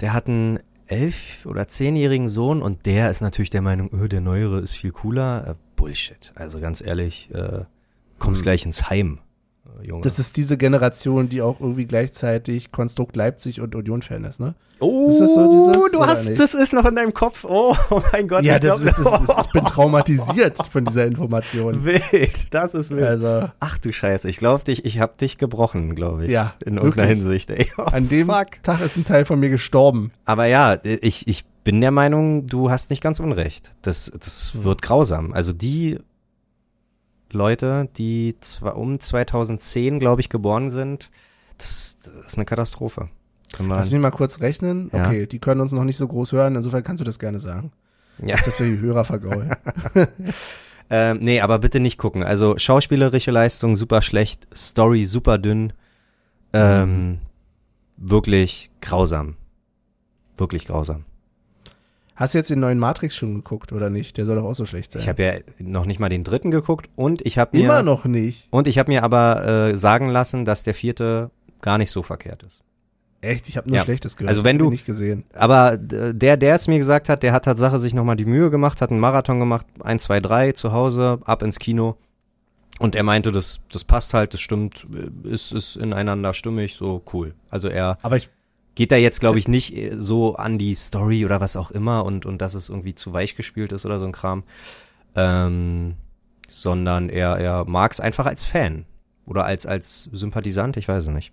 der 0.00 0.12
hat 0.14 0.28
einen 0.28 0.60
elf- 0.86 1.44
oder 1.44 1.68
zehnjährigen 1.68 2.28
Sohn 2.28 2.62
und 2.62 2.86
der 2.86 3.10
ist 3.10 3.20
natürlich 3.20 3.50
der 3.50 3.62
Meinung, 3.62 3.90
öh, 3.92 4.08
der 4.08 4.20
Neuere 4.22 4.60
ist 4.60 4.74
viel 4.76 4.92
cooler. 4.92 5.56
Bullshit. 5.82 6.32
Also 6.36 6.60
ganz 6.60 6.80
ehrlich, 6.80 7.28
äh, 7.34 7.64
kommst 8.18 8.40
Hm. 8.40 8.44
gleich 8.44 8.64
ins 8.64 8.88
Heim, 8.88 9.18
äh, 9.82 9.88
Junge. 9.88 10.02
Das 10.02 10.18
ist 10.20 10.36
diese 10.36 10.56
Generation, 10.56 11.28
die 11.28 11.42
auch 11.42 11.60
irgendwie 11.60 11.86
gleichzeitig 11.86 12.70
Konstrukt 12.70 13.16
Leipzig 13.16 13.60
und 13.60 13.74
Union-Fan 13.74 14.24
ist, 14.24 14.38
ne? 14.40 14.54
oh, 14.78 15.10
ist 15.12 15.20
das 15.20 15.34
so 15.34 15.48
dieses, 15.50 15.92
du 15.92 16.04
hast, 16.06 16.28
nicht? 16.28 16.40
das 16.40 16.54
ist 16.54 16.72
noch 16.72 16.84
in 16.84 16.96
deinem 16.96 17.14
Kopf. 17.14 17.44
Oh, 17.48 17.76
oh 17.90 18.02
mein 18.12 18.26
Gott. 18.28 18.42
ja, 18.44 18.54
ich 18.54 18.60
das 18.60 18.80
glaub- 18.80 18.90
ist, 18.98 19.06
das 19.06 19.22
ist, 19.22 19.34
ich 19.46 19.52
bin 19.52 19.64
traumatisiert 19.66 20.58
von 20.70 20.84
dieser 20.84 21.06
Information. 21.06 21.84
wild. 21.84 22.46
Das 22.54 22.74
ist 22.74 22.90
wild. 22.90 23.04
Also, 23.04 23.48
Ach 23.60 23.78
du 23.78 23.92
Scheiße, 23.92 24.28
ich 24.28 24.38
glaube 24.38 24.64
dich, 24.64 24.84
ich 24.84 24.98
hab 25.00 25.18
dich 25.18 25.36
gebrochen, 25.38 25.94
glaube 25.94 26.24
ich. 26.24 26.30
Ja, 26.30 26.54
In 26.64 26.76
irgendeiner 26.78 27.08
wirklich. 27.10 27.22
Hinsicht, 27.24 27.50
ey. 27.50 27.66
Oh, 27.78 27.82
an 27.82 28.08
dem 28.08 28.28
fuck. 28.28 28.62
Tag 28.64 28.80
ist 28.80 28.96
ein 28.96 29.04
Teil 29.04 29.24
von 29.24 29.38
mir 29.40 29.50
gestorben. 29.50 30.10
Aber 30.24 30.46
ja, 30.46 30.78
ich, 30.84 31.26
ich 31.28 31.44
bin 31.64 31.80
der 31.80 31.90
Meinung, 31.90 32.46
du 32.46 32.70
hast 32.70 32.90
nicht 32.90 33.02
ganz 33.02 33.20
unrecht. 33.20 33.74
Das, 33.82 34.10
das 34.18 34.52
Hm. 34.54 34.64
wird 34.64 34.82
grausam. 34.82 35.32
Also 35.32 35.52
die 35.52 35.98
Leute, 37.32 37.88
die 37.96 38.36
zwar 38.40 38.76
um 38.76 38.98
2010, 39.00 39.98
glaube 40.00 40.20
ich, 40.20 40.28
geboren 40.28 40.70
sind, 40.70 41.10
das, 41.58 41.96
das 42.04 42.26
ist 42.26 42.36
eine 42.36 42.44
Katastrophe. 42.44 43.08
Wir, 43.58 43.66
Lass 43.66 43.90
mich 43.90 44.00
mal 44.00 44.10
kurz 44.10 44.40
rechnen. 44.40 44.90
Ja. 44.92 45.06
Okay, 45.06 45.26
die 45.26 45.38
können 45.38 45.60
uns 45.60 45.72
noch 45.72 45.84
nicht 45.84 45.96
so 45.98 46.08
groß 46.08 46.32
hören, 46.32 46.56
insofern 46.56 46.82
kannst 46.82 47.00
du 47.00 47.04
das 47.04 47.18
gerne 47.18 47.38
sagen. 47.38 47.70
ja. 48.22 48.36
Das 48.36 48.54
für 48.54 48.64
die 48.64 48.78
Hörer 48.78 49.04
vergaulen. 49.04 49.50
Ähm, 50.94 51.20
nee, 51.22 51.40
aber 51.40 51.58
bitte 51.58 51.80
nicht 51.80 51.96
gucken. 51.96 52.22
Also 52.22 52.58
schauspielerische 52.58 53.30
Leistung 53.30 53.76
super 53.76 54.02
schlecht, 54.02 54.46
Story 54.54 55.06
super 55.06 55.38
dünn, 55.38 55.72
ähm, 56.52 57.20
wirklich 57.96 58.70
grausam. 58.82 59.36
Wirklich 60.36 60.66
grausam. 60.66 61.06
Hast 62.14 62.34
du 62.34 62.38
jetzt 62.38 62.50
den 62.50 62.60
neuen 62.60 62.78
Matrix 62.78 63.16
schon 63.16 63.34
geguckt 63.34 63.72
oder 63.72 63.88
nicht? 63.90 64.16
Der 64.18 64.26
soll 64.26 64.36
doch 64.36 64.44
auch 64.44 64.54
so 64.54 64.66
schlecht 64.66 64.92
sein. 64.92 65.02
Ich 65.02 65.08
habe 65.08 65.22
ja 65.22 65.32
noch 65.58 65.86
nicht 65.86 65.98
mal 65.98 66.08
den 66.08 66.24
dritten 66.24 66.50
geguckt 66.50 66.88
und 66.94 67.24
ich 67.26 67.38
habe 67.38 67.56
mir 67.56 67.64
Immer 67.64 67.82
noch 67.82 68.04
nicht. 68.04 68.48
und 68.50 68.66
ich 68.66 68.78
habe 68.78 68.90
mir 68.90 69.02
aber 69.02 69.70
äh, 69.70 69.78
sagen 69.78 70.08
lassen, 70.08 70.44
dass 70.44 70.62
der 70.62 70.74
vierte 70.74 71.30
gar 71.62 71.78
nicht 71.78 71.90
so 71.90 72.02
verkehrt 72.02 72.42
ist. 72.42 72.62
Echt, 73.22 73.48
ich 73.48 73.56
habe 73.56 73.68
nur 73.68 73.76
Ja. 73.78 73.84
Schlechtes 73.84 74.16
gehört. 74.16 74.30
Also 74.30 74.44
wenn 74.44 74.58
du- 74.58 74.68
nicht 74.68 74.84
gesehen. 74.84 75.24
Aber 75.32 75.76
d- 75.76 76.12
der, 76.12 76.36
der 76.36 76.56
es 76.56 76.66
mir 76.68 76.78
gesagt 76.78 77.08
hat, 77.08 77.22
der 77.22 77.32
hat 77.32 77.44
Tatsache 77.44 77.78
sich 77.78 77.94
nochmal 77.94 78.16
die 78.16 78.24
Mühe 78.24 78.50
gemacht, 78.50 78.80
hat 78.82 78.90
einen 78.90 78.98
Marathon 79.00 79.38
gemacht, 79.38 79.64
1, 79.82 80.02
2, 80.02 80.20
3 80.20 80.52
zu 80.52 80.72
Hause, 80.72 81.20
ab 81.24 81.42
ins 81.42 81.58
Kino. 81.60 81.96
Und 82.80 82.96
er 82.96 83.04
meinte, 83.04 83.30
das, 83.30 83.60
das 83.70 83.84
passt 83.84 84.12
halt, 84.12 84.34
das 84.34 84.40
stimmt, 84.40 84.86
äh, 84.92 85.28
ist, 85.28 85.52
ist 85.52 85.76
ineinander 85.76 86.34
stimmig, 86.34 86.74
so 86.74 87.00
cool. 87.12 87.34
Also 87.48 87.68
er 87.68 87.96
Aber 88.02 88.16
ich 88.16 88.28
geht 88.74 88.92
da 88.92 88.96
jetzt, 88.96 89.20
glaube 89.20 89.38
ich, 89.38 89.48
nicht 89.48 89.76
äh, 89.76 89.96
so 89.96 90.36
an 90.36 90.58
die 90.58 90.74
Story 90.74 91.24
oder 91.24 91.40
was 91.40 91.56
auch 91.56 91.70
immer 91.70 92.04
und, 92.04 92.26
und 92.26 92.38
dass 92.38 92.54
es 92.54 92.68
irgendwie 92.68 92.94
zu 92.94 93.12
weich 93.12 93.36
gespielt 93.36 93.72
ist 93.72 93.86
oder 93.86 93.98
so 93.98 94.06
ein 94.06 94.12
Kram. 94.12 94.44
Ähm, 95.14 95.94
sondern 96.48 97.08
er, 97.08 97.38
er 97.38 97.64
mag 97.64 97.92
es 97.92 98.00
einfach 98.00 98.26
als 98.26 98.44
Fan. 98.44 98.84
Oder 99.24 99.44
als, 99.44 99.66
als 99.66 100.04
Sympathisant, 100.12 100.76
ich 100.76 100.88
weiß 100.88 101.04
es 101.04 101.10
nicht. 101.10 101.32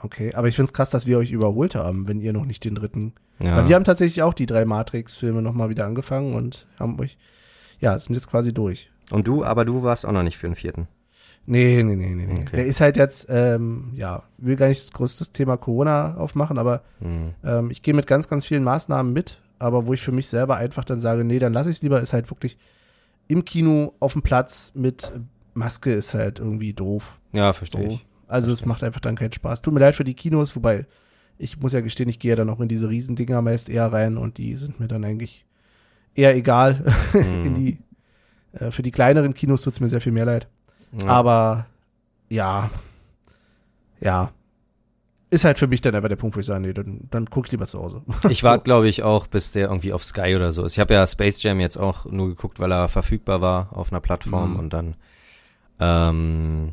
Okay, 0.00 0.34
aber 0.34 0.48
ich 0.48 0.56
find's 0.56 0.72
krass, 0.72 0.90
dass 0.90 1.06
wir 1.06 1.18
euch 1.18 1.32
überholt 1.32 1.74
haben, 1.74 2.06
wenn 2.06 2.20
ihr 2.20 2.32
noch 2.32 2.44
nicht 2.44 2.64
den 2.64 2.74
dritten. 2.74 3.14
Ja. 3.42 3.56
Weil 3.56 3.68
wir 3.68 3.74
haben 3.74 3.84
tatsächlich 3.84 4.22
auch 4.22 4.34
die 4.34 4.46
drei 4.46 4.64
Matrix-Filme 4.64 5.42
nochmal 5.42 5.68
wieder 5.68 5.86
angefangen 5.86 6.34
und 6.34 6.66
haben 6.78 6.98
euch, 7.00 7.18
ja, 7.80 7.98
sind 7.98 8.14
jetzt 8.14 8.30
quasi 8.30 8.52
durch. 8.52 8.90
und 9.10 9.26
du, 9.26 9.44
aber 9.44 9.64
du 9.64 9.82
warst 9.82 10.06
auch 10.06 10.12
noch 10.12 10.22
nicht 10.22 10.38
für 10.38 10.46
den 10.46 10.54
vierten. 10.54 10.88
Nee, 11.46 11.82
nee, 11.82 11.94
nee, 11.96 12.14
nee, 12.14 12.26
nee. 12.26 12.40
Okay. 12.40 12.56
Der 12.56 12.66
ist 12.66 12.80
halt 12.80 12.96
jetzt, 12.96 13.26
ähm, 13.28 13.90
ja, 13.94 14.24
will 14.38 14.56
gar 14.56 14.68
nicht 14.68 14.80
das 14.82 14.90
größte 14.92 15.26
Thema 15.32 15.56
Corona 15.56 16.16
aufmachen, 16.16 16.58
aber 16.58 16.82
Hm. 17.00 17.34
ähm, 17.44 17.70
ich 17.70 17.82
gehe 17.82 17.94
mit 17.94 18.06
ganz, 18.06 18.28
ganz 18.28 18.44
vielen 18.44 18.64
Maßnahmen 18.64 19.12
mit, 19.12 19.40
aber 19.58 19.86
wo 19.86 19.92
ich 19.92 20.02
für 20.02 20.12
mich 20.12 20.28
selber 20.28 20.56
einfach 20.56 20.84
dann 20.84 20.98
sage, 21.00 21.24
nee, 21.24 21.38
dann 21.38 21.52
lasse 21.52 21.70
ich 21.70 21.76
es 21.76 21.82
lieber, 21.82 22.00
ist 22.00 22.12
halt 22.12 22.28
wirklich 22.30 22.58
im 23.28 23.44
Kino 23.44 23.94
auf 24.00 24.12
dem 24.14 24.22
Platz 24.22 24.72
mit 24.74 25.12
Maske 25.54 25.92
ist 25.92 26.14
halt 26.14 26.38
irgendwie 26.40 26.72
doof. 26.74 27.18
Ja, 27.34 27.52
So. 27.52 27.58
verstehe 27.58 27.88
ich. 27.88 28.06
Also 28.28 28.52
es 28.52 28.66
macht 28.66 28.82
einfach 28.82 29.00
dann 29.00 29.14
keinen 29.16 29.32
Spaß. 29.32 29.62
Tut 29.62 29.72
mir 29.72 29.80
leid 29.80 29.94
für 29.94 30.04
die 30.04 30.14
Kinos, 30.14 30.54
wobei 30.56 30.84
ich 31.38 31.58
muss 31.60 31.72
ja 31.72 31.80
gestehen, 31.80 32.08
ich 32.08 32.18
gehe 32.18 32.30
ja 32.30 32.36
dann 32.36 32.50
auch 32.50 32.60
in 32.60 32.68
diese 32.68 32.88
Riesendinger 32.88 33.40
meist 33.40 33.68
eher 33.68 33.92
rein 33.92 34.16
und 34.16 34.38
die 34.38 34.56
sind 34.56 34.80
mir 34.80 34.88
dann 34.88 35.04
eigentlich 35.04 35.44
eher 36.14 36.34
egal. 36.34 36.84
in 37.14 37.50
Mhm. 37.50 37.54
die, 37.54 37.78
äh, 38.52 38.70
für 38.72 38.82
die 38.82 38.90
kleineren 38.90 39.32
Kinos 39.34 39.62
tut's 39.62 39.78
mir 39.80 39.88
sehr 39.88 40.00
viel 40.00 40.12
mehr 40.12 40.24
leid. 40.24 40.48
Ja. 41.02 41.08
Aber 41.08 41.66
ja, 42.28 42.70
ja. 44.00 44.30
Ist 45.28 45.44
halt 45.44 45.58
für 45.58 45.66
mich 45.66 45.80
dann 45.80 45.94
einfach 45.94 46.08
der 46.08 46.16
Punkt, 46.16 46.36
wo 46.36 46.40
ich 46.40 46.46
sage, 46.46 46.60
nee, 46.60 46.72
dann, 46.72 47.08
dann 47.10 47.28
guck 47.28 47.46
ich 47.46 47.52
lieber 47.52 47.66
zu 47.66 47.80
Hause. 47.80 48.02
Ich 48.28 48.44
warte, 48.44 48.62
glaube 48.62 48.88
ich, 48.88 49.02
auch, 49.02 49.26
bis 49.26 49.50
der 49.52 49.68
irgendwie 49.68 49.92
auf 49.92 50.04
Sky 50.04 50.36
oder 50.36 50.52
so 50.52 50.62
ist. 50.64 50.74
Ich 50.74 50.78
habe 50.78 50.94
ja 50.94 51.06
Space 51.06 51.42
Jam 51.42 51.58
jetzt 51.58 51.76
auch 51.76 52.04
nur 52.06 52.28
geguckt, 52.28 52.60
weil 52.60 52.70
er 52.72 52.88
verfügbar 52.88 53.40
war 53.40 53.76
auf 53.76 53.90
einer 53.92 54.00
Plattform 54.00 54.52
Mhm. 54.52 54.58
und 54.58 54.72
dann 54.72 54.96
ähm, 55.80 56.72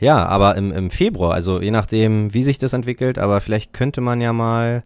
ja, 0.00 0.26
aber 0.26 0.56
im, 0.56 0.70
im 0.70 0.90
Februar, 0.90 1.32
also 1.34 1.60
je 1.60 1.70
nachdem, 1.70 2.34
wie 2.34 2.42
sich 2.44 2.58
das 2.58 2.72
entwickelt, 2.72 3.18
aber 3.18 3.40
vielleicht 3.40 3.72
könnte 3.72 4.00
man 4.00 4.20
ja 4.20 4.32
mal 4.32 4.84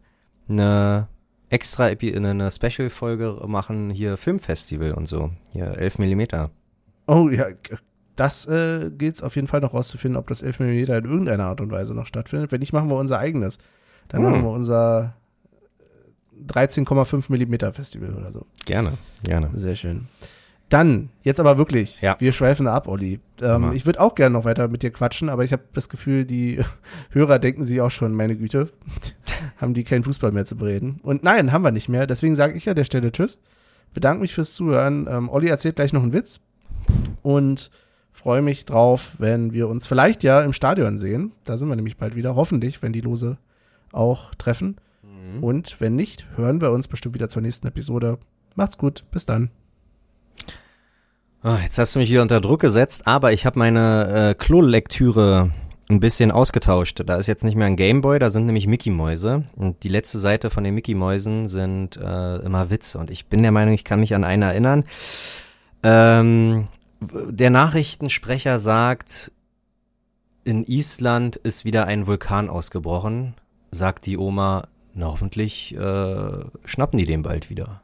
eine 0.48 1.08
extra 1.50 1.86
eine 1.86 2.50
Special-Folge 2.50 3.42
machen, 3.46 3.90
hier 3.90 4.16
Filmfestival 4.16 4.92
und 4.92 5.06
so. 5.06 5.30
Hier 5.50 5.76
11 5.76 5.98
Millimeter. 5.98 6.50
Oh 7.06 7.28
ja, 7.30 7.46
das 8.18 8.46
äh, 8.46 8.90
gilt 8.90 9.22
auf 9.22 9.36
jeden 9.36 9.46
Fall 9.48 9.60
noch 9.60 9.74
rauszufinden, 9.74 10.16
ob 10.18 10.26
das 10.26 10.42
11 10.42 10.60
mm 10.60 10.64
in 10.70 10.86
irgendeiner 10.86 11.44
Art 11.46 11.60
und 11.60 11.70
Weise 11.70 11.94
noch 11.94 12.06
stattfindet. 12.06 12.50
Wenn 12.52 12.60
nicht, 12.60 12.72
machen 12.72 12.90
wir 12.90 12.96
unser 12.96 13.18
eigenes. 13.18 13.58
Dann 14.08 14.22
Hm. 14.24 14.30
machen 14.30 14.42
wir 14.44 14.50
unser 14.50 15.14
äh, 15.78 16.52
13,5 16.52 17.30
mm 17.30 17.72
Festival 17.72 18.14
oder 18.14 18.32
so. 18.32 18.46
Gerne, 18.64 18.92
gerne. 19.22 19.50
Sehr 19.54 19.76
schön. 19.76 20.08
Dann, 20.68 21.08
jetzt 21.22 21.40
aber 21.40 21.56
wirklich, 21.56 22.00
Ja. 22.02 22.16
wir 22.18 22.32
schweifen 22.32 22.66
ab, 22.66 22.88
Olli. 22.88 23.20
Ähm, 23.40 23.72
ich 23.72 23.86
würde 23.86 24.00
auch 24.00 24.14
gerne 24.14 24.34
noch 24.34 24.44
weiter 24.44 24.68
mit 24.68 24.82
dir 24.82 24.90
quatschen, 24.90 25.28
aber 25.30 25.42
ich 25.44 25.52
habe 25.52 25.62
das 25.72 25.88
Gefühl, 25.88 26.24
die 26.26 26.60
Hörer 27.10 27.38
denken 27.38 27.64
sich 27.64 27.80
auch 27.80 27.90
schon, 27.90 28.12
meine 28.12 28.36
Güte, 28.36 28.68
haben 29.56 29.72
die 29.72 29.84
keinen 29.84 30.04
Fußball 30.04 30.32
mehr 30.32 30.44
zu 30.44 30.56
bereden. 30.56 30.96
Und 31.02 31.22
nein, 31.22 31.52
haben 31.52 31.62
wir 31.62 31.70
nicht 31.70 31.88
mehr. 31.88 32.06
Deswegen 32.06 32.34
sage 32.34 32.54
ich 32.54 32.68
an 32.68 32.76
der 32.76 32.84
Stelle 32.84 33.12
Tschüss. 33.12 33.40
Bedanke 33.94 34.20
mich 34.20 34.34
fürs 34.34 34.52
Zuhören. 34.52 35.06
Ähm, 35.08 35.30
Olli 35.30 35.48
erzählt 35.48 35.76
gleich 35.76 35.92
noch 35.94 36.02
einen 36.02 36.12
Witz 36.12 36.40
und 37.22 37.70
freue 38.18 38.42
mich 38.42 38.66
drauf, 38.66 39.12
wenn 39.18 39.52
wir 39.52 39.68
uns 39.68 39.86
vielleicht 39.86 40.22
ja 40.24 40.42
im 40.42 40.52
Stadion 40.52 40.98
sehen. 40.98 41.32
Da 41.44 41.56
sind 41.56 41.68
wir 41.68 41.76
nämlich 41.76 41.96
bald 41.96 42.16
wieder, 42.16 42.34
hoffentlich, 42.34 42.82
wenn 42.82 42.92
die 42.92 43.00
Lose 43.00 43.38
auch 43.92 44.34
treffen. 44.34 44.76
Und 45.40 45.80
wenn 45.80 45.94
nicht, 45.94 46.26
hören 46.36 46.60
wir 46.60 46.72
uns 46.72 46.88
bestimmt 46.88 47.14
wieder 47.14 47.28
zur 47.28 47.42
nächsten 47.42 47.66
Episode. 47.66 48.18
Macht's 48.54 48.78
gut, 48.78 49.04
bis 49.10 49.26
dann. 49.26 49.50
Oh, 51.44 51.56
jetzt 51.62 51.78
hast 51.78 51.94
du 51.94 52.00
mich 52.00 52.10
wieder 52.10 52.22
unter 52.22 52.40
Druck 52.40 52.60
gesetzt, 52.60 53.06
aber 53.06 53.32
ich 53.32 53.46
habe 53.46 53.58
meine 53.58 54.30
äh, 54.30 54.34
Klolektüre 54.34 55.50
ein 55.88 56.00
bisschen 56.00 56.30
ausgetauscht. 56.30 57.02
Da 57.06 57.16
ist 57.16 57.28
jetzt 57.28 57.44
nicht 57.44 57.56
mehr 57.56 57.66
ein 57.66 57.76
Gameboy, 57.76 58.18
da 58.18 58.30
sind 58.30 58.46
nämlich 58.46 58.66
Mickey-Mäuse. 58.66 59.44
Und 59.54 59.82
die 59.84 59.88
letzte 59.88 60.18
Seite 60.18 60.50
von 60.50 60.64
den 60.64 60.74
Mickey-Mäusen 60.74 61.46
sind 61.46 61.96
äh, 61.96 62.36
immer 62.38 62.70
Witze. 62.70 62.98
Und 62.98 63.10
ich 63.10 63.26
bin 63.26 63.42
der 63.42 63.52
Meinung, 63.52 63.74
ich 63.74 63.84
kann 63.84 64.00
mich 64.00 64.14
an 64.14 64.24
einen 64.24 64.42
erinnern. 64.42 64.84
Ähm, 65.82 66.64
der 67.00 67.50
Nachrichtensprecher 67.50 68.58
sagt, 68.58 69.32
in 70.44 70.64
Island 70.64 71.36
ist 71.36 71.64
wieder 71.64 71.86
ein 71.86 72.06
Vulkan 72.06 72.48
ausgebrochen. 72.48 73.34
Sagt 73.70 74.06
die 74.06 74.16
Oma, 74.16 74.66
na 74.94 75.06
hoffentlich 75.06 75.74
äh, 75.74 76.44
schnappen 76.64 76.98
die 76.98 77.06
den 77.06 77.22
bald 77.22 77.50
wieder. 77.50 77.82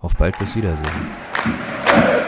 Auf 0.00 0.14
bald 0.14 0.38
bis 0.38 0.56
Wiedersehen. 0.56 2.19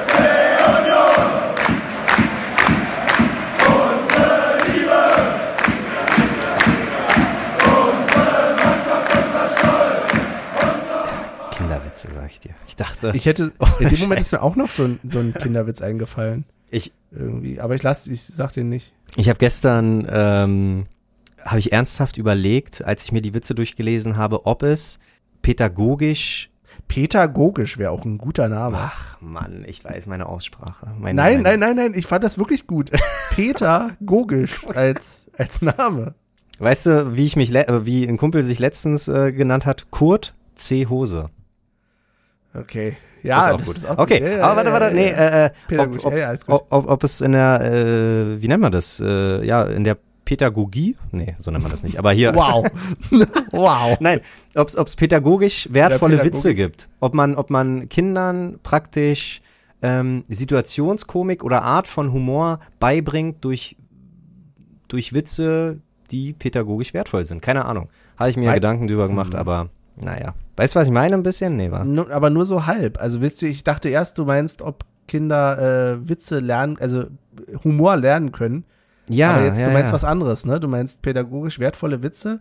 Kinderwitze, 12.02 12.20
sag 12.20 12.30
ich 12.30 12.40
dir. 12.40 12.54
Ich 12.66 12.76
dachte, 12.76 13.12
Ich 13.14 13.26
hätte, 13.26 13.52
Oh, 13.58 13.66
in 13.80 13.88
dem 13.88 14.00
Moment 14.00 14.20
ist 14.20 14.30
Scheiße. 14.30 14.36
mir 14.36 14.42
auch 14.42 14.56
noch 14.56 14.70
so 14.70 14.84
ein, 14.84 15.00
so 15.08 15.18
ein 15.18 15.34
Kinderwitz 15.34 15.80
eingefallen. 15.82 16.44
ich, 16.70 16.92
Irgendwie. 17.10 17.60
Aber 17.60 17.74
ich 17.74 17.82
lass, 17.82 18.06
ich 18.06 18.22
sag 18.22 18.52
den 18.52 18.68
nicht. 18.68 18.92
ich 19.16 19.28
habe 19.28 19.38
gestern, 19.38 20.06
ähm, 20.10 20.86
habe 21.44 21.58
ich 21.58 21.72
ernsthaft 21.72 22.16
überlegt, 22.18 22.84
als 22.84 23.04
ich 23.04 23.12
mir 23.12 23.20
die 23.22 23.34
Witze 23.34 23.54
durchgelesen 23.54 24.16
habe, 24.16 24.46
ob 24.46 24.62
es 24.62 24.98
pädagogisch, 25.42 26.48
Pädagogisch 26.88 27.78
wäre 27.78 27.90
auch 27.90 28.04
ein 28.04 28.18
guter 28.18 28.48
Name. 28.48 28.76
ach 28.78 29.20
Mann, 29.20 29.64
ich 29.66 29.84
weiß 29.84 30.06
meine 30.06 30.26
Aussprache. 30.26 30.86
Meine, 30.98 31.16
nein, 31.20 31.42
meine, 31.42 31.58
nein, 31.58 31.60
nein, 31.60 31.76
nein, 31.76 31.94
ich 31.98 32.06
fand 32.06 32.24
das 32.24 32.38
wirklich 32.38 32.66
gut. 32.66 32.90
Pädagogisch 33.30 34.66
als, 34.74 35.30
als 35.36 35.62
Name. 35.62 36.14
Weißt 36.58 36.86
du, 36.86 37.16
wie 37.16 37.26
ich 37.26 37.36
mich, 37.36 37.54
äh, 37.54 37.86
wie 37.86 38.06
ein 38.06 38.16
Kumpel 38.16 38.42
sich 38.42 38.58
letztens 38.58 39.08
äh, 39.08 39.32
genannt 39.32 39.64
hat? 39.66 39.90
Kurt 39.90 40.34
C. 40.54 40.86
Hose. 40.86 41.30
Okay. 42.54 42.96
Ja, 43.22 43.36
das 43.36 43.46
ist 43.46 43.52
auch 43.52 43.56
das 43.58 43.66
gut. 43.66 43.76
ist 43.76 43.86
auch 43.86 43.98
okay, 43.98 44.18
gut. 44.18 44.28
Ja, 44.28 44.42
aber 44.42 44.56
warte, 44.56 44.72
warte, 44.72 44.94
nee, 44.96 45.08
äh, 45.08 45.46
äh, 45.46 45.78
ob, 45.78 46.04
ob, 46.04 46.16
ja, 46.16 46.34
ob, 46.48 46.66
ob, 46.90 47.04
es 47.04 47.20
in 47.20 47.32
der, 47.32 47.60
äh, 47.62 48.42
wie 48.42 48.48
nennt 48.48 48.62
man 48.62 48.72
das? 48.72 48.98
Äh, 49.00 49.44
ja, 49.46 49.62
in 49.64 49.84
der 49.84 49.96
Pädagogie? 50.24 50.96
Nee, 51.12 51.34
so 51.38 51.50
nennt 51.50 51.62
man 51.62 51.70
das 51.70 51.82
nicht. 51.82 51.98
Aber 51.98 52.12
hier. 52.12 52.34
Wow. 52.34 52.66
wow. 53.52 53.96
Nein, 54.00 54.20
ob 54.54 54.68
es 54.68 54.96
pädagogisch 54.96 55.68
wertvolle 55.70 56.16
Pädagogik. 56.16 56.34
Witze 56.34 56.54
gibt. 56.54 56.88
Ob 57.00 57.14
man, 57.14 57.34
ob 57.36 57.50
man 57.50 57.88
Kindern 57.88 58.58
praktisch 58.62 59.40
ähm, 59.82 60.24
Situationskomik 60.28 61.42
oder 61.44 61.62
Art 61.62 61.88
von 61.88 62.12
Humor 62.12 62.60
beibringt 62.78 63.44
durch, 63.44 63.76
durch 64.88 65.12
Witze, 65.12 65.80
die 66.10 66.32
pädagogisch 66.32 66.94
wertvoll 66.94 67.24
sind. 67.26 67.42
Keine 67.42 67.64
Ahnung. 67.64 67.88
Habe 68.16 68.30
ich 68.30 68.36
mir 68.36 68.48
Wei- 68.48 68.54
Gedanken 68.54 68.86
drüber 68.86 69.08
gemacht, 69.08 69.32
Mhm. 69.32 69.38
aber 69.38 69.68
naja. 69.96 70.34
Weißt 70.56 70.74
du, 70.74 70.80
was 70.80 70.88
ich 70.88 70.92
meine 70.92 71.14
ein 71.14 71.22
bisschen? 71.22 71.56
Nee, 71.56 71.70
war. 71.70 71.84
Nur, 71.84 72.10
aber 72.10 72.30
nur 72.30 72.44
so 72.44 72.66
halb. 72.66 73.00
Also 73.00 73.20
willst 73.20 73.40
du, 73.42 73.46
ich 73.46 73.64
dachte 73.64 73.88
erst, 73.88 74.18
du 74.18 74.24
meinst, 74.24 74.62
ob 74.62 74.84
Kinder 75.08 75.92
äh, 75.94 76.08
Witze 76.08 76.38
lernen, 76.38 76.76
also 76.80 77.04
Humor 77.64 77.96
lernen 77.96 78.32
können. 78.32 78.64
Ja, 79.08 79.32
aber 79.32 79.44
jetzt, 79.46 79.58
ja, 79.58 79.66
du 79.66 79.72
meinst 79.72 79.88
ja. 79.88 79.94
was 79.94 80.04
anderes, 80.04 80.44
ne? 80.46 80.60
Du 80.60 80.68
meinst 80.68 81.02
pädagogisch 81.02 81.58
wertvolle 81.58 82.02
Witze. 82.02 82.40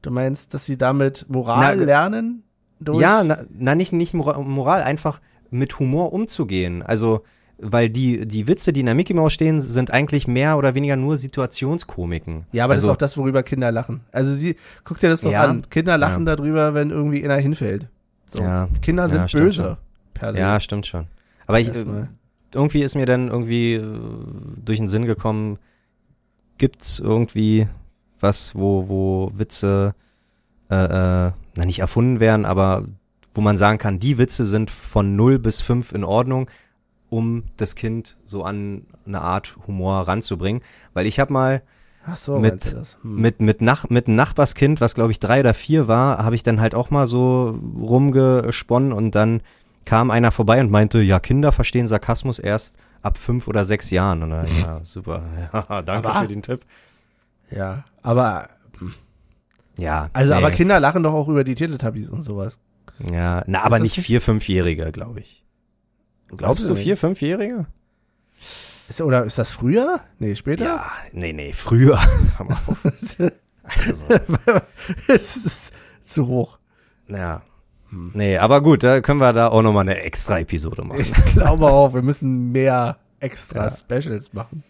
Du 0.00 0.10
meinst, 0.10 0.54
dass 0.54 0.64
sie 0.64 0.78
damit 0.78 1.26
Moral 1.28 1.76
Na, 1.76 1.84
lernen? 1.84 2.42
Durch 2.80 3.00
Ja, 3.00 3.22
na, 3.22 3.38
na 3.50 3.74
nicht, 3.74 3.92
nicht 3.92 4.14
Mora- 4.14 4.38
Moral, 4.40 4.82
einfach 4.82 5.20
mit 5.50 5.78
Humor 5.78 6.12
umzugehen. 6.12 6.82
Also, 6.82 7.22
weil 7.62 7.88
die, 7.90 8.26
die 8.26 8.46
Witze, 8.48 8.72
die 8.72 8.80
in 8.80 8.86
der 8.86 8.94
Mickey 8.94 9.14
Mouse 9.14 9.32
stehen, 9.32 9.60
sind 9.60 9.90
eigentlich 9.92 10.26
mehr 10.26 10.58
oder 10.58 10.74
weniger 10.74 10.96
nur 10.96 11.16
Situationskomiken. 11.16 12.44
Ja, 12.52 12.64
aber 12.64 12.74
also, 12.74 12.88
das 12.88 12.90
ist 12.90 12.94
auch 12.94 12.98
das, 12.98 13.16
worüber 13.16 13.42
Kinder 13.42 13.70
lachen. 13.72 14.00
Also 14.12 14.34
sie, 14.34 14.56
guck 14.84 14.98
dir 15.00 15.08
das 15.08 15.22
doch 15.22 15.30
Ja. 15.30 15.44
an. 15.44 15.62
Kinder 15.70 15.96
lachen 15.96 16.24
darüber, 16.26 16.74
wenn 16.74 16.90
irgendwie 16.90 17.24
einer 17.24 17.36
hinfällt. 17.36 17.88
So. 18.26 18.42
Ja. 18.42 18.68
Kinder 18.82 19.08
sind 19.08 19.30
Ja, 19.32 19.38
böse. 19.40 19.76
schon. 20.20 20.32
Se. 20.32 20.38
Ja, 20.38 20.60
stimmt 20.60 20.86
schon. 20.86 21.06
Aber 21.46 21.58
ich, 21.60 21.68
Erstmal. 21.68 22.08
irgendwie 22.54 22.82
ist 22.82 22.94
mir 22.94 23.06
dann 23.06 23.28
irgendwie 23.28 23.74
äh, 23.74 23.84
durch 24.64 24.78
den 24.78 24.88
Sinn 24.88 25.06
gekommen, 25.06 25.58
gibt's 26.58 26.98
irgendwie 26.98 27.68
was, 28.20 28.54
wo, 28.54 28.88
wo 28.88 29.32
Witze, 29.34 29.94
äh, 30.70 30.74
äh, 30.74 31.32
na 31.56 31.64
nicht 31.64 31.80
erfunden 31.80 32.20
werden, 32.20 32.44
aber 32.44 32.84
wo 33.34 33.40
man 33.40 33.56
sagen 33.56 33.78
kann, 33.78 33.98
die 33.98 34.18
Witze 34.18 34.46
sind 34.46 34.70
von 34.70 35.16
0 35.16 35.38
bis 35.38 35.60
5 35.60 35.92
in 35.92 36.04
Ordnung, 36.04 36.48
um 37.12 37.44
das 37.58 37.74
Kind 37.76 38.16
so 38.24 38.42
an 38.42 38.86
eine 39.06 39.20
Art 39.20 39.56
Humor 39.66 40.08
ranzubringen. 40.08 40.62
Weil 40.94 41.06
ich 41.06 41.20
habe 41.20 41.32
mal 41.32 41.62
so, 42.14 42.38
mit-? 42.38 42.64
Hm. 43.02 43.20
mit, 43.20 43.40
mit, 43.40 43.60
Nach 43.60 43.88
mit 43.90 44.06
einem 44.08 44.16
Nachbarskind, 44.16 44.80
was 44.80 44.94
glaube 44.94 45.12
ich 45.12 45.20
drei 45.20 45.40
oder 45.40 45.54
vier 45.54 45.86
war, 45.88 46.24
habe 46.24 46.34
ich 46.34 46.42
dann 46.42 46.60
halt 46.60 46.74
auch 46.74 46.90
mal 46.90 47.06
so 47.06 47.58
rumgesponnen 47.80 48.92
und 48.92 49.14
dann 49.14 49.42
kam 49.84 50.10
einer 50.10 50.32
vorbei 50.32 50.60
und 50.60 50.70
meinte, 50.70 51.00
ja, 51.02 51.20
Kinder 51.20 51.52
verstehen 51.52 51.86
Sarkasmus 51.86 52.38
erst 52.38 52.78
ab 53.02 53.18
fünf 53.18 53.46
oder 53.46 53.64
sechs 53.64 53.90
Jahren. 53.90 54.22
Und 54.22 54.30
dann, 54.30 54.46
ja, 54.60 54.80
super. 54.84 55.22
Ja, 55.52 55.82
danke 55.82 56.08
Aber- 56.08 56.20
für 56.22 56.28
den 56.28 56.42
Tipp. 56.42 56.60
Ja, 57.50 57.84
aber 58.02 58.48
Ja. 59.76 60.08
also 60.14 60.30
nee. 60.32 60.38
aber 60.38 60.50
Kinder 60.50 60.80
lachen 60.80 61.02
doch 61.02 61.12
auch 61.12 61.28
über 61.28 61.44
die 61.44 61.54
Teletubbies 61.54 62.08
und 62.08 62.22
sowas. 62.22 62.58
Ja, 63.12 63.42
na, 63.46 63.60
aber 63.62 63.76
das 63.76 63.82
nicht 63.82 63.96
nicht- 63.98 64.06
vier, 64.06 64.20
fünfjährige, 64.20 64.92
glaube 64.92 65.20
ich. 65.20 65.41
Glaubst 66.36 66.68
du 66.68 66.74
vier, 66.74 66.96
fünfjährige? 66.96 67.66
Ist, 68.88 69.00
oder 69.00 69.24
ist 69.24 69.38
das 69.38 69.50
früher? 69.50 70.00
Nee, 70.18 70.34
später? 70.36 70.64
Ja, 70.64 70.86
nee, 71.12 71.32
nee, 71.32 71.52
früher. 71.52 71.98
Also, 73.64 74.10
es 75.06 75.36
ist 75.36 75.72
zu 76.04 76.26
hoch. 76.26 76.58
ja. 77.08 77.42
Hm. 77.90 78.10
Nee, 78.14 78.38
aber 78.38 78.60
gut, 78.60 78.82
da 78.82 79.00
können 79.00 79.20
wir 79.20 79.32
da 79.32 79.48
auch 79.48 79.62
nochmal 79.62 79.82
eine 79.82 80.00
extra 80.00 80.40
Episode 80.40 80.82
machen. 80.82 81.00
Ich 81.00 81.12
glaube 81.32 81.66
auch, 81.66 81.94
wir 81.94 82.02
müssen 82.02 82.50
mehr 82.50 82.96
extra 83.20 83.68
Ja. 83.68 83.70
Specials 83.70 84.32
machen. 84.32 84.64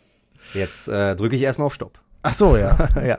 Jetzt 0.52 0.88
äh, 0.88 1.16
drücke 1.16 1.36
ich 1.36 1.42
erstmal 1.42 1.66
auf 1.66 1.74
Stopp. 1.74 1.98
Ach 2.22 2.34
so, 2.34 2.56
ja. 2.56 2.76
ja. 3.02 3.18